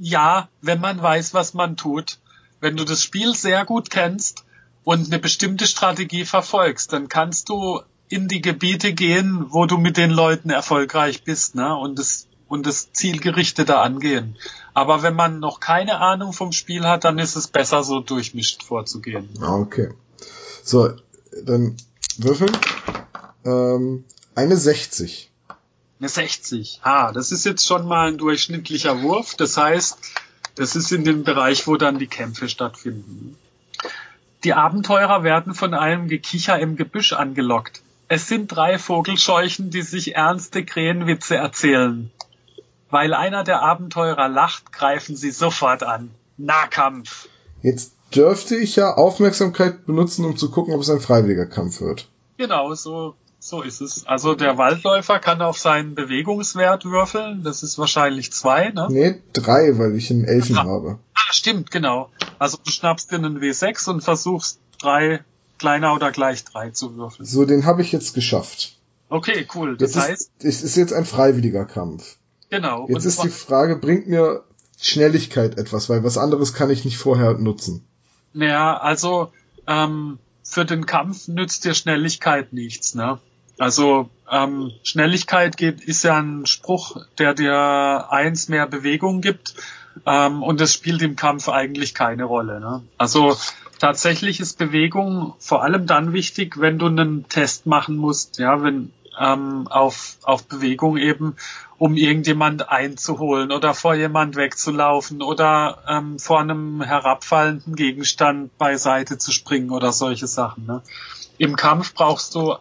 Ja, 0.00 0.48
wenn 0.60 0.80
man 0.80 1.02
weiß, 1.02 1.34
was 1.34 1.54
man 1.54 1.76
tut. 1.76 2.18
Wenn 2.60 2.76
du 2.76 2.84
das 2.84 3.02
Spiel 3.02 3.34
sehr 3.34 3.64
gut 3.64 3.90
kennst 3.90 4.44
und 4.84 5.06
eine 5.06 5.18
bestimmte 5.18 5.66
Strategie 5.66 6.24
verfolgst, 6.24 6.92
dann 6.92 7.08
kannst 7.08 7.48
du 7.48 7.80
in 8.08 8.26
die 8.26 8.40
Gebiete 8.40 8.94
gehen, 8.94 9.46
wo 9.50 9.66
du 9.66 9.78
mit 9.78 9.96
den 9.96 10.10
Leuten 10.10 10.50
erfolgreich 10.50 11.24
bist, 11.24 11.54
ne? 11.54 11.76
Und 11.76 11.98
das 11.98 12.28
und 12.48 12.66
das 12.66 12.92
zielgerichteter 12.92 13.82
angehen. 13.82 14.36
Aber 14.72 15.02
wenn 15.02 15.14
man 15.14 15.38
noch 15.38 15.60
keine 15.60 16.00
Ahnung 16.00 16.32
vom 16.32 16.52
Spiel 16.52 16.86
hat, 16.86 17.04
dann 17.04 17.18
ist 17.18 17.36
es 17.36 17.46
besser, 17.46 17.84
so 17.84 18.00
durchmischt 18.00 18.62
vorzugehen. 18.62 19.28
Ah, 19.40 19.56
okay. 19.56 19.90
So, 20.64 20.90
dann 21.44 21.76
würfeln. 22.16 22.56
Ähm, 23.44 24.04
eine 24.34 24.56
60. 24.56 25.27
Eine 26.00 26.08
60. 26.08 26.80
Ah, 26.82 27.12
das 27.12 27.32
ist 27.32 27.44
jetzt 27.44 27.66
schon 27.66 27.86
mal 27.86 28.08
ein 28.08 28.18
durchschnittlicher 28.18 29.02
Wurf. 29.02 29.34
Das 29.34 29.56
heißt, 29.56 29.98
das 30.54 30.76
ist 30.76 30.92
in 30.92 31.04
dem 31.04 31.24
Bereich, 31.24 31.66
wo 31.66 31.76
dann 31.76 31.98
die 31.98 32.06
Kämpfe 32.06 32.48
stattfinden. 32.48 33.36
Die 34.44 34.54
Abenteurer 34.54 35.24
werden 35.24 35.54
von 35.54 35.74
einem 35.74 36.08
Gekicher 36.08 36.58
im 36.58 36.76
Gebüsch 36.76 37.12
angelockt. 37.12 37.82
Es 38.06 38.28
sind 38.28 38.48
drei 38.48 38.78
Vogelscheuchen, 38.78 39.70
die 39.70 39.82
sich 39.82 40.14
ernste 40.14 40.64
Krähenwitze 40.64 41.36
erzählen. 41.36 42.10
Weil 42.90 43.12
einer 43.12 43.44
der 43.44 43.62
Abenteurer 43.62 44.28
lacht, 44.28 44.72
greifen 44.72 45.16
sie 45.16 45.30
sofort 45.30 45.82
an. 45.82 46.10
Nahkampf. 46.36 47.28
Jetzt 47.62 47.92
dürfte 48.14 48.56
ich 48.56 48.76
ja 48.76 48.94
Aufmerksamkeit 48.94 49.84
benutzen, 49.84 50.24
um 50.24 50.36
zu 50.36 50.50
gucken, 50.50 50.72
ob 50.72 50.80
es 50.80 50.88
ein 50.88 51.00
freiwilliger 51.00 51.46
Kampf 51.46 51.80
wird. 51.80 52.08
Genau, 52.38 52.72
so, 52.74 53.14
so 53.40 53.62
ist 53.62 53.80
es. 53.80 54.06
Also 54.06 54.34
der 54.34 54.58
Waldläufer 54.58 55.18
kann 55.20 55.40
auf 55.42 55.58
seinen 55.58 55.94
Bewegungswert 55.94 56.84
würfeln. 56.84 57.42
Das 57.44 57.62
ist 57.62 57.78
wahrscheinlich 57.78 58.32
zwei, 58.32 58.70
ne? 58.70 58.88
Nee, 58.90 59.22
drei, 59.32 59.78
weil 59.78 59.94
ich 59.96 60.10
einen 60.10 60.24
Elfen 60.24 60.56
Ja. 60.56 60.64
habe. 60.64 60.98
Ah, 61.14 61.32
stimmt, 61.32 61.70
genau. 61.70 62.10
Also 62.38 62.58
du 62.62 62.70
schnappst 62.70 63.10
dir 63.12 63.16
einen 63.16 63.40
W6 63.40 63.88
und 63.90 64.00
versuchst 64.02 64.58
drei 64.80 65.20
kleiner 65.58 65.94
oder 65.94 66.10
gleich 66.12 66.44
drei 66.44 66.70
zu 66.70 66.96
würfeln. 66.96 67.26
So, 67.26 67.44
den 67.44 67.64
habe 67.64 67.82
ich 67.82 67.92
jetzt 67.92 68.14
geschafft. 68.14 68.76
Okay, 69.08 69.46
cool. 69.54 69.76
Das 69.76 69.94
Jetzt 69.94 70.08
heißt, 70.08 70.30
es 70.42 70.62
ist 70.62 70.76
jetzt 70.76 70.92
ein 70.92 71.04
freiwilliger 71.04 71.64
Kampf. 71.64 72.16
genau. 72.50 72.86
Jetzt 72.88 73.04
ist 73.06 73.22
die 73.22 73.28
Frage, 73.30 73.76
bringt 73.76 74.06
mir 74.08 74.44
Schnelligkeit 74.80 75.58
etwas, 75.58 75.88
weil 75.88 76.04
was 76.04 76.18
anderes 76.18 76.52
kann 76.54 76.70
ich 76.70 76.84
nicht 76.84 76.98
vorher 76.98 77.34
nutzen. 77.34 77.84
Naja, 78.32 78.76
also 78.78 79.32
ähm, 79.66 80.18
für 80.44 80.64
den 80.64 80.86
Kampf 80.86 81.26
nützt 81.28 81.64
dir 81.64 81.74
Schnelligkeit 81.74 82.52
nichts, 82.52 82.94
ne? 82.94 83.18
Also 83.58 84.08
ähm, 84.30 84.72
Schnelligkeit 84.82 85.56
geht, 85.56 85.80
ist 85.82 86.04
ja 86.04 86.16
ein 86.18 86.46
Spruch, 86.46 86.96
der 87.18 87.34
dir 87.34 88.06
eins 88.10 88.48
mehr 88.48 88.66
Bewegung 88.66 89.20
gibt 89.20 89.54
ähm, 90.06 90.42
und 90.42 90.60
das 90.60 90.72
spielt 90.72 91.02
im 91.02 91.16
Kampf 91.16 91.48
eigentlich 91.48 91.94
keine 91.94 92.24
Rolle. 92.24 92.60
Ne? 92.60 92.82
Also 92.98 93.36
tatsächlich 93.78 94.40
ist 94.40 94.58
Bewegung 94.58 95.34
vor 95.38 95.62
allem 95.62 95.86
dann 95.86 96.12
wichtig, 96.12 96.60
wenn 96.60 96.78
du 96.78 96.86
einen 96.86 97.28
Test 97.28 97.66
machen 97.66 97.96
musst, 97.96 98.38
ja, 98.38 98.62
wenn 98.62 98.92
ähm, 99.18 99.66
auf, 99.68 100.16
auf 100.22 100.46
Bewegung 100.46 100.96
eben, 100.96 101.36
um 101.76 101.96
irgendjemand 101.96 102.68
einzuholen 102.68 103.52
oder 103.52 103.74
vor 103.74 103.94
jemand 103.94 104.36
wegzulaufen 104.36 105.22
oder 105.22 105.78
ähm, 105.88 106.18
vor 106.18 106.40
einem 106.40 106.82
herabfallenden 106.82 107.74
Gegenstand 107.74 108.56
beiseite 108.58 109.18
zu 109.18 109.32
springen 109.32 109.70
oder 109.70 109.92
solche 109.92 110.26
Sachen. 110.26 110.66
Ne? 110.66 110.82
Im 111.36 111.56
Kampf 111.56 111.94
brauchst 111.94 112.34
du, 112.34 112.56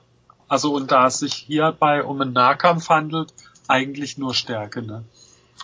also 0.47 0.73
und 0.73 0.91
da 0.91 1.07
es 1.07 1.19
sich 1.19 1.33
hierbei 1.33 2.03
um 2.03 2.21
einen 2.21 2.33
Nahkampf 2.33 2.89
handelt, 2.89 3.33
eigentlich 3.67 4.17
nur 4.17 4.33
Stärke. 4.33 4.81
Ne? 4.81 5.03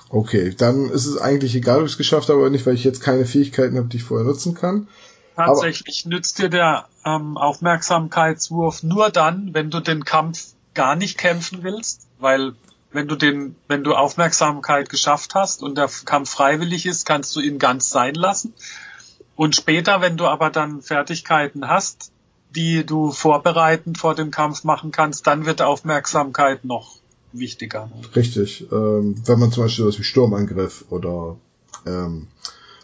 Okay, 0.10 0.54
dann 0.58 0.90
ist 0.90 1.06
es 1.06 1.18
eigentlich 1.18 1.56
egal, 1.56 1.80
ob 1.80 1.86
ich 1.86 1.94
es 1.94 1.98
geschafft 1.98 2.30
habe 2.30 2.40
oder 2.40 2.50
nicht, 2.50 2.66
weil 2.66 2.76
ich 2.76 2.84
jetzt 2.84 3.02
keine 3.02 3.26
Fähigkeiten 3.26 3.78
habe, 3.78 3.88
die 3.88 3.98
ich 3.98 4.04
vorher 4.04 4.28
nutzen 4.28 4.54
kann. 4.54 4.88
Tatsächlich 5.36 6.06
nützt 6.06 6.38
dir 6.40 6.50
der 6.50 6.88
ähm, 7.06 7.38
Aufmerksamkeitswurf 7.38 8.84
nur 8.84 9.10
dann, 9.10 9.54
wenn 9.54 9.72
du 9.72 9.80
den 9.80 10.06
Kampf 10.06 10.54
gar 10.76 10.96
nicht 10.96 11.18
kämpfen 11.18 11.64
willst, 11.64 12.08
weil 12.20 12.54
wenn 12.92 13.08
du 13.08 13.16
den, 13.16 13.56
wenn 13.68 13.84
du 13.84 13.96
Aufmerksamkeit 13.96 14.90
geschafft 14.90 15.34
hast 15.34 15.64
und 15.64 15.78
der 15.78 15.90
Kampf 16.06 16.30
freiwillig 16.30 16.86
ist, 16.86 17.06
kannst 17.08 17.36
du 17.36 17.40
ihn 17.40 17.58
ganz 17.58 17.90
sein 17.90 18.14
lassen. 18.14 18.54
Und 19.36 19.56
später, 19.56 20.02
wenn 20.02 20.16
du 20.16 20.28
aber 20.28 20.52
dann 20.52 20.84
Fertigkeiten 20.84 21.68
hast, 21.68 22.12
die 22.56 22.86
du 22.86 23.12
vorbereitend 23.12 23.98
vor 23.98 24.16
dem 24.16 24.32
Kampf 24.32 24.64
machen 24.64 24.92
kannst, 24.92 25.28
dann 25.28 25.46
wird 25.46 25.62
Aufmerksamkeit 25.62 26.66
noch 26.66 26.96
wichtiger. 27.32 27.90
Richtig. 28.16 28.66
Ähm, 28.72 29.16
wenn 29.26 29.40
man 29.40 29.52
zum 29.52 29.64
Beispiel 29.64 29.86
was 29.86 30.00
wie 30.00 30.04
Sturmangriff 30.04 30.86
oder 30.90 31.38
ähm, 31.86 32.28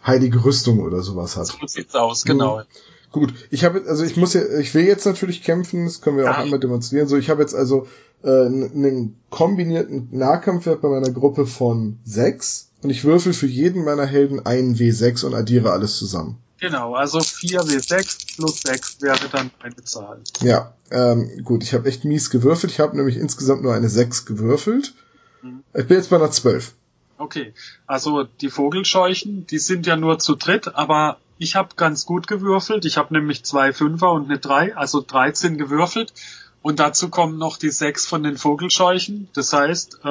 heilige 0.05 0.43
Rüstung 0.43 0.79
oder 0.79 1.01
sowas 1.01 1.37
hat. 1.37 1.47
So 1.47 1.57
sieht's 1.65 1.95
aus, 1.95 2.23
genau. 2.23 2.63
Gut, 3.11 3.33
ich 3.49 3.63
habe 3.63 3.83
also 3.87 4.03
ich 4.03 4.17
muss 4.17 4.33
ja, 4.33 4.41
ich 4.59 4.73
will 4.75 4.85
jetzt 4.85 5.05
natürlich 5.05 5.43
kämpfen, 5.43 5.85
das 5.85 6.01
können 6.01 6.17
wir 6.17 6.25
Ja. 6.25 6.31
auch 6.33 6.37
einmal 6.37 6.59
demonstrieren. 6.59 7.07
So, 7.07 7.17
ich 7.17 7.29
habe 7.29 7.41
jetzt 7.41 7.55
also 7.55 7.87
äh, 8.23 8.27
einen 8.27 9.15
kombinierten 9.29 10.09
Nahkampfwert 10.11 10.81
bei 10.81 10.89
meiner 10.89 11.09
Gruppe 11.11 11.47
von 11.47 11.97
sechs 12.03 12.69
und 12.83 12.89
ich 12.91 13.03
würfel 13.05 13.33
für 13.33 13.47
jeden 13.47 13.83
meiner 13.83 14.05
Helden 14.05 14.45
einen 14.45 14.75
W6 14.75 15.25
und 15.25 15.33
addiere 15.33 15.71
alles 15.71 15.97
zusammen. 15.97 16.37
Genau, 16.59 16.93
also 16.93 17.19
4 17.21 17.61
W6 17.61 18.35
plus 18.35 18.61
6 18.61 19.01
wäre 19.01 19.29
dann 19.31 19.49
eine 19.61 19.81
Zahl. 19.85 20.19
Ja, 20.41 20.73
ähm, 20.91 21.41
gut, 21.43 21.63
ich 21.63 21.73
habe 21.73 21.87
echt 21.87 22.03
mies 22.03 22.29
gewürfelt. 22.29 22.71
Ich 22.73 22.79
habe 22.81 22.97
nämlich 22.97 23.15
insgesamt 23.15 23.63
nur 23.63 23.73
eine 23.73 23.87
6 23.89 24.25
gewürfelt. 24.25 24.93
Mhm. 25.41 25.63
Ich 25.73 25.87
bin 25.87 25.97
jetzt 25.97 26.09
bei 26.09 26.17
einer 26.17 26.31
12. 26.31 26.73
Okay, 27.17 27.53
also 27.87 28.23
die 28.23 28.49
Vogelscheuchen, 28.49 29.47
die 29.47 29.57
sind 29.59 29.87
ja 29.87 29.95
nur 29.95 30.19
zu 30.19 30.35
dritt, 30.35 30.75
aber 30.75 31.17
ich 31.39 31.55
habe 31.55 31.69
ganz 31.75 32.05
gut 32.05 32.27
gewürfelt. 32.27 32.85
Ich 32.85 32.97
habe 32.97 33.13
nämlich 33.13 33.43
zwei 33.43 33.73
Fünfer 33.73 34.11
und 34.11 34.25
eine 34.25 34.37
drei, 34.37 34.75
also 34.75 35.01
13 35.01 35.57
gewürfelt. 35.57 36.13
Und 36.61 36.79
dazu 36.79 37.09
kommen 37.09 37.37
noch 37.37 37.57
die 37.57 37.69
sechs 37.71 38.05
von 38.05 38.21
den 38.21 38.37
Vogelscheuchen. 38.37 39.29
Das 39.33 39.53
heißt, 39.53 39.99
äh, 40.03 40.07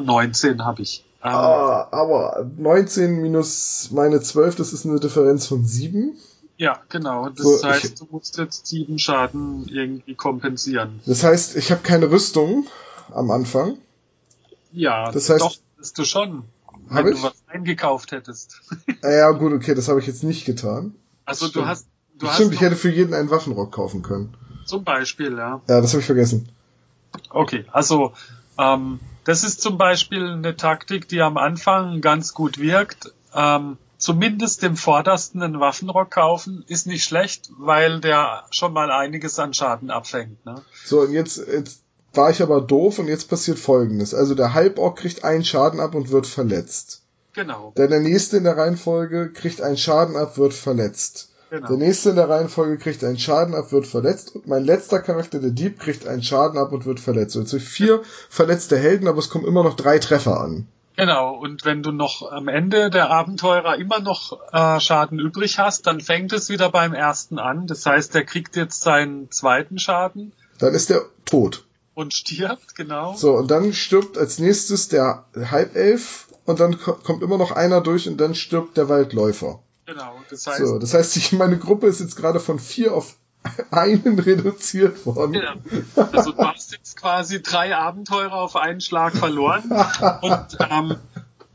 19 0.00 0.64
habe 0.64 0.82
ich. 0.82 1.04
Ähm, 1.24 1.30
Ah, 1.30 1.86
aber 1.92 2.50
19 2.58 3.22
minus 3.22 3.90
meine 3.92 4.20
12, 4.20 4.56
das 4.56 4.72
ist 4.72 4.84
eine 4.84 4.98
Differenz 4.98 5.46
von 5.46 5.64
7. 5.64 6.14
Ja, 6.56 6.80
genau. 6.88 7.28
Das 7.28 7.38
So, 7.44 7.56
ich- 7.58 7.64
heißt, 7.64 8.00
du 8.00 8.06
musst 8.10 8.36
jetzt 8.38 8.66
sieben 8.66 8.98
Schaden 8.98 9.66
irgendwie 9.68 10.14
kompensieren. 10.16 11.00
Das 11.06 11.22
heißt, 11.22 11.56
ich 11.56 11.70
habe 11.70 11.82
keine 11.82 12.10
Rüstung 12.10 12.66
am 13.12 13.30
Anfang. 13.30 13.78
Ja, 14.72 15.10
Das 15.12 15.30
heißt- 15.30 15.38
doch, 15.38 15.54
bist 15.76 15.96
du 15.98 16.04
schon. 16.04 16.44
Hab 16.90 17.04
wenn 17.04 17.12
ich? 17.14 17.20
du 17.20 17.22
was 17.28 17.41
eingekauft 17.62 18.12
hättest. 18.12 18.60
Äh, 19.02 19.18
ja, 19.18 19.30
gut, 19.32 19.52
okay, 19.52 19.74
das 19.74 19.88
habe 19.88 19.98
ich 19.98 20.06
jetzt 20.06 20.22
nicht 20.22 20.44
getan. 20.44 20.94
Also 21.24 21.46
Stimmt. 21.46 21.64
du 21.64 21.68
hast, 21.68 21.86
du 22.18 22.26
Stimmt, 22.26 22.50
hast 22.50 22.54
ich 22.54 22.60
hätte 22.60 22.76
für 22.76 22.90
jeden 22.90 23.14
einen 23.14 23.30
Waffenrock 23.30 23.72
kaufen 23.72 24.02
können. 24.02 24.36
zum 24.64 24.84
Beispiel, 24.84 25.36
ja. 25.36 25.60
Ja, 25.68 25.80
das 25.80 25.92
habe 25.92 26.00
ich 26.00 26.06
vergessen. 26.06 26.48
Okay, 27.30 27.64
also 27.72 28.12
ähm, 28.58 29.00
das 29.24 29.42
ist 29.42 29.60
zum 29.60 29.76
Beispiel 29.76 30.24
eine 30.24 30.56
Taktik, 30.56 31.08
die 31.08 31.20
am 31.20 31.36
Anfang 31.36 32.00
ganz 32.00 32.32
gut 32.32 32.58
wirkt. 32.58 33.12
Ähm, 33.34 33.76
zumindest 33.98 34.62
dem 34.62 34.76
Vordersten 34.76 35.42
einen 35.42 35.58
Waffenrock 35.58 36.12
kaufen 36.12 36.64
ist 36.68 36.86
nicht 36.86 37.02
schlecht, 37.04 37.50
weil 37.58 38.00
der 38.00 38.44
schon 38.50 38.72
mal 38.72 38.92
einiges 38.92 39.38
an 39.40 39.52
Schaden 39.52 39.90
abfängt. 39.90 40.46
Ne? 40.46 40.62
So, 40.84 41.00
und 41.00 41.12
jetzt, 41.12 41.38
jetzt 41.38 41.82
war 42.14 42.30
ich 42.30 42.40
aber 42.40 42.60
doof 42.60 43.00
und 43.00 43.08
jetzt 43.08 43.28
passiert 43.28 43.58
folgendes. 43.58 44.14
Also 44.14 44.36
der 44.36 44.54
Halborg 44.54 44.98
kriegt 44.98 45.24
einen 45.24 45.44
Schaden 45.44 45.80
ab 45.80 45.96
und 45.96 46.10
wird 46.10 46.26
verletzt. 46.28 47.01
Genau, 47.34 47.72
Dann 47.76 47.90
der 47.90 48.00
nächste 48.00 48.36
in 48.36 48.44
der 48.44 48.56
Reihenfolge 48.56 49.32
kriegt 49.32 49.62
einen 49.62 49.78
Schaden 49.78 50.16
ab, 50.16 50.36
wird 50.36 50.54
verletzt. 50.54 51.30
Der 51.50 51.60
genau. 51.60 51.76
nächste 51.76 52.10
in 52.10 52.16
der 52.16 52.28
Reihenfolge 52.28 52.78
kriegt 52.78 53.04
einen 53.04 53.18
Schaden 53.18 53.54
ab, 53.54 53.72
wird 53.72 53.86
verletzt. 53.86 54.34
Und 54.34 54.46
mein 54.46 54.64
letzter 54.64 55.00
Charakter, 55.00 55.38
der 55.38 55.50
Dieb, 55.50 55.78
kriegt 55.78 56.06
einen 56.06 56.22
Schaden 56.22 56.58
ab 56.58 56.72
und 56.72 56.86
wird 56.86 56.98
verletzt. 56.98 57.32
So, 57.32 57.40
jetzt 57.40 57.52
habe 57.52 57.62
ich 57.62 57.68
vier 57.68 58.02
verletzte 58.30 58.78
Helden, 58.78 59.06
aber 59.06 59.18
es 59.18 59.28
kommen 59.28 59.46
immer 59.46 59.62
noch 59.62 59.76
drei 59.76 59.98
Treffer 59.98 60.40
an. 60.40 60.66
Genau, 60.96 61.34
und 61.34 61.64
wenn 61.64 61.82
du 61.82 61.90
noch 61.90 62.30
am 62.30 62.48
Ende 62.48 62.90
der 62.90 63.10
Abenteurer 63.10 63.76
immer 63.76 64.00
noch 64.00 64.38
äh, 64.52 64.78
Schaden 64.80 65.18
übrig 65.18 65.58
hast, 65.58 65.86
dann 65.86 66.00
fängt 66.00 66.32
es 66.32 66.48
wieder 66.48 66.70
beim 66.70 66.92
ersten 66.92 67.38
an. 67.38 67.66
Das 67.66 67.84
heißt, 67.86 68.14
der 68.14 68.24
kriegt 68.24 68.56
jetzt 68.56 68.82
seinen 68.82 69.30
zweiten 69.30 69.78
Schaden 69.78 70.32
Dann 70.58 70.74
ist 70.74 70.90
der 70.90 71.02
tot. 71.24 71.64
und 71.94 72.12
stirbt, 72.12 72.74
genau. 72.74 73.14
So, 73.14 73.32
und 73.32 73.50
dann 73.50 73.72
stirbt 73.72 74.18
als 74.18 74.38
nächstes 74.38 74.88
der 74.88 75.24
Halbelf 75.50 76.28
und 76.44 76.60
dann 76.60 76.78
ko- 76.78 76.94
kommt 77.04 77.22
immer 77.22 77.38
noch 77.38 77.52
einer 77.52 77.80
durch 77.80 78.08
und 78.08 78.18
dann 78.18 78.34
stirbt 78.34 78.76
der 78.76 78.88
Waldläufer. 78.88 79.60
Genau, 79.86 80.14
das 80.30 80.46
heißt, 80.46 80.58
So, 80.58 80.78
das 80.78 80.94
heißt, 80.94 81.16
ich, 81.16 81.32
meine 81.32 81.58
Gruppe 81.58 81.86
ist 81.88 82.00
jetzt 82.00 82.16
gerade 82.16 82.40
von 82.40 82.58
vier 82.58 82.94
auf 82.94 83.16
einen 83.72 84.18
reduziert 84.20 85.04
worden. 85.04 85.34
Ja. 85.34 85.54
Also 86.12 86.30
du 86.32 86.38
hast 86.46 86.70
jetzt 86.72 86.96
quasi 86.96 87.42
drei 87.42 87.76
Abenteurer 87.76 88.34
auf 88.34 88.54
einen 88.54 88.80
Schlag 88.80 89.16
verloren. 89.16 89.64
Und 90.22 90.46
ähm, 90.70 90.96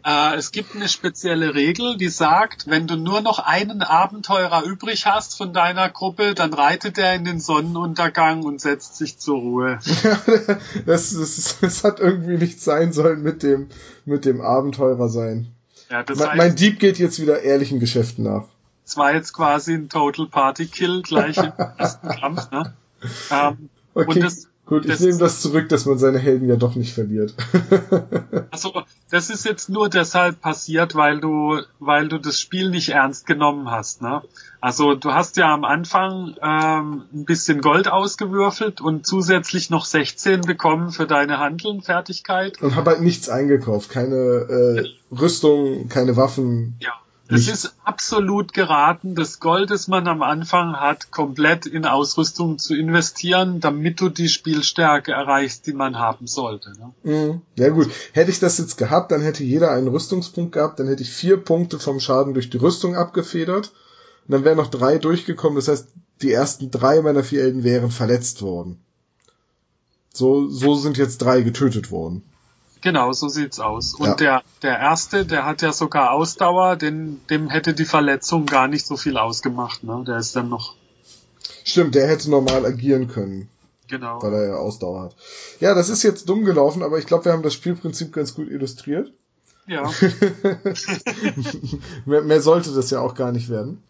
äh, 0.07 0.35
es 0.35 0.51
gibt 0.51 0.75
eine 0.75 0.87
spezielle 0.87 1.53
Regel, 1.53 1.97
die 1.97 2.07
sagt, 2.09 2.65
wenn 2.67 2.87
du 2.87 2.95
nur 2.95 3.19
noch 3.21 3.39
einen 3.39 3.81
Abenteurer 3.83 4.63
übrig 4.63 5.05
hast 5.05 5.37
von 5.37 5.51
deiner 5.53 5.89
Gruppe, 5.89 6.33
dann 6.33 6.53
reitet 6.53 6.97
er 6.97 7.13
in 7.15 7.25
den 7.25 7.39
Sonnenuntergang 7.41 8.43
und 8.43 8.61
setzt 8.61 8.95
sich 8.95 9.17
zur 9.19 9.37
Ruhe. 9.39 9.79
das, 10.85 11.11
das, 11.13 11.57
das 11.59 11.83
hat 11.83 11.99
irgendwie 11.99 12.37
nicht 12.37 12.61
sein 12.61 12.93
sollen 12.93 13.21
mit 13.21 13.43
dem, 13.43 13.67
mit 14.05 14.23
dem 14.25 14.39
Abenteurer 14.41 15.09
sein. 15.09 15.47
Ja, 15.89 16.03
das 16.03 16.17
mein, 16.19 16.27
heißt, 16.29 16.37
mein 16.37 16.55
Dieb 16.55 16.79
geht 16.79 16.97
jetzt 16.99 17.21
wieder 17.21 17.41
ehrlichen 17.41 17.79
Geschäften 17.79 18.23
nach. 18.23 18.45
es 18.85 18.95
war 18.97 19.13
jetzt 19.13 19.33
quasi 19.33 19.73
ein 19.73 19.89
Total 19.89 20.27
Party 20.27 20.67
Kill 20.67 21.01
gleich 21.01 21.37
im 21.37 21.51
ersten 21.77 22.07
Kampf. 22.09 22.49
Ne? 22.51 22.73
Ähm, 23.31 23.69
Okay, 23.93 24.09
Und 24.11 24.23
das- 24.23 24.47
gut, 24.67 24.85
ich 24.85 24.91
das- 24.91 24.99
nehme 24.99 25.17
das 25.17 25.41
zurück, 25.41 25.67
dass 25.69 25.85
man 25.87 25.97
seine 25.97 26.19
Helden 26.19 26.47
ja 26.47 26.55
doch 26.55 26.75
nicht 26.75 26.93
verliert. 26.93 27.33
Also, 28.49 28.81
das 29.11 29.29
ist 29.29 29.45
jetzt 29.45 29.69
nur 29.69 29.87
deshalb 29.87 30.41
passiert, 30.41 30.95
weil 30.95 31.19
du, 31.19 31.59
weil 31.79 32.07
du 32.07 32.17
das 32.17 32.39
Spiel 32.39 32.71
nicht 32.71 32.89
ernst 32.89 33.27
genommen 33.27 33.69
hast. 33.69 34.01
Ne? 34.01 34.23
Also, 34.61 34.95
du 34.95 35.13
hast 35.13 35.37
ja 35.37 35.53
am 35.53 35.63
Anfang 35.63 36.35
ähm, 36.41 37.03
ein 37.13 37.25
bisschen 37.25 37.61
Gold 37.61 37.87
ausgewürfelt 37.87 38.81
und 38.81 39.05
zusätzlich 39.05 39.69
noch 39.69 39.85
16 39.85 40.41
bekommen 40.41 40.89
für 40.89 41.05
deine 41.05 41.37
Handelnfertigkeit. 41.37 42.59
Und 42.63 42.75
habe 42.75 42.91
halt 42.91 43.01
nichts 43.01 43.29
eingekauft. 43.29 43.89
Keine 43.91 44.15
äh, 44.15 45.15
Rüstung, 45.15 45.87
keine 45.89 46.15
Waffen. 46.17 46.77
Ja. 46.79 46.93
Es 47.29 47.47
ist 47.47 47.73
absolut 47.83 48.53
geraten, 48.53 49.15
das 49.15 49.39
Gold, 49.39 49.69
das 49.69 49.87
man 49.87 50.07
am 50.07 50.21
Anfang 50.21 50.75
hat, 50.75 51.11
komplett 51.11 51.65
in 51.65 51.85
Ausrüstung 51.85 52.57
zu 52.57 52.75
investieren, 52.75 53.59
damit 53.59 53.99
du 53.99 54.09
die 54.09 54.29
Spielstärke 54.29 55.11
erreichst, 55.11 55.67
die 55.67 55.73
man 55.73 55.99
haben 55.99 56.27
sollte. 56.27 56.71
Ne? 56.71 56.93
Mhm. 57.03 57.41
Ja 57.57 57.69
gut, 57.69 57.89
hätte 58.13 58.31
ich 58.31 58.39
das 58.39 58.57
jetzt 58.57 58.77
gehabt, 58.77 59.11
dann 59.11 59.21
hätte 59.21 59.43
jeder 59.43 59.71
einen 59.71 59.89
Rüstungspunkt 59.89 60.53
gehabt, 60.53 60.79
dann 60.79 60.87
hätte 60.87 61.03
ich 61.03 61.09
vier 61.09 61.37
Punkte 61.37 61.79
vom 61.79 61.99
Schaden 61.99 62.33
durch 62.33 62.49
die 62.49 62.57
Rüstung 62.57 62.95
abgefedert. 62.95 63.73
Und 64.27 64.33
dann 64.33 64.43
wären 64.43 64.57
noch 64.57 64.69
drei 64.69 64.97
durchgekommen, 64.97 65.55
das 65.55 65.67
heißt, 65.67 65.87
die 66.21 66.31
ersten 66.31 66.71
drei 66.71 67.01
meiner 67.01 67.23
vier 67.23 67.41
Helden 67.41 67.63
wären 67.63 67.91
verletzt 67.91 68.41
worden. 68.41 68.79
So, 70.13 70.47
so 70.49 70.75
sind 70.75 70.97
jetzt 70.97 71.19
drei 71.19 71.41
getötet 71.41 71.91
worden. 71.91 72.23
Genau, 72.81 73.11
so 73.13 73.27
sieht's 73.27 73.59
aus. 73.59 73.93
Und 73.93 74.07
Ja. 74.07 74.15
der, 74.15 74.43
der 74.61 74.79
erste, 74.79 75.25
der 75.25 75.45
hat 75.45 75.61
ja 75.61 75.71
sogar 75.73 76.11
Ausdauer, 76.11 76.75
denn 76.75 77.21
dem 77.29 77.49
hätte 77.49 77.73
die 77.73 77.85
Verletzung 77.85 78.45
gar 78.45 78.67
nicht 78.67 78.85
so 78.85 78.97
viel 78.97 79.17
ausgemacht, 79.17 79.83
ne? 79.83 80.03
Der 80.05 80.17
ist 80.17 80.35
dann 80.35 80.49
noch, 80.49 80.75
Stimmt, 81.63 81.95
der 81.95 82.07
hätte 82.07 82.29
normal 82.29 82.65
agieren 82.65 83.07
können, 83.07 83.49
genau. 83.87 84.21
weil 84.21 84.33
er 84.33 84.47
ja 84.47 84.55
Ausdauer 84.55 85.01
hat. 85.03 85.15
Ja, 85.59 85.73
das 85.73 85.89
ist 85.89 86.03
jetzt 86.03 86.29
dumm 86.29 86.45
gelaufen, 86.45 86.83
aber 86.83 86.99
ich 86.99 87.05
glaube, 87.05 87.25
wir 87.25 87.33
haben 87.33 87.43
das 87.43 87.53
Spielprinzip 87.53 88.13
ganz 88.13 88.35
gut 88.35 88.49
illustriert. 88.49 89.11
Ja. 89.65 89.91
mehr, 92.05 92.21
mehr 92.21 92.41
sollte 92.41 92.73
das 92.73 92.89
ja 92.89 93.01
auch 93.01 93.15
gar 93.15 93.31
nicht 93.33 93.49
werden. 93.49 93.83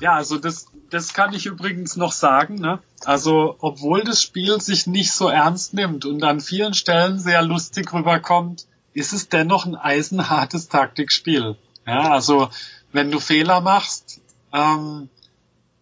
Ja, 0.00 0.14
also 0.14 0.38
das, 0.38 0.66
das 0.94 1.12
kann 1.12 1.34
ich 1.34 1.46
übrigens 1.46 1.96
noch 1.96 2.12
sagen, 2.12 2.54
ne? 2.54 2.78
Also, 3.04 3.56
obwohl 3.58 4.04
das 4.04 4.22
Spiel 4.22 4.60
sich 4.60 4.86
nicht 4.86 5.12
so 5.12 5.28
ernst 5.28 5.74
nimmt 5.74 6.04
und 6.04 6.22
an 6.22 6.40
vielen 6.40 6.72
Stellen 6.72 7.18
sehr 7.18 7.42
lustig 7.42 7.92
rüberkommt, 7.92 8.66
ist 8.92 9.12
es 9.12 9.28
dennoch 9.28 9.66
ein 9.66 9.74
eisenhartes 9.74 10.68
Taktikspiel. 10.68 11.56
Ja, 11.84 12.12
also, 12.12 12.48
wenn 12.92 13.10
du 13.10 13.18
Fehler 13.18 13.60
machst, 13.60 14.20
ähm, 14.52 15.08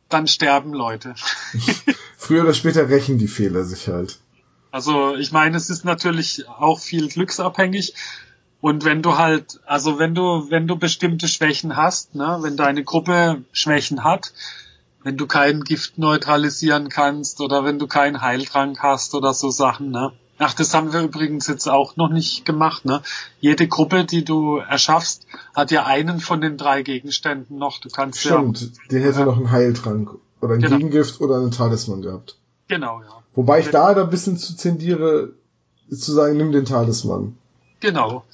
dann 0.09 0.27
sterben 0.27 0.73
Leute. 0.73 1.15
Früher 2.17 2.45
oder 2.45 2.55
später 2.55 2.89
rächen 2.89 3.19
die 3.19 3.29
Fehler 3.29 3.65
sich 3.65 3.89
halt. 3.89 4.19
Also 4.71 5.15
ich 5.17 5.31
meine, 5.31 5.59
es 5.59 5.69
ist 5.69 5.85
natürlich 5.85 6.49
auch 6.49 6.81
viel 6.81 7.09
glücksabhängig. 7.09 7.95
Und 8.63 8.85
wenn 8.85 9.03
du 9.03 9.19
halt, 9.19 9.61
also 9.67 9.99
wenn 9.99 10.15
du, 10.15 10.49
wenn 10.49 10.67
du 10.67 10.77
bestimmte 10.77 11.29
Schwächen 11.29 11.77
hast, 11.77 12.15
ne, 12.15 12.39
wenn 12.41 12.57
deine 12.57 12.85
Gruppe 12.85 13.45
Schwächen 13.53 14.05
hat, 14.05 14.33
wenn 15.05 15.17
du 15.17 15.27
kein 15.27 15.63
Gift 15.63 15.99
neutralisieren 15.99 16.89
kannst 16.89 17.41
oder 17.41 17.65
wenn 17.65 17.79
du 17.79 17.87
keinen 17.87 18.21
Heiltrank 18.23 18.83
hast 18.83 19.15
oder 19.15 19.35
so 19.35 19.51
Sachen, 19.51 19.91
ne. 19.91 20.13
Ach, 20.39 20.55
das 20.55 20.75
haben 20.75 20.93
wir 20.93 21.03
übrigens 21.03 21.47
jetzt 21.47 21.69
auch 21.69 21.97
noch 21.97 22.09
nicht 22.09 22.45
gemacht, 22.45 22.85
ne. 22.85 23.03
Jede 23.41 23.69
Gruppe, 23.69 24.05
die 24.05 24.25
du 24.25 24.57
erschaffst, 24.57 25.27
hat 25.55 25.71
ja 25.71 25.85
einen 25.87 26.19
von 26.21 26.41
den 26.41 26.57
drei 26.57 26.83
Gegenständen 26.83 27.59
noch. 27.59 27.81
Du 27.81 27.89
kannst 27.89 28.21
Stimmt, 28.21 28.73
der 28.91 29.03
hätte 29.03 29.25
noch 29.25 29.37
einen 29.37 29.51
Heiltrank 29.51 30.11
oder 30.41 30.55
ein 30.55 30.61
Genau. 30.61 30.77
Gegengift 30.77 31.21
oder 31.21 31.37
einen 31.37 31.51
Talisman 31.53 32.03
gehabt. 32.03 32.37
ja, 32.69 32.77
genau, 32.77 33.01
ja. 33.03 33.23
Wobei 33.35 33.61
ich 33.61 33.71
da 33.71 33.95
da 33.95 34.03
ein 34.05 34.11
bisschen 34.11 34.37
zu 34.37 34.57
tendiere, 34.57 35.33
zu 35.91 36.13
sagen, 36.13 36.37
nimm 36.37 36.53
den 36.53 36.65
Talisman. 36.65 37.37
Genau. 37.81 38.25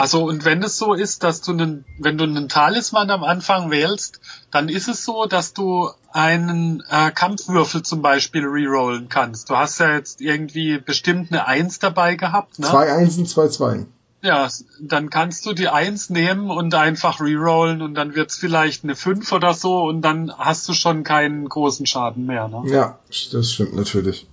Also 0.00 0.24
und 0.24 0.46
wenn 0.46 0.62
es 0.62 0.78
so 0.78 0.94
ist, 0.94 1.24
dass 1.24 1.42
du 1.42 1.52
einen, 1.52 1.84
wenn 1.98 2.16
du 2.16 2.24
einen 2.24 2.48
Talisman 2.48 3.10
am 3.10 3.22
Anfang 3.22 3.70
wählst, 3.70 4.20
dann 4.50 4.70
ist 4.70 4.88
es 4.88 5.04
so, 5.04 5.26
dass 5.26 5.52
du 5.52 5.90
einen 6.10 6.82
äh, 6.88 7.10
Kampfwürfel 7.10 7.82
zum 7.82 8.00
Beispiel 8.00 8.46
rerollen 8.46 9.10
kannst. 9.10 9.50
Du 9.50 9.58
hast 9.58 9.78
ja 9.78 9.92
jetzt 9.92 10.22
irgendwie 10.22 10.78
bestimmt 10.78 11.30
eine 11.30 11.46
Eins 11.46 11.80
dabei 11.80 12.14
gehabt, 12.14 12.58
ne? 12.58 12.66
Zwei 12.66 12.90
Einsen, 12.90 13.26
zwei 13.26 13.48
Zweien. 13.48 13.88
Ja, 14.22 14.48
dann 14.80 15.10
kannst 15.10 15.44
du 15.44 15.52
die 15.52 15.68
Eins 15.68 16.08
nehmen 16.08 16.50
und 16.50 16.74
einfach 16.74 17.20
rerollen 17.20 17.82
und 17.82 17.94
dann 17.94 18.14
wird's 18.14 18.38
vielleicht 18.38 18.84
eine 18.84 18.96
Fünf 18.96 19.30
oder 19.32 19.52
so 19.52 19.82
und 19.82 20.00
dann 20.00 20.32
hast 20.38 20.66
du 20.66 20.72
schon 20.72 21.04
keinen 21.04 21.46
großen 21.46 21.84
Schaden 21.84 22.24
mehr. 22.24 22.48
Ne? 22.48 22.62
Ja, 22.66 22.98
das 23.32 23.52
stimmt 23.52 23.74
natürlich. 23.74 24.26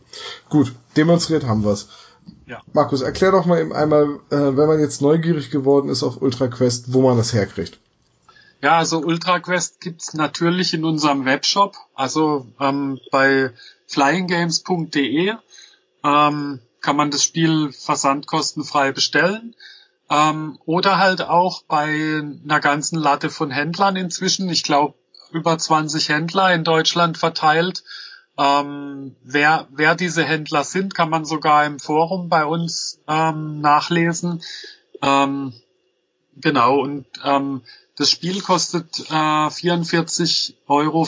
Gut, 0.48 0.74
demonstriert 0.96 1.46
haben 1.46 1.66
wir's. 1.66 1.90
Ja. 2.48 2.62
Markus, 2.72 3.02
erklär 3.02 3.32
doch 3.32 3.46
mal 3.46 3.60
eben 3.60 3.74
einmal, 3.74 4.20
äh, 4.30 4.36
wenn 4.36 4.68
man 4.68 4.80
jetzt 4.80 5.02
neugierig 5.02 5.52
geworden 5.52 5.90
ist 5.90 6.02
auf 6.02 6.22
Ultra 6.22 6.48
Quest, 6.48 6.94
wo 6.94 7.02
man 7.02 7.18
das 7.18 7.34
herkriegt. 7.34 7.78
Ja, 8.62 8.78
also 8.78 9.00
Ultra 9.00 9.40
Quest 9.40 9.82
gibt's 9.82 10.14
natürlich 10.14 10.74
in 10.74 10.86
unserem 10.86 11.26
Webshop, 11.26 11.76
also 11.94 12.48
ähm, 12.60 13.00
bei 13.12 13.52
flyinggames.de 13.88 15.34
ähm, 16.04 16.60
kann 16.82 16.96
man 16.96 17.12
das 17.12 17.24
Spiel 17.24 17.72
versandkostenfrei 17.72 18.94
bestellen. 18.94 19.56
Ähm, 20.10 20.58
oder 20.66 20.98
halt 21.00 21.22
auch 21.22 21.64
bei 21.64 22.24
einer 22.46 22.62
ganzen 22.62 22.98
Latte 22.98 23.30
von 23.30 23.52
Händlern 23.52 23.98
inzwischen. 23.98 24.48
Ich 24.50 24.64
glaube, 24.64 24.94
über 25.32 25.58
20 25.58 26.08
Händler 26.08 26.54
in 26.54 26.64
Deutschland 26.64 27.18
verteilt. 27.18 27.84
Ähm, 28.38 29.16
wer, 29.24 29.68
wer 29.72 29.96
diese 29.96 30.24
Händler 30.24 30.64
sind, 30.64 30.94
kann 30.94 31.10
man 31.10 31.26
sogar 31.26 31.66
im 31.66 31.80
Forum 31.80 32.30
bei 32.30 32.46
uns 32.46 33.00
ähm, 33.08 33.62
nachlesen. 33.62 34.44
Ähm, 35.02 35.54
genau, 36.36 36.82
und 36.82 37.06
ähm, 37.24 37.62
das 37.96 38.12
Spiel 38.12 38.42
kostet 38.42 39.00
äh, 39.10 39.14
44,95 39.14 40.54
Euro. 40.68 41.08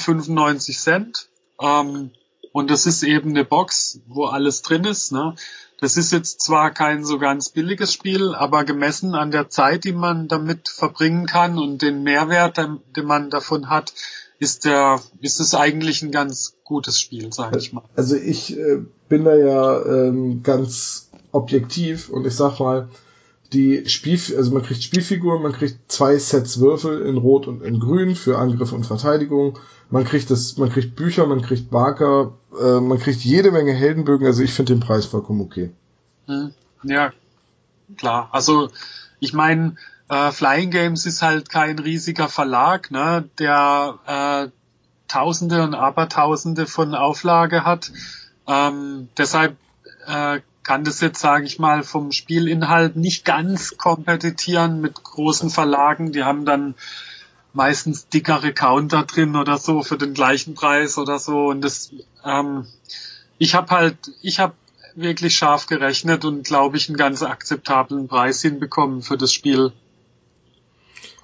Ähm, 1.62 2.12
und 2.52 2.72
das 2.72 2.88
ist 2.88 3.04
eben 3.04 3.30
eine 3.30 3.46
Box, 3.46 4.00
wo 4.08 4.26
alles 4.26 4.64
drin 4.64 4.86
ist. 4.86 5.12
Ne? 5.12 5.36
Das 5.82 5.96
ist 5.96 6.12
jetzt 6.12 6.42
zwar 6.42 6.72
kein 6.72 7.06
so 7.06 7.20
ganz 7.20 7.50
billiges 7.50 7.94
Spiel, 7.94 8.36
aber 8.36 8.66
gemessen 8.66 9.16
an 9.16 9.32
der 9.32 9.50
Zeit, 9.50 9.86
die 9.86 9.94
man 9.94 10.28
damit 10.28 10.68
verbringen 10.68 11.26
kann 11.26 11.58
und 11.58 11.82
den 11.82 12.04
Mehrwert, 12.04 12.58
den 12.58 13.06
man 13.06 13.30
davon 13.30 13.70
hat, 13.70 13.94
ist 14.40 14.66
der, 14.66 15.02
ist 15.22 15.40
es 15.40 15.54
eigentlich 15.54 16.02
ein 16.02 16.12
ganz 16.12 16.56
gutes 16.64 17.00
Spiel, 17.00 17.32
sage 17.32 17.58
ich 17.58 17.74
mal. 17.74 17.84
Also 17.96 18.16
ich 18.16 18.58
äh, 18.58 18.82
bin 19.08 19.26
da 19.26 19.36
ja 19.36 19.86
ähm, 19.86 20.44
ganz 20.44 21.10
objektiv 21.32 22.10
und 22.10 22.26
ich 22.26 22.36
sag 22.36 22.60
mal, 22.60 22.90
die 23.54 23.88
Spiel, 23.90 24.20
also 24.38 24.52
man 24.52 24.64
kriegt 24.64 24.84
Spielfiguren, 24.84 25.42
man 25.42 25.54
kriegt 25.54 25.92
zwei 25.92 26.18
Sets 26.18 26.60
Würfel 26.60 27.02
in 27.02 27.18
Rot 27.18 27.48
und 27.48 27.64
in 27.64 27.80
Grün 27.80 28.16
für 28.16 28.38
Angriff 28.38 28.72
und 28.72 28.86
Verteidigung. 28.86 29.58
Man 29.90 30.04
kriegt 30.04 30.30
das, 30.30 30.58
man 30.58 30.70
kriegt 30.70 30.96
Bücher, 30.96 31.26
man 31.26 31.42
kriegt 31.42 31.72
Barker, 31.72 32.34
äh, 32.60 32.80
man 32.80 33.00
kriegt 33.00 33.22
jede 33.22 33.52
Menge 33.52 33.74
Heldenbögen. 33.74 34.28
Also 34.28 34.44
ich 34.44 34.54
finde 34.54 34.74
den 34.74 34.82
Preis 34.82 35.06
vollkommen 35.06 35.42
okay. 35.42 35.72
Hm. 36.28 36.54
Ja, 36.84 37.12
klar. 37.98 38.30
Also 38.32 38.70
ich 39.20 39.34
meine, 39.34 39.76
äh, 40.10 40.32
Flying 40.32 40.70
Games 40.70 41.06
ist 41.06 41.22
halt 41.22 41.50
kein 41.50 41.80
riesiger 41.80 42.30
Verlag, 42.30 42.92
ne, 42.92 43.28
der 43.40 44.00
äh, 44.06 44.52
Tausende 45.08 45.64
und 45.64 45.74
Abertausende 45.74 46.68
von 46.68 46.94
Auflage 46.94 47.66
hat. 47.66 47.92
Ähm, 48.46 49.10
deshalb 49.18 49.58
äh, 50.06 50.40
kann 50.70 50.84
das 50.84 51.02
jetzt, 51.02 51.20
sage 51.20 51.48
ich 51.48 51.58
mal, 51.58 51.82
vom 51.82 52.12
Spielinhalt 52.12 52.96
nicht 52.96 53.26
ganz 53.26 53.76
kompetitieren 53.78 54.82
mit 54.82 55.04
großen 55.04 55.50
Verlagen. 55.50 56.12
Die 56.12 56.24
haben 56.24 56.46
dann 56.46 56.76
meistens 57.54 58.08
dickere 58.08 58.54
Counter 58.54 59.02
drin 59.06 59.36
oder 59.36 59.58
so 59.58 59.82
für 59.82 59.98
den 59.98 60.14
gleichen 60.14 60.54
Preis 60.54 61.00
oder 61.00 61.18
so. 61.18 61.48
Und 61.48 61.62
das, 61.62 61.90
ähm, 62.24 62.68
ich 63.40 63.56
habe 63.56 63.72
halt, 63.72 64.12
ich 64.22 64.40
habe 64.40 64.54
wirklich 64.94 65.36
scharf 65.36 65.66
gerechnet 65.66 66.24
und 66.24 66.46
glaube 66.46 66.78
ich 66.78 66.88
einen 66.88 66.98
ganz 67.00 67.24
akzeptablen 67.24 68.08
Preis 68.08 68.40
hinbekommen 68.44 69.02
für 69.02 69.18
das 69.18 69.34
Spiel. 69.34 69.74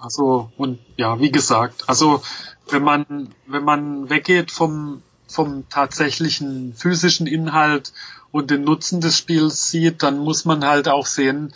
Also 0.00 0.50
und 0.56 0.80
ja, 0.96 1.20
wie 1.20 1.30
gesagt, 1.30 1.88
also 1.88 2.20
wenn 2.68 2.82
man 2.82 3.28
wenn 3.46 3.62
man 3.62 4.10
weggeht 4.10 4.50
vom 4.50 5.02
vom 5.28 5.68
tatsächlichen 5.68 6.74
physischen 6.74 7.28
Inhalt 7.28 7.92
und 8.36 8.50
den 8.50 8.64
Nutzen 8.64 9.00
des 9.00 9.16
Spiels 9.16 9.70
sieht, 9.70 10.02
dann 10.02 10.18
muss 10.18 10.44
man 10.44 10.64
halt 10.64 10.88
auch 10.88 11.06
sehen, 11.06 11.54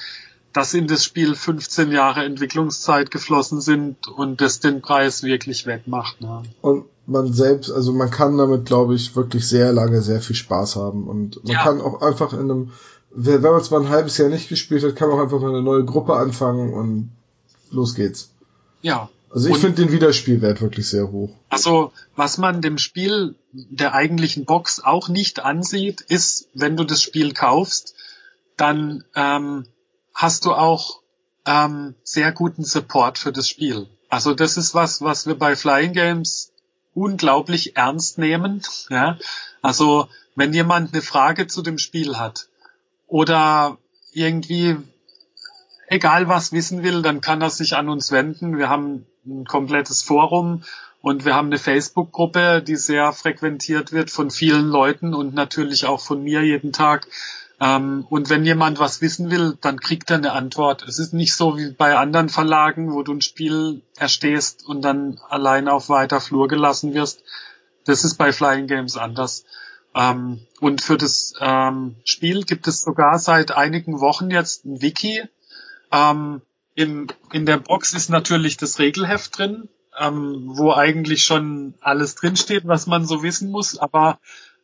dass 0.52 0.72
in 0.74 0.86
das 0.88 1.04
Spiel 1.04 1.34
15 1.34 1.92
Jahre 1.92 2.24
Entwicklungszeit 2.24 3.10
geflossen 3.10 3.60
sind 3.60 4.08
und 4.08 4.40
das 4.40 4.60
den 4.60 4.80
Preis 4.80 5.22
wirklich 5.22 5.66
wettmacht. 5.66 6.20
Ne? 6.20 6.42
Und 6.62 6.86
man 7.06 7.32
selbst, 7.32 7.70
also 7.70 7.92
man 7.92 8.10
kann 8.10 8.38
damit, 8.38 8.64
glaube 8.64 8.94
ich, 8.94 9.14
wirklich 9.14 9.46
sehr 9.46 9.72
lange 9.72 10.00
sehr 10.00 10.20
viel 10.20 10.36
Spaß 10.36 10.76
haben 10.76 11.06
und 11.06 11.44
man 11.44 11.52
ja. 11.52 11.62
kann 11.62 11.80
auch 11.80 12.00
einfach 12.00 12.32
in 12.32 12.40
einem, 12.40 12.70
wenn 13.10 13.42
man 13.42 13.60
es 13.60 13.70
mal 13.70 13.82
ein 13.82 13.90
halbes 13.90 14.16
Jahr 14.16 14.30
nicht 14.30 14.48
gespielt 14.48 14.82
hat, 14.82 14.96
kann 14.96 15.08
man 15.10 15.18
auch 15.18 15.22
einfach 15.22 15.40
mal 15.40 15.50
eine 15.50 15.62
neue 15.62 15.84
Gruppe 15.84 16.14
anfangen 16.14 16.72
und 16.72 17.12
los 17.70 17.94
geht's. 17.94 18.30
Ja, 18.80 19.10
also 19.32 19.48
ich 19.48 19.58
finde 19.58 19.82
den 19.82 19.92
Wiederspielwert 19.92 20.60
wirklich 20.60 20.88
sehr 20.88 21.10
hoch. 21.12 21.30
Also 21.48 21.92
was 22.16 22.36
man 22.36 22.62
dem 22.62 22.78
Spiel 22.78 23.36
der 23.52 23.94
eigentlichen 23.94 24.44
Box 24.44 24.80
auch 24.80 25.08
nicht 25.08 25.40
ansieht, 25.40 26.00
ist, 26.00 26.48
wenn 26.52 26.76
du 26.76 26.84
das 26.84 27.00
Spiel 27.00 27.32
kaufst, 27.32 27.94
dann 28.56 29.04
ähm, 29.14 29.66
hast 30.14 30.46
du 30.46 30.52
auch 30.52 31.00
ähm, 31.46 31.94
sehr 32.02 32.32
guten 32.32 32.64
Support 32.64 33.18
für 33.18 33.32
das 33.32 33.48
Spiel. 33.48 33.86
Also 34.08 34.34
das 34.34 34.56
ist 34.56 34.74
was, 34.74 35.00
was 35.00 35.26
wir 35.26 35.38
bei 35.38 35.54
Flying 35.54 35.92
Games 35.92 36.52
unglaublich 36.94 37.76
ernst 37.76 38.18
nehmen. 38.18 38.62
Ja? 38.90 39.16
Also 39.62 40.08
wenn 40.34 40.52
jemand 40.52 40.92
eine 40.92 41.02
Frage 41.02 41.46
zu 41.46 41.62
dem 41.62 41.78
Spiel 41.78 42.18
hat 42.18 42.48
oder 43.06 43.78
irgendwie 44.12 44.76
egal 45.86 46.28
was 46.28 46.52
wissen 46.52 46.82
will, 46.82 47.02
dann 47.02 47.20
kann 47.20 47.42
er 47.42 47.50
sich 47.50 47.76
an 47.76 47.88
uns 47.88 48.10
wenden. 48.10 48.58
Wir 48.58 48.68
haben 48.68 49.06
ein 49.26 49.44
komplettes 49.44 50.02
Forum 50.02 50.62
und 51.02 51.24
wir 51.24 51.34
haben 51.34 51.46
eine 51.46 51.58
Facebook-Gruppe, 51.58 52.62
die 52.62 52.76
sehr 52.76 53.12
frequentiert 53.12 53.92
wird 53.92 54.10
von 54.10 54.30
vielen 54.30 54.68
Leuten 54.68 55.14
und 55.14 55.34
natürlich 55.34 55.86
auch 55.86 56.00
von 56.00 56.22
mir 56.22 56.42
jeden 56.42 56.72
Tag. 56.72 57.06
Ähm, 57.58 58.06
und 58.08 58.28
wenn 58.30 58.44
jemand 58.44 58.78
was 58.78 59.00
wissen 59.00 59.30
will, 59.30 59.56
dann 59.60 59.80
kriegt 59.80 60.10
er 60.10 60.16
eine 60.16 60.32
Antwort. 60.32 60.82
Es 60.82 60.98
ist 60.98 61.12
nicht 61.12 61.34
so 61.34 61.56
wie 61.56 61.70
bei 61.70 61.96
anderen 61.96 62.28
Verlagen, 62.28 62.92
wo 62.92 63.02
du 63.02 63.12
ein 63.12 63.22
Spiel 63.22 63.82
erstehst 63.96 64.66
und 64.66 64.82
dann 64.82 65.20
allein 65.28 65.68
auf 65.68 65.88
weiter 65.88 66.20
Flur 66.20 66.48
gelassen 66.48 66.94
wirst. 66.94 67.22
Das 67.84 68.04
ist 68.04 68.16
bei 68.16 68.32
Flying 68.32 68.66
Games 68.66 68.96
anders. 68.96 69.44
Ähm, 69.94 70.40
und 70.60 70.82
für 70.82 70.96
das 70.96 71.34
ähm, 71.40 71.96
Spiel 72.04 72.44
gibt 72.44 72.68
es 72.68 72.82
sogar 72.82 73.18
seit 73.18 73.52
einigen 73.52 74.00
Wochen 74.00 74.30
jetzt 74.30 74.64
ein 74.64 74.82
Wiki, 74.82 75.22
ähm, 75.92 76.42
in, 76.80 77.08
in 77.32 77.44
der 77.44 77.58
Box 77.58 77.92
ist 77.92 78.08
natürlich 78.08 78.56
das 78.56 78.78
Regelheft 78.78 79.36
drin, 79.36 79.68
ähm, 79.98 80.52
wo 80.56 80.72
eigentlich 80.72 81.24
schon 81.24 81.74
alles 81.80 82.14
drinsteht, 82.14 82.66
was 82.66 82.86
man 82.86 83.04
so 83.04 83.22
wissen 83.22 83.50
muss, 83.50 83.78
aber 83.78 84.18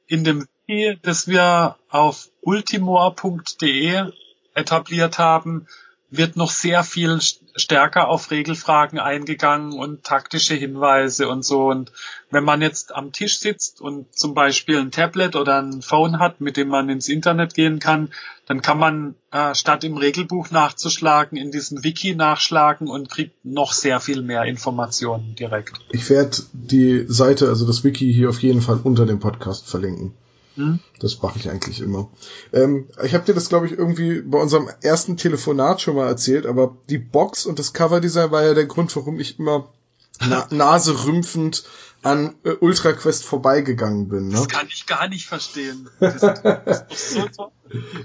in 0.07 0.25
dem 0.25 0.47
Wiki, 0.67 0.99
das 1.03 1.29
wir 1.29 1.77
auf 1.91 2.29
ultimor.de 2.41 4.11
etabliert 4.55 5.19
haben, 5.19 5.67
wird 6.11 6.37
noch 6.37 6.51
sehr 6.51 6.85
viel 6.85 7.19
stärker 7.57 8.09
auf 8.09 8.31
Regelfragen 8.31 8.99
eingegangen 8.99 9.73
und 9.73 10.05
taktische 10.05 10.55
Hinweise 10.55 11.29
und 11.29 11.45
so. 11.45 11.67
Und 11.67 11.91
wenn 12.31 12.45
man 12.45 12.63
jetzt 12.63 12.95
am 12.95 13.13
Tisch 13.13 13.39
sitzt 13.41 13.81
und 13.81 14.15
zum 14.15 14.35
Beispiel 14.35 14.79
ein 14.79 14.91
Tablet 14.91 15.35
oder 15.35 15.61
ein 15.61 15.83
Phone 15.83 16.19
hat, 16.19 16.41
mit 16.41 16.57
dem 16.57 16.69
man 16.69 16.89
ins 16.89 17.09
Internet 17.09 17.55
gehen 17.55 17.81
kann, 17.81 18.11
dann 18.47 18.63
kann 18.63 18.79
man 18.79 19.15
äh, 19.33 19.55
statt 19.55 19.83
im 19.83 19.97
Regelbuch 19.97 20.51
nachzuschlagen, 20.51 21.37
in 21.37 21.51
diesem 21.51 21.83
Wiki 21.83 22.15
nachschlagen 22.15 22.89
und 22.89 23.11
kriegt 23.11 23.45
noch 23.45 23.73
sehr 23.73 23.99
viel 23.99 24.23
mehr 24.23 24.45
Informationen 24.45 25.35
direkt. 25.35 25.81
Ich 25.91 26.09
werde 26.09 26.37
die 26.53 27.05
Seite, 27.09 27.49
also 27.49 27.67
das 27.67 27.83
Wiki 27.83 28.13
hier 28.13 28.29
auf 28.29 28.41
jeden 28.41 28.61
Fall 28.61 28.79
unter 28.83 29.07
dem 29.07 29.19
Podcast 29.19 29.69
verlinken. 29.69 30.15
Hm? 30.57 30.81
Das 31.01 31.23
mache 31.23 31.39
ich 31.39 31.49
eigentlich 31.51 31.81
immer. 31.81 32.11
Ähm, 32.53 32.89
ich 33.05 33.15
habe 33.15 33.25
dir 33.25 33.35
das, 33.35 33.49
glaube 33.49 33.67
ich, 33.67 33.73
irgendwie 33.73 34.23
bei 34.23 34.39
unserem 34.39 34.69
ersten 34.81 35.17
Telefonat 35.17 35.81
schon 35.81 35.97
mal 35.97 36.09
erzählt, 36.09 36.47
aber 36.47 36.77
die 36.89 36.99
Box 36.99 37.47
und 37.47 37.59
das 37.59 37.73
Coverdesign 37.73 38.31
war 38.31 38.43
ja 38.43 38.55
der 38.55 38.67
Grund, 38.67 38.95
warum 38.97 39.21
ich 39.21 39.39
immer 39.39 39.73
na 40.21 40.47
naserümpfend 40.51 41.65
an 42.03 42.37
äh, 42.45 42.53
Ultra 42.61 42.93
Quest 42.93 43.25
vorbeigegangen 43.25 44.09
bin. 44.09 44.29
Ne? 44.29 44.35
Das 44.35 44.49
kann 44.49 44.67
ich 44.69 44.87
gar 44.87 45.09
nicht 45.09 45.27
verstehen. 45.27 45.91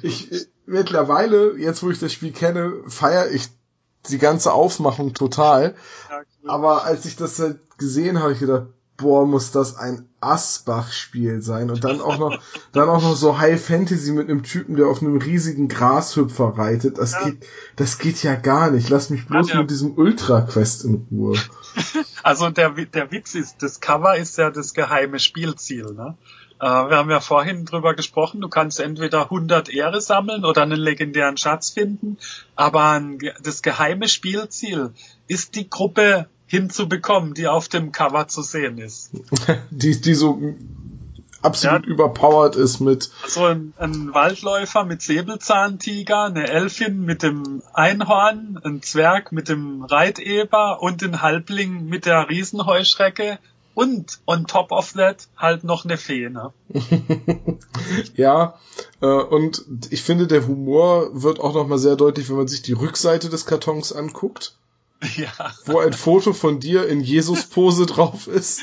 ich, 0.01 0.31
äh, 0.31 0.45
mittlerweile, 0.65 1.57
jetzt 1.57 1.83
wo 1.83 1.89
ich 1.89 1.99
das 1.99 2.11
Spiel 2.11 2.31
kenne, 2.31 2.73
feiere 2.87 3.31
ich 3.31 3.47
die 4.09 4.17
ganze 4.17 4.51
Aufmachung 4.51 5.13
total. 5.13 5.75
Ja, 6.09 6.21
aber 6.49 6.83
als 6.83 7.05
ich 7.05 7.15
das 7.15 7.39
halt 7.39 7.59
gesehen 7.77 8.19
habe, 8.19 8.33
ich 8.33 8.39
gedacht, 8.39 8.67
boah, 9.01 9.25
muss 9.25 9.51
das 9.51 9.75
ein 9.75 10.07
Asbach-Spiel 10.21 11.41
sein. 11.41 11.69
Und 11.69 11.83
dann 11.83 11.99
auch 11.99 12.17
noch, 12.17 12.39
dann 12.71 12.89
auch 12.89 13.01
noch 13.01 13.15
so 13.15 13.39
High 13.39 13.61
Fantasy 13.61 14.11
mit 14.11 14.29
einem 14.29 14.43
Typen, 14.43 14.75
der 14.75 14.87
auf 14.87 15.01
einem 15.01 15.17
riesigen 15.17 15.67
Grashüpfer 15.67 16.57
reitet. 16.57 16.97
Das 16.97 17.13
ja. 17.13 17.25
geht, 17.25 17.45
das 17.75 17.97
geht 17.97 18.23
ja 18.23 18.35
gar 18.35 18.71
nicht. 18.71 18.89
Lass 18.89 19.09
mich 19.09 19.27
bloß 19.27 19.49
ja, 19.49 19.59
mit 19.59 19.71
diesem 19.71 19.97
Ultra 19.97 20.41
Quest 20.41 20.85
in 20.85 21.07
Ruhe. 21.11 21.37
Also 22.23 22.51
der, 22.51 22.69
der 22.69 23.11
Witz 23.11 23.33
ist, 23.33 23.63
das 23.63 23.79
Cover 23.79 24.15
ist 24.15 24.37
ja 24.37 24.51
das 24.51 24.75
geheime 24.75 25.17
Spielziel, 25.17 25.91
ne? 25.91 26.15
Äh, 26.59 26.65
wir 26.65 26.97
haben 26.97 27.09
ja 27.09 27.19
vorhin 27.19 27.65
drüber 27.65 27.95
gesprochen, 27.95 28.41
du 28.41 28.47
kannst 28.47 28.79
entweder 28.79 29.23
100 29.23 29.69
Ehre 29.69 30.01
sammeln 30.01 30.45
oder 30.45 30.61
einen 30.61 30.79
legendären 30.79 31.37
Schatz 31.37 31.71
finden, 31.71 32.17
aber 32.55 33.01
das 33.41 33.63
geheime 33.63 34.07
Spielziel 34.07 34.91
ist 35.27 35.55
die 35.55 35.67
Gruppe 35.67 36.27
hinzubekommen, 36.51 37.33
die 37.33 37.47
auf 37.47 37.69
dem 37.69 37.93
Cover 37.93 38.27
zu 38.27 38.41
sehen 38.41 38.77
ist. 38.77 39.11
die, 39.71 39.99
die 40.01 40.13
so 40.13 40.53
absolut 41.41 41.85
ja. 41.85 41.91
überpowered 41.91 42.57
ist 42.57 42.81
mit. 42.81 43.09
Also 43.23 43.45
ein, 43.45 43.73
ein, 43.77 44.13
Waldläufer 44.13 44.83
mit 44.83 45.01
Säbelzahntiger, 45.01 46.25
eine 46.25 46.49
Elfin 46.49 47.05
mit 47.05 47.23
dem 47.23 47.63
Einhorn, 47.73 48.59
ein 48.65 48.81
Zwerg 48.81 49.31
mit 49.31 49.47
dem 49.47 49.83
Reiteber 49.83 50.81
und 50.81 51.01
ein 51.03 51.21
Halbling 51.21 51.85
mit 51.85 52.05
der 52.05 52.29
Riesenheuschrecke 52.29 53.39
und 53.73 54.19
on 54.27 54.45
top 54.45 54.73
of 54.73 54.91
that 54.93 55.29
halt 55.37 55.63
noch 55.63 55.85
eine 55.85 55.95
Fee, 55.95 56.29
ne? 56.29 56.51
ja, 58.15 58.55
äh, 58.99 59.05
und 59.05 59.63
ich 59.89 60.03
finde, 60.03 60.27
der 60.27 60.45
Humor 60.45 61.23
wird 61.23 61.39
auch 61.39 61.53
nochmal 61.53 61.77
sehr 61.77 61.95
deutlich, 61.95 62.29
wenn 62.29 62.35
man 62.35 62.49
sich 62.49 62.61
die 62.61 62.73
Rückseite 62.73 63.29
des 63.29 63.45
Kartons 63.45 63.93
anguckt. 63.93 64.57
Ja. 65.17 65.31
Wo 65.65 65.79
ein 65.79 65.93
Foto 65.93 66.33
von 66.33 66.59
dir 66.59 66.87
in 66.87 67.01
Jesus-Pose 67.01 67.85
drauf 67.85 68.27
ist. 68.27 68.61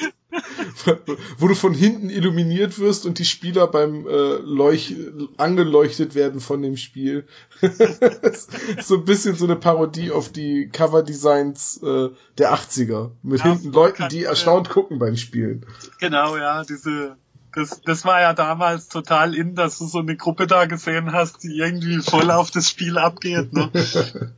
wo 1.38 1.48
du 1.48 1.54
von 1.54 1.74
hinten 1.74 2.10
illuminiert 2.10 2.78
wirst 2.78 3.06
und 3.06 3.18
die 3.18 3.24
Spieler 3.24 3.66
beim 3.66 4.06
äh, 4.06 4.36
Leuch 4.36 4.94
angeleuchtet 5.36 6.14
werden 6.14 6.40
von 6.40 6.62
dem 6.62 6.76
Spiel. 6.76 7.26
so 8.82 8.96
ein 8.96 9.04
bisschen 9.04 9.34
so 9.34 9.46
eine 9.46 9.56
Parodie 9.56 10.10
auf 10.10 10.30
die 10.30 10.68
Cover-Designs 10.68 11.82
äh, 11.82 12.10
der 12.36 12.54
80er. 12.54 13.10
Mit 13.22 13.40
ja, 13.40 13.46
hinten 13.46 13.72
Leuten, 13.72 14.08
die 14.10 14.24
erstaunt 14.24 14.68
gucken 14.68 14.98
beim 14.98 15.16
Spielen. 15.16 15.66
Genau, 15.98 16.36
ja, 16.36 16.62
diese 16.64 17.16
das, 17.54 17.80
das 17.82 18.04
war 18.04 18.20
ja 18.20 18.34
damals 18.34 18.88
total 18.88 19.34
in, 19.34 19.54
dass 19.54 19.78
du 19.78 19.86
so 19.86 19.98
eine 19.98 20.16
Gruppe 20.16 20.46
da 20.46 20.66
gesehen 20.66 21.12
hast, 21.12 21.42
die 21.42 21.58
irgendwie 21.58 21.98
voll 21.98 22.30
auf 22.30 22.50
das 22.50 22.68
Spiel 22.68 22.98
abgeht. 22.98 23.52
Ne? 23.52 23.70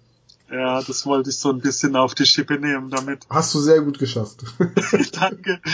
Ja, 0.50 0.82
das 0.82 1.06
wollte 1.06 1.30
ich 1.30 1.38
so 1.38 1.50
ein 1.50 1.60
bisschen 1.60 1.94
auf 1.96 2.14
die 2.14 2.26
Schippe 2.26 2.58
nehmen 2.58 2.90
damit. 2.90 3.24
Hast 3.30 3.54
du 3.54 3.60
sehr 3.60 3.80
gut 3.82 3.98
geschafft. 3.98 4.44
Danke. 5.12 5.60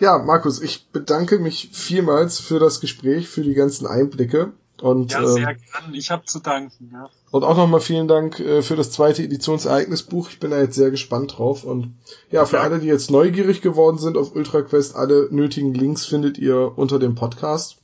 Ja, 0.00 0.18
Markus, 0.18 0.62
ich 0.62 0.90
bedanke 0.92 1.40
mich 1.40 1.70
vielmals 1.72 2.38
für 2.38 2.60
das 2.60 2.78
Gespräch, 2.80 3.28
für 3.28 3.42
die 3.42 3.54
ganzen 3.54 3.84
Einblicke. 3.84 4.52
Und, 4.80 5.10
ja, 5.10 5.26
sehr 5.26 5.48
ähm, 5.48 5.56
gern. 5.72 5.94
Ich 5.94 6.12
habe 6.12 6.24
zu 6.24 6.38
danken. 6.38 6.90
Ja. 6.92 7.10
Und 7.32 7.42
auch 7.42 7.56
nochmal 7.56 7.80
vielen 7.80 8.06
Dank 8.06 8.38
äh, 8.38 8.62
für 8.62 8.76
das 8.76 8.92
zweite 8.92 9.24
Editionsereignisbuch. 9.24 10.30
Ich 10.30 10.38
bin 10.38 10.52
da 10.52 10.60
jetzt 10.60 10.76
sehr 10.76 10.92
gespannt 10.92 11.36
drauf. 11.36 11.64
Und 11.64 11.96
ja, 12.30 12.46
für 12.46 12.56
ja. 12.56 12.62
alle, 12.62 12.78
die 12.78 12.86
jetzt 12.86 13.10
neugierig 13.10 13.60
geworden 13.60 13.98
sind 13.98 14.16
auf 14.16 14.36
UltraQuest, 14.36 14.94
alle 14.94 15.28
nötigen 15.32 15.74
Links 15.74 16.06
findet 16.06 16.38
ihr 16.38 16.78
unter 16.78 17.00
dem 17.00 17.16
Podcast. 17.16 17.78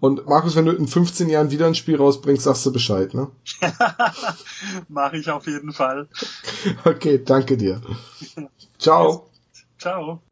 Und 0.00 0.26
Markus, 0.26 0.56
wenn 0.56 0.64
du 0.64 0.72
in 0.72 0.88
15 0.88 1.28
Jahren 1.28 1.50
wieder 1.50 1.66
ein 1.66 1.74
Spiel 1.74 1.96
rausbringst, 1.96 2.44
sagst 2.44 2.64
du 2.64 2.72
Bescheid, 2.72 3.12
ne? 3.12 3.30
Mach 4.88 5.12
ich 5.12 5.30
auf 5.30 5.46
jeden 5.46 5.72
Fall. 5.72 6.08
Okay, 6.84 7.22
danke 7.22 7.56
dir. 7.56 7.82
Ciao. 8.78 9.30
Ciao. 9.78 10.22